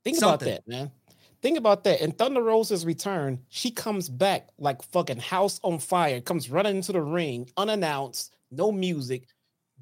Think 0.04 0.18
Something. 0.18 0.48
about 0.50 0.66
that, 0.66 0.68
man. 0.68 0.92
Think 1.42 1.58
about 1.58 1.84
that. 1.84 2.02
In 2.02 2.12
Thunder 2.12 2.42
Rosa's 2.42 2.86
return, 2.86 3.40
she 3.50 3.70
comes 3.70 4.10
back 4.10 4.50
like 4.58 4.82
fucking 4.82 5.20
house 5.20 5.60
on 5.64 5.80
fire, 5.80 6.20
comes 6.20 6.50
running 6.50 6.78
into 6.78 6.92
the 6.92 7.02
ring 7.02 7.50
unannounced, 7.58 8.36
no 8.50 8.72
music, 8.72 9.28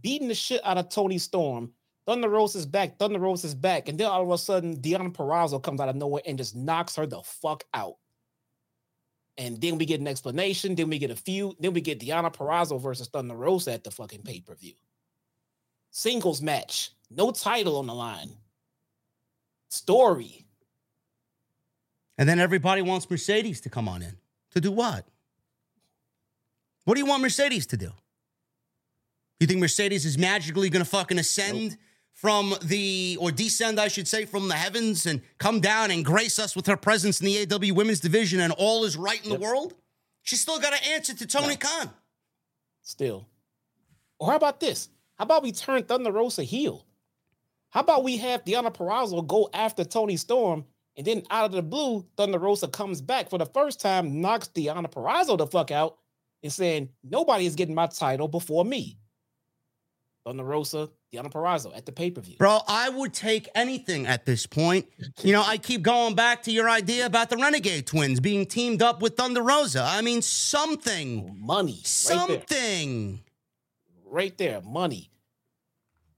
beating 0.02 0.28
the 0.28 0.36
shit 0.36 0.62
out 0.66 0.78
of 0.78 0.90
Toni 0.90 1.18
Storm. 1.18 1.72
Thunder 2.06 2.30
Rosa 2.30 2.60
is 2.60 2.66
back. 2.66 3.00
Thunder 3.00 3.20
Rosa 3.20 3.48
is 3.48 3.56
back. 3.56 3.90
And 3.90 3.98
then 3.98 4.08
all 4.08 4.22
of 4.22 4.30
a 4.30 4.38
sudden, 4.38 4.78
Deonna 4.78 5.12
Purrazzo 5.12 5.62
comes 5.62 5.80
out 5.80 5.90
of 5.90 5.96
nowhere 5.96 6.22
and 6.28 6.38
just 6.38 6.56
knocks 6.56 6.96
her 6.98 7.08
the 7.08 7.22
fuck 7.24 7.64
out. 7.74 7.96
And 9.38 9.60
then 9.60 9.78
we 9.78 9.86
get 9.86 10.00
an 10.00 10.08
explanation. 10.08 10.76
Then 10.76 10.90
we 10.90 11.00
get 11.00 11.10
a 11.10 11.16
feud. 11.16 11.56
Then 11.60 11.74
we 11.74 11.82
get 11.82 12.00
Deonna 12.00 12.34
Purrazzo 12.34 12.80
versus 12.80 13.08
Thunder 13.08 13.36
Rosa 13.36 13.74
at 13.74 13.84
the 13.84 13.92
fucking 13.92 14.22
pay 14.22 14.40
per 14.40 14.54
view. 14.56 14.76
Singles 15.90 16.42
match. 16.42 16.92
No 17.10 17.32
title 17.32 17.78
on 17.78 17.88
the 17.88 17.94
line. 17.94 18.36
Story. 19.70 20.45
And 22.18 22.28
then 22.30 22.40
everybody 22.40 22.82
wants 22.82 23.10
Mercedes 23.10 23.62
to 23.62 23.70
come 23.70 23.88
on 23.88 24.02
in. 24.02 24.18
To 24.52 24.62
do 24.62 24.72
what? 24.72 25.06
What 26.86 26.94
do 26.94 27.02
you 27.02 27.06
want 27.06 27.22
Mercedes 27.22 27.66
to 27.68 27.78
do? 27.78 27.92
You 29.40 29.48
think 29.48 29.60
Mercedes 29.60 30.06
is 30.06 30.18
magically 30.18 30.70
going 30.70 30.84
to 30.84 30.90
fucking 30.90 31.20
ascend 31.20 31.72
nope. 31.72 31.80
from 32.14 32.54
the, 32.64 33.18
or 33.20 33.32
descend, 33.32 33.80
I 33.80 33.90
should 33.90 34.08
say, 34.08 34.24
from 34.26 34.48
the 34.48 34.56
heavens 34.56 35.06
and 35.06 35.22
come 35.40 35.60
down 35.60 35.92
and 35.92 36.06
grace 36.06 36.40
us 36.40 36.56
with 36.56 36.68
her 36.68 36.78
presence 36.78 37.20
in 37.20 37.26
the 37.26 37.54
AW 37.54 37.74
women's 37.74 38.00
division 38.00 38.40
and 38.40 38.54
all 38.54 38.86
is 38.86 38.96
right 38.96 39.22
in 39.24 39.32
yep. 39.32 39.40
the 39.40 39.46
world? 39.46 39.74
She's 40.22 40.40
still 40.40 40.60
got 40.60 40.74
to 40.74 40.90
answer 40.90 41.14
to 41.14 41.28
Tony 41.28 41.50
no. 41.50 41.56
Khan. 41.58 41.90
Still. 42.82 43.28
Or 44.20 44.30
how 44.30 44.38
about 44.38 44.60
this? 44.60 44.90
How 45.16 45.24
about 45.24 45.44
we 45.44 45.52
turn 45.52 45.84
Thunder 45.84 46.12
Rosa 46.12 46.44
heel? 46.44 46.86
How 47.70 47.82
about 47.82 48.04
we 48.04 48.18
have 48.18 48.46
Deonna 48.46 48.74
Purrazzo 48.74 49.26
go 49.26 49.50
after 49.54 49.84
Toni 49.84 50.16
Storm 50.16 50.66
And 50.98 51.06
then 51.06 51.24
out 51.30 51.46
of 51.46 51.52
the 51.52 51.62
blue, 51.62 52.06
Thunder 52.16 52.40
Rosa 52.40 52.68
comes 52.68 53.02
back 53.02 53.30
for 53.30 53.38
the 53.38 53.46
first 53.46 53.82
time, 53.82 54.22
knocks 54.22 54.48
Deonna 54.48 54.90
Purrazzo 54.90 55.38
the 55.38 55.48
fuck 55.48 55.72
out, 55.72 55.98
and 56.42 56.52
saying, 56.52 56.90
Nobody 57.04 57.46
is 57.46 57.56
getting 57.56 57.76
my 57.76 57.88
title 57.88 58.28
before 58.28 58.64
me. 58.64 58.98
Thunder 60.26 60.44
Rosa, 60.44 60.90
Deonna 61.14 61.32
Purrazzo 61.32 61.76
at 61.76 61.86
the 61.86 61.92
pay 61.92 62.10
per 62.10 62.22
view. 62.22 62.38
Bro, 62.38 62.60
I 62.68 62.90
would 62.90 63.14
take 63.14 63.48
anything 63.54 64.08
at 64.08 64.26
this 64.26 64.48
point. 64.48 64.88
You 65.22 65.34
know, 65.34 65.44
I 65.46 65.58
keep 65.58 65.84
going 65.84 66.16
back 66.16 66.44
to 66.44 66.52
your 66.52 66.70
idea 66.70 67.06
about 67.06 67.30
the 67.30 67.38
Renegade 67.38 67.86
twins 67.86 68.20
being 68.20 68.46
teamed 68.46 68.82
up 68.82 69.02
with 69.02 69.18
Thunder 69.18 69.44
Rosa. 69.44 69.84
I 69.88 70.02
mean, 70.02 70.22
something. 70.22 71.30
Oh, 71.30 71.36
money. 71.36 71.74
Right 71.74 71.86
something. 71.86 73.12
There. 73.12 74.12
Right 74.12 74.38
there. 74.38 74.62
Money. 74.62 75.12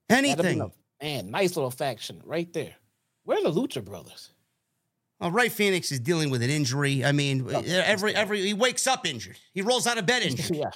Anything. 0.09 0.61
A, 0.61 0.71
man, 1.03 1.31
nice 1.31 1.55
little 1.57 1.71
faction 1.71 2.21
right 2.23 2.51
there. 2.53 2.75
Where 3.23 3.39
are 3.39 3.43
the 3.43 3.51
Lucha 3.51 3.83
Brothers? 3.83 4.31
Well, 5.19 5.31
Rey 5.31 5.49
Fenix 5.49 5.91
is 5.91 5.99
dealing 5.99 6.29
with 6.29 6.43
an 6.43 6.49
injury. 6.49 7.03
I 7.03 7.11
mean, 7.11 7.47
oh, 7.51 7.61
every 7.65 8.13
every 8.13 8.41
he 8.41 8.53
wakes 8.53 8.85
up 8.85 9.05
injured. 9.07 9.37
He 9.53 9.61
rolls 9.61 9.87
out 9.87 9.97
of 9.97 10.05
bed 10.05 10.21
injured. 10.23 10.55
yeah. 10.55 10.69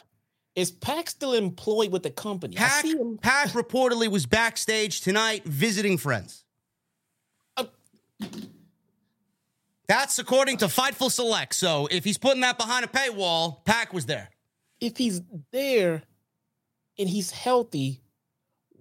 Is 0.55 0.69
Pac 0.72 1.09
still 1.09 1.34
employed 1.34 1.91
with 1.93 2.03
the 2.03 2.09
company? 2.09 2.55
Pac, 2.55 2.84
Pac 3.22 3.49
reportedly 3.49 4.09
was 4.09 4.26
backstage 4.26 4.99
tonight 4.99 5.45
visiting 5.45 5.97
friends. 5.97 6.43
Uh, 7.55 7.65
That's 9.88 10.19
according 10.19 10.57
to 10.57 10.65
Fightful 10.65 11.09
Select. 11.09 11.55
So 11.55 11.88
if 11.89 12.03
he's 12.03 12.18
putting 12.18 12.41
that 12.41 12.57
behind 12.57 12.84
a 12.84 12.89
paywall, 12.89 13.63
Pac 13.63 13.93
was 13.93 14.05
there. 14.07 14.30
If 14.81 14.97
he's 14.97 15.22
there 15.51 16.03
and 16.99 17.07
he's 17.07 17.31
healthy, 17.31 18.01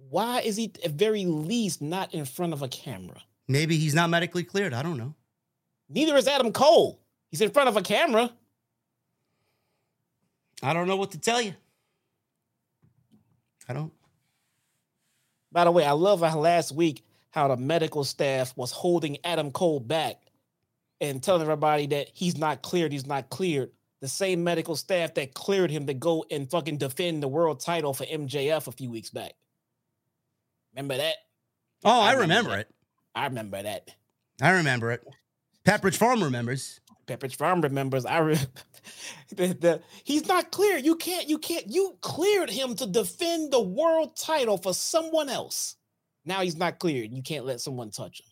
why 0.09 0.41
is 0.41 0.57
he 0.57 0.73
at 0.83 0.91
very 0.91 1.25
least 1.25 1.81
not 1.81 2.13
in 2.13 2.25
front 2.25 2.51
of 2.51 2.61
a 2.61 2.67
camera? 2.67 3.21
Maybe 3.47 3.77
he's 3.77 3.93
not 3.95 4.09
medically 4.09 4.43
cleared. 4.43 4.73
I 4.73 4.81
don't 4.83 4.97
know. 4.97 5.15
Neither 5.93 6.15
is 6.15 6.27
Adam 6.27 6.51
Cole. 6.53 6.99
He's 7.29 7.41
in 7.41 7.51
front 7.51 7.69
of 7.69 7.77
a 7.77 7.81
camera. 7.81 8.31
I 10.63 10.73
don't 10.73 10.87
know 10.87 10.95
what 10.95 11.11
to 11.11 11.19
tell 11.19 11.41
you. 11.41 11.53
I 13.67 13.73
don't. 13.73 13.91
By 15.51 15.65
the 15.65 15.71
way, 15.71 15.85
I 15.85 15.91
love 15.91 16.21
how 16.21 16.39
last 16.39 16.71
week 16.71 17.03
how 17.31 17.47
the 17.47 17.57
medical 17.57 18.03
staff 18.03 18.55
was 18.55 18.71
holding 18.71 19.17
Adam 19.23 19.51
Cole 19.51 19.79
back 19.79 20.17
and 20.99 21.21
telling 21.21 21.41
everybody 21.41 21.87
that 21.87 22.09
he's 22.13 22.37
not 22.37 22.61
cleared, 22.61 22.91
he's 22.91 23.07
not 23.07 23.29
cleared. 23.29 23.71
The 24.01 24.07
same 24.07 24.43
medical 24.43 24.75
staff 24.75 25.13
that 25.15 25.33
cleared 25.33 25.71
him 25.71 25.87
to 25.87 25.93
go 25.93 26.25
and 26.31 26.49
fucking 26.49 26.77
defend 26.77 27.21
the 27.21 27.27
world 27.27 27.59
title 27.59 27.93
for 27.93 28.05
MJF 28.05 28.67
a 28.67 28.71
few 28.71 28.89
weeks 28.89 29.09
back. 29.09 29.33
Remember 30.73 30.97
that? 30.97 31.15
Oh, 31.83 32.01
I, 32.01 32.09
I 32.09 32.13
remember, 32.13 32.49
remember 32.49 32.57
it. 32.59 32.67
I 33.13 33.25
remember 33.25 33.63
that. 33.63 33.89
I 34.41 34.51
remember 34.51 34.91
it. 34.91 35.03
Pepperidge 35.65 35.97
Farm 35.97 36.23
remembers. 36.23 36.79
Pepperidge 37.07 37.35
Farm 37.35 37.61
remembers. 37.61 38.05
I 38.05 38.19
re- 38.19 38.37
the, 39.35 39.47
the, 39.47 39.81
he's 40.03 40.27
not 40.27 40.51
clear. 40.51 40.77
You 40.77 40.95
can't. 40.95 41.29
You 41.29 41.37
can't. 41.37 41.69
You 41.69 41.97
cleared 42.01 42.49
him 42.49 42.75
to 42.75 42.85
defend 42.85 43.51
the 43.51 43.61
world 43.61 44.15
title 44.15 44.57
for 44.57 44.73
someone 44.73 45.29
else. 45.29 45.75
Now 46.25 46.41
he's 46.41 46.57
not 46.57 46.79
cleared. 46.79 47.11
You 47.11 47.21
can't 47.21 47.45
let 47.45 47.61
someone 47.61 47.91
touch 47.91 48.21
him. 48.21 48.27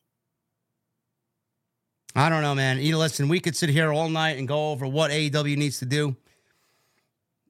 I 2.16 2.30
don't 2.30 2.42
know, 2.42 2.56
man. 2.56 2.80
You 2.80 2.94
know, 2.94 3.00
listen, 3.00 3.30
we 3.30 3.40
could 3.40 3.56
sit 3.56 3.70
here 3.70 3.94
all 3.94 4.10
night 4.10 4.38
and 4.38 4.48
go 4.48 4.72
over 4.72 4.88
what 4.88 5.12
AEW 5.12 5.58
needs 5.58 5.80
to 5.80 5.86
do. 5.86 6.16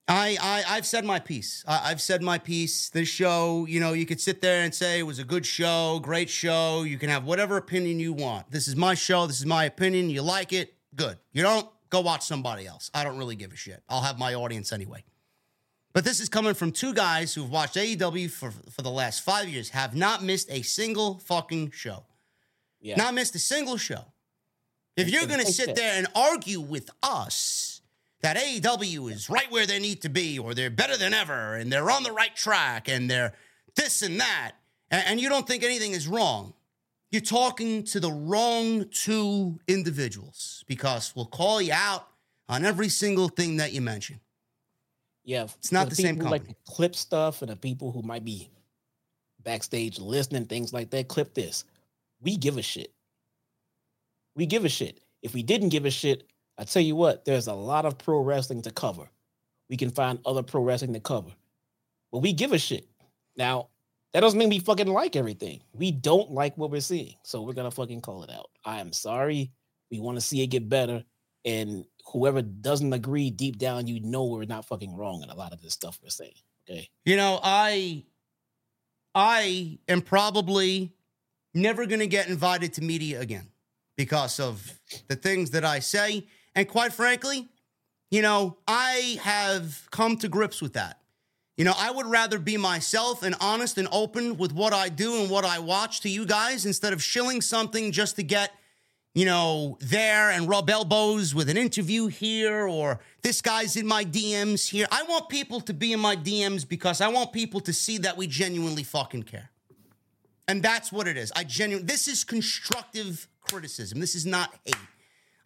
I, 0.10 0.38
I 0.42 0.64
I've 0.76 0.88
said 0.88 1.06
my 1.06 1.20
piece. 1.20 1.64
I, 1.68 1.90
have 1.90 2.02
said 2.02 2.24
my 2.24 2.40
piece. 2.40 2.90
This 2.90 3.08
show, 3.08 3.68
you 3.70 3.80
know, 3.80 3.94
you 3.94 4.08
could 4.08 4.20
sit 4.20 4.42
there 4.42 4.64
and 4.64 4.74
say 4.74 5.00
it 5.00 5.04
was 5.04 5.20
a 5.20 5.24
good 5.24 5.46
show, 5.46 6.00
great 6.02 6.30
show. 6.32 6.82
You 6.82 6.98
can 6.98 7.10
have 7.10 7.26
whatever 7.26 7.58
opinion 7.58 8.00
you 8.00 8.12
want. 8.14 8.50
This 8.50 8.68
is 8.68 8.76
my 8.76 8.96
show. 8.96 9.28
This 9.28 9.40
is 9.40 9.46
my 9.46 9.66
opinion. 9.66 10.10
You 10.10 10.24
like 10.24 10.52
it, 10.52 10.74
good. 10.96 11.18
You 11.32 11.44
don't, 11.44 11.70
go 11.92 12.02
watch 12.02 12.26
somebody 12.26 12.66
else. 12.66 12.90
I 12.94 13.04
don't 13.04 13.20
really 13.20 13.36
give 13.36 13.54
a 13.54 13.56
shit. 13.56 13.84
I'll 13.88 14.02
have 14.02 14.18
my 14.18 14.34
audience 14.34 14.74
anyway. 14.74 15.04
But 15.94 16.06
this 16.06 16.20
is 16.20 16.30
coming 16.30 16.54
from 16.54 16.72
two 16.72 16.94
guys 16.94 17.34
who've 17.34 17.50
watched 17.50 17.76
AEW 17.76 18.32
for, 18.32 18.52
for 18.52 18.82
the 18.82 18.92
last 18.92 19.22
five 19.22 19.48
years, 19.48 19.70
have 19.70 19.96
not 19.96 20.24
missed 20.24 20.50
a 20.52 20.62
single 20.62 21.20
fucking 21.20 21.72
show. 21.72 22.06
Yeah. 22.80 22.96
Not 22.96 23.14
missed 23.14 23.36
a 23.36 23.40
single 23.40 23.78
show. 23.78 24.06
If 24.96 25.10
you're 25.10 25.26
going 25.28 25.40
to 25.40 25.52
sit 25.52 25.76
there 25.76 25.94
and 25.98 26.08
argue 26.16 26.60
with 26.60 26.90
us 27.02 27.79
that 28.22 28.38
AEW 28.38 29.12
is 29.12 29.30
right 29.30 29.50
where 29.52 29.66
they 29.66 29.80
need 29.80 30.02
to 30.02 30.10
be, 30.10 30.40
or 30.40 30.54
they're 30.54 30.70
better 30.70 30.98
than 30.98 31.14
ever, 31.14 31.56
and 31.56 31.72
they're 31.72 31.90
on 31.90 32.04
the 32.04 32.12
right 32.12 32.36
track, 32.36 32.90
and 32.90 33.10
they're 33.10 33.34
this 33.76 34.02
and 34.02 34.20
that, 34.20 34.54
and, 34.92 35.04
and 35.08 35.20
you 35.22 35.30
don't 35.30 35.48
think 35.48 35.64
anything 35.64 35.94
is 35.94 36.08
wrong, 36.08 36.54
you're 37.12 37.22
talking 37.22 37.84
to 37.86 38.00
the 38.00 38.12
wrong 38.12 38.86
two 38.92 39.60
individuals 39.68 40.64
because 40.68 41.14
we'll 41.16 41.26
call 41.26 41.62
you 41.62 41.74
out 41.74 42.08
on 42.48 42.66
every 42.66 42.90
single 42.90 43.30
thing 43.30 43.58
that 43.58 43.74
you 43.74 43.82
mention. 43.82 44.20
Yeah, 45.24 45.44
it's 45.44 45.72
not 45.72 45.86
the, 45.86 45.96
the 45.96 46.02
same 46.02 46.18
company. 46.18 46.48
Like 46.48 46.66
clip 46.66 46.96
stuff, 46.96 47.42
and 47.42 47.52
the 47.52 47.56
people 47.56 47.92
who 47.92 48.02
might 48.02 48.26
be 48.26 48.50
backstage 49.44 50.00
listening, 50.00 50.46
things 50.46 50.74
like 50.74 50.90
that. 50.92 51.08
Clip 51.08 51.34
this. 51.34 51.66
We 52.22 52.38
give 52.38 52.58
a 52.58 52.62
shit. 52.62 52.92
We 54.36 54.46
give 54.46 54.66
a 54.66 54.70
shit. 54.70 55.00
If 55.22 55.34
we 55.34 55.44
didn't 55.44 55.70
give 55.70 55.86
a 55.86 55.92
shit, 55.92 56.24
I 56.60 56.66
tell 56.66 56.82
you 56.82 56.98
what, 56.98 57.24
there's 57.24 57.48
a 57.48 57.54
lot 57.54 57.86
of 57.86 57.98
pro 57.98 58.20
wrestling 58.20 58.62
to 58.64 58.72
cover. 58.72 59.10
We 59.70 59.78
can 59.78 59.92
find 59.92 60.20
other 60.26 60.44
pro 60.44 60.62
wrestling 60.62 60.94
to 60.94 61.00
cover. 61.00 61.32
But 62.12 62.20
we 62.20 62.34
give 62.34 62.52
a 62.52 62.58
shit. 62.58 62.86
Now, 63.38 63.70
that 64.14 64.20
doesn't 64.20 64.38
mean 64.38 64.50
we 64.50 64.60
fucking 64.60 64.88
like 64.88 65.16
everything. 65.16 65.62
We 65.74 65.92
don't 65.92 66.32
like 66.32 66.58
what 66.58 66.70
we're 66.70 66.82
seeing. 66.82 67.16
So 67.24 67.44
we're 67.44 67.54
gonna 67.54 67.72
fucking 67.72 68.02
call 68.02 68.24
it 68.24 68.30
out. 68.30 68.50
I 68.66 68.82
am 68.82 68.92
sorry. 68.92 69.52
We 69.90 70.02
want 70.02 70.18
to 70.18 70.22
see 70.22 70.44
it 70.44 70.48
get 70.48 70.68
better. 70.68 71.06
And 71.46 71.86
whoever 72.12 72.42
doesn't 72.42 72.92
agree 72.92 73.30
deep 73.30 73.58
down, 73.58 73.88
you 73.88 74.02
know 74.02 74.26
we're 74.26 74.44
not 74.44 74.66
fucking 74.66 74.98
wrong 74.98 75.24
in 75.24 75.30
a 75.30 75.36
lot 75.36 75.54
of 75.54 75.62
this 75.62 75.74
stuff 75.74 75.98
we're 76.04 76.10
saying. 76.10 76.34
Okay. 76.70 76.90
You 77.06 77.16
know, 77.16 77.40
I 77.42 78.04
I 79.16 79.80
am 79.88 80.02
probably 80.02 80.92
never 81.54 81.86
gonna 81.86 82.08
get 82.08 82.28
invited 82.28 82.74
to 82.74 82.82
media 82.82 83.22
again 83.22 83.48
because 83.96 84.42
of 84.42 84.78
the 85.08 85.16
things 85.16 85.52
that 85.52 85.64
I 85.64 85.80
say 85.80 86.28
and 86.56 86.68
quite 86.68 86.94
frankly, 86.94 87.50
you 88.12 88.22
know, 88.22 88.58
I 88.68 89.20
have 89.22 89.88
come 89.92 90.18
to 90.18 90.28
grips 90.28 90.62
with 90.62 90.74
that. 90.74 91.00
You 91.58 91.66
know, 91.66 91.74
I 91.78 91.92
would 91.92 92.06
rather 92.06 92.40
be 92.40 92.56
myself 92.56 93.22
and 93.22 93.36
honest 93.42 93.78
and 93.78 93.88
open 93.92 94.38
with 94.38 94.54
what 94.54 94.74
I 94.74 94.88
do 94.88 95.22
and 95.22 95.30
what 95.30 95.44
I 95.44 95.60
watch 95.60 96.00
to 96.02 96.10
you 96.10 96.26
guys 96.26 96.66
instead 96.66 96.94
of 96.94 97.04
shilling 97.04 97.42
something 97.42 97.92
just 97.92 98.16
to 98.16 98.24
get, 98.24 98.54
you 99.14 99.26
know, 99.26 99.78
there 99.82 100.30
and 100.30 100.48
rub 100.48 100.70
elbows 100.70 101.36
with 101.36 101.50
an 101.50 101.58
interview 101.58 102.08
here 102.08 102.66
or 102.66 103.02
this 103.24 103.42
guy's 103.42 103.76
in 103.76 103.86
my 103.86 104.06
DMs 104.06 104.70
here. 104.70 104.88
I 104.90 105.04
want 105.04 105.28
people 105.28 105.60
to 105.62 105.74
be 105.74 105.92
in 105.92 106.00
my 106.00 106.16
DMs 106.16 106.68
because 106.68 107.02
I 107.02 107.10
want 107.10 107.34
people 107.34 107.60
to 107.60 107.74
see 107.74 107.98
that 108.00 108.16
we 108.16 108.26
genuinely 108.26 108.84
fucking 108.84 109.24
care. 109.24 109.50
And 110.48 110.64
that's 110.64 110.94
what 110.94 111.10
it 111.10 111.18
is. 111.18 111.32
I 111.36 111.44
genuinely, 111.44 111.86
this 111.86 112.08
is 112.08 112.24
constructive 112.24 113.28
criticism. 113.42 114.00
This 114.00 114.16
is 114.16 114.26
not 114.26 114.56
hate. 114.64 114.76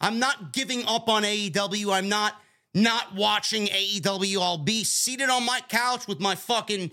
I'm 0.04 0.20
not 0.20 0.52
giving 0.52 0.86
up 0.86 1.08
on 1.08 1.24
AEW. 1.24 1.94
I'm 1.94 2.10
not 2.10 2.36
not 2.74 3.16
watching 3.16 3.68
AEW. 3.68 4.42
I'll 4.42 4.58
be 4.58 4.84
seated 4.84 5.30
on 5.30 5.46
my 5.46 5.62
couch 5.70 6.08
with 6.08 6.20
my 6.20 6.36
fucking 6.36 6.92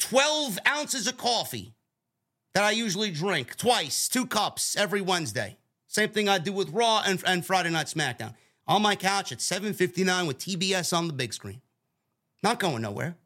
12 0.00 0.58
ounces 0.66 1.06
of 1.06 1.16
coffee 1.16 1.74
that 2.54 2.64
I 2.64 2.72
usually 2.72 3.12
drink 3.12 3.56
twice, 3.56 4.08
two 4.08 4.26
cups 4.26 4.74
every 4.74 5.00
Wednesday. 5.00 5.56
Same 5.86 6.08
thing 6.08 6.28
I 6.28 6.38
do 6.38 6.52
with 6.52 6.70
Raw 6.70 7.02
and, 7.06 7.22
and 7.26 7.46
Friday 7.46 7.70
Night 7.70 7.86
SmackDown. 7.86 8.34
On 8.66 8.82
my 8.82 8.96
couch 8.96 9.30
at 9.30 9.38
7:59 9.38 10.26
with 10.26 10.38
TBS 10.38 10.96
on 10.96 11.06
the 11.06 11.12
big 11.12 11.32
screen. 11.32 11.62
Not 12.42 12.58
going 12.58 12.82
nowhere. 12.82 13.16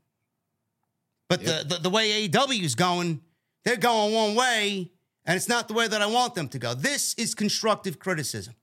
But 1.27 1.40
yep. 1.40 1.62
the, 1.62 1.77
the 1.77 1.82
the 1.85 1.90
way 1.90 2.28
AEW 2.28 2.62
is 2.62 2.74
going, 2.74 3.22
they're 3.64 3.78
going 3.78 4.12
one 4.12 4.35
way, 4.35 4.90
and 5.24 5.36
it's 5.36 5.48
not 5.48 5.68
the 5.68 5.74
way 5.74 5.89
that 5.89 6.02
I 6.02 6.06
want 6.06 6.35
them 6.35 6.48
to 6.48 6.59
go. 6.59 6.74
This 6.74 7.14
is 7.14 7.35
constructive 7.35 7.98
criticism. 7.98 8.55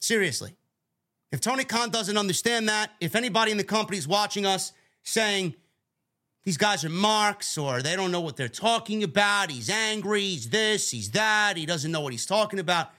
Seriously. 0.00 0.56
If 1.30 1.40
Tony 1.40 1.64
Khan 1.64 1.90
doesn't 1.90 2.16
understand 2.16 2.68
that, 2.68 2.92
if 3.00 3.14
anybody 3.14 3.52
in 3.52 3.58
the 3.58 3.64
company 3.64 3.98
is 3.98 4.08
watching 4.08 4.46
us 4.46 4.72
saying 5.02 5.54
these 6.44 6.56
guys 6.56 6.84
are 6.84 6.90
marks 6.90 7.58
or 7.58 7.82
they 7.82 7.96
don't 7.96 8.10
know 8.10 8.20
what 8.20 8.36
they're 8.36 8.48
talking 8.48 9.02
about, 9.02 9.50
he's 9.50 9.68
angry, 9.68 10.22
he's 10.22 10.48
this, 10.48 10.90
he's 10.90 11.10
that, 11.10 11.56
he 11.56 11.66
doesn't 11.66 11.92
know 11.92 12.00
what 12.00 12.12
he's 12.12 12.26
talking 12.26 12.58
about. 12.58 12.90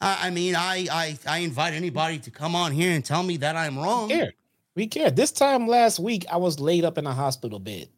I, 0.00 0.26
I 0.26 0.30
mean, 0.30 0.56
I, 0.56 0.88
I 0.90 1.18
I 1.26 1.38
invite 1.38 1.74
anybody 1.74 2.18
to 2.20 2.30
come 2.30 2.56
on 2.56 2.72
here 2.72 2.90
and 2.92 3.04
tell 3.04 3.22
me 3.22 3.36
that 3.38 3.56
I'm 3.56 3.78
wrong. 3.78 4.08
We 4.08 4.14
care. 4.14 4.32
We 4.74 4.86
care. 4.88 5.10
This 5.10 5.30
time 5.30 5.68
last 5.68 6.00
week, 6.00 6.24
I 6.30 6.38
was 6.38 6.58
laid 6.58 6.84
up 6.84 6.98
in 6.98 7.06
a 7.06 7.14
hospital 7.14 7.58
bed. 7.58 7.88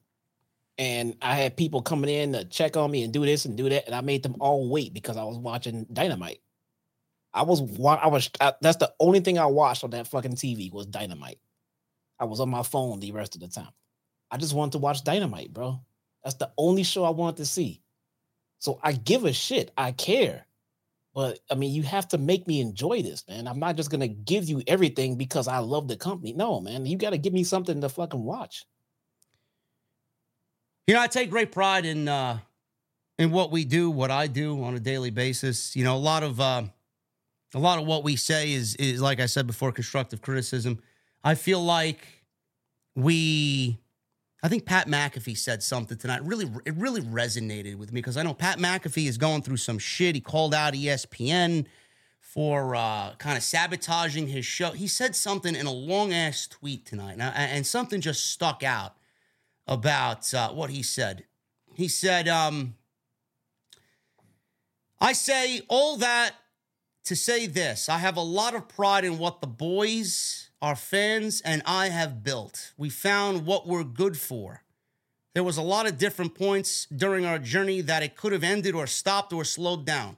And 0.76 1.16
I 1.22 1.36
had 1.36 1.56
people 1.56 1.82
coming 1.82 2.10
in 2.10 2.32
to 2.32 2.44
check 2.44 2.76
on 2.76 2.90
me 2.90 3.04
and 3.04 3.12
do 3.12 3.24
this 3.24 3.44
and 3.44 3.56
do 3.56 3.68
that. 3.68 3.86
And 3.86 3.94
I 3.94 4.00
made 4.00 4.24
them 4.24 4.34
all 4.40 4.68
wait 4.68 4.92
because 4.92 5.16
I 5.16 5.22
was 5.22 5.38
watching 5.38 5.86
Dynamite. 5.92 6.40
I 7.34 7.42
was 7.42 7.60
I 7.84 8.06
was 8.06 8.30
I, 8.40 8.54
that's 8.60 8.78
the 8.78 8.92
only 9.00 9.20
thing 9.20 9.38
I 9.38 9.46
watched 9.46 9.82
on 9.82 9.90
that 9.90 10.06
fucking 10.06 10.36
TV 10.36 10.72
was 10.72 10.86
Dynamite. 10.86 11.40
I 12.18 12.24
was 12.24 12.38
on 12.38 12.48
my 12.48 12.62
phone 12.62 13.00
the 13.00 13.10
rest 13.12 13.34
of 13.34 13.40
the 13.40 13.48
time. 13.48 13.72
I 14.30 14.36
just 14.36 14.54
wanted 14.54 14.72
to 14.72 14.78
watch 14.78 15.02
Dynamite, 15.02 15.52
bro. 15.52 15.80
That's 16.22 16.36
the 16.36 16.52
only 16.56 16.84
show 16.84 17.04
I 17.04 17.10
wanted 17.10 17.38
to 17.38 17.46
see. 17.46 17.82
So 18.58 18.78
I 18.82 18.92
give 18.92 19.24
a 19.24 19.32
shit. 19.32 19.72
I 19.76 19.92
care. 19.92 20.46
But 21.12 21.40
I 21.50 21.56
mean, 21.56 21.72
you 21.72 21.82
have 21.82 22.08
to 22.08 22.18
make 22.18 22.46
me 22.46 22.60
enjoy 22.60 23.02
this, 23.02 23.24
man. 23.28 23.48
I'm 23.48 23.58
not 23.58 23.76
just 23.76 23.90
gonna 23.90 24.08
give 24.08 24.44
you 24.48 24.62
everything 24.68 25.16
because 25.16 25.48
I 25.48 25.58
love 25.58 25.88
the 25.88 25.96
company. 25.96 26.32
No, 26.32 26.60
man, 26.60 26.86
you 26.86 26.96
got 26.96 27.10
to 27.10 27.18
give 27.18 27.32
me 27.32 27.44
something 27.44 27.80
to 27.80 27.88
fucking 27.88 28.22
watch. 28.22 28.64
You 30.86 30.94
know, 30.94 31.00
I 31.00 31.08
take 31.08 31.30
great 31.30 31.50
pride 31.50 31.84
in 31.84 32.06
uh 32.06 32.38
in 33.18 33.30
what 33.30 33.50
we 33.50 33.64
do, 33.64 33.90
what 33.90 34.10
I 34.10 34.28
do 34.28 34.62
on 34.62 34.74
a 34.74 34.80
daily 34.80 35.10
basis. 35.10 35.74
You 35.76 35.84
know, 35.84 35.96
a 35.96 35.98
lot 35.98 36.22
of 36.22 36.40
uh, 36.40 36.64
a 37.54 37.58
lot 37.58 37.78
of 37.78 37.86
what 37.86 38.04
we 38.04 38.16
say 38.16 38.52
is 38.52 38.74
is 38.76 39.00
like 39.00 39.20
I 39.20 39.26
said 39.26 39.46
before, 39.46 39.72
constructive 39.72 40.20
criticism. 40.20 40.80
I 41.22 41.34
feel 41.34 41.62
like 41.62 42.06
we 42.94 43.78
I 44.42 44.48
think 44.48 44.66
Pat 44.66 44.88
McAfee 44.88 45.38
said 45.38 45.62
something 45.62 45.96
tonight. 45.96 46.22
Really, 46.22 46.50
it 46.66 46.74
really 46.74 47.00
resonated 47.00 47.76
with 47.76 47.92
me 47.92 48.02
because 48.02 48.18
I 48.18 48.22
know 48.22 48.34
Pat 48.34 48.58
McAfee 48.58 49.08
is 49.08 49.16
going 49.16 49.40
through 49.40 49.56
some 49.56 49.78
shit. 49.78 50.14
He 50.14 50.20
called 50.20 50.52
out 50.52 50.74
ESPN 50.74 51.64
for 52.20 52.74
uh, 52.74 53.14
kind 53.16 53.38
of 53.38 53.42
sabotaging 53.42 54.26
his 54.26 54.44
show. 54.44 54.72
He 54.72 54.86
said 54.86 55.16
something 55.16 55.54
in 55.54 55.64
a 55.64 55.72
long 55.72 56.12
ass 56.12 56.46
tweet 56.46 56.84
tonight, 56.84 57.12
and, 57.12 57.22
and, 57.22 57.66
something 57.66 58.02
just 58.02 58.32
stuck 58.32 58.62
out 58.62 58.96
about 59.66 60.34
uh, 60.34 60.50
what 60.50 60.68
he 60.68 60.82
said. 60.82 61.24
He 61.74 61.88
said, 61.88 62.28
um, 62.28 62.74
"I 65.00 65.14
say 65.14 65.62
all 65.68 65.96
that 65.96 66.32
to 67.04 67.16
say 67.16 67.46
this. 67.46 67.88
I 67.88 67.98
have 67.98 68.16
a 68.16 68.22
lot 68.22 68.54
of 68.54 68.68
pride 68.68 69.04
in 69.04 69.18
what 69.18 69.40
the 69.40 69.46
boys." 69.46 70.44
our 70.64 70.74
fans 70.74 71.42
and 71.42 71.60
I 71.66 71.90
have 71.90 72.24
built. 72.24 72.72
We 72.78 72.88
found 72.88 73.44
what 73.44 73.66
we're 73.66 73.84
good 73.84 74.16
for. 74.16 74.62
There 75.34 75.44
was 75.44 75.58
a 75.58 75.62
lot 75.62 75.86
of 75.86 75.98
different 75.98 76.34
points 76.34 76.86
during 76.86 77.26
our 77.26 77.38
journey 77.38 77.82
that 77.82 78.02
it 78.02 78.16
could 78.16 78.32
have 78.32 78.42
ended 78.42 78.74
or 78.74 78.86
stopped 78.86 79.34
or 79.34 79.44
slowed 79.44 79.84
down. 79.84 80.16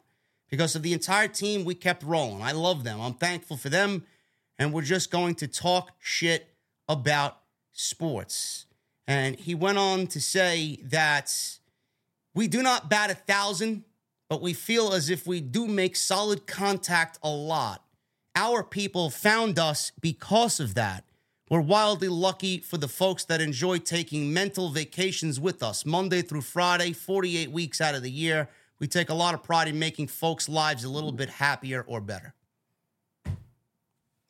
Because 0.49 0.77
of 0.77 0.85
the 0.85 0.93
entire 0.93 1.27
team, 1.27 1.65
we 1.65 1.75
kept 1.75 2.05
rolling. 2.05 2.43
I 2.43 2.53
love 2.53 2.85
them. 2.85 3.01
I'm 3.01 3.15
thankful 3.15 3.57
for 3.57 3.71
them. 3.71 4.07
And 4.57 4.73
we're 4.73 4.83
just 4.83 5.11
going 5.11 5.35
to 5.37 5.49
talk 5.49 5.91
shit 5.99 6.55
about 6.89 7.39
sports. 7.73 8.67
And 9.09 9.35
he 9.35 9.57
went 9.57 9.79
on 9.79 10.07
to 10.09 10.21
say 10.21 10.79
that 10.85 11.35
we 12.35 12.47
do 12.47 12.63
not 12.63 12.89
bat 12.89 13.11
a 13.11 13.15
thousand, 13.15 13.83
but 14.29 14.43
we 14.43 14.53
feel 14.53 14.93
as 14.93 15.09
if 15.11 15.27
we 15.27 15.41
do 15.41 15.67
make 15.67 15.97
solid 15.97 16.47
contact 16.47 17.19
a 17.23 17.29
lot. 17.29 17.85
Our 18.35 18.63
people 18.63 19.11
found 19.11 19.59
us 19.59 19.93
because 20.01 20.61
of 20.61 20.75
that. 20.75 21.05
We're 21.49 21.61
wildly 21.61 22.09
lucky 22.09 22.59
for 22.59 22.77
the 22.77 22.89
folks 22.89 23.25
that 23.27 23.41
enjoy 23.41 23.79
taking 23.79 24.33
mental 24.33 24.69
vacations 24.71 25.39
with 25.39 25.63
us 25.63 25.87
Monday 25.87 26.23
through 26.23 26.41
Friday, 26.41 26.93
48 26.93 27.53
weeks 27.53 27.81
out 27.81 27.95
of 27.95 28.03
the 28.03 28.11
year. 28.11 28.49
We 28.81 28.89
take 28.89 29.11
a 29.11 29.15
lot 29.15 29.35
of 29.35 29.43
pride 29.43 29.69
in 29.69 29.79
making 29.79 30.09
folks' 30.09 30.49
lives 30.49 30.83
a 30.83 30.89
little 30.89 31.13
bit 31.13 31.31
happier 31.31 31.85
or 31.87 32.01
better. 32.01 32.35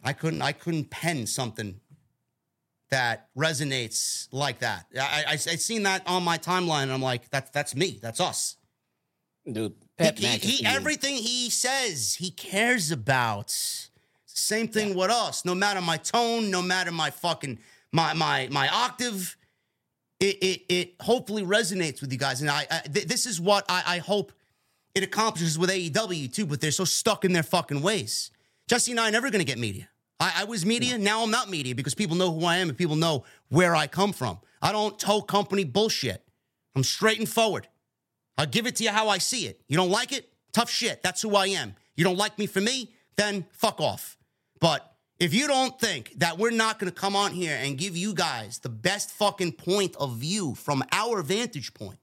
I 0.05 0.12
couldn't 0.12 0.43
I 0.43 0.52
couldn't 0.52 0.90
pen 0.90 1.27
something 1.27 1.81
that 2.90 3.28
resonates 3.36 4.28
like 4.31 4.60
that. 4.60 4.86
I, 4.94 5.24
I, 5.27 5.32
I 5.32 5.36
seen 5.36 5.82
that 5.82 6.06
on 6.06 6.23
my 6.23 6.39
timeline 6.39 6.85
and 6.85 6.93
I'm 6.93 7.02
like, 7.02 7.28
that's 7.31 7.51
that's 7.51 7.74
me. 7.74 7.98
That's 8.01 8.20
us. 8.20 8.56
Dude, 9.51 9.74
Pat 9.97 10.18
he, 10.18 10.27
he, 10.27 10.56
he 10.56 10.66
everything 10.66 11.16
he 11.16 11.51
says, 11.51 12.14
he 12.14 12.31
cares 12.31 12.90
about. 12.90 13.51
Same 14.27 14.68
thing 14.68 14.90
yeah. 14.90 14.94
with 14.94 15.10
us. 15.10 15.44
No 15.44 15.55
matter 15.55 15.81
my 15.81 15.97
tone, 15.97 16.51
no 16.51 16.60
matter 16.60 16.93
my 16.93 17.10
fucking 17.10 17.59
my 17.93 18.12
my 18.12 18.48
my 18.51 18.68
octave, 18.68 19.36
it 20.20 20.36
it, 20.43 20.62
it 20.68 20.94
hopefully 21.01 21.43
resonates 21.43 22.01
with 22.01 22.12
you 22.12 22.18
guys. 22.18 22.43
And 22.43 22.51
I, 22.51 22.66
I 22.70 22.81
th- 22.81 23.06
this 23.06 23.27
is 23.27 23.40
what 23.40 23.64
I, 23.68 23.82
I 23.86 23.98
hope 23.98 24.32
it 24.94 25.02
accomplishes 25.02 25.59
with 25.59 25.70
AEW 25.70 26.32
too. 26.32 26.44
But 26.44 26.60
they're 26.60 26.70
so 26.70 26.85
stuck 26.85 27.24
in 27.24 27.32
their 27.32 27.43
fucking 27.43 27.81
ways. 27.81 28.31
Jesse 28.68 28.90
and 28.90 29.01
I 29.01 29.09
are 29.09 29.12
never 29.12 29.31
going 29.31 29.40
to 29.40 29.51
get 29.51 29.59
media. 29.59 29.89
I, 30.18 30.32
I, 30.39 30.44
was 30.44 30.64
media. 30.64 30.98
Now 30.98 31.23
I'm 31.23 31.31
not 31.31 31.51
media 31.51 31.74
because 31.74 31.94
people 31.94 32.16
know 32.16 32.32
who 32.32 32.44
I 32.44 32.56
am 32.56 32.68
and 32.68 32.77
people 32.77 32.97
know 32.97 33.24
where 33.48 33.77
I 33.77 33.86
come 33.86 34.12
from. 34.12 34.39
I 34.62 34.73
don't 34.73 34.98
toe 34.98 35.23
company 35.23 35.64
bullshit. 35.64 36.23
I'm 36.74 36.85
straight 36.85 37.18
and 37.18 37.28
forward. 37.28 37.68
I'll 38.38 38.46
give 38.46 38.66
it 38.66 38.76
to 38.76 38.84
you 38.84 38.90
how 38.90 39.08
I 39.08 39.18
see 39.18 39.46
it. 39.46 39.60
You 39.68 39.76
don't 39.76 39.90
like 39.90 40.12
it? 40.12 40.28
Tough 40.52 40.70
shit. 40.70 41.02
That's 41.02 41.22
who 41.22 41.34
I 41.36 41.46
am. 41.48 41.74
You 41.96 42.04
don't 42.04 42.18
like 42.18 42.38
me 42.38 42.46
for 42.46 42.60
me? 42.60 42.92
Then 43.16 43.46
fuck 43.52 43.80
off. 43.80 44.16
But 44.60 44.92
if 45.18 45.32
you 45.32 45.46
don't 45.46 45.78
think 45.80 46.12
that 46.18 46.38
we're 46.38 46.50
not 46.50 46.78
going 46.78 46.92
to 46.92 46.98
come 46.98 47.16
on 47.16 47.32
here 47.32 47.58
and 47.60 47.78
give 47.78 47.96
you 47.96 48.14
guys 48.14 48.58
the 48.58 48.68
best 48.68 49.10
fucking 49.10 49.52
point 49.52 49.96
of 49.96 50.16
view 50.16 50.54
from 50.54 50.84
our 50.92 51.22
vantage 51.22 51.72
point 51.72 51.98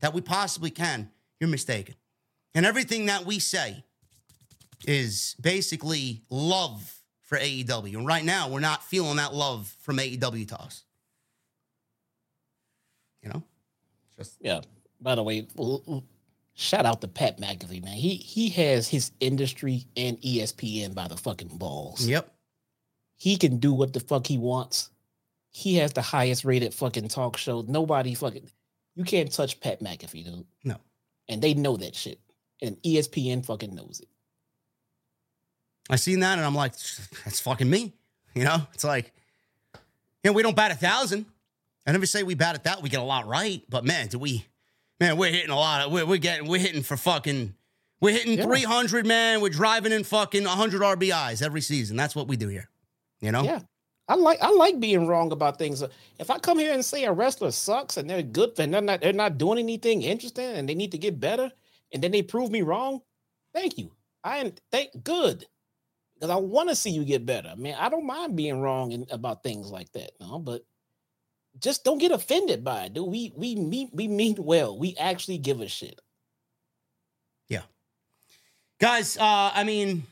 that 0.00 0.12
we 0.12 0.20
possibly 0.20 0.70
can, 0.70 1.10
you're 1.38 1.48
mistaken. 1.48 1.94
And 2.54 2.66
everything 2.66 3.06
that 3.06 3.24
we 3.24 3.38
say 3.38 3.84
is 4.86 5.36
basically 5.40 6.22
love 6.28 7.00
for 7.22 7.38
AEW. 7.38 7.96
And 7.96 8.06
right 8.06 8.24
now, 8.24 8.48
we're 8.48 8.60
not 8.60 8.82
feeling 8.82 9.16
that 9.16 9.32
love 9.32 9.74
from 9.80 9.98
AEW 9.98 10.48
to 10.48 10.60
us. 10.60 10.84
You 13.22 13.30
know? 13.30 13.42
Just 14.18 14.36
yeah. 14.40 14.60
By 15.00 15.14
the 15.14 15.22
way, 15.22 15.46
shout 16.54 16.86
out 16.86 17.00
to 17.00 17.08
Pat 17.08 17.40
McAfee, 17.40 17.82
man. 17.82 17.94
He 17.94 18.16
he 18.16 18.50
has 18.50 18.88
his 18.88 19.12
industry 19.20 19.86
and 19.96 20.20
ESPN 20.20 20.94
by 20.94 21.08
the 21.08 21.16
fucking 21.16 21.56
balls. 21.56 22.06
Yep. 22.06 22.30
He 23.16 23.36
can 23.36 23.58
do 23.58 23.72
what 23.72 23.92
the 23.92 24.00
fuck 24.00 24.26
he 24.26 24.38
wants. 24.38 24.90
He 25.50 25.76
has 25.76 25.92
the 25.92 26.02
highest 26.02 26.44
rated 26.44 26.72
fucking 26.74 27.08
talk 27.08 27.36
show. 27.36 27.64
Nobody 27.66 28.14
fucking 28.14 28.48
you 28.94 29.04
can't 29.04 29.32
touch 29.32 29.60
Pat 29.60 29.80
McAfee, 29.82 30.24
dude. 30.24 30.46
No. 30.64 30.76
And 31.28 31.40
they 31.40 31.54
know 31.54 31.76
that 31.76 31.94
shit. 31.94 32.20
And 32.60 32.76
ESPN 32.82 33.44
fucking 33.44 33.74
knows 33.74 34.00
it. 34.00 34.08
I 35.88 35.96
seen 35.96 36.20
that 36.20 36.38
and 36.38 36.46
I'm 36.46 36.54
like, 36.54 36.72
that's 37.24 37.40
fucking 37.40 37.68
me. 37.68 37.94
You 38.34 38.44
know, 38.44 38.58
it's 38.74 38.84
like, 38.84 39.12
you 40.22 40.30
know, 40.30 40.32
we 40.32 40.42
don't 40.42 40.54
bat 40.54 40.70
a 40.70 40.74
thousand. 40.74 41.26
I 41.86 41.92
never 41.92 42.06
say 42.06 42.22
we 42.22 42.34
bat 42.34 42.54
at 42.54 42.64
that. 42.64 42.82
We 42.82 42.88
get 42.88 43.00
a 43.00 43.04
lot 43.04 43.26
right. 43.26 43.62
But 43.68 43.84
man, 43.84 44.08
do 44.08 44.18
we 44.18 44.44
man, 45.00 45.16
we're 45.16 45.32
hitting 45.32 45.50
a 45.50 45.56
lot 45.56 45.86
of 45.86 45.92
we're, 45.92 46.06
we're 46.06 46.18
getting 46.18 46.46
we're 46.46 46.60
hitting 46.60 46.82
for 46.82 46.96
fucking 46.96 47.54
we're 48.00 48.14
hitting 48.14 48.38
yeah. 48.38 48.44
300 48.44 49.06
man. 49.06 49.40
We're 49.40 49.50
driving 49.50 49.92
in 49.92 50.04
fucking 50.04 50.44
100 50.44 50.80
rbis 50.80 51.42
every 51.42 51.60
season. 51.60 51.96
That's 51.96 52.14
what 52.14 52.28
we 52.28 52.36
do 52.36 52.48
here 52.48 52.70
you 53.20 53.32
know? 53.32 53.42
Yeah. 53.42 53.60
I 54.08 54.14
like 54.16 54.38
i 54.42 54.50
like 54.50 54.80
being 54.80 55.06
wrong 55.06 55.30
about 55.30 55.58
things. 55.58 55.84
If 56.18 56.30
i 56.30 56.38
come 56.38 56.58
here 56.58 56.72
and 56.72 56.84
say 56.84 57.04
a 57.04 57.12
wrestler 57.12 57.52
sucks 57.52 57.96
and 57.96 58.10
they're 58.10 58.22
good 58.22 58.58
and 58.58 58.74
they're 58.74 58.80
not 58.80 59.00
they're 59.00 59.12
not 59.12 59.38
doing 59.38 59.58
anything 59.58 60.02
interesting 60.02 60.46
and 60.46 60.68
they 60.68 60.74
need 60.74 60.92
to 60.92 60.98
get 60.98 61.20
better 61.20 61.50
and 61.92 62.02
then 62.02 62.10
they 62.10 62.22
prove 62.22 62.50
me 62.50 62.62
wrong 62.62 63.00
thank 63.54 63.78
you. 63.78 63.92
I 64.24 64.38
am 64.38 64.52
thank 64.72 64.90
good. 65.04 65.46
Because 66.14 66.30
i 66.30 66.36
want 66.36 66.68
to 66.70 66.74
see 66.74 66.90
you 66.90 67.04
get 67.04 67.24
better. 67.24 67.54
Man 67.56 67.76
i 67.78 67.88
don't 67.88 68.06
mind 68.06 68.36
being 68.36 68.60
wrong 68.60 68.90
in, 68.90 69.06
about 69.10 69.44
things 69.44 69.70
like 69.70 69.92
that 69.92 70.10
no 70.20 70.40
but 70.40 70.62
just 71.60 71.84
don't 71.84 71.98
get 71.98 72.10
offended 72.10 72.64
by 72.64 72.84
it, 72.84 72.94
dude. 72.94 73.08
We 73.08 73.32
we 73.36 73.54
mean 73.54 73.90
we 73.92 74.08
mean 74.08 74.36
well. 74.38 74.78
We 74.78 74.96
actually 74.96 75.38
give 75.38 75.60
a 75.60 75.68
shit. 75.68 76.00
Yeah. 77.48 77.62
Guys, 78.78 79.16
uh, 79.16 79.50
I 79.54 79.64
mean, 79.64 80.04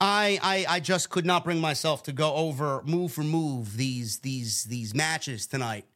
I 0.00 0.38
I 0.42 0.66
I 0.76 0.80
just 0.80 1.10
could 1.10 1.24
not 1.24 1.44
bring 1.44 1.60
myself 1.60 2.02
to 2.04 2.12
go 2.12 2.34
over 2.34 2.82
move 2.84 3.12
for 3.12 3.22
move 3.24 3.76
these 3.76 4.18
these 4.18 4.64
these 4.64 4.94
matches 4.94 5.46
tonight 5.46 5.86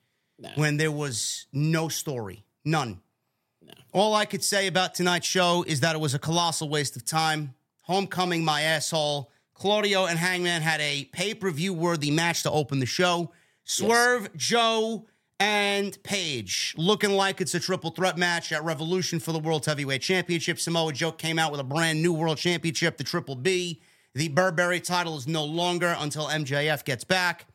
when 0.55 0.77
there 0.77 0.93
was 0.93 1.47
no 1.53 1.89
story. 1.89 2.45
None. 2.65 3.01
No. 3.63 3.75
All 3.93 4.15
I 4.15 4.25
could 4.25 4.45
say 4.45 4.67
about 4.67 4.95
tonight's 4.95 5.27
show 5.27 5.65
is 5.67 5.81
that 5.81 5.95
it 5.95 5.99
was 5.99 6.15
a 6.15 6.19
colossal 6.19 6.69
waste 6.69 6.97
of 6.97 7.05
time. 7.05 7.55
Homecoming, 7.83 8.45
my 8.45 8.63
asshole. 8.63 9.31
Claudio 9.55 10.07
and 10.07 10.19
Hangman 10.19 10.63
had 10.63 10.81
a 10.81 11.05
pay 11.07 11.35
per 11.35 11.51
view 11.51 11.75
worthy 11.75 12.11
match 12.11 12.45
to 12.45 12.51
open 12.51 12.79
the 12.79 12.87
show. 12.87 13.33
Swerve, 13.69 14.23
yes. 14.23 14.31
Joe, 14.35 15.07
and 15.39 16.03
Page 16.03 16.75
looking 16.77 17.11
like 17.11 17.41
it's 17.41 17.55
a 17.55 17.61
triple 17.61 17.91
threat 17.91 18.17
match 18.19 18.51
at 18.51 18.65
Revolution 18.65 19.21
for 19.21 19.33
the 19.33 19.39
World 19.39 19.65
Heavyweight 19.67 20.01
Championship. 20.01 20.59
Samoa 20.59 20.93
Joe 20.93 21.13
came 21.13 21.39
out 21.39 21.53
with 21.53 21.61
a 21.61 21.65
brand 21.65 22.03
new 22.03 22.13
World 22.13 22.39
Championship, 22.39 22.97
the 22.97 23.05
Triple 23.05 23.37
B. 23.37 23.81
The 24.15 24.29
Burberry 24.29 24.81
title 24.81 25.17
is 25.17 25.29
no 25.29 25.45
longer 25.45 25.95
until 25.99 26.27
MJF 26.27 26.85
gets 26.85 27.05
back. 27.05 27.47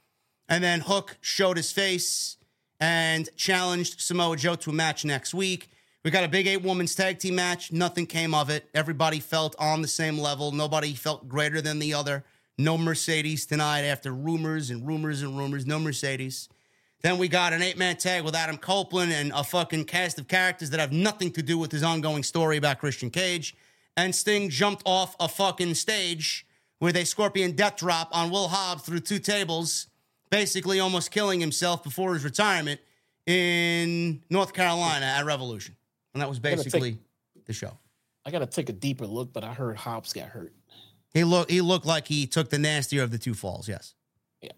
And 0.47 0.63
then 0.63 0.81
Hook 0.81 1.17
showed 1.19 1.57
his 1.57 1.71
face 1.71 2.37
and 2.79 3.27
challenged 3.35 3.99
Samoa 3.99 4.37
Joe 4.37 4.55
to 4.55 4.69
a 4.69 4.73
match 4.73 5.03
next 5.03 5.33
week. 5.33 5.69
We 6.05 6.11
got 6.11 6.23
a 6.23 6.29
big 6.29 6.47
eight 6.47 6.61
women's 6.61 6.95
tag 6.95 7.19
team 7.19 7.35
match. 7.35 7.71
Nothing 7.71 8.05
came 8.05 8.33
of 8.33 8.49
it. 8.49 8.69
Everybody 8.73 9.19
felt 9.19 9.55
on 9.57 9.81
the 9.81 9.87
same 9.87 10.17
level. 10.17 10.51
Nobody 10.51 10.93
felt 10.93 11.27
greater 11.27 11.59
than 11.59 11.79
the 11.79 11.93
other. 11.93 12.23
No 12.57 12.77
Mercedes 12.77 13.45
tonight 13.45 13.81
after 13.81 14.11
rumors 14.11 14.69
and 14.69 14.85
rumors 14.87 15.21
and 15.21 15.37
rumors. 15.37 15.65
No 15.65 15.79
Mercedes. 15.79 16.49
Then 17.01 17.17
we 17.17 17.27
got 17.27 17.51
an 17.51 17.61
eight 17.61 17.77
man 17.77 17.97
tag 17.97 18.23
with 18.23 18.35
Adam 18.35 18.57
Copeland 18.57 19.11
and 19.11 19.31
a 19.33 19.43
fucking 19.43 19.85
cast 19.85 20.19
of 20.19 20.27
characters 20.27 20.69
that 20.69 20.79
have 20.79 20.91
nothing 20.91 21.31
to 21.31 21.41
do 21.41 21.57
with 21.57 21.71
his 21.71 21.83
ongoing 21.83 22.23
story 22.23 22.57
about 22.57 22.79
Christian 22.79 23.09
Cage. 23.09 23.55
And 23.97 24.15
Sting 24.15 24.49
jumped 24.49 24.83
off 24.85 25.15
a 25.19 25.27
fucking 25.27 25.73
stage 25.75 26.47
with 26.79 26.95
a 26.95 27.05
scorpion 27.05 27.53
death 27.53 27.77
drop 27.77 28.09
on 28.15 28.29
Will 28.29 28.47
Hobbs 28.47 28.83
through 28.83 29.01
two 29.01 29.19
tables, 29.19 29.87
basically 30.29 30.79
almost 30.79 31.11
killing 31.11 31.39
himself 31.39 31.83
before 31.83 32.13
his 32.13 32.23
retirement 32.23 32.79
in 33.25 34.21
North 34.29 34.53
Carolina 34.53 35.05
at 35.05 35.25
Revolution. 35.25 35.75
And 36.13 36.21
that 36.21 36.29
was 36.29 36.39
basically 36.39 36.97
the 37.45 37.53
show. 37.53 37.77
I 38.25 38.31
gotta 38.31 38.45
take 38.45 38.69
a 38.69 38.73
deeper 38.73 39.05
look, 39.05 39.33
but 39.33 39.43
I 39.43 39.53
heard 39.53 39.75
Hobbs 39.75 40.13
got 40.13 40.29
hurt. 40.29 40.53
He 41.13 41.23
looked 41.23 41.51
he 41.51 41.61
looked 41.61 41.85
like 41.85 42.07
he 42.07 42.25
took 42.25 42.49
the 42.49 42.57
nastier 42.57 43.03
of 43.03 43.11
the 43.11 43.17
two 43.17 43.33
falls. 43.33 43.67
Yes. 43.67 43.93
Yeah. 44.41 44.51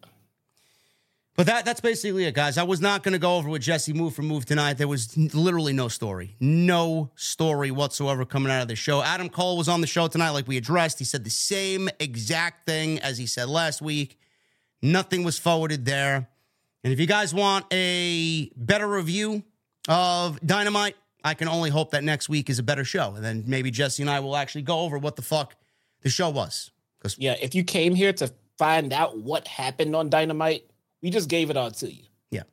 But 1.36 1.48
that 1.48 1.66
that's 1.66 1.82
basically 1.82 2.26
it, 2.26 2.34
guys. 2.34 2.58
I 2.58 2.64
was 2.64 2.80
not 2.80 3.04
going 3.04 3.12
to 3.12 3.20
go 3.20 3.36
over 3.36 3.50
with 3.50 3.62
Jesse 3.62 3.92
move 3.92 4.16
for 4.16 4.22
move 4.22 4.46
tonight. 4.46 4.78
There 4.78 4.88
was 4.88 5.18
literally 5.18 5.74
no 5.74 5.90
story, 5.90 6.36
no 6.40 7.12
story 7.16 7.72
whatsoever 7.72 8.24
coming 8.24 8.52
out 8.52 8.62
of 8.62 8.70
the 8.70 8.76
show. 8.76 9.02
Adam 9.02 9.28
Cole 9.28 9.58
was 9.58 9.68
on 9.68 9.82
the 9.82 9.88
show 9.88 10.08
tonight, 10.08 10.30
like 10.30 10.48
we 10.48 10.56
addressed. 10.56 10.98
He 11.00 11.06
said 11.06 11.26
the 11.26 11.30
same 11.30 11.90
exact 12.00 12.66
thing 12.66 13.00
as 13.00 13.18
he 13.18 13.26
said 13.26 13.50
last 13.50 13.82
week. 13.82 14.18
Nothing 14.82 15.24
was 15.24 15.38
forwarded 15.38 15.84
there. 15.84 16.30
And 16.86 16.94
if 16.94 17.00
you 17.00 17.08
guys 17.08 17.34
want 17.34 17.66
a 17.74 18.50
better 18.56 18.88
review 18.88 19.44
of 19.90 20.40
Dynamite, 20.46 20.96
I 21.24 21.34
can 21.34 21.48
only 21.48 21.72
hope 21.72 21.92
that 21.92 22.04
next 22.04 22.30
week 22.30 22.50
is 22.50 22.60
a 22.60 22.64
better 22.64 22.86
show, 22.86 23.16
and 23.16 23.26
then 23.26 23.44
maybe 23.48 23.72
Jesse 23.72 24.04
and 24.04 24.10
I 24.10 24.20
will 24.20 24.38
actually 24.38 24.62
go 24.62 24.82
over 24.82 25.00
what 25.00 25.16
the 25.16 25.24
fuck 25.24 25.56
the 26.06 26.10
show 26.12 26.30
was. 26.30 26.70
Because 27.00 27.18
Yeah, 27.20 27.36
if 27.42 27.56
you 27.56 27.64
came 27.64 27.96
here 27.96 28.14
to 28.14 28.32
find 28.58 28.94
out 28.94 29.18
what 29.18 29.48
happened 29.48 29.96
on 29.96 30.10
Dynamite, 30.10 30.64
we 31.02 31.10
just 31.10 31.28
gave 31.28 31.50
it 31.50 31.58
all 31.58 31.72
to 31.72 31.92
you. 31.92 32.04
Yeah. 32.30 32.44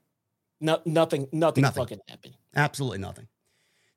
No, 0.60 0.80
nothing, 0.86 1.28
nothing, 1.32 1.62
Nothing. 1.62 1.82
fucking 1.82 2.00
happened. 2.08 2.34
Absolutely 2.56 2.98
nothing. 2.98 3.28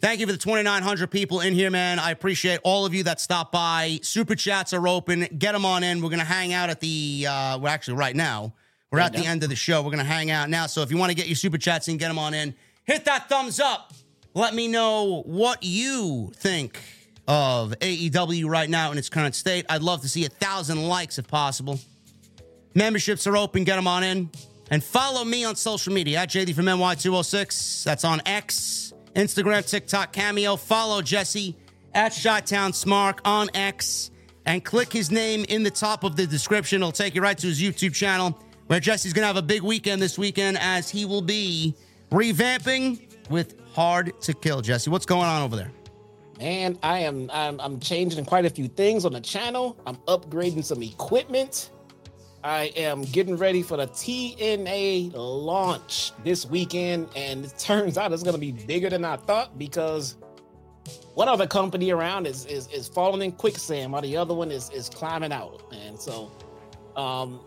Thank 0.01 0.19
you 0.19 0.27
for 0.27 0.33
the 0.33 0.37
2,900 0.37 1.09
people 1.09 1.39
in 1.39 1.53
here, 1.53 1.71
man. 1.71 1.99
I 1.99 2.11
appreciate 2.11 2.59
all 2.65 2.85
of 2.85 2.93
you 2.93 3.03
that 3.03 3.21
stopped 3.21 3.53
by. 3.53 3.99
Super 4.03 4.35
chats 4.35 4.73
are 4.73 4.87
open. 4.89 5.21
Get 5.39 5.53
them 5.53 5.65
on 5.65 5.83
in. 5.83 6.01
We're 6.01 6.09
going 6.09 6.19
to 6.19 6.25
hang 6.25 6.51
out 6.51 6.69
at 6.69 6.81
the, 6.81 7.25
uh, 7.27 7.57
we're 7.57 7.69
actually 7.69 7.95
right 7.95 8.15
now. 8.15 8.53
We're 8.91 8.99
Right 8.99 9.05
at 9.05 9.13
the 9.13 9.25
end 9.25 9.41
of 9.43 9.49
the 9.49 9.55
show. 9.55 9.81
We're 9.81 9.91
going 9.91 9.99
to 9.99 10.03
hang 10.03 10.31
out 10.31 10.49
now. 10.49 10.67
So 10.67 10.81
if 10.81 10.91
you 10.91 10.97
want 10.97 11.11
to 11.11 11.15
get 11.15 11.27
your 11.27 11.35
super 11.37 11.57
chats 11.57 11.87
in, 11.87 11.95
get 11.95 12.09
them 12.09 12.19
on 12.19 12.33
in. 12.33 12.55
Hit 12.83 13.05
that 13.05 13.29
thumbs 13.29 13.61
up. 13.61 13.93
Let 14.33 14.53
me 14.53 14.67
know 14.67 15.23
what 15.25 15.63
you 15.63 16.33
think 16.35 16.77
of 17.27 17.71
AEW 17.79 18.47
right 18.47 18.69
now 18.69 18.91
in 18.91 18.97
its 18.97 19.09
current 19.09 19.35
state. 19.35 19.65
I'd 19.69 19.81
love 19.81 20.01
to 20.01 20.09
see 20.09 20.25
a 20.25 20.29
thousand 20.29 20.83
likes 20.83 21.17
if 21.17 21.27
possible. 21.27 21.79
Memberships 22.73 23.25
are 23.25 23.37
open. 23.37 23.63
Get 23.63 23.77
them 23.77 23.87
on 23.87 24.03
in. 24.03 24.29
And 24.69 24.83
follow 24.83 25.23
me 25.23 25.43
on 25.45 25.55
social 25.55 25.93
media 25.93 26.19
at 26.19 26.29
JD 26.29 26.55
from 26.55 26.65
NY206. 26.65 27.83
That's 27.83 28.03
on 28.03 28.21
X, 28.25 28.93
Instagram, 29.15 29.67
TikTok, 29.67 30.11
Cameo. 30.11 30.55
Follow 30.55 31.01
Jesse 31.01 31.55
at 31.93 32.17
Chi-Town 32.21 32.71
Smark 32.71 33.19
on 33.25 33.49
X 33.53 34.11
and 34.45 34.63
click 34.63 34.91
his 34.91 35.11
name 35.11 35.45
in 35.49 35.63
the 35.63 35.71
top 35.71 36.03
of 36.03 36.15
the 36.15 36.27
description. 36.27 36.81
It'll 36.81 36.91
take 36.91 37.15
you 37.15 37.21
right 37.21 37.37
to 37.37 37.47
his 37.47 37.61
YouTube 37.61 37.93
channel 37.93 38.37
where 38.67 38.79
Jesse's 38.79 39.13
going 39.13 39.23
to 39.23 39.27
have 39.27 39.37
a 39.37 39.41
big 39.41 39.61
weekend 39.61 40.01
this 40.01 40.17
weekend 40.17 40.57
as 40.59 40.89
he 40.89 41.05
will 41.05 41.21
be 41.21 41.75
revamping 42.11 42.99
with 43.29 43.55
Hard 43.73 44.19
to 44.21 44.33
Kill. 44.33 44.61
Jesse, 44.61 44.89
what's 44.89 45.05
going 45.05 45.27
on 45.27 45.43
over 45.43 45.55
there? 45.55 45.71
Man, 46.39 46.77
I 46.83 46.99
am 46.99 47.29
I'm, 47.33 47.59
I'm 47.61 47.79
changing 47.79 48.25
quite 48.25 48.45
a 48.45 48.49
few 48.49 48.67
things 48.67 49.05
on 49.05 49.13
the 49.13 49.21
channel. 49.21 49.77
I'm 49.85 49.95
upgrading 50.07 50.63
some 50.65 50.83
equipment. 50.83 51.69
I 52.43 52.65
am 52.75 53.03
getting 53.03 53.37
ready 53.37 53.63
for 53.63 53.77
the 53.77 53.87
TNA 53.87 55.13
launch 55.15 56.11
this 56.23 56.45
weekend, 56.45 57.09
and 57.15 57.45
it 57.45 57.57
turns 57.57 57.97
out 57.97 58.11
it's 58.11 58.21
gonna 58.23 58.37
be 58.37 58.51
bigger 58.51 58.89
than 58.89 59.05
I 59.05 59.15
thought 59.15 59.57
because 59.57 60.17
one 61.15 61.29
other 61.29 61.47
company 61.47 61.91
around 61.91 62.27
is 62.27 62.45
is, 62.47 62.67
is 62.67 62.87
falling 62.87 63.21
in 63.21 63.31
quicksand 63.31 63.93
while 63.93 64.01
the 64.01 64.17
other 64.17 64.33
one 64.33 64.51
is 64.51 64.69
is 64.71 64.89
climbing 64.89 65.31
out. 65.31 65.61
And 65.73 65.99
so 65.99 66.31
um 66.97 67.39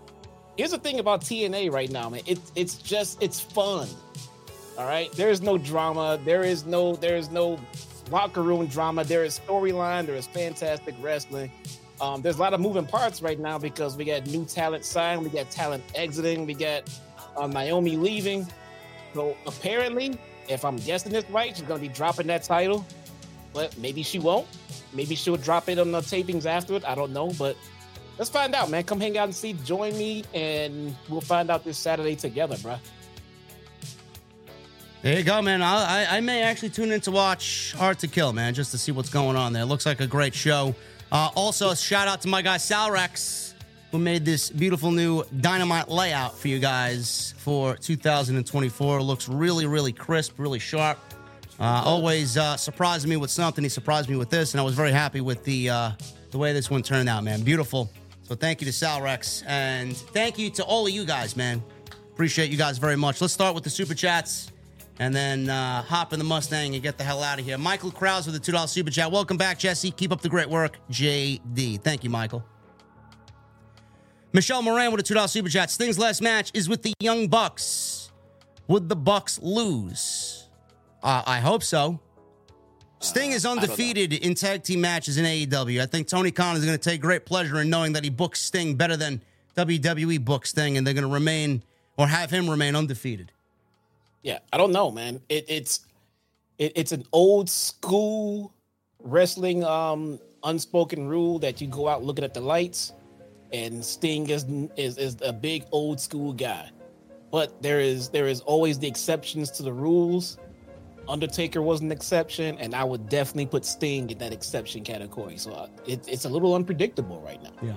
here's 0.56 0.70
the 0.70 0.78
thing 0.78 0.98
about 0.98 1.20
TNA 1.20 1.70
right 1.70 1.90
now, 1.90 2.08
man. 2.08 2.22
It, 2.26 2.40
it's 2.56 2.76
just 2.76 3.22
it's 3.22 3.38
fun. 3.38 3.86
All 4.78 4.86
right. 4.86 5.12
There 5.12 5.30
is 5.30 5.42
no 5.42 5.58
drama. 5.58 6.18
There 6.24 6.42
is 6.42 6.64
no 6.64 6.96
there 6.96 7.16
is 7.16 7.30
no 7.30 7.60
locker 8.10 8.42
room 8.42 8.66
drama. 8.66 9.04
There 9.04 9.24
is 9.24 9.38
storyline. 9.38 10.06
There 10.06 10.14
is 10.16 10.26
fantastic 10.26 10.94
wrestling. 11.00 11.50
Um, 12.00 12.22
there's 12.22 12.36
a 12.36 12.40
lot 12.40 12.54
of 12.54 12.60
moving 12.60 12.86
parts 12.86 13.22
right 13.22 13.38
now 13.38 13.58
because 13.58 13.96
we 13.96 14.04
got 14.04 14.26
new 14.26 14.44
talent 14.44 14.84
signed, 14.84 15.22
we 15.22 15.30
got 15.30 15.50
talent 15.50 15.82
exiting, 15.94 16.46
we 16.46 16.54
got 16.54 16.88
uh, 17.36 17.46
Naomi 17.46 17.96
leaving. 17.96 18.46
So 19.14 19.36
apparently, 19.46 20.16
if 20.48 20.64
I'm 20.64 20.76
guessing 20.76 21.12
this 21.12 21.28
right, 21.30 21.56
she's 21.56 21.66
gonna 21.66 21.80
be 21.80 21.88
dropping 21.88 22.28
that 22.28 22.44
title, 22.44 22.86
but 23.52 23.76
maybe 23.78 24.02
she 24.02 24.18
won't. 24.18 24.46
Maybe 24.92 25.14
she'll 25.14 25.36
drop 25.36 25.68
it 25.68 25.78
on 25.78 25.90
the 25.90 26.00
tapings 26.00 26.46
afterward. 26.46 26.84
I 26.84 26.94
don't 26.94 27.12
know, 27.12 27.32
but 27.38 27.56
let's 28.16 28.30
find 28.30 28.54
out, 28.54 28.70
man. 28.70 28.84
Come 28.84 29.00
hang 29.00 29.18
out 29.18 29.24
and 29.24 29.34
see. 29.34 29.54
Join 29.64 29.96
me, 29.98 30.24
and 30.34 30.94
we'll 31.08 31.20
find 31.20 31.50
out 31.50 31.64
this 31.64 31.78
Saturday 31.78 32.14
together, 32.14 32.56
bruh. 32.56 32.78
There 35.00 35.16
you 35.16 35.22
go, 35.22 35.40
man. 35.40 35.62
I, 35.62 36.06
I, 36.06 36.16
I 36.16 36.20
may 36.20 36.42
actually 36.42 36.70
tune 36.70 36.90
in 36.90 37.00
to 37.02 37.12
watch 37.12 37.72
Hard 37.78 38.00
to 38.00 38.08
Kill, 38.08 38.32
man, 38.32 38.52
just 38.52 38.72
to 38.72 38.78
see 38.78 38.90
what's 38.90 39.10
going 39.10 39.36
on 39.36 39.52
there. 39.52 39.64
Looks 39.64 39.86
like 39.86 40.00
a 40.00 40.08
great 40.08 40.34
show. 40.34 40.74
Uh, 41.12 41.30
also, 41.36 41.72
shout 41.74 42.08
out 42.08 42.20
to 42.22 42.28
my 42.28 42.42
guy 42.42 42.56
Sal 42.56 42.90
Rex, 42.90 43.54
who 43.92 43.98
made 43.98 44.24
this 44.24 44.50
beautiful 44.50 44.90
new 44.90 45.22
dynamite 45.40 45.88
layout 45.88 46.36
for 46.36 46.48
you 46.48 46.58
guys 46.58 47.32
for 47.38 47.76
2024. 47.76 49.00
Looks 49.00 49.28
really, 49.28 49.66
really 49.66 49.92
crisp, 49.92 50.36
really 50.36 50.58
sharp. 50.58 50.98
Uh, 51.60 51.82
always 51.84 52.36
uh, 52.36 52.56
surprised 52.56 53.06
me 53.06 53.16
with 53.16 53.30
something. 53.30 53.62
He 53.62 53.70
surprised 53.70 54.10
me 54.10 54.16
with 54.16 54.30
this, 54.30 54.52
and 54.52 54.60
I 54.60 54.64
was 54.64 54.74
very 54.74 54.92
happy 54.92 55.20
with 55.20 55.44
the 55.44 55.70
uh, 55.70 55.90
the 56.32 56.38
way 56.38 56.52
this 56.52 56.70
one 56.70 56.82
turned 56.82 57.08
out, 57.08 57.22
man. 57.22 57.42
Beautiful. 57.42 57.88
So 58.24 58.34
thank 58.34 58.60
you 58.60 58.66
to 58.66 58.72
Sal 58.72 59.00
Rex, 59.00 59.44
and 59.46 59.96
thank 59.96 60.38
you 60.38 60.50
to 60.50 60.64
all 60.64 60.88
of 60.88 60.92
you 60.92 61.04
guys, 61.04 61.36
man. 61.36 61.62
Appreciate 62.12 62.50
you 62.50 62.58
guys 62.58 62.78
very 62.78 62.96
much. 62.96 63.20
Let's 63.20 63.32
start 63.32 63.54
with 63.54 63.62
the 63.62 63.70
super 63.70 63.94
chats 63.94 64.50
and 64.98 65.14
then 65.14 65.48
uh, 65.48 65.82
hop 65.82 66.12
in 66.12 66.18
the 66.18 66.24
Mustang 66.24 66.74
and 66.74 66.82
get 66.82 66.98
the 66.98 67.04
hell 67.04 67.22
out 67.22 67.38
of 67.38 67.44
here. 67.44 67.56
Michael 67.56 67.90
Krause 67.90 68.26
with 68.26 68.34
a 68.34 68.40
two 68.40 68.52
dollar 68.52 68.66
super 68.66 68.90
chat. 68.90 69.10
Welcome 69.10 69.36
back, 69.36 69.58
Jesse. 69.58 69.90
Keep 69.90 70.12
up 70.12 70.20
the 70.20 70.28
great 70.28 70.48
work, 70.48 70.78
JD. 70.90 71.82
Thank 71.82 72.04
you, 72.04 72.10
Michael. 72.10 72.44
Michelle 74.32 74.62
Moran 74.62 74.90
with 74.90 75.00
a 75.00 75.04
two 75.04 75.14
dollar 75.14 75.28
super 75.28 75.48
chat. 75.48 75.70
Sting's 75.70 75.98
last 75.98 76.20
match 76.20 76.50
is 76.54 76.68
with 76.68 76.82
the 76.82 76.92
Young 77.00 77.28
Bucks. 77.28 78.10
Would 78.66 78.88
the 78.88 78.96
Bucks 78.96 79.38
lose? 79.42 80.48
Uh, 81.02 81.22
I 81.26 81.40
hope 81.40 81.62
so. 81.62 82.00
Sting 83.00 83.30
is 83.30 83.46
undefeated 83.46 84.12
in 84.12 84.34
tag 84.34 84.64
team 84.64 84.80
matches 84.80 85.18
in 85.18 85.24
AEW. 85.24 85.80
I 85.80 85.86
think 85.86 86.08
Tony 86.08 86.32
Khan 86.32 86.56
is 86.56 86.64
going 86.64 86.76
to 86.76 86.90
take 86.90 87.00
great 87.00 87.24
pleasure 87.24 87.60
in 87.60 87.70
knowing 87.70 87.92
that 87.92 88.02
he 88.02 88.10
books 88.10 88.40
Sting 88.42 88.74
better 88.74 88.96
than 88.96 89.22
WWE 89.56 90.24
books 90.24 90.50
Sting, 90.50 90.76
and 90.76 90.84
they're 90.84 90.94
going 90.94 91.06
to 91.06 91.12
remain 91.12 91.62
or 91.96 92.08
have 92.08 92.30
him 92.30 92.50
remain 92.50 92.74
undefeated. 92.74 93.32
Yeah, 94.22 94.38
I 94.52 94.58
don't 94.58 94.72
know, 94.72 94.90
man. 94.90 95.20
It, 95.28 95.44
it's 95.48 95.80
it, 96.58 96.72
it's 96.74 96.92
an 96.92 97.04
old 97.12 97.48
school 97.48 98.52
wrestling 99.00 99.64
um 99.64 100.18
unspoken 100.44 101.06
rule 101.06 101.38
that 101.38 101.60
you 101.60 101.66
go 101.68 101.88
out 101.88 102.02
looking 102.02 102.24
at 102.24 102.34
the 102.34 102.40
lights, 102.40 102.92
and 103.52 103.84
Sting 103.84 104.28
is 104.28 104.44
is 104.76 104.98
is 104.98 105.16
a 105.22 105.32
big 105.32 105.64
old 105.72 106.00
school 106.00 106.32
guy. 106.32 106.70
But 107.30 107.62
there 107.62 107.80
is 107.80 108.08
there 108.08 108.26
is 108.26 108.40
always 108.40 108.78
the 108.78 108.88
exceptions 108.88 109.50
to 109.52 109.62
the 109.62 109.72
rules. 109.72 110.38
Undertaker 111.08 111.62
was 111.62 111.80
an 111.80 111.90
exception, 111.90 112.58
and 112.58 112.74
I 112.74 112.84
would 112.84 113.08
definitely 113.08 113.46
put 113.46 113.64
Sting 113.64 114.10
in 114.10 114.18
that 114.18 114.32
exception 114.32 114.84
category. 114.84 115.38
So 115.38 115.52
uh, 115.52 115.68
it, 115.86 116.06
it's 116.06 116.26
a 116.26 116.28
little 116.28 116.54
unpredictable 116.54 117.20
right 117.20 117.42
now. 117.42 117.52
Yeah. 117.62 117.76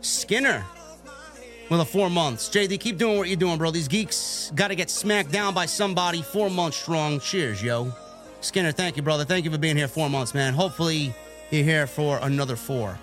Skinner 0.00 0.64
with 1.68 1.80
a 1.80 1.84
four 1.84 2.10
months. 2.10 2.48
JD, 2.48 2.78
keep 2.80 2.98
doing 2.98 3.18
what 3.18 3.28
you're 3.28 3.36
doing, 3.36 3.58
bro. 3.58 3.70
These 3.70 3.88
geeks 3.88 4.52
got 4.54 4.68
to 4.68 4.74
get 4.74 4.90
smacked 4.90 5.30
down 5.32 5.54
by 5.54 5.66
somebody 5.66 6.22
four 6.22 6.50
months 6.50 6.76
strong. 6.76 7.20
Cheers, 7.20 7.62
yo. 7.62 7.92
Skinner, 8.40 8.72
thank 8.72 8.96
you, 8.96 9.02
brother. 9.02 9.24
Thank 9.24 9.44
you 9.44 9.50
for 9.50 9.58
being 9.58 9.76
here 9.76 9.88
four 9.88 10.08
months, 10.08 10.34
man. 10.34 10.54
Hopefully, 10.54 11.14
you're 11.50 11.64
here 11.64 11.86
for 11.86 12.18
another 12.22 12.56
four. 12.56 12.98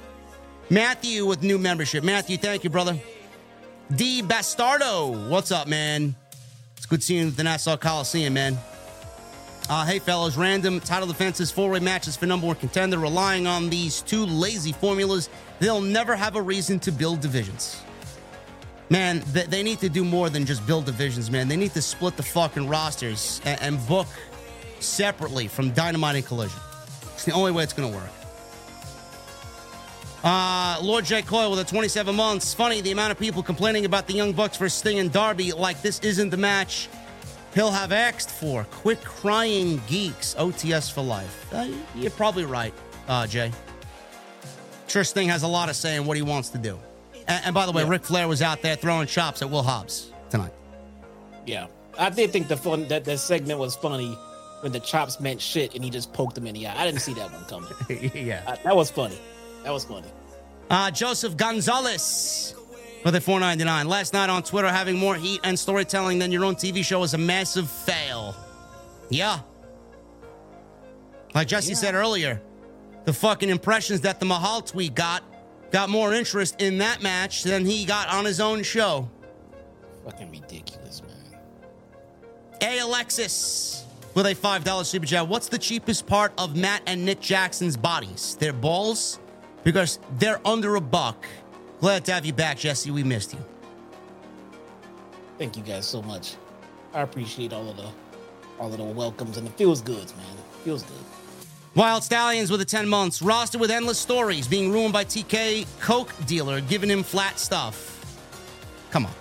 Matthew 0.70 1.26
with 1.26 1.44
new 1.44 1.58
membership. 1.58 2.04
Matthew, 2.04 2.38
thank 2.38 2.64
you, 2.64 2.70
brother. 2.70 2.98
D 3.96 4.22
Bastardo, 4.22 5.30
what's 5.30 5.52
up, 5.52 5.68
man? 5.68 6.16
It's 6.78 6.86
good 6.86 7.04
seeing 7.04 7.32
the 7.32 7.44
Nassau 7.44 7.78
Coliseum, 7.78 8.34
man. 8.34 8.58
Uh, 9.70 9.86
hey, 9.86 10.00
fellas, 10.00 10.36
random 10.36 10.80
title 10.80 11.08
defenses, 11.08 11.52
four 11.52 11.70
way 11.70 11.80
matches 11.80 12.18
for 12.18 12.26
number 12.26 12.48
one 12.48 12.56
contender, 12.56 12.98
relying 12.98 13.48
on 13.48 13.70
these 13.70 14.02
two 14.02 14.26
lazy 14.26 14.74
formulas. 14.74 15.30
They'll 15.60 15.82
never 15.82 16.16
have 16.16 16.36
a 16.36 16.42
reason 16.42 16.80
to 16.80 16.92
build 16.92 17.22
divisions. 17.22 17.82
Man, 18.90 19.24
they, 19.28 19.44
they 19.44 19.64
need 19.64 19.80
to 19.80 19.90
do 19.90 20.04
more 20.04 20.30
than 20.30 20.46
just 20.46 20.66
build 20.68 20.86
divisions, 20.86 21.32
man. 21.32 21.48
They 21.48 21.58
need 21.58 21.74
to 21.74 21.82
split 21.82 22.18
the 22.18 22.24
fucking 22.24 22.68
rosters 22.68 23.42
and, 23.46 23.62
and 23.62 23.88
book 23.88 24.08
separately 24.80 25.48
from 25.48 25.72
Dynamite 25.72 26.16
and 26.16 26.26
Collision. 26.26 26.60
It's 27.14 27.26
the 27.26 27.32
only 27.32 27.52
way 27.52 27.64
it's 27.64 27.74
going 27.74 27.92
to 27.92 27.98
work. 27.98 28.10
Uh, 30.24 30.80
Lord 30.82 31.04
J. 31.04 31.22
Coyle 31.22 31.52
with 31.52 31.60
a 31.60 31.66
27 31.66 32.16
months. 32.16 32.54
Funny 32.54 32.80
the 32.80 32.92
amount 32.92 33.12
of 33.12 33.20
people 33.20 33.44
complaining 33.44 33.86
about 33.86 34.08
the 34.08 34.14
Young 34.14 34.32
Bucks 34.32 34.56
versus 34.58 34.78
Sting 34.80 35.00
and 35.00 35.12
Darby 35.12 35.52
like 35.52 35.82
this 35.82 36.00
isn't 36.00 36.30
the 36.30 36.38
match 36.38 36.88
he'll 37.54 37.72
have 37.72 37.92
asked 37.92 38.30
for. 38.30 38.64
Quit 38.72 39.04
crying 39.04 39.82
geeks. 39.88 40.34
OTS 40.36 40.92
for 40.92 41.02
life. 41.02 41.54
Uh, 41.54 41.68
you're 41.96 42.12
probably 42.12 42.46
right, 42.46 42.74
uh, 43.08 43.28
Jay. 43.28 43.52
Sure, 44.88 45.04
Sting 45.04 45.28
has 45.28 45.44
a 45.44 45.48
lot 45.48 45.70
of 45.70 45.76
say 45.76 45.98
in 45.98 46.06
what 46.06 46.16
he 46.16 46.24
wants 46.24 46.50
to 46.50 46.58
do. 46.58 46.80
And, 47.28 47.46
and 47.46 47.54
by 47.54 47.66
the 47.66 47.72
way, 47.72 47.84
Yeah. 47.84 47.90
Ric 47.90 48.04
Flair 48.04 48.28
was 48.28 48.42
out 48.42 48.62
there 48.62 48.76
throwing 48.76 49.08
chops 49.08 49.42
at 49.42 49.50
Will 49.50 49.64
Hobbs 49.64 50.12
tonight. 50.30 50.54
Yeah, 51.46 51.68
I 51.98 52.10
did 52.10 52.32
think 52.32 52.48
the 52.48 52.58
fun 52.58 52.88
that 52.88 53.06
that 53.06 53.18
segment 53.20 53.60
was 53.60 53.76
funny 53.76 54.18
when 54.62 54.72
the 54.72 54.80
chops 54.80 55.20
meant 55.20 55.42
shit 55.42 55.76
and 55.76 55.84
he 55.84 55.90
just 55.90 56.14
poked 56.14 56.38
him 56.38 56.48
in 56.48 56.54
the 56.54 56.68
eye. 56.68 56.82
I 56.82 56.86
didn't 56.86 57.02
see 57.02 57.14
that 57.16 57.32
one 57.32 57.44
coming. 57.46 58.12
yeah. 58.16 58.44
Uh, 58.48 58.56
that 58.64 58.76
was 58.76 58.90
funny. 58.90 59.18
That 59.64 59.72
was 59.72 59.84
funny. 59.86 60.08
Uh, 60.70 60.90
Joseph 60.92 61.36
Gonzalez 61.36 62.56
for 63.04 63.12
the 63.12 63.20
499. 63.20 63.88
Last 63.90 64.14
night 64.14 64.30
on 64.30 64.42
Twitter, 64.44 64.70
having 64.70 64.98
more 64.98 65.16
heat 65.16 65.42
and 65.44 65.60
storytelling 65.60 66.20
than 66.20 66.32
your 66.32 66.46
own 66.46 66.56
TV 66.56 66.84
show 66.86 67.04
is 67.04 67.14
a 67.14 67.18
massive 67.18 67.70
fail. 67.70 68.36
Yeah. 69.10 69.40
Like 71.36 71.48
Jesse 71.48 71.70
Yeah. 71.74 71.78
said 71.78 71.96
earlier, 71.96 72.42
the 73.06 73.14
fucking 73.14 73.50
impressions 73.50 74.02
that 74.02 74.20
the 74.20 74.26
Mahal 74.26 74.62
tweet 74.62 74.96
got 74.96 75.24
got 75.74 75.90
more 75.90 76.14
interest 76.14 76.62
in 76.62 76.78
that 76.78 77.02
match 77.02 77.44
than 77.44 77.66
he 77.66 77.84
got 77.84 78.08
on 78.08 78.24
his 78.24 78.40
own 78.40 78.64
show. 78.64 79.10
Fucking 80.06 80.32
ridiculous, 80.32 81.02
man. 81.02 81.40
A 82.62 82.80
Alexis 82.80 83.84
with 84.14 84.28
a 84.28 84.36
$5 84.36 84.86
super 84.86 85.06
chat. 85.06 85.28
What's 85.28 85.50
the 85.50 85.58
cheapest 85.58 86.06
part 86.06 86.32
of 86.38 86.56
Matt 86.56 86.84
and 86.86 87.04
Nick 87.04 87.20
Jackson's 87.20 87.76
bodies? 87.76 88.38
Their 88.40 88.54
balls? 88.54 89.20
Because 89.64 90.00
they're 90.20 90.46
under 90.48 90.76
a 90.76 90.82
buck. 90.82 91.26
Glad 91.80 92.06
to 92.06 92.14
have 92.14 92.26
you 92.26 92.34
back, 92.34 92.60
Jesse. 92.60 92.92
We 92.92 93.04
missed 93.04 93.34
you. 93.34 93.44
Thank 95.40 95.58
you 95.58 95.64
guys 95.64 95.88
so 95.88 96.02
much. 96.04 96.36
I 96.94 97.02
appreciate 97.02 97.52
all 97.52 97.68
of 97.70 97.78
the 97.78 97.90
all 98.60 98.72
of 98.72 98.78
the 98.78 98.84
welcomes 98.84 99.38
and 99.38 99.48
it 99.48 99.54
feels 99.54 99.82
good, 99.82 100.06
man. 100.16 100.38
It 100.38 100.64
feels 100.64 100.84
good. 100.84 101.13
Wild 101.76 102.04
Stallions 102.04 102.52
with 102.52 102.62
a 102.62 102.66
10 102.66 102.88
months. 102.88 103.22
Roster 103.22 103.58
with 103.58 103.72
endless 103.72 103.98
stories. 103.98 104.48
Being 104.48 104.72
ruined 104.72 104.94
by 104.94 105.06
TK 105.06 105.66
Coke 105.80 106.14
dealer 106.28 106.62
giving 106.62 106.90
him 106.90 107.02
flat 107.02 107.40
stuff. 107.40 107.90
Come 108.92 109.08
on. 109.08 109.12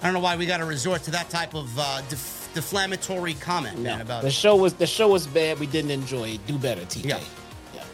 I 0.00 0.06
don't 0.06 0.14
know 0.14 0.20
why 0.20 0.36
we 0.36 0.46
got 0.46 0.58
to 0.58 0.64
resort 0.64 1.02
to 1.04 1.10
that 1.12 1.28
type 1.28 1.54
of 1.54 1.76
uh, 1.76 2.02
def- 2.08 2.50
deflammatory 2.54 3.40
comment, 3.40 3.78
man, 3.80 4.00
about 4.00 4.22
the 4.22 4.30
show 4.30 4.56
was 4.56 4.74
the 4.74 4.86
show 4.86 5.08
was 5.08 5.26
bad. 5.26 5.58
We 5.58 5.66
didn't 5.66 5.90
enjoy 5.90 6.30
it. 6.30 6.46
Do 6.46 6.58
better, 6.58 6.82
TK. 6.82 7.04
Yeah. 7.04 7.20
yeah. 7.74 7.84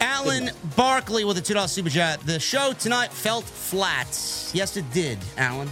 Alan 0.00 0.50
Barkley 0.76 1.24
with 1.24 1.38
a 1.38 1.42
$2 1.42 1.68
super 1.68 1.90
chat. 1.90 2.20
The 2.20 2.40
show 2.40 2.72
tonight 2.72 3.12
felt 3.12 3.44
flat. 3.44 4.08
Yes, 4.52 4.76
it 4.76 4.90
did, 4.92 5.18
Alan. 5.38 5.70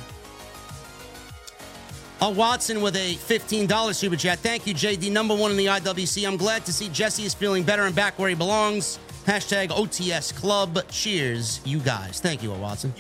A 2.23 2.31
Watson 2.31 2.83
with 2.83 2.97
a 2.97 3.15
$15 3.15 3.95
super 3.95 4.15
chat. 4.15 4.41
Thank 4.41 4.67
you, 4.67 4.75
JD. 4.75 5.11
Number 5.11 5.35
one 5.35 5.51
in 5.51 5.57
the 5.57 5.67
IWC. 5.67 6.29
I'm 6.29 6.37
glad 6.37 6.67
to 6.67 6.73
see 6.73 6.91
Jesse 6.91 7.25
is 7.25 7.33
feeling 7.33 7.63
better 7.63 7.85
and 7.85 7.95
back 7.95 8.19
where 8.19 8.29
he 8.29 8.35
belongs. 8.35 8.99
Hashtag 9.25 9.69
OTS 9.69 10.35
Club. 10.35 10.79
Cheers, 10.91 11.63
you 11.65 11.79
guys. 11.79 12.21
Thank 12.21 12.43
you, 12.43 12.51
Watson. 12.53 12.93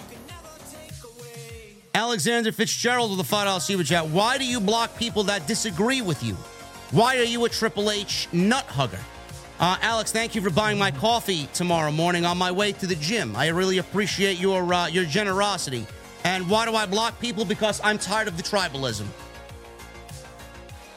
Alexander 1.92 2.50
Fitzgerald 2.50 3.10
with 3.10 3.30
a 3.30 3.34
$5 3.34 3.60
super 3.60 3.82
chat. 3.82 4.06
Why 4.06 4.38
do 4.38 4.46
you 4.46 4.58
block 4.58 4.96
people 4.96 5.24
that 5.24 5.46
disagree 5.46 6.00
with 6.00 6.22
you? 6.22 6.34
Why 6.90 7.18
are 7.18 7.24
you 7.24 7.44
a 7.44 7.48
Triple 7.50 7.90
H 7.90 8.26
nut 8.32 8.64
hugger? 8.64 9.00
Uh, 9.58 9.76
Alex, 9.82 10.12
thank 10.12 10.34
you 10.34 10.40
for 10.40 10.48
buying 10.48 10.78
my 10.78 10.90
coffee 10.90 11.46
tomorrow 11.52 11.92
morning 11.92 12.24
on 12.24 12.38
my 12.38 12.50
way 12.50 12.72
to 12.72 12.86
the 12.86 12.94
gym. 12.94 13.36
I 13.36 13.48
really 13.48 13.76
appreciate 13.76 14.38
your 14.40 14.72
uh, 14.72 14.86
your 14.86 15.04
generosity. 15.04 15.86
And 16.24 16.48
why 16.50 16.66
do 16.66 16.74
I 16.74 16.86
block 16.86 17.18
people? 17.20 17.44
Because 17.44 17.80
I'm 17.82 17.98
tired 17.98 18.28
of 18.28 18.36
the 18.36 18.42
tribalism. 18.42 19.06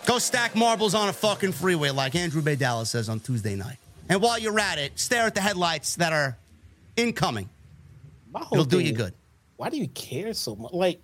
Go 0.05 0.19
stack 0.19 0.55
marbles 0.55 0.95
on 0.95 1.07
a 1.09 1.13
fucking 1.13 1.53
freeway 1.53 1.89
like 1.91 2.15
Andrew 2.15 2.41
Bay 2.41 2.55
Dallas 2.55 2.89
says 2.89 3.07
on 3.07 3.19
Tuesday 3.19 3.55
night. 3.55 3.77
And 4.09 4.21
while 4.21 4.37
you're 4.37 4.59
at 4.59 4.77
it, 4.77 4.99
stare 4.99 5.25
at 5.25 5.33
the 5.35 5.41
headlights 5.41 5.95
that 5.95 6.11
are 6.11 6.37
incoming. 6.97 7.49
My 8.31 8.41
whole 8.41 8.59
It'll 8.59 8.69
do 8.69 8.79
you 8.79 8.93
good. 8.93 9.13
Why 9.55 9.69
do 9.69 9.77
you 9.77 9.87
care 9.87 10.33
so 10.33 10.55
much? 10.55 10.73
Like, 10.73 11.01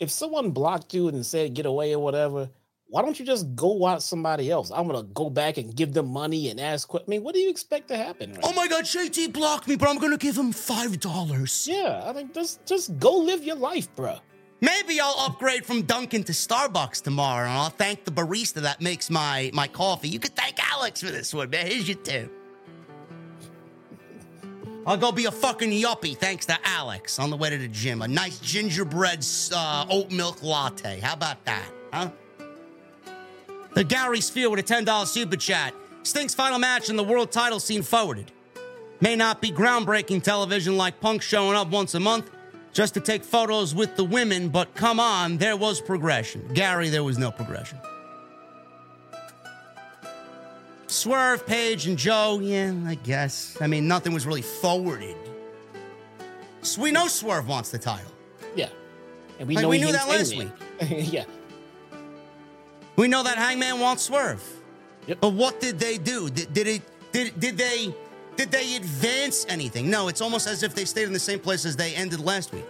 if 0.00 0.10
someone 0.10 0.50
blocked 0.50 0.94
you 0.94 1.08
and 1.08 1.24
said 1.24 1.54
get 1.54 1.66
away 1.66 1.94
or 1.94 2.02
whatever, 2.02 2.48
why 2.90 3.02
don't 3.02 3.18
you 3.18 3.24
just 3.24 3.54
go 3.54 3.68
watch 3.68 4.02
somebody 4.02 4.50
else? 4.50 4.70
I'm 4.70 4.86
gonna 4.86 5.04
go 5.04 5.30
back 5.30 5.58
and 5.58 5.74
give 5.74 5.92
them 5.92 6.08
money 6.08 6.50
and 6.50 6.58
ask. 6.60 6.88
que- 6.88 7.00
I 7.00 7.04
mean, 7.08 7.22
what 7.22 7.34
do 7.34 7.40
you 7.40 7.48
expect 7.48 7.88
to 7.88 7.96
happen? 7.96 8.32
right 8.32 8.40
Oh 8.42 8.52
my 8.52 8.66
God, 8.68 8.84
JT 8.84 9.32
blocked 9.32 9.68
me, 9.68 9.76
but 9.76 9.88
I'm 9.88 9.98
to 9.98 10.16
give 10.16 10.36
him 10.36 10.52
$5. 10.52 11.66
Yeah, 11.68 12.02
I 12.04 12.12
think 12.12 12.34
just 12.34 12.64
just 12.66 12.98
go 12.98 13.16
live 13.18 13.44
your 13.44 13.56
life, 13.56 13.88
bro. 13.94 14.18
Maybe 14.60 15.00
I'll 15.00 15.14
upgrade 15.20 15.64
from 15.64 15.82
Dunkin' 15.82 16.24
to 16.24 16.32
Starbucks 16.32 17.02
tomorrow, 17.02 17.44
and 17.48 17.52
I'll 17.56 17.70
thank 17.70 18.04
the 18.04 18.10
barista 18.10 18.60
that 18.62 18.80
makes 18.80 19.08
my 19.08 19.50
my 19.54 19.68
coffee. 19.68 20.08
You 20.08 20.18
could 20.18 20.34
thank 20.36 20.56
Alex 20.72 21.00
for 21.00 21.10
this 21.10 21.32
one, 21.32 21.48
man. 21.48 21.66
Here's 21.66 21.88
your 21.88 21.96
tip. 21.98 22.30
I'll 24.86 24.96
go 24.96 25.12
be 25.12 25.26
a 25.26 25.30
fucking 25.30 25.70
yuppie 25.70 26.16
thanks 26.16 26.46
to 26.46 26.58
Alex 26.64 27.18
on 27.18 27.30
the 27.30 27.36
way 27.36 27.50
to 27.50 27.58
the 27.58 27.68
gym. 27.68 28.02
A 28.02 28.08
nice 28.08 28.38
gingerbread 28.40 29.24
uh, 29.54 29.86
oat 29.88 30.10
milk 30.10 30.42
latte. 30.42 31.00
How 31.00 31.12
about 31.12 31.44
that, 31.44 31.70
huh? 31.92 32.10
The 33.74 33.84
Gary 33.84 34.20
Sphere 34.20 34.50
with 34.50 34.60
a 34.60 34.62
$10 34.62 35.06
super 35.06 35.36
chat. 35.36 35.74
Sting's 36.02 36.34
final 36.34 36.58
match 36.58 36.88
in 36.90 36.96
the 36.96 37.04
world 37.04 37.30
title 37.30 37.60
scene 37.60 37.82
forwarded. 37.82 38.32
May 39.00 39.16
not 39.16 39.40
be 39.40 39.50
groundbreaking 39.50 40.22
television 40.22 40.76
like 40.76 41.00
Punk 41.00 41.22
showing 41.22 41.56
up 41.56 41.68
once 41.68 41.94
a 41.94 42.00
month 42.00 42.30
just 42.72 42.94
to 42.94 43.00
take 43.00 43.24
photos 43.24 43.74
with 43.74 43.96
the 43.96 44.04
women, 44.04 44.48
but 44.48 44.74
come 44.74 45.00
on, 45.00 45.38
there 45.38 45.56
was 45.56 45.80
progression. 45.80 46.46
Gary, 46.54 46.88
there 46.88 47.02
was 47.04 47.18
no 47.18 47.30
progression. 47.30 47.78
Swerve, 50.86 51.46
Page, 51.46 51.86
and 51.86 51.96
Joe, 51.96 52.40
yeah, 52.42 52.74
I 52.86 52.96
guess. 52.96 53.56
I 53.60 53.66
mean, 53.66 53.86
nothing 53.86 54.12
was 54.12 54.26
really 54.26 54.42
forwarded. 54.42 55.16
So 56.62 56.82
we 56.82 56.90
know 56.90 57.06
Swerve 57.06 57.46
wants 57.48 57.70
the 57.70 57.78
title. 57.78 58.10
Yeah, 58.56 58.68
and 59.38 59.46
we 59.48 59.54
Like, 59.54 59.62
know 59.62 59.68
we 59.68 59.78
knew 59.78 59.92
that 59.92 60.08
last 60.08 60.32
Hangman. 60.32 60.52
yeah, 61.10 61.24
We 63.00 63.08
know 63.08 63.22
that 63.22 63.38
Hangman 63.38 63.80
wants 63.80 64.02
Swerve. 64.02 64.46
Yep. 65.06 65.22
But 65.22 65.30
what 65.30 65.58
did 65.58 65.78
they 65.78 65.96
do? 65.96 66.28
Did, 66.28 66.52
did 66.52 66.66
it? 66.66 66.82
Did 67.12 67.40
did 67.40 67.56
they? 67.56 67.94
Did 68.36 68.50
they 68.50 68.76
advance 68.76 69.46
anything? 69.48 69.88
No, 69.88 70.08
it's 70.08 70.20
almost 70.20 70.46
as 70.46 70.62
if 70.62 70.74
they 70.74 70.84
stayed 70.84 71.04
in 71.04 71.14
the 71.14 71.18
same 71.18 71.38
place 71.38 71.64
as 71.64 71.76
they 71.76 71.94
ended 71.94 72.20
last 72.20 72.52
week. 72.52 72.66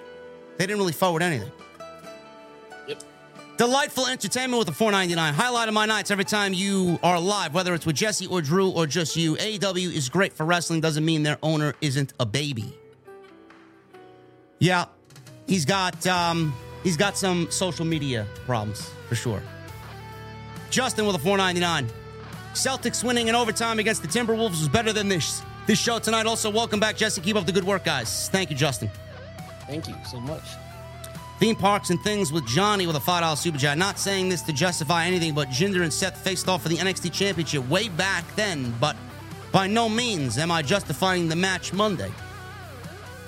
They 0.56 0.66
didn't 0.66 0.78
really 0.78 0.92
forward 0.92 1.22
anything. 1.22 1.50
Yep. 2.86 3.02
Delightful 3.56 4.06
entertainment 4.06 4.60
with 4.60 4.68
a 4.68 4.72
499. 4.72 5.34
Highlight 5.34 5.66
of 5.66 5.74
my 5.74 5.84
nights 5.84 6.12
every 6.12 6.24
time 6.24 6.54
you 6.54 7.00
are 7.02 7.18
live, 7.18 7.52
whether 7.52 7.74
it's 7.74 7.84
with 7.84 7.96
Jesse 7.96 8.28
or 8.28 8.40
Drew 8.40 8.70
or 8.70 8.86
just 8.86 9.16
you. 9.16 9.34
AEW 9.34 9.92
is 9.92 10.08
great 10.08 10.32
for 10.32 10.46
wrestling, 10.46 10.80
doesn't 10.80 11.04
mean 11.04 11.24
their 11.24 11.38
owner 11.42 11.74
isn't 11.80 12.12
a 12.20 12.24
baby. 12.24 12.72
Yeah, 14.60 14.84
he's 15.48 15.64
got 15.64 16.06
um, 16.06 16.54
he's 16.84 16.96
got 16.96 17.18
some 17.18 17.50
social 17.50 17.84
media 17.84 18.28
problems 18.46 18.88
for 19.08 19.16
sure. 19.16 19.42
Justin 20.70 21.06
with 21.06 21.16
a 21.16 21.18
499. 21.18 21.90
Celtics 22.54 23.04
winning 23.04 23.28
in 23.28 23.34
overtime 23.34 23.78
against 23.78 24.02
the 24.02 24.08
Timberwolves 24.08 24.50
was 24.50 24.68
better 24.68 24.92
than 24.92 25.08
this 25.08 25.42
this 25.66 25.78
show 25.78 25.98
tonight. 25.98 26.26
Also, 26.26 26.50
welcome 26.50 26.80
back, 26.80 26.96
Jesse. 26.96 27.20
Keep 27.20 27.36
up 27.36 27.46
the 27.46 27.52
good 27.52 27.64
work, 27.64 27.84
guys. 27.84 28.28
Thank 28.30 28.50
you, 28.50 28.56
Justin. 28.56 28.90
thank 29.66 29.88
you 29.88 29.94
so 30.08 30.18
much. 30.20 30.42
Theme 31.38 31.56
parks 31.56 31.90
and 31.90 32.00
things 32.02 32.32
with 32.32 32.46
Johnny 32.46 32.86
with 32.86 32.96
a 32.96 33.00
five 33.00 33.22
dollar 33.22 33.36
super 33.36 33.56
chat. 33.58 33.78
Not 33.78 33.98
saying 33.98 34.28
this 34.28 34.42
to 34.42 34.52
justify 34.52 35.06
anything, 35.06 35.34
but 35.34 35.48
Jinder 35.48 35.82
and 35.82 35.92
Seth 35.92 36.16
faced 36.16 36.48
off 36.48 36.62
for 36.62 36.68
the 36.68 36.76
NXT 36.76 37.12
Championship 37.12 37.68
way 37.68 37.88
back 37.88 38.24
then. 38.36 38.74
But 38.80 38.96
by 39.52 39.66
no 39.66 39.88
means 39.88 40.38
am 40.38 40.50
I 40.50 40.62
justifying 40.62 41.28
the 41.28 41.36
match 41.36 41.72
Monday. 41.72 42.12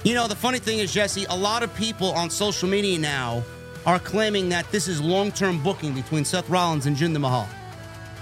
You 0.05 0.15
know, 0.15 0.27
the 0.27 0.37
funny 0.37 0.59
thing 0.59 0.81
is, 0.81 0.93
Jesse, 0.93 1.27
a 1.31 1.37
lot 1.37 1.63
of 1.63 1.73
people 1.77 2.11
on 2.13 2.29
social 2.29 2.69
media 2.69 2.99
now 2.99 3.43
are 3.87 3.99
claiming 3.99 4.49
that 4.51 4.71
this 4.71 4.89
is 4.89 5.01
long 5.01 5.33
term 5.33 5.63
booking 5.63 5.95
between 5.95 6.25
Seth 6.25 6.49
Rollins 6.49 6.87
and 6.87 6.97
Jinder 6.97 7.21
Mahal. 7.21 7.49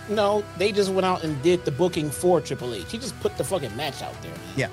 No, 0.08 0.44
they 0.58 0.72
just 0.72 0.90
went 0.90 1.06
out 1.06 1.22
and 1.22 1.40
did 1.42 1.64
the 1.64 1.70
booking 1.70 2.10
for 2.10 2.40
Triple 2.40 2.74
H. 2.74 2.90
He 2.90 2.98
just 2.98 3.18
put 3.20 3.36
the 3.36 3.44
fucking 3.44 3.76
match 3.76 4.02
out 4.02 4.20
there, 4.22 4.32
man. 4.32 4.54
Yeah. 4.56 4.68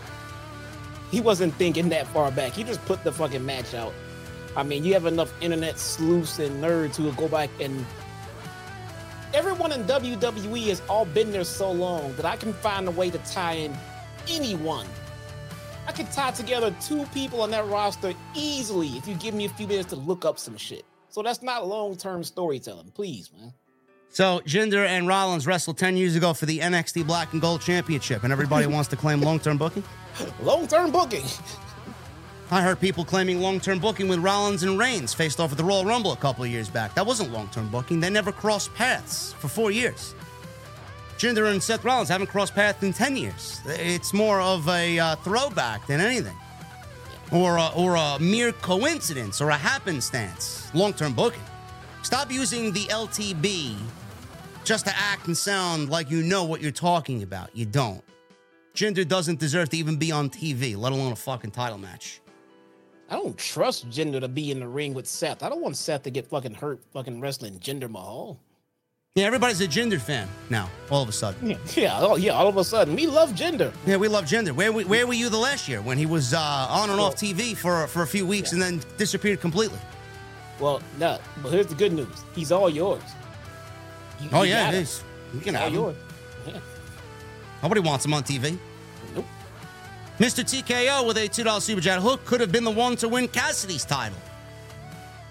He 1.11 1.22
wasn't 1.22 1.53
thinking 1.55 1.89
that 1.89 2.07
far 2.07 2.31
back. 2.31 2.53
He 2.53 2.64
just 2.64 2.84
put 2.85 3.03
the 3.03 3.11
fucking 3.11 3.45
match 3.45 3.73
out. 3.73 3.93
I 4.55 4.64
mean, 4.64 4.84
you 4.84 4.93
have 4.93 5.05
enough 5.05 5.31
internet 5.41 5.77
sleuths 5.77 6.39
and 6.39 6.64
nerds 6.64 6.95
who 6.95 7.03
will 7.03 7.11
go 7.14 7.27
back 7.27 7.49
and 7.59 7.85
everyone 9.34 9.72
in 9.72 9.84
WWE 9.84 10.68
has 10.68 10.81
all 10.89 11.05
been 11.05 11.31
there 11.31 11.43
so 11.43 11.72
long 11.72 12.14
that 12.15 12.26
I 12.26 12.35
can 12.38 12.53
find 12.53 12.88
a 12.88 12.91
way 12.91 13.11
to 13.11 13.18
tie 13.19 13.53
in 13.53 13.77
anyone. 14.27 14.88
I 15.88 15.93
could 15.93 16.11
tie 16.11 16.31
together 16.31 16.76
two 16.81 17.05
people 17.14 17.41
on 17.41 17.49
that 17.51 17.65
roster 17.68 18.14
easily 18.35 18.89
if 18.89 19.07
you 19.07 19.15
give 19.15 19.34
me 19.34 19.45
a 19.45 19.49
few 19.49 19.68
minutes 19.68 19.89
to 19.89 19.95
look 19.95 20.26
up 20.26 20.38
some 20.38 20.57
shit. 20.57 20.84
So 21.09 21.23
that's 21.23 21.41
not 21.41 21.65
long-term 21.65 22.26
storytelling, 22.26 22.91
please, 22.91 23.31
man. 23.34 23.53
So 24.09 24.41
Jinder 24.45 24.85
and 24.85 25.07
Rollins 25.07 25.47
wrestled 25.47 25.77
10 25.77 25.95
years 25.95 26.15
ago 26.15 26.34
for 26.34 26.45
the 26.45 26.59
NXT 26.59 27.07
Black 27.07 27.31
and 27.31 27.41
Gold 27.41 27.61
Championship, 27.61 28.23
and 28.23 28.34
everybody 28.34 28.68
wants 28.68 28.89
to 28.89 28.95
claim 28.97 29.22
long 29.22 29.39
term 29.39 29.57
booking? 29.57 29.84
Long-term 30.41 30.91
booking. 30.91 31.23
I 32.51 32.61
heard 32.61 32.80
people 32.80 33.03
claiming 33.03 33.41
long 33.41 33.59
term 33.59 33.80
booking 33.80 34.07
with 34.07 34.19
Rollins 34.19 34.64
and 34.64 34.77
Reigns 34.77 35.14
faced 35.14 35.39
off 35.39 35.51
at 35.51 35.57
the 35.57 35.64
Royal 35.64 35.85
Rumble 35.85 36.11
a 36.11 36.18
couple 36.18 36.43
of 36.43 36.49
years 36.49 36.69
back. 36.69 36.93
That 36.95 37.05
wasn't 37.05 37.31
long 37.31 37.47
term 37.49 37.69
booking. 37.69 37.99
They 37.99 38.09
never 38.09 38.31
crossed 38.31 38.73
paths 38.73 39.34
for 39.34 39.47
four 39.47 39.72
years. 39.72 40.15
Jinder 41.18 41.52
and 41.52 41.61
Seth 41.61 41.84
Rollins 41.84 42.10
haven't 42.10 42.27
crossed 42.27 42.53
paths 42.53 42.84
in 42.84 42.94
10 42.94 43.18
years. 43.18 43.61
It's 43.65 44.14
more 44.14 44.39
of 44.39 44.68
a 44.69 44.99
uh, 44.99 45.15
throwback 45.18 45.88
than 45.88 45.99
anything. 45.99 46.35
Or 47.31 47.57
a, 47.57 47.69
or 47.76 47.95
a 47.95 48.19
mere 48.19 48.52
coincidence 48.52 49.41
or 49.41 49.49
a 49.49 49.57
happenstance. 49.57 50.69
Long 50.76 50.94
term 50.94 51.14
booking. 51.14 51.41
Stop 52.03 52.31
using 52.31 52.72
the 52.72 52.85
LTB 52.85 53.76
just 54.64 54.85
to 54.85 54.94
act 54.95 55.26
and 55.26 55.35
sound 55.35 55.89
like 55.89 56.11
you 56.11 56.22
know 56.22 56.44
what 56.44 56.61
you're 56.61 56.72
talking 56.72 57.23
about. 57.23 57.49
You 57.56 57.65
don't. 57.65 58.03
Jinder 58.76 59.07
doesn't 59.07 59.39
deserve 59.39 59.69
to 59.69 59.77
even 59.77 59.98
be 59.98 60.11
on 60.11 60.30
TV, 60.30 60.77
let 60.77 60.91
alone 60.91 61.14
a 61.14 61.15
fucking 61.15 61.49
title 61.49 61.80
match. 61.80 62.22
I 63.10 63.15
don't 63.15 63.38
trust 63.38 63.89
Jinder 63.89 64.19
to 64.19 64.27
be 64.27 64.52
in 64.52 64.60
the 64.60 64.68
ring 64.68 64.94
with 64.94 65.07
Seth. 65.07 65.41
I 65.41 65.49
don't 65.49 65.61
want 65.61 65.77
Seth 65.77 66.03
to 66.03 66.11
get 66.11 66.27
fucking 66.27 66.53
hurt 66.53 66.80
fucking 66.94 67.19
wrestling 67.19 67.57
Jinder 67.60 67.89
Mahal. 67.89 68.39
Yeah, 69.18 69.23
everybody's 69.26 69.61
a 69.61 69.68
Jinder 69.68 69.99
fan 69.99 70.30
now, 70.52 70.69
all 70.91 71.02
of 71.02 71.10
a 71.10 71.11
sudden. 71.11 71.49
Yeah, 71.49 71.57
yeah, 71.76 71.99
oh, 71.99 72.18
yeah. 72.18 72.34
All 72.34 72.48
of 72.48 72.56
a 72.57 72.64
sudden, 72.64 72.95
we 72.95 73.07
love 73.07 73.31
Jinder. 73.31 73.73
Yeah, 73.84 73.98
we 73.98 74.07
love 74.07 74.26
Jinder. 74.26 74.52
Where, 74.52 74.72
where 74.72 75.07
were 75.07 75.14
you 75.14 75.30
the 75.30 75.39
last 75.39 75.68
year 75.68 75.81
when 75.81 75.98
he 75.98 76.06
was 76.06 76.35
uh, 76.35 76.68
on 76.69 76.91
and 76.91 76.99
off 76.99 77.15
TV 77.15 77.57
for, 77.57 77.88
for 77.88 78.03
a 78.03 78.07
few 78.07 78.27
weeks 78.27 78.52
yeah. 78.52 78.64
and 78.64 78.80
then 78.80 78.89
disappeared 78.98 79.41
completely? 79.41 79.80
Well, 80.60 80.84
no, 80.99 81.18
but 81.41 81.52
here's 81.52 81.65
the 81.65 81.73
good 81.73 81.94
news. 81.94 82.26
He's 82.35 82.52
all 82.52 82.69
yours. 82.69 83.02
You, 84.22 84.30
oh, 84.34 84.44
you 84.44 84.52
yeah, 84.52 84.69
it 84.69 84.76
is. 84.76 85.03
You 85.34 85.39
can 85.39 85.56
have 85.56 85.73
yours. 85.73 85.95
Yeah. 86.45 86.60
Nobody 87.64 87.81
wants 87.81 88.06
him 88.06 88.14
on 88.14 88.22
TV. 88.22 88.56
Nope. 89.15 89.26
Mr. 90.19 90.44
TKO 90.44 91.07
with 91.07 91.18
a 91.18 91.27
$2 91.27 91.60
Super 91.61 91.81
Chat. 91.81 92.02
Hook 92.02 92.23
could 92.26 92.39
have 92.39 92.52
been 92.52 92.64
the 92.64 92.69
one 92.69 92.95
to 92.98 93.07
win 93.07 93.27
Cassidy's 93.27 93.84
title. 93.84 94.19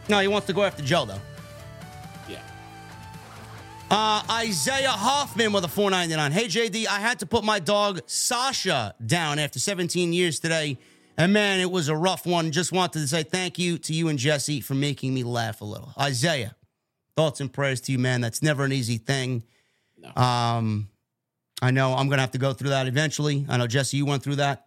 No, 0.09 0.19
he 0.19 0.27
wants 0.27 0.49
to 0.49 0.53
go 0.53 0.65
after 0.65 0.83
Joe, 0.83 1.05
though. 1.05 1.21
Uh, 3.89 4.21
Isaiah 4.29 4.91
Hoffman 4.91 5.53
with 5.53 5.65
a 5.65 5.69
499. 5.69 6.33
Hey, 6.33 6.47
JD, 6.47 6.89
I 6.89 6.99
had 6.99 7.21
to 7.21 7.27
put 7.27 7.45
my 7.45 7.61
dog 7.61 8.01
Sasha 8.07 8.95
down 9.05 9.39
after 9.39 9.61
17 9.61 10.13
years 10.13 10.41
today. 10.41 10.79
And 11.17 11.33
man, 11.33 11.61
it 11.61 11.71
was 11.71 11.89
a 11.89 11.97
rough 11.97 12.27
one. 12.27 12.51
Just 12.51 12.73
wanted 12.73 12.99
to 12.99 13.07
say 13.09 13.23
thank 13.23 13.61
you 13.61 13.79
to 13.79 13.95
you 13.95 14.09
and 14.09 14.19
Jesse 14.19 14.61
for 14.61 14.75
making 14.75 15.15
me 15.15 15.23
laugh 15.23 15.61
a 15.61 15.65
little. 15.65 15.93
Isaiah, 15.99 16.57
thoughts 17.15 17.41
and 17.41 17.53
prayers 17.53 17.81
to 17.83 17.93
you, 17.93 17.99
man. 17.99 18.21
That's 18.21 18.43
never 18.43 18.65
an 18.65 18.73
easy 18.73 18.99
thing. 18.99 19.45
No. 19.97 20.21
Um, 20.21 20.89
I 21.63 21.71
know 21.71 21.93
I'm 21.93 22.09
going 22.09 22.19
to 22.19 22.23
have 22.23 22.33
to 22.33 22.39
go 22.39 22.53
through 22.53 22.71
that 22.71 22.89
eventually. 22.89 23.47
I 23.49 23.57
know 23.57 23.69
Jesse, 23.69 23.97
you 23.97 24.05
went 24.05 24.25
through 24.25 24.37
that 24.37 24.67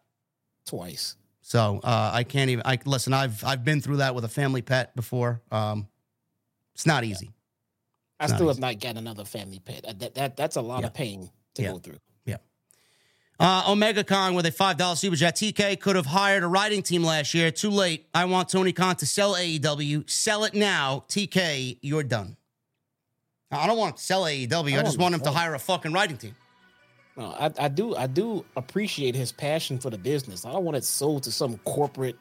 twice. 0.65 1.17
So 1.41 1.81
uh, 1.83 2.11
I 2.13 2.23
can't 2.23 2.49
even. 2.51 2.63
I 2.65 2.79
listen. 2.85 3.11
I've 3.11 3.43
I've 3.43 3.65
been 3.65 3.81
through 3.81 3.97
that 3.97 4.15
with 4.15 4.23
a 4.23 4.29
family 4.29 4.61
pet 4.61 4.95
before. 4.95 5.41
Um, 5.51 5.87
it's 6.75 6.85
not 6.85 7.03
easy. 7.03 7.25
Yeah. 7.25 7.31
I 8.19 8.27
still 8.27 8.47
have 8.49 8.59
not 8.59 8.79
got 8.79 8.97
another 8.97 9.23
family 9.23 9.59
pet. 9.59 9.85
Uh, 9.85 9.93
that, 9.97 10.15
that 10.15 10.37
that's 10.37 10.55
a 10.55 10.61
lot 10.61 10.81
yeah. 10.81 10.87
of 10.87 10.93
pain 10.93 11.29
to 11.55 11.61
yeah. 11.61 11.71
go 11.71 11.77
through. 11.77 11.99
Yeah. 12.25 12.37
Uh, 13.39 13.63
Omega 13.69 14.03
Khan 14.03 14.33
with 14.33 14.45
a 14.45 14.51
five 14.51 14.77
dollar 14.77 14.95
super 14.95 15.15
chat. 15.15 15.35
TK 15.35 15.79
could 15.79 15.95
have 15.95 16.05
hired 16.05 16.43
a 16.43 16.47
writing 16.47 16.83
team 16.83 17.03
last 17.03 17.33
year. 17.33 17.51
Too 17.51 17.69
late. 17.69 18.07
I 18.13 18.25
want 18.25 18.49
Tony 18.49 18.73
Khan 18.73 18.95
to 18.97 19.05
sell 19.05 19.35
AEW. 19.35 20.09
Sell 20.09 20.43
it 20.43 20.53
now. 20.53 21.05
TK, 21.07 21.77
you're 21.81 22.03
done. 22.03 22.35
I 23.51 23.65
don't 23.65 23.77
want 23.77 23.97
to 23.97 24.03
sell 24.03 24.23
AEW. 24.23 24.75
I, 24.75 24.79
I 24.79 24.83
just 24.83 24.99
want 24.99 25.15
him 25.15 25.21
to 25.21 25.31
hire 25.31 25.55
a 25.55 25.59
fucking 25.59 25.93
writing 25.93 26.17
team. 26.17 26.35
No, 27.17 27.35
I, 27.39 27.51
I 27.57 27.67
do 27.67 27.95
I 27.95 28.07
do 28.07 28.45
appreciate 28.55 29.15
his 29.15 29.31
passion 29.31 29.79
for 29.79 29.89
the 29.89 29.97
business. 29.97 30.45
I 30.45 30.51
don't 30.51 30.63
want 30.63 30.77
it 30.77 30.83
sold 30.83 31.23
to 31.23 31.31
some 31.31 31.57
corporate 31.59 32.17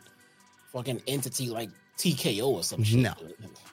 fucking 0.73 1.03
entity 1.07 1.51
like 1.51 1.71
TKO 1.99 2.47
or 2.47 2.63
some 2.63 2.83
shit. 2.83 3.01
No. 3.01 3.15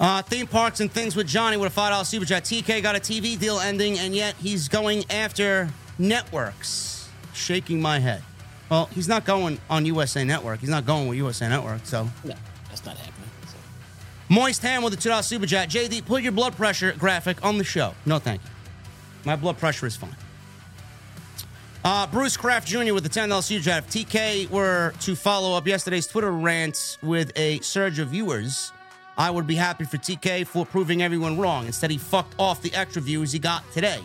Uh, 0.00 0.22
theme 0.22 0.46
parks 0.46 0.80
and 0.80 0.90
things 0.90 1.14
with 1.14 1.26
Johnny 1.26 1.56
with 1.56 1.68
a 1.68 1.74
five 1.74 1.92
dollar 1.92 2.04
super 2.04 2.26
chat. 2.26 2.44
TK 2.44 2.82
got 2.82 2.96
a 2.96 3.00
TV 3.00 3.38
deal 3.38 3.60
ending, 3.60 3.98
and 3.98 4.14
yet 4.14 4.34
he's 4.36 4.68
going 4.68 5.04
after 5.10 5.68
networks. 5.98 7.08
Shaking 7.32 7.80
my 7.80 7.98
head. 7.98 8.22
Well, 8.70 8.86
he's 8.86 9.08
not 9.08 9.24
going 9.24 9.60
on 9.68 9.84
USA 9.86 10.24
Network. 10.24 10.60
He's 10.60 10.68
not 10.68 10.86
going 10.86 11.08
with 11.08 11.18
USA 11.18 11.48
Network, 11.48 11.84
so 11.84 12.04
no, 12.24 12.34
that's 12.68 12.84
not 12.84 12.96
happening. 12.96 13.28
So. 13.46 13.56
Moist 14.28 14.62
Ham 14.62 14.82
with 14.82 14.94
a 14.94 14.96
two 14.96 15.10
dollar 15.10 15.22
super 15.22 15.46
chat. 15.46 15.68
JD, 15.68 16.04
put 16.06 16.22
your 16.22 16.32
blood 16.32 16.56
pressure 16.56 16.92
graphic 16.98 17.44
on 17.44 17.58
the 17.58 17.64
show. 17.64 17.94
No, 18.06 18.18
thank 18.18 18.42
you. 18.42 18.50
My 19.24 19.36
blood 19.36 19.58
pressure 19.58 19.86
is 19.86 19.96
fine. 19.96 20.14
Uh, 21.84 22.06
Bruce 22.06 22.36
Kraft 22.36 22.66
Jr. 22.66 22.94
with 22.94 23.02
the 23.02 23.10
$10 23.10 23.42
super 23.42 23.62
chat. 23.62 23.84
If 23.84 23.90
TK 23.90 24.48
were 24.48 24.94
to 25.00 25.14
follow 25.14 25.54
up 25.54 25.66
yesterday's 25.66 26.06
Twitter 26.06 26.32
rant 26.32 26.96
with 27.02 27.30
a 27.36 27.60
surge 27.60 27.98
of 27.98 28.08
viewers, 28.08 28.72
I 29.16 29.30
would 29.30 29.46
be 29.46 29.54
happy 29.54 29.84
for 29.84 29.96
TK 29.96 30.46
for 30.46 30.66
proving 30.66 31.02
everyone 31.02 31.38
wrong. 31.38 31.66
Instead, 31.66 31.90
he 31.90 31.98
fucked 31.98 32.34
off 32.38 32.62
the 32.62 32.74
extra 32.74 33.00
views 33.00 33.32
he 33.32 33.38
got 33.38 33.62
today. 33.72 34.00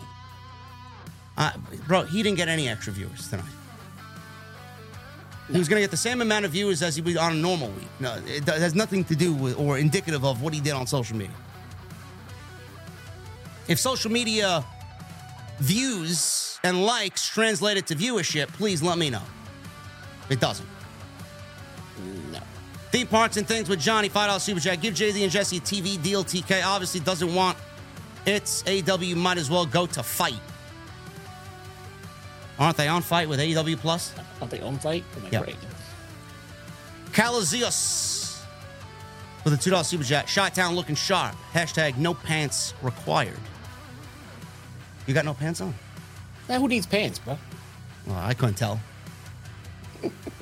Uh, 1.36 1.52
bro, 1.86 2.02
he 2.02 2.22
didn't 2.22 2.36
get 2.36 2.48
any 2.48 2.68
extra 2.68 2.92
viewers 2.92 3.28
tonight. 3.28 3.44
He 5.50 5.58
was 5.58 5.68
going 5.68 5.78
to 5.78 5.82
get 5.82 5.90
the 5.90 5.96
same 5.96 6.20
amount 6.20 6.44
of 6.44 6.52
viewers 6.52 6.80
as 6.80 6.94
he 6.94 7.02
would 7.02 7.16
on 7.16 7.32
a 7.32 7.36
normal 7.36 7.68
week. 7.70 7.88
No, 7.98 8.20
it 8.24 8.44
has 8.44 8.74
nothing 8.74 9.02
to 9.04 9.16
do 9.16 9.32
with 9.32 9.58
or 9.58 9.78
indicative 9.78 10.24
of 10.24 10.42
what 10.42 10.54
he 10.54 10.60
did 10.60 10.74
on 10.74 10.86
social 10.86 11.16
media. 11.16 11.34
If 13.66 13.80
social 13.80 14.12
media 14.12 14.64
views 15.58 16.58
and 16.62 16.84
likes 16.84 17.26
translated 17.28 17.86
to 17.88 17.96
viewership, 17.96 18.48
please 18.48 18.82
let 18.82 18.96
me 18.96 19.10
know. 19.10 19.22
It 20.28 20.40
doesn't. 20.40 20.68
Theme 22.90 23.06
parks 23.06 23.36
and 23.36 23.46
things 23.46 23.68
with 23.68 23.80
Johnny, 23.80 24.08
$5 24.08 24.40
super 24.40 24.60
chat. 24.60 24.80
Give 24.80 24.94
Jay 24.94 25.10
Z 25.10 25.22
and 25.22 25.30
Jesse 25.30 25.58
a 25.58 25.60
TV 25.60 26.00
deal. 26.02 26.24
TK 26.24 26.64
obviously 26.64 27.00
doesn't 27.00 27.32
want 27.34 27.56
it's 28.26 28.62
AEW, 28.64 29.16
might 29.16 29.38
as 29.38 29.50
well 29.50 29.64
go 29.64 29.86
to 29.86 30.02
FITE. 30.02 30.34
Aren't 32.58 32.76
they 32.76 32.88
on 32.88 33.02
FITE 33.02 33.28
with 33.28 33.40
AEW 33.40 33.78
Plus? 33.78 34.14
Aren't 34.40 34.50
they 34.50 34.60
on 34.60 34.78
FITE? 34.78 35.04
Oh 35.16 35.28
yep. 35.30 35.48
Calazios 37.12 38.44
with 39.44 39.54
a 39.54 39.56
$2 39.56 39.84
super 39.84 40.04
chat. 40.04 40.30
Chi-Town 40.32 40.74
looking 40.74 40.94
sharp. 40.94 41.34
Hashtag 41.52 41.96
no 41.96 42.12
pants 42.12 42.74
required. 42.82 43.38
You 45.06 45.14
got 45.14 45.24
no 45.24 45.34
pants 45.34 45.60
on? 45.60 45.74
Man, 46.48 46.60
who 46.60 46.68
needs 46.68 46.86
pants, 46.86 47.18
bro? 47.18 47.38
Well, 48.06 48.16
I 48.16 48.34
couldn't 48.34 48.56
tell. 48.56 48.80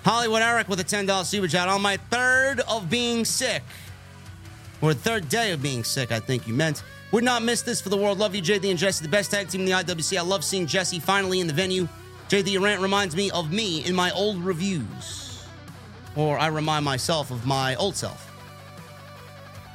Hollywood 0.04 0.42
Eric 0.42 0.68
with 0.68 0.80
a 0.80 0.84
$10 0.84 1.24
super 1.24 1.48
chat. 1.48 1.68
On 1.68 1.82
my 1.82 1.96
third 1.96 2.60
of 2.60 2.88
being 2.88 3.24
sick, 3.24 3.62
or 4.80 4.94
third 4.94 5.28
day 5.28 5.52
of 5.52 5.62
being 5.62 5.84
sick, 5.84 6.12
I 6.12 6.20
think 6.20 6.46
you 6.46 6.54
meant. 6.54 6.82
Would 7.12 7.24
not 7.24 7.42
miss 7.42 7.62
this 7.62 7.80
for 7.80 7.88
the 7.88 7.96
world. 7.96 8.18
Love 8.18 8.34
you, 8.34 8.42
JD 8.42 8.70
and 8.70 8.78
Jesse, 8.78 9.02
the 9.02 9.10
best 9.10 9.30
tag 9.30 9.48
team 9.48 9.62
in 9.62 9.66
the 9.66 9.72
IWC. 9.72 10.18
I 10.18 10.22
love 10.22 10.44
seeing 10.44 10.66
Jesse 10.66 11.00
finally 11.00 11.40
in 11.40 11.46
the 11.46 11.52
venue. 11.52 11.88
JD, 12.28 12.60
rant 12.60 12.82
reminds 12.82 13.16
me 13.16 13.30
of 13.30 13.50
me 13.50 13.84
in 13.84 13.94
my 13.94 14.10
old 14.10 14.38
reviews. 14.44 15.46
Or 16.16 16.38
I 16.38 16.48
remind 16.48 16.84
myself 16.84 17.30
of 17.30 17.46
my 17.46 17.74
old 17.76 17.96
self. 17.96 18.30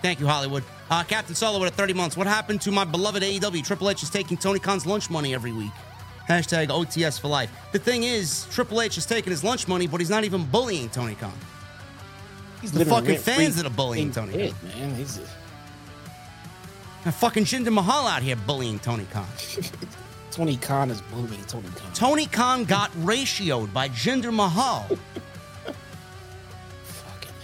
Thank 0.03 0.19
you, 0.19 0.27
Hollywood. 0.27 0.63
Uh, 0.91 1.03
Captain 1.03 1.33
Solo 1.33 1.59
with 1.59 1.73
a 1.73 1.75
30 1.75 1.93
months. 1.93 2.15
What 2.15 2.27
happened 2.27 2.61
to 2.61 2.71
my 2.71 2.83
beloved 2.83 3.23
AEW? 3.23 3.65
Triple 3.65 3.89
H 3.89 4.03
is 4.03 4.09
taking 4.09 4.37
Tony 4.37 4.59
Khan's 4.59 4.85
lunch 4.85 5.09
money 5.09 5.33
every 5.33 5.51
week. 5.51 5.71
Hashtag 6.27 6.69
OTS 6.69 7.19
for 7.19 7.27
life. 7.27 7.51
The 7.71 7.79
thing 7.79 8.03
is, 8.03 8.47
Triple 8.49 8.81
H 8.81 8.97
is 8.97 9.05
taking 9.05 9.31
his 9.31 9.43
lunch 9.43 9.67
money, 9.67 9.87
but 9.87 9.99
he's 9.99 10.09
not 10.09 10.23
even 10.23 10.45
bullying 10.45 10.89
Tony 10.89 11.15
Khan. 11.15 11.33
He's 12.61 12.71
the 12.71 12.85
fucking 12.85 13.17
fans 13.17 13.57
that 13.57 13.65
are 13.65 13.69
bullying 13.69 14.11
Tony 14.11 14.33
it, 14.35 14.53
Khan. 14.53 14.79
Man, 14.79 14.95
he's 14.95 15.19
a... 17.05 17.11
fucking 17.11 17.43
Jinder 17.43 17.73
Mahal 17.73 18.07
out 18.07 18.21
here 18.21 18.37
bullying 18.37 18.79
Tony 18.79 19.05
Khan. 19.11 19.27
Tony 20.31 20.55
Khan 20.57 20.89
is 20.89 21.01
bullying 21.01 21.43
Tony 21.43 21.67
Khan. 21.75 21.93
Tony 21.93 22.25
Khan 22.25 22.63
got 22.63 22.91
ratioed 22.93 23.73
by 23.73 23.89
Jinder 23.89 24.33
Mahal. 24.33 24.87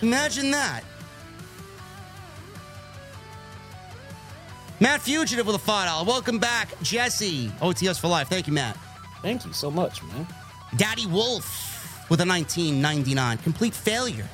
Imagine 0.01 0.51
that. 0.51 0.83
Matt 4.81 5.01
Fugitive 5.01 5.45
with 5.45 5.57
a 5.57 5.59
$5. 5.59 6.07
Welcome 6.07 6.39
back, 6.39 6.69
Jesse. 6.81 7.49
OTS 7.61 7.99
for 7.99 8.07
life. 8.07 8.29
Thank 8.29 8.47
you, 8.47 8.53
Matt. 8.53 8.77
Thank 9.21 9.45
you 9.45 9.51
so 9.51 9.69
much, 9.69 10.01
man. 10.03 10.25
Daddy 10.77 11.05
Wolf 11.05 12.07
with 12.09 12.21
a 12.21 12.25
1999. 12.25 13.39
Complete 13.39 13.73
failure. 13.73 14.27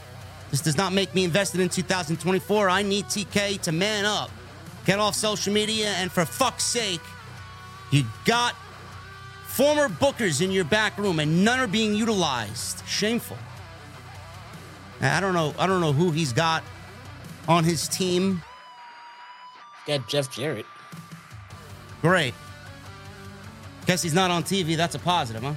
This 0.52 0.62
does 0.62 0.78
not 0.78 0.94
make 0.94 1.16
me 1.16 1.24
invested 1.24 1.62
in 1.62 1.70
2024. 1.70 2.70
I 2.70 2.84
need 2.84 3.06
TK 3.06 3.60
to 3.62 3.72
man 3.72 4.06
up. 4.06 4.30
Get 4.86 5.00
off 5.00 5.16
social 5.16 5.52
media, 5.52 5.88
and 5.98 6.12
for 6.12 6.26
fuck's 6.26 6.64
sake, 6.64 7.02
you 7.90 8.04
got 8.26 8.54
former 9.48 9.90
bookers 9.90 10.44
in 10.44 10.52
your 10.52 10.66
back 10.66 10.96
room, 11.00 11.20
and 11.20 11.44
none 11.44 11.60
are 11.60 11.66
being 11.66 11.96
utilized. 11.96 12.88
Shameful. 12.88 13.38
I 15.02 15.20
don't 15.20 15.34
know. 15.34 15.56
I 15.58 15.66
don't 15.66 15.82
know 15.82 15.92
who 15.92 16.12
he's 16.12 16.34
got 16.34 16.64
on 17.48 17.64
his 17.64 17.88
team 17.88 18.44
Got 19.86 20.08
Jeff 20.08 20.32
Jarrett. 20.32 20.66
Great. 22.02 22.34
Guess 23.86 24.02
he's 24.02 24.14
not 24.14 24.32
on 24.32 24.44
TV. 24.44 24.76
That's 24.76 24.96
a 24.96 25.00
positive, 25.00 25.44
huh? 25.44 25.54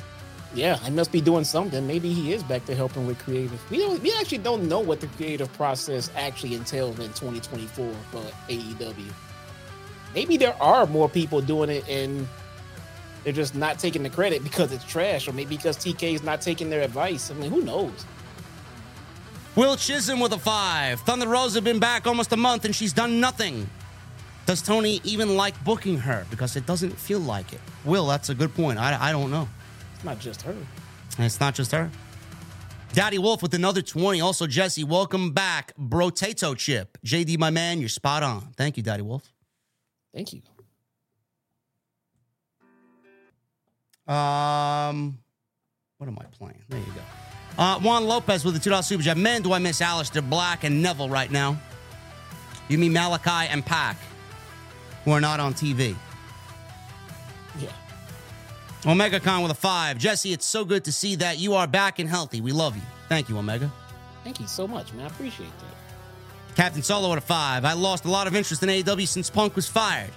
Yeah, 0.55 0.78
I 0.82 0.90
must 0.90 1.12
be 1.12 1.20
doing 1.20 1.44
something. 1.44 1.86
Maybe 1.86 2.12
he 2.12 2.32
is 2.32 2.42
back 2.42 2.64
to 2.66 2.74
helping 2.74 3.06
with 3.06 3.18
creative. 3.18 3.70
We 3.70 3.78
don't, 3.78 4.02
we 4.02 4.12
actually 4.18 4.38
don't 4.38 4.68
know 4.68 4.80
what 4.80 5.00
the 5.00 5.06
creative 5.09 5.52
process 5.55 6.10
actually 6.16 6.55
entails 6.55 6.98
in 6.98 7.09
2024 7.12 7.92
for 8.10 8.22
AEW. 8.48 9.12
Maybe 10.14 10.36
there 10.36 10.60
are 10.60 10.86
more 10.86 11.09
people 11.09 11.40
doing 11.42 11.68
it 11.68 11.86
and 11.88 12.26
they're 13.24 13.32
just 13.32 13.55
not 13.55 13.78
taking 13.78 14.02
the 14.02 14.10
credit 14.10 14.42
because 14.42 14.72
it's 14.72 14.84
trash, 14.84 15.28
or 15.28 15.32
maybe 15.32 15.56
because 15.56 15.76
TK 15.76 16.14
is 16.14 16.22
not 16.22 16.40
taking 16.40 16.70
their 16.70 16.80
advice. 16.80 17.30
I 17.30 17.34
mean, 17.34 17.50
who 17.50 17.62
knows? 17.62 18.06
Will 19.55 19.76
Chisholm 19.76 20.20
with 20.20 20.32
a 20.32 20.38
five. 20.38 21.00
Thunder 21.00 21.26
Rose 21.26 21.55
Rosa 21.55 21.62
been 21.62 21.78
back 21.78 22.06
almost 22.06 22.32
a 22.32 22.36
month 22.36 22.64
and 22.64 22.74
she's 22.74 22.92
done 22.92 23.20
nothing. 23.20 23.68
Does 24.49 24.62
Tony 24.62 25.03
even 25.05 25.37
like 25.37 25.62
booking 25.62 25.99
her? 25.99 26.27
Because 26.31 26.57
it 26.57 26.65
doesn't 26.65 26.99
feel 26.99 27.20
like 27.20 27.53
it. 27.53 27.61
Will, 27.85 28.07
that's 28.07 28.31
a 28.31 28.35
good 28.35 28.55
point. 28.55 28.79
I, 28.79 28.97
I 28.99 29.12
don't 29.12 29.31
know. 29.31 29.47
It's 29.95 30.05
not 30.05 30.19
just 30.20 30.41
her. 30.41 30.53
And 30.53 31.27
it's 31.27 31.39
not 31.39 31.55
just 31.55 31.70
her. 31.73 31.91
Daddy 32.95 33.19
Wolf 33.19 33.43
with 33.43 33.53
another 33.53 33.83
20. 33.83 34.23
Also, 34.23 34.47
Jesse, 34.47 34.85
welcome 34.85 35.33
back. 35.33 35.77
Bro 35.77 36.12
Brotato 36.12 36.57
chip. 36.57 36.97
JD, 37.05 37.39
my 37.39 37.51
man, 37.51 37.79
you're 37.79 37.91
spot 37.91 38.23
on. 38.23 38.41
Thank 38.57 38.79
you, 38.79 38.83
Daddy 38.83 39.03
Wolf. 39.03 39.31
Thank 40.15 40.33
you. 40.33 40.41
Um, 44.11 45.19
what 45.99 46.07
am 46.07 46.19
I 46.19 46.25
playing? 46.39 46.62
There 46.70 46.81
you 46.81 46.87
go. 46.87 47.62
Uh, 47.62 47.79
Juan 47.81 48.07
Lopez 48.07 48.47
with 48.47 48.55
the 48.55 48.70
$2 48.70 48.83
super 48.83 49.03
chat. 49.03 49.19
Man, 49.19 49.43
do 49.43 49.53
I 49.53 49.59
miss 49.59 49.83
Aleister 49.83 50.27
Black 50.27 50.65
and 50.65 50.83
Neville 50.83 51.11
right 51.11 51.31
now. 51.31 51.61
You 52.70 52.79
mean 52.79 52.95
Malakai 52.95 53.49
and 53.51 53.62
Pac, 53.62 53.99
who 55.09 55.14
are 55.14 55.22
not 55.22 55.40
on 55.40 55.55
TV. 55.55 55.97
Yeah. 57.59 57.70
Omega 58.85 59.18
Khan 59.18 59.40
with 59.40 59.51
a 59.51 59.55
five. 59.55 59.97
Jesse, 59.97 60.35
it's 60.35 60.44
so 60.44 60.66
good 60.66 60.85
to 60.85 60.93
see 60.93 61.16
that 61.16 61.39
you 61.39 61.55
are 61.55 61.66
back 61.66 61.98
and 61.98 62.06
healthy. 62.06 62.43
We 62.43 62.52
love 62.52 62.76
you. 62.76 62.82
Thank 63.09 63.30
you, 63.30 63.39
Omega. 63.39 63.72
Thank 64.22 64.39
you 64.39 64.47
so 64.47 64.68
much, 64.68 64.93
man. 64.93 65.06
I 65.06 65.09
appreciate 65.09 65.48
that. 65.60 66.55
Captain 66.56 66.82
Solo 66.82 67.10
at 67.12 67.16
a 67.16 67.22
five. 67.22 67.64
I 67.64 67.72
lost 67.72 68.05
a 68.05 68.10
lot 68.10 68.26
of 68.26 68.36
interest 68.36 68.62
in 68.62 68.68
AEW 68.68 69.09
since 69.09 69.30
Punk 69.30 69.56
was 69.56 69.66
fired. 69.66 70.10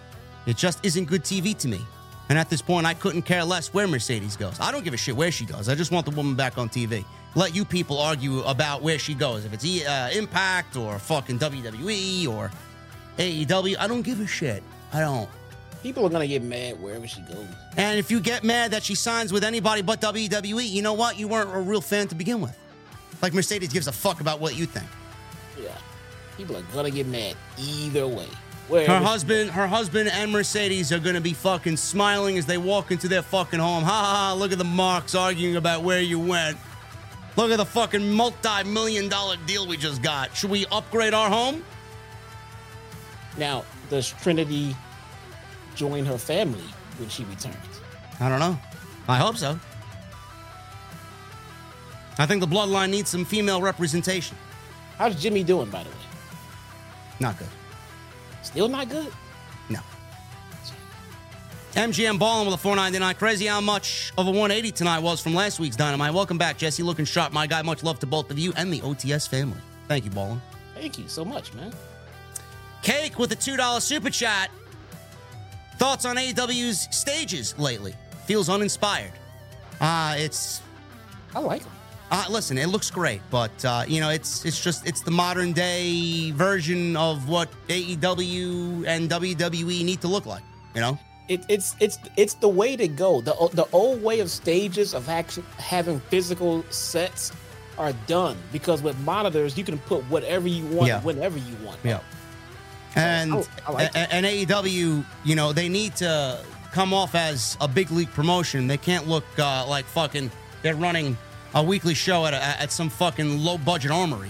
It 0.46 0.58
just 0.58 0.86
isn't 0.86 1.06
good 1.06 1.24
TV 1.24 1.58
to 1.60 1.70
me. 1.70 1.80
And 2.28 2.38
at 2.38 2.50
this 2.50 2.62
point, 2.62 2.86
I 2.86 2.94
couldn't 2.94 3.22
care 3.22 3.46
less 3.46 3.74
where 3.74 3.88
Mercedes 3.88 4.36
goes. 4.36 4.60
I 4.60 4.74
don't 4.74 4.84
give 4.84 4.94
a 4.94 4.98
shit 4.98 5.16
where 5.16 5.32
she 5.32 5.46
goes. 5.46 5.70
I 5.70 5.76
just 5.76 5.92
want 5.92 6.06
the 6.06 6.12
woman 6.12 6.36
back 6.36 6.58
on 6.58 6.68
TV. 6.68 7.06
Let 7.36 7.56
you 7.56 7.64
people 7.64 7.98
argue 7.98 8.42
about 8.42 8.82
where 8.82 9.00
she 9.00 9.14
goes. 9.14 9.46
If 9.46 9.54
it's 9.54 9.88
uh, 9.88 10.10
Impact 10.14 10.76
or 10.76 11.00
fucking 11.00 11.40
WWE 11.40 12.28
or 12.28 12.52
AEW, 13.18 13.78
I 13.78 13.88
don't 13.88 14.02
give 14.02 14.20
a 14.20 14.28
shit. 14.28 14.64
I 14.94 15.00
don't. 15.00 15.30
People 15.84 16.06
are 16.06 16.10
gonna 16.10 16.28
get 16.28 16.44
mad 16.44 16.80
wherever 16.82 17.08
she 17.08 17.22
goes. 17.22 17.46
And 17.78 17.98
if 17.98 18.12
you 18.12 18.20
get 18.20 18.44
mad 18.44 18.72
that 18.72 18.84
she 18.84 18.94
signs 18.94 19.34
with 19.34 19.44
anybody 19.44 19.82
but 19.82 20.00
WWE, 20.00 20.70
you 20.70 20.82
know 20.82 20.94
what? 20.94 21.18
You 21.18 21.28
weren't 21.28 21.54
a 21.54 21.60
real 21.60 21.82
fan 21.82 22.08
to 22.10 22.16
begin 22.16 22.40
with. 22.40 22.56
Like 23.22 23.34
Mercedes 23.34 23.74
gives 23.74 23.88
a 23.88 23.92
fuck 23.92 24.22
about 24.22 24.40
what 24.40 24.56
you 24.56 24.66
think. 24.66 24.88
Yeah. 25.62 25.76
People 26.38 26.58
are 26.58 26.64
gonna 26.74 26.92
get 26.92 27.08
mad 27.08 27.36
either 27.58 28.08
way. 28.08 28.26
Her 28.26 28.68
Wherever 28.68 29.00
she 29.00 29.06
husband, 29.06 29.50
her 29.52 29.68
husband 29.68 30.10
and 30.10 30.32
Mercedes 30.32 30.92
are 30.92 31.00
gonna 31.00 31.22
be 31.22 31.34
fucking 31.34 31.78
smiling 31.78 32.38
as 32.38 32.46
they 32.46 32.58
walk 32.58 32.92
into 32.92 33.08
their 33.08 33.22
fucking 33.24 33.60
home. 33.60 33.84
Ha 33.84 33.90
ha 33.90 34.16
ha, 34.30 34.34
look 34.34 34.52
at 34.52 34.58
the 34.60 34.64
marks 34.64 35.16
arguing 35.16 35.56
about 35.56 35.84
where 35.84 36.02
you 36.02 36.20
went. 36.20 36.58
Look 37.38 37.52
at 37.52 37.58
the 37.58 37.66
fucking 37.66 38.12
multi-million 38.12 39.10
dollar 39.10 39.38
deal 39.48 39.66
we 39.66 39.78
just 39.78 40.02
got. 40.02 40.36
Should 40.36 40.52
we 40.52 40.66
upgrade 40.68 41.14
our 41.14 41.30
home? 41.30 41.64
Now, 43.38 43.64
does 43.92 44.10
Trinity 44.24 44.74
join 45.76 46.06
her 46.06 46.18
family 46.18 46.64
when 46.98 47.10
she 47.10 47.26
returns? 47.26 47.56
I 48.22 48.30
don't 48.30 48.40
know. 48.40 48.58
I 49.08 49.18
hope 49.18 49.36
so. 49.36 49.60
I 52.18 52.26
think 52.26 52.40
the 52.40 52.48
bloodline 52.48 52.90
needs 52.90 53.10
some 53.10 53.26
female 53.26 53.62
representation. 53.62 54.38
How's 54.98 55.22
Jimmy 55.22 55.44
doing, 55.44 55.70
by 55.70 55.84
the 55.84 55.90
way? 55.90 55.96
Not 57.20 57.38
good. 57.38 57.50
Still 58.44 58.70
not 58.70 58.90
good? 58.90 59.12
No. 59.70 59.82
MGM 61.74 62.18
balling 62.18 62.46
with 62.48 62.56
a 62.56 62.58
499. 62.58 63.16
Crazy 63.16 63.46
how 63.46 63.60
much 63.60 64.14
of 64.18 64.28
a 64.28 64.32
180 64.32 64.72
tonight 64.72 65.00
was 65.00 65.20
from 65.20 65.34
last 65.34 65.60
week's 65.60 65.76
Dynamite. 65.76 66.14
Welcome 66.14 66.38
back, 66.38 66.58
Jesse. 66.58 66.82
Looking 66.82 67.06
sharp, 67.06 67.34
my 67.34 67.46
guy. 67.46 67.62
Much 67.62 67.84
love 67.84 68.00
to 68.00 68.06
both 68.06 68.32
of 68.32 68.40
you 68.40 68.54
and 68.56 68.72
the 68.72 68.80
OTS 68.82 69.28
family. 69.28 69.60
Thank 69.90 70.06
you, 70.06 70.12
Ballin. 70.12 70.42
Thank 70.76 70.98
you 70.98 71.08
so 71.08 71.26
much, 71.26 71.54
man. 71.54 71.74
Cake 72.82 73.20
with 73.20 73.32
a 73.32 73.36
$2 73.36 73.82
super 73.82 74.10
chat. 74.10 74.50
Thoughts 75.78 76.06
on 76.06 76.16
AEW's 76.16 76.88
stages 76.96 77.58
lately? 77.58 77.96
Feels 78.26 78.50
uninspired. 78.50 79.12
Uh, 79.80 80.16
it's 80.18 80.62
I 81.34 81.40
like 81.40 81.64
him. 81.64 81.72
uh, 82.12 82.26
listen, 82.30 82.58
it 82.58 82.68
looks 82.68 82.92
great, 82.92 83.22
but 83.32 83.66
uh, 83.66 83.84
you 83.88 84.00
know, 84.00 84.10
it's 84.10 84.46
it's 84.46 84.62
just 84.64 84.86
it's 84.86 85.02
the 85.02 85.10
modern 85.12 85.54
day 85.54 86.30
version 86.32 86.96
of 86.96 87.28
what 87.28 87.50
AEW 87.68 88.86
and 88.86 89.10
WWE 89.10 89.84
need 89.84 90.02
to 90.02 90.08
look 90.08 90.26
like. 90.28 90.44
You 90.76 90.82
know, 90.82 91.00
It, 91.30 91.44
it's 91.50 91.76
it's 91.80 91.98
it's 92.16 92.36
the 92.36 92.48
way 92.48 92.76
to 92.78 92.88
go. 92.88 93.22
The 93.22 93.34
the 93.54 93.66
old 93.74 94.04
way 94.04 94.20
of 94.20 94.30
stages 94.30 94.94
of 94.94 95.10
action 95.10 95.44
having 95.58 96.00
physical 96.00 96.64
sets 96.70 97.32
are 97.80 97.94
done 98.06 98.38
because 98.52 98.84
with 98.84 98.98
monitors 99.00 99.58
you 99.58 99.64
can 99.64 99.80
put 99.80 100.04
whatever 100.12 100.48
you 100.48 100.66
want 100.68 100.88
Yeah. 100.90 101.02
whenever 101.02 101.40
you 101.40 101.56
want. 101.66 101.80
Yeah. 101.84 102.02
And 102.96 103.34
I 103.68 103.72
like 103.72 103.92
and 103.96 104.26
AEW, 104.26 105.06
you 105.24 105.36
know, 105.36 105.54
they 105.54 105.70
need 105.70 105.96
to 105.98 106.40
come 106.74 106.94
off 106.94 107.16
as 107.16 107.58
a 107.62 107.68
big 107.68 107.90
league 107.92 108.12
promotion. 108.12 108.68
They 108.68 108.78
can't 108.78 109.08
look 109.08 109.24
uh, 109.40 109.66
like 109.68 109.86
fucking 109.86 110.30
they're 110.62 110.76
running 110.76 111.18
a 111.56 111.64
weekly 111.64 111.94
show 111.94 112.26
at 112.26 112.34
a, 112.34 112.44
at 112.62 112.72
some 112.72 112.90
fucking 112.90 113.40
low 113.40 113.58
budget 113.58 113.92
armory, 113.92 114.30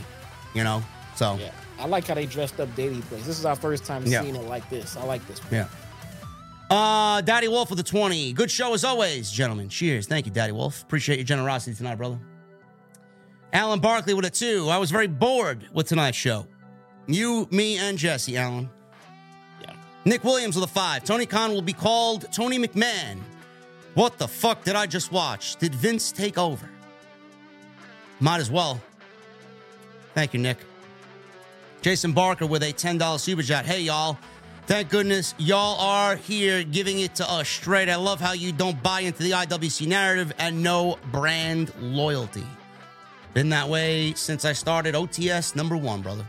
you 0.53 0.63
know. 0.63 0.83
So 1.15 1.37
Yeah. 1.39 1.51
I 1.79 1.85
like 1.87 2.05
how 2.07 2.13
they 2.13 2.27
dressed 2.27 2.59
up 2.59 2.73
Daily 2.75 3.01
Place. 3.01 3.25
This 3.25 3.39
is 3.39 3.45
our 3.45 3.55
first 3.55 3.83
time 3.85 4.03
Yeah. 4.05 4.21
seeing 4.21 4.35
it 4.35 4.43
like 4.47 4.69
this. 4.69 4.95
I 4.95 5.03
like 5.03 5.27
this. 5.27 5.39
One. 5.39 5.53
yeah. 5.53 5.67
Uh, 6.69 7.19
Daddy 7.21 7.47
Wolf 7.47 7.69
with 7.69 7.77
the 7.77 7.83
20. 7.83 8.31
Good 8.33 8.49
show 8.49 8.73
as 8.73 8.83
always, 8.85 9.29
gentlemen. 9.31 9.67
Cheers. 9.67 10.07
Thank 10.07 10.25
you, 10.25 10.31
Daddy 10.31 10.53
Wolf. 10.53 10.83
Appreciate 10.83 11.17
your 11.17 11.25
generosity 11.25 11.75
tonight, 11.75 11.95
brother. 11.95 12.17
Alan 13.53 13.79
Barkley 13.81 14.13
with 14.13 14.25
a 14.25 14.29
two. 14.29 14.67
I 14.69 14.77
was 14.77 14.89
very 14.91 15.07
bored 15.07 15.67
with 15.73 15.87
tonight's 15.87 16.15
show. 16.17 16.47
You, 17.13 17.47
me, 17.51 17.77
and 17.77 17.97
Jesse, 17.97 18.37
Alan. 18.37 18.69
Yeah. 19.61 19.73
Nick 20.05 20.23
Williams 20.23 20.55
with 20.55 20.65
a 20.65 20.73
five. 20.73 21.03
Tony 21.03 21.25
Khan 21.25 21.51
will 21.51 21.61
be 21.61 21.73
called 21.73 22.31
Tony 22.31 22.57
McMahon. 22.57 23.19
What 23.93 24.17
the 24.17 24.27
fuck 24.27 24.63
did 24.63 24.75
I 24.75 24.85
just 24.87 25.11
watch? 25.11 25.57
Did 25.57 25.75
Vince 25.75 26.11
take 26.11 26.37
over? 26.37 26.69
Might 28.19 28.39
as 28.39 28.49
well. 28.49 28.79
Thank 30.13 30.33
you, 30.33 30.39
Nick. 30.39 30.57
Jason 31.81 32.13
Barker 32.13 32.45
with 32.45 32.63
a 32.63 32.71
$10 32.71 33.19
super 33.19 33.41
chat. 33.41 33.65
Hey, 33.65 33.81
y'all. 33.81 34.17
Thank 34.67 34.89
goodness 34.89 35.33
y'all 35.37 35.79
are 35.81 36.15
here 36.15 36.63
giving 36.63 36.99
it 36.99 37.15
to 37.15 37.29
us 37.29 37.49
straight. 37.49 37.89
I 37.89 37.95
love 37.95 38.21
how 38.21 38.33
you 38.33 38.51
don't 38.51 38.81
buy 38.81 39.01
into 39.01 39.23
the 39.23 39.31
IWC 39.31 39.87
narrative 39.87 40.31
and 40.37 40.61
no 40.61 40.97
brand 41.11 41.73
loyalty. 41.79 42.45
Been 43.33 43.49
that 43.49 43.67
way 43.67 44.13
since 44.13 44.45
I 44.45 44.53
started 44.53 44.93
OTS 44.93 45.55
number 45.55 45.75
one, 45.75 46.01
brother. 46.01 46.25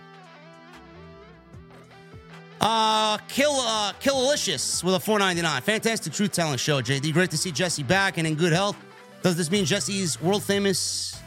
Uh, 2.63 3.19
Kill 3.27 3.51
uh, 3.51 3.93
Killalicious 4.01 4.85
with 4.85 4.95
a 4.95 5.01
499. 5.01 5.63
Fantastic 5.63 6.13
truth 6.13 6.31
telling 6.31 6.57
show, 6.57 6.81
JD. 6.81 7.13
Great 7.13 7.31
to 7.33 7.37
see 7.37 7.51
Jesse 7.51 7.83
back 7.83 8.19
and 8.19 8.27
in 8.27 8.37
good 8.37 8.53
health. 8.53 8.77
Does 9.23 9.37
this 9.37 9.51
mean 9.51 9.65
Jesse's 9.65 10.21
world 10.23 10.45
famous 10.45 11.21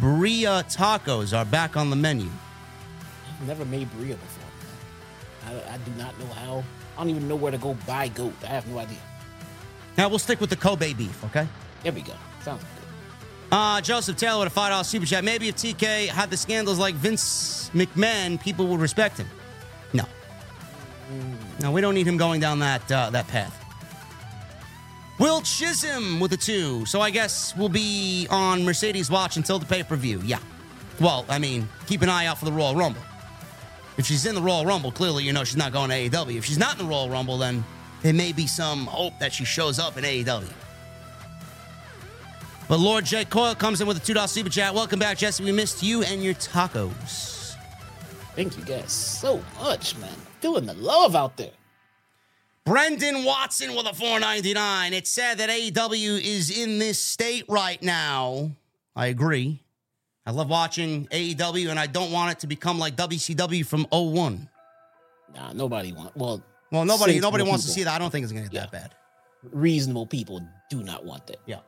birria 0.00 0.64
tacos 0.74 1.36
are 1.36 1.44
back 1.44 1.76
on 1.76 1.88
the 1.88 1.94
menu? 1.94 2.28
I've 3.28 3.46
never 3.46 3.64
made 3.64 3.88
birria 3.92 4.18
before. 4.18 4.44
I, 5.46 5.74
I 5.74 5.78
do 5.78 5.92
not 5.96 6.18
know 6.18 6.26
how. 6.26 6.64
I 6.96 7.02
don't 7.02 7.10
even 7.10 7.28
know 7.28 7.36
where 7.36 7.52
to 7.52 7.58
go 7.58 7.74
buy 7.86 8.08
goat. 8.08 8.34
I 8.42 8.46
have 8.46 8.66
no 8.66 8.78
idea. 8.78 8.98
Now 9.96 10.08
we'll 10.08 10.18
stick 10.18 10.40
with 10.40 10.50
the 10.50 10.56
Kobe 10.56 10.94
beef, 10.94 11.24
okay? 11.26 11.46
There 11.84 11.92
we 11.92 12.02
go. 12.02 12.14
Sounds 12.42 12.62
good. 12.62 13.56
Uh, 13.56 13.80
Joseph 13.80 14.16
Taylor 14.16 14.40
with 14.40 14.48
a 14.48 14.50
five 14.50 14.70
dollar 14.70 14.84
super 14.84 15.06
chat. 15.06 15.22
Maybe 15.22 15.48
if 15.48 15.56
TK 15.56 16.08
had 16.08 16.28
the 16.28 16.36
scandals 16.36 16.78
like 16.78 16.96
Vince 16.96 17.70
McMahon, 17.72 18.40
people 18.40 18.66
would 18.66 18.80
respect 18.80 19.18
him. 19.18 19.28
No, 21.60 21.72
we 21.72 21.80
don't 21.80 21.94
need 21.94 22.06
him 22.06 22.16
going 22.16 22.40
down 22.40 22.58
that 22.60 22.90
uh, 22.90 23.10
that 23.10 23.28
path. 23.28 23.56
Will 25.18 25.42
Chisholm 25.42 26.18
with 26.18 26.32
a 26.32 26.36
two. 26.36 26.86
So 26.86 27.00
I 27.00 27.10
guess 27.10 27.54
we'll 27.56 27.68
be 27.68 28.26
on 28.30 28.64
Mercedes 28.64 29.10
watch 29.10 29.36
until 29.36 29.58
the 29.58 29.66
pay 29.66 29.82
per 29.82 29.96
view. 29.96 30.20
Yeah. 30.24 30.38
Well, 30.98 31.26
I 31.28 31.38
mean, 31.38 31.68
keep 31.86 32.02
an 32.02 32.08
eye 32.08 32.26
out 32.26 32.38
for 32.38 32.46
the 32.46 32.52
Royal 32.52 32.74
Rumble. 32.74 33.02
If 33.98 34.06
she's 34.06 34.24
in 34.24 34.34
the 34.34 34.40
Royal 34.40 34.64
Rumble, 34.64 34.92
clearly 34.92 35.24
you 35.24 35.32
know 35.32 35.44
she's 35.44 35.56
not 35.56 35.72
going 35.72 35.90
to 35.90 35.96
AEW. 35.96 36.36
If 36.36 36.46
she's 36.46 36.58
not 36.58 36.72
in 36.72 36.86
the 36.86 36.90
Royal 36.90 37.10
Rumble, 37.10 37.36
then 37.36 37.64
there 38.02 38.14
may 38.14 38.32
be 38.32 38.46
some 38.46 38.86
hope 38.86 39.18
that 39.18 39.32
she 39.32 39.44
shows 39.44 39.78
up 39.78 39.98
in 39.98 40.04
AEW. 40.04 40.50
But 42.66 42.78
Lord 42.78 43.04
J. 43.04 43.24
Coyle 43.24 43.54
comes 43.54 43.80
in 43.80 43.88
with 43.88 43.96
a 43.96 44.12
$2 44.12 44.28
super 44.28 44.48
chat. 44.48 44.72
Welcome 44.72 45.00
back, 45.00 45.18
Jesse. 45.18 45.42
We 45.44 45.52
missed 45.52 45.82
you 45.82 46.02
and 46.02 46.22
your 46.22 46.34
tacos. 46.34 47.56
Thank 48.36 48.56
you 48.56 48.64
guys 48.64 48.92
so 48.92 49.42
much, 49.60 49.98
man. 49.98 50.14
Feeling 50.40 50.66
the 50.66 50.74
love 50.74 51.14
out 51.14 51.36
there. 51.36 51.50
Brendan 52.64 53.24
Watson 53.24 53.74
with 53.74 53.86
a 53.86 53.94
499. 53.94 54.92
It's 54.92 55.10
sad 55.10 55.38
that 55.38 55.48
AEW 55.50 56.20
is 56.22 56.56
in 56.56 56.78
this 56.78 56.98
state 56.98 57.44
right 57.48 57.82
now. 57.82 58.50
I 58.94 59.06
agree. 59.06 59.62
I 60.26 60.32
love 60.32 60.48
watching 60.48 61.06
AEW, 61.06 61.70
and 61.70 61.78
I 61.78 61.86
don't 61.86 62.12
want 62.12 62.32
it 62.32 62.40
to 62.40 62.46
become 62.46 62.78
like 62.78 62.96
WCW 62.96 63.64
from 63.66 63.86
01. 63.90 64.48
Nah, 65.34 65.52
nobody 65.52 65.92
want. 65.92 66.16
Well, 66.16 66.42
Well, 66.70 66.84
nobody 66.84 67.18
nobody 67.18 67.44
wants 67.44 67.64
to 67.64 67.70
see 67.70 67.84
that. 67.84 67.94
I 67.94 67.98
don't 67.98 68.10
think 68.10 68.24
it's 68.24 68.32
going 68.32 68.44
to 68.44 68.50
get 68.50 68.60
that 68.60 68.72
bad. 68.72 68.94
Reasonable 69.52 70.06
people 70.06 70.40
do 70.68 70.82
not 70.82 71.04
want 71.04 71.26
that. 71.28 71.38
Yeah. 71.46 71.60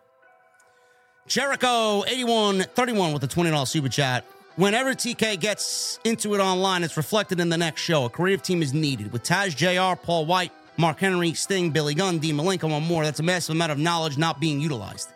Jericho 1.27 2.05
8131 2.05 3.13
with 3.13 3.25
a 3.25 3.29
$20 3.29 3.67
super 3.69 3.89
chat. 3.89 4.25
Whenever 4.57 4.93
TK 4.95 5.41
gets 5.41 5.99
into 6.05 6.35
it 6.35 6.39
online, 6.39 6.85
it's 6.85 6.97
reflected 6.97 7.41
in 7.41 7.49
the 7.49 7.57
next 7.57 7.81
show. 7.81 8.05
A 8.05 8.11
creative 8.11 8.43
team 8.43 8.63
is 8.63 8.75
needed 8.75 9.11
with 9.13 9.23
Taz 9.23 9.57
Jr., 9.57 10.01
Paul 10.01 10.27
White, 10.27 10.53
Mark 10.77 10.99
Henry, 10.99 11.33
Sting, 11.33 11.71
Billy 11.71 11.95
Gunn, 11.95 12.19
Dean 12.19 12.37
Malenko, 12.37 12.71
and 12.77 12.87
more. 12.87 13.03
That's 13.05 13.21
a 13.21 13.23
massive 13.23 13.55
amount 13.55 13.73
of 13.73 13.79
knowledge 13.79 14.19
not 14.19 14.41
being 14.41 14.61
utilized. 14.61 15.09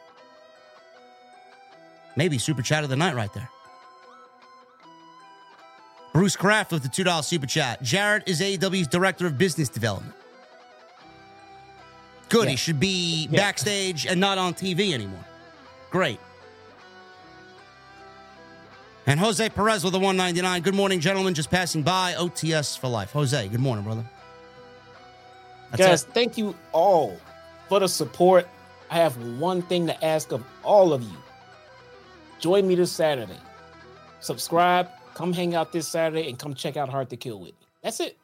Maybe 2.17 2.39
super 2.39 2.63
chat 2.63 2.83
of 2.83 2.89
the 2.89 2.97
night 2.97 3.15
right 3.15 3.33
there. 3.35 3.51
Bruce 6.15 6.35
Kraft 6.35 6.73
with 6.73 6.83
the 6.83 6.89
$2 6.89 7.23
super 7.23 7.47
chat. 7.47 7.83
Jarrett 7.83 8.23
is 8.27 8.41
AEW's 8.41 8.89
director 8.89 9.27
of 9.27 9.37
business 9.37 9.69
development. 9.69 10.15
Good. 12.31 12.45
Yeah. 12.45 12.51
He 12.53 12.57
should 12.57 12.81
be 12.81 13.29
Yeah. 13.31 13.39
backstage 13.39 14.07
and 14.07 14.19
not 14.19 14.39
on 14.39 14.55
TV 14.55 14.95
anymore. 14.95 15.25
Great. 15.91 16.19
And 19.09 19.21
Jose 19.21 19.49
Perez 19.51 19.85
with 19.85 19.95
a 19.95 19.99
199. 19.99 20.63
Good 20.63 20.75
morning, 20.75 20.99
gentlemen. 20.99 21.33
Just 21.33 21.51
passing 21.51 21.83
by. 21.83 22.15
OTS 22.15 22.77
for 22.77 22.89
life. 22.89 23.13
Jose, 23.13 23.49
good 23.49 23.61
morning, 23.61 23.85
brother. 23.85 24.05
That's 25.71 25.83
Guys, 25.83 26.03
it. 26.03 26.11
thank 26.13 26.37
you 26.37 26.57
all 26.73 27.17
for 27.69 27.79
the 27.79 27.89
support. 27.89 28.49
I 28.91 28.97
have 28.97 29.17
one 29.39 29.63
thing 29.63 29.87
to 29.87 30.05
ask 30.05 30.33
of 30.33 30.45
all 30.65 30.93
of 30.93 31.03
you. 31.03 31.17
Join 32.41 32.67
me 32.67 32.75
this 32.75 32.91
Saturday. 32.91 33.39
Subscribe, 34.21 34.89
come 35.15 35.33
hang 35.33 35.55
out 35.55 35.73
this 35.73 35.87
Saturday, 35.87 36.29
and 36.29 36.39
come 36.39 36.55
check 36.55 36.77
out 36.77 36.89
Hard 36.89 37.11
to 37.11 37.17
Kill 37.17 37.39
with 37.39 37.51
me. 37.51 37.67
That's 37.83 38.01
it. 38.01 38.17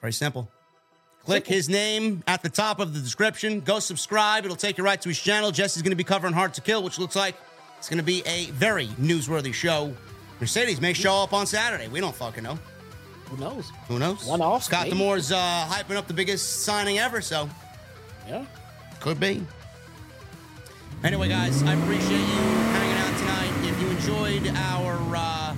Very 0.00 0.12
simple. 0.12 0.48
Click 1.24 1.44
Simple. 1.44 1.54
his 1.54 1.68
name 1.68 2.22
at 2.26 2.42
the 2.42 2.48
top 2.48 2.80
of 2.80 2.94
the 2.94 3.00
description. 3.00 3.60
Go 3.60 3.78
subscribe. 3.80 4.44
It'll 4.44 4.56
take 4.56 4.78
you 4.78 4.84
right 4.84 5.00
to 5.00 5.08
his 5.08 5.18
channel. 5.18 5.50
Jesse's 5.50 5.82
going 5.82 5.90
to 5.90 5.96
be 5.96 6.04
covering 6.04 6.32
Hard 6.32 6.54
to 6.54 6.60
Kill, 6.60 6.82
which 6.82 6.98
looks 6.98 7.16
like 7.16 7.34
it's 7.86 7.90
going 7.92 7.98
to 7.98 8.04
be 8.04 8.24
a 8.26 8.46
very 8.50 8.88
newsworthy 9.00 9.54
show. 9.54 9.94
Mercedes 10.40 10.80
may 10.80 10.92
show 10.92 11.22
up 11.22 11.32
on 11.32 11.46
Saturday. 11.46 11.86
We 11.86 12.00
don't 12.00 12.16
fucking 12.16 12.42
know. 12.42 12.58
Who 13.30 13.36
knows? 13.36 13.70
Who 13.86 14.00
knows? 14.00 14.24
One 14.26 14.40
off, 14.40 14.64
Scott 14.64 14.86
maybe. 14.86 14.96
D'Amore's 14.98 15.30
uh, 15.30 15.36
hyping 15.70 15.94
up 15.94 16.08
the 16.08 16.12
biggest 16.12 16.64
signing 16.64 16.98
ever, 16.98 17.20
so 17.20 17.48
Yeah. 18.28 18.44
could 18.98 19.20
be. 19.20 19.46
Anyway, 21.04 21.28
guys, 21.28 21.62
I 21.62 21.74
appreciate 21.74 22.18
you 22.18 22.24
hanging 22.74 22.96
out 22.98 23.18
tonight. 23.20 23.68
If 23.70 23.80
you 23.80 23.88
enjoyed 23.90 24.48
our 24.56 24.98
uh, 25.16 25.54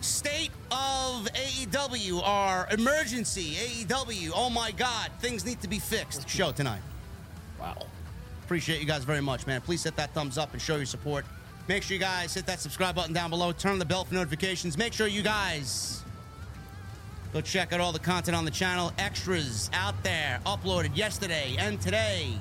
state 0.00 0.52
of 0.70 1.26
AEW, 1.32 2.22
our 2.22 2.68
emergency 2.70 3.54
AEW, 3.56 4.30
oh 4.32 4.48
my 4.48 4.70
God, 4.70 5.10
things 5.18 5.44
need 5.44 5.60
to 5.62 5.68
be 5.68 5.80
fixed 5.80 6.28
show 6.28 6.52
tonight. 6.52 6.82
Wow. 7.58 7.78
Appreciate 8.48 8.80
you 8.80 8.86
guys 8.86 9.04
very 9.04 9.20
much, 9.20 9.46
man. 9.46 9.60
Please 9.60 9.84
hit 9.84 9.94
that 9.96 10.14
thumbs 10.14 10.38
up 10.38 10.54
and 10.54 10.62
show 10.62 10.76
your 10.76 10.86
support. 10.86 11.26
Make 11.68 11.82
sure 11.82 11.92
you 11.92 12.00
guys 12.00 12.32
hit 12.32 12.46
that 12.46 12.60
subscribe 12.60 12.94
button 12.94 13.12
down 13.12 13.28
below. 13.28 13.52
Turn 13.52 13.72
on 13.72 13.78
the 13.78 13.84
bell 13.84 14.06
for 14.06 14.14
notifications. 14.14 14.78
Make 14.78 14.94
sure 14.94 15.06
you 15.06 15.20
guys 15.20 16.02
go 17.34 17.42
check 17.42 17.74
out 17.74 17.80
all 17.80 17.92
the 17.92 17.98
content 17.98 18.34
on 18.34 18.46
the 18.46 18.50
channel. 18.50 18.90
Extras 18.96 19.68
out 19.74 20.02
there, 20.02 20.40
uploaded 20.46 20.96
yesterday 20.96 21.56
and 21.58 21.78
today. 21.78 22.38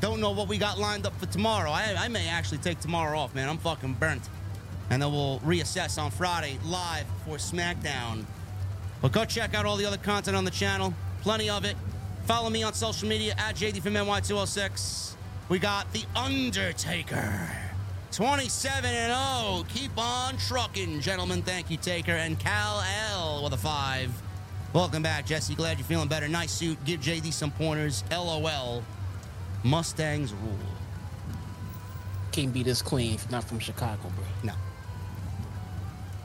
Don't 0.00 0.20
know 0.20 0.32
what 0.32 0.48
we 0.48 0.58
got 0.58 0.78
lined 0.78 1.06
up 1.06 1.18
for 1.18 1.24
tomorrow. 1.24 1.70
I, 1.70 1.94
I 1.98 2.08
may 2.08 2.28
actually 2.28 2.58
take 2.58 2.78
tomorrow 2.80 3.18
off, 3.18 3.34
man. 3.34 3.48
I'm 3.48 3.56
fucking 3.56 3.94
burnt. 3.94 4.28
And 4.90 5.00
then 5.00 5.10
we'll 5.10 5.38
reassess 5.38 5.98
on 5.98 6.10
Friday 6.10 6.58
live 6.66 7.06
for 7.24 7.36
SmackDown. 7.36 8.26
But 9.00 9.12
go 9.12 9.24
check 9.24 9.54
out 9.54 9.64
all 9.64 9.78
the 9.78 9.86
other 9.86 9.96
content 9.96 10.36
on 10.36 10.44
the 10.44 10.50
channel. 10.50 10.92
Plenty 11.22 11.48
of 11.48 11.64
it. 11.64 11.78
Follow 12.26 12.50
me 12.50 12.62
on 12.64 12.74
social 12.74 13.08
media 13.08 13.34
at 13.38 13.56
JD 13.56 13.80
from 13.80 13.94
NY206. 13.94 15.14
We 15.48 15.58
got 15.58 15.90
The 15.94 16.04
Undertaker. 16.14 17.50
27 18.12 18.84
and 18.84 19.12
0. 19.14 19.64
Keep 19.68 19.92
on 19.96 20.36
trucking, 20.36 21.00
gentlemen. 21.00 21.40
Thank 21.40 21.70
you, 21.70 21.78
Taker. 21.78 22.12
And 22.12 22.38
Cal 22.38 22.84
L 23.12 23.44
with 23.44 23.54
a 23.54 23.56
5. 23.56 24.10
Welcome 24.74 25.02
back, 25.02 25.24
Jesse. 25.24 25.54
Glad 25.54 25.78
you're 25.78 25.86
feeling 25.86 26.08
better. 26.08 26.28
Nice 26.28 26.52
suit. 26.52 26.76
Give 26.84 27.00
JD 27.00 27.32
some 27.32 27.50
pointers. 27.50 28.04
LOL. 28.10 28.82
Mustangs 29.64 30.34
rule. 30.34 30.52
Can't 32.30 32.52
be 32.52 32.62
this 32.62 32.82
if 32.92 33.30
not 33.30 33.44
from 33.44 33.58
Chicago, 33.58 34.02
bro. 34.02 34.26
No. 34.44 34.52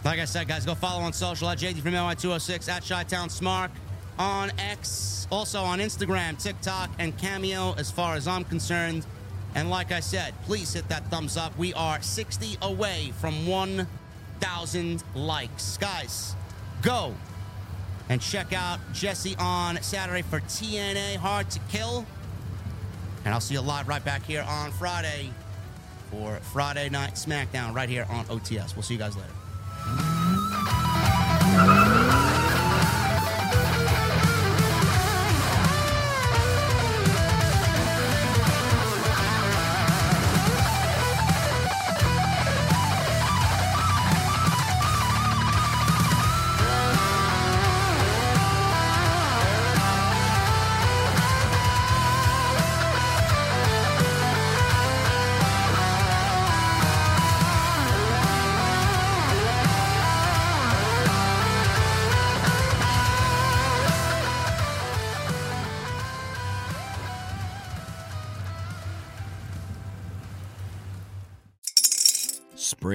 Like 0.03 0.19
I 0.19 0.25
said, 0.25 0.49
guys, 0.49 0.65
go 0.65 0.75
follow 0.75 1.01
on 1.01 1.13
social 1.13 1.47
at 1.47 1.59
JD 1.59 1.79
from 1.79 1.93
NY206 1.93 2.67
at 2.67 2.85
Chi-Town 2.85 3.29
Smark 3.29 3.69
on 4.17 4.51
X, 4.59 5.27
also 5.31 5.61
on 5.61 5.79
Instagram, 5.79 6.41
TikTok, 6.41 6.89
and 6.99 7.17
Cameo 7.17 7.73
as 7.77 7.91
far 7.91 8.15
as 8.15 8.27
I'm 8.27 8.43
concerned. 8.43 9.05
And 9.55 9.69
like 9.69 9.91
I 9.91 9.99
said, 9.99 10.33
please 10.43 10.73
hit 10.73 10.89
that 10.89 11.09
thumbs 11.09 11.37
up. 11.37 11.57
We 11.57 11.73
are 11.73 12.01
60 12.01 12.57
away 12.61 13.13
from 13.19 13.47
1,000 13.47 15.03
likes. 15.15 15.77
Guys, 15.77 16.35
go 16.81 17.13
and 18.09 18.21
check 18.21 18.53
out 18.53 18.79
Jesse 18.93 19.35
on 19.37 19.81
Saturday 19.81 20.23
for 20.23 20.39
TNA 20.41 21.17
Hard 21.17 21.49
to 21.51 21.59
Kill. 21.69 22.05
And 23.25 23.33
I'll 23.33 23.41
see 23.41 23.53
you 23.53 23.61
live 23.61 23.87
right 23.87 24.03
back 24.03 24.23
here 24.23 24.45
on 24.47 24.71
Friday 24.71 25.29
for 26.11 26.35
Friday 26.51 26.89
Night 26.89 27.13
SmackDown 27.13 27.73
right 27.73 27.89
here 27.89 28.05
on 28.09 28.25
OTS. 28.25 28.75
We'll 28.75 28.83
see 28.83 28.95
you 28.95 28.99
guys 28.99 29.15
later. 29.15 29.29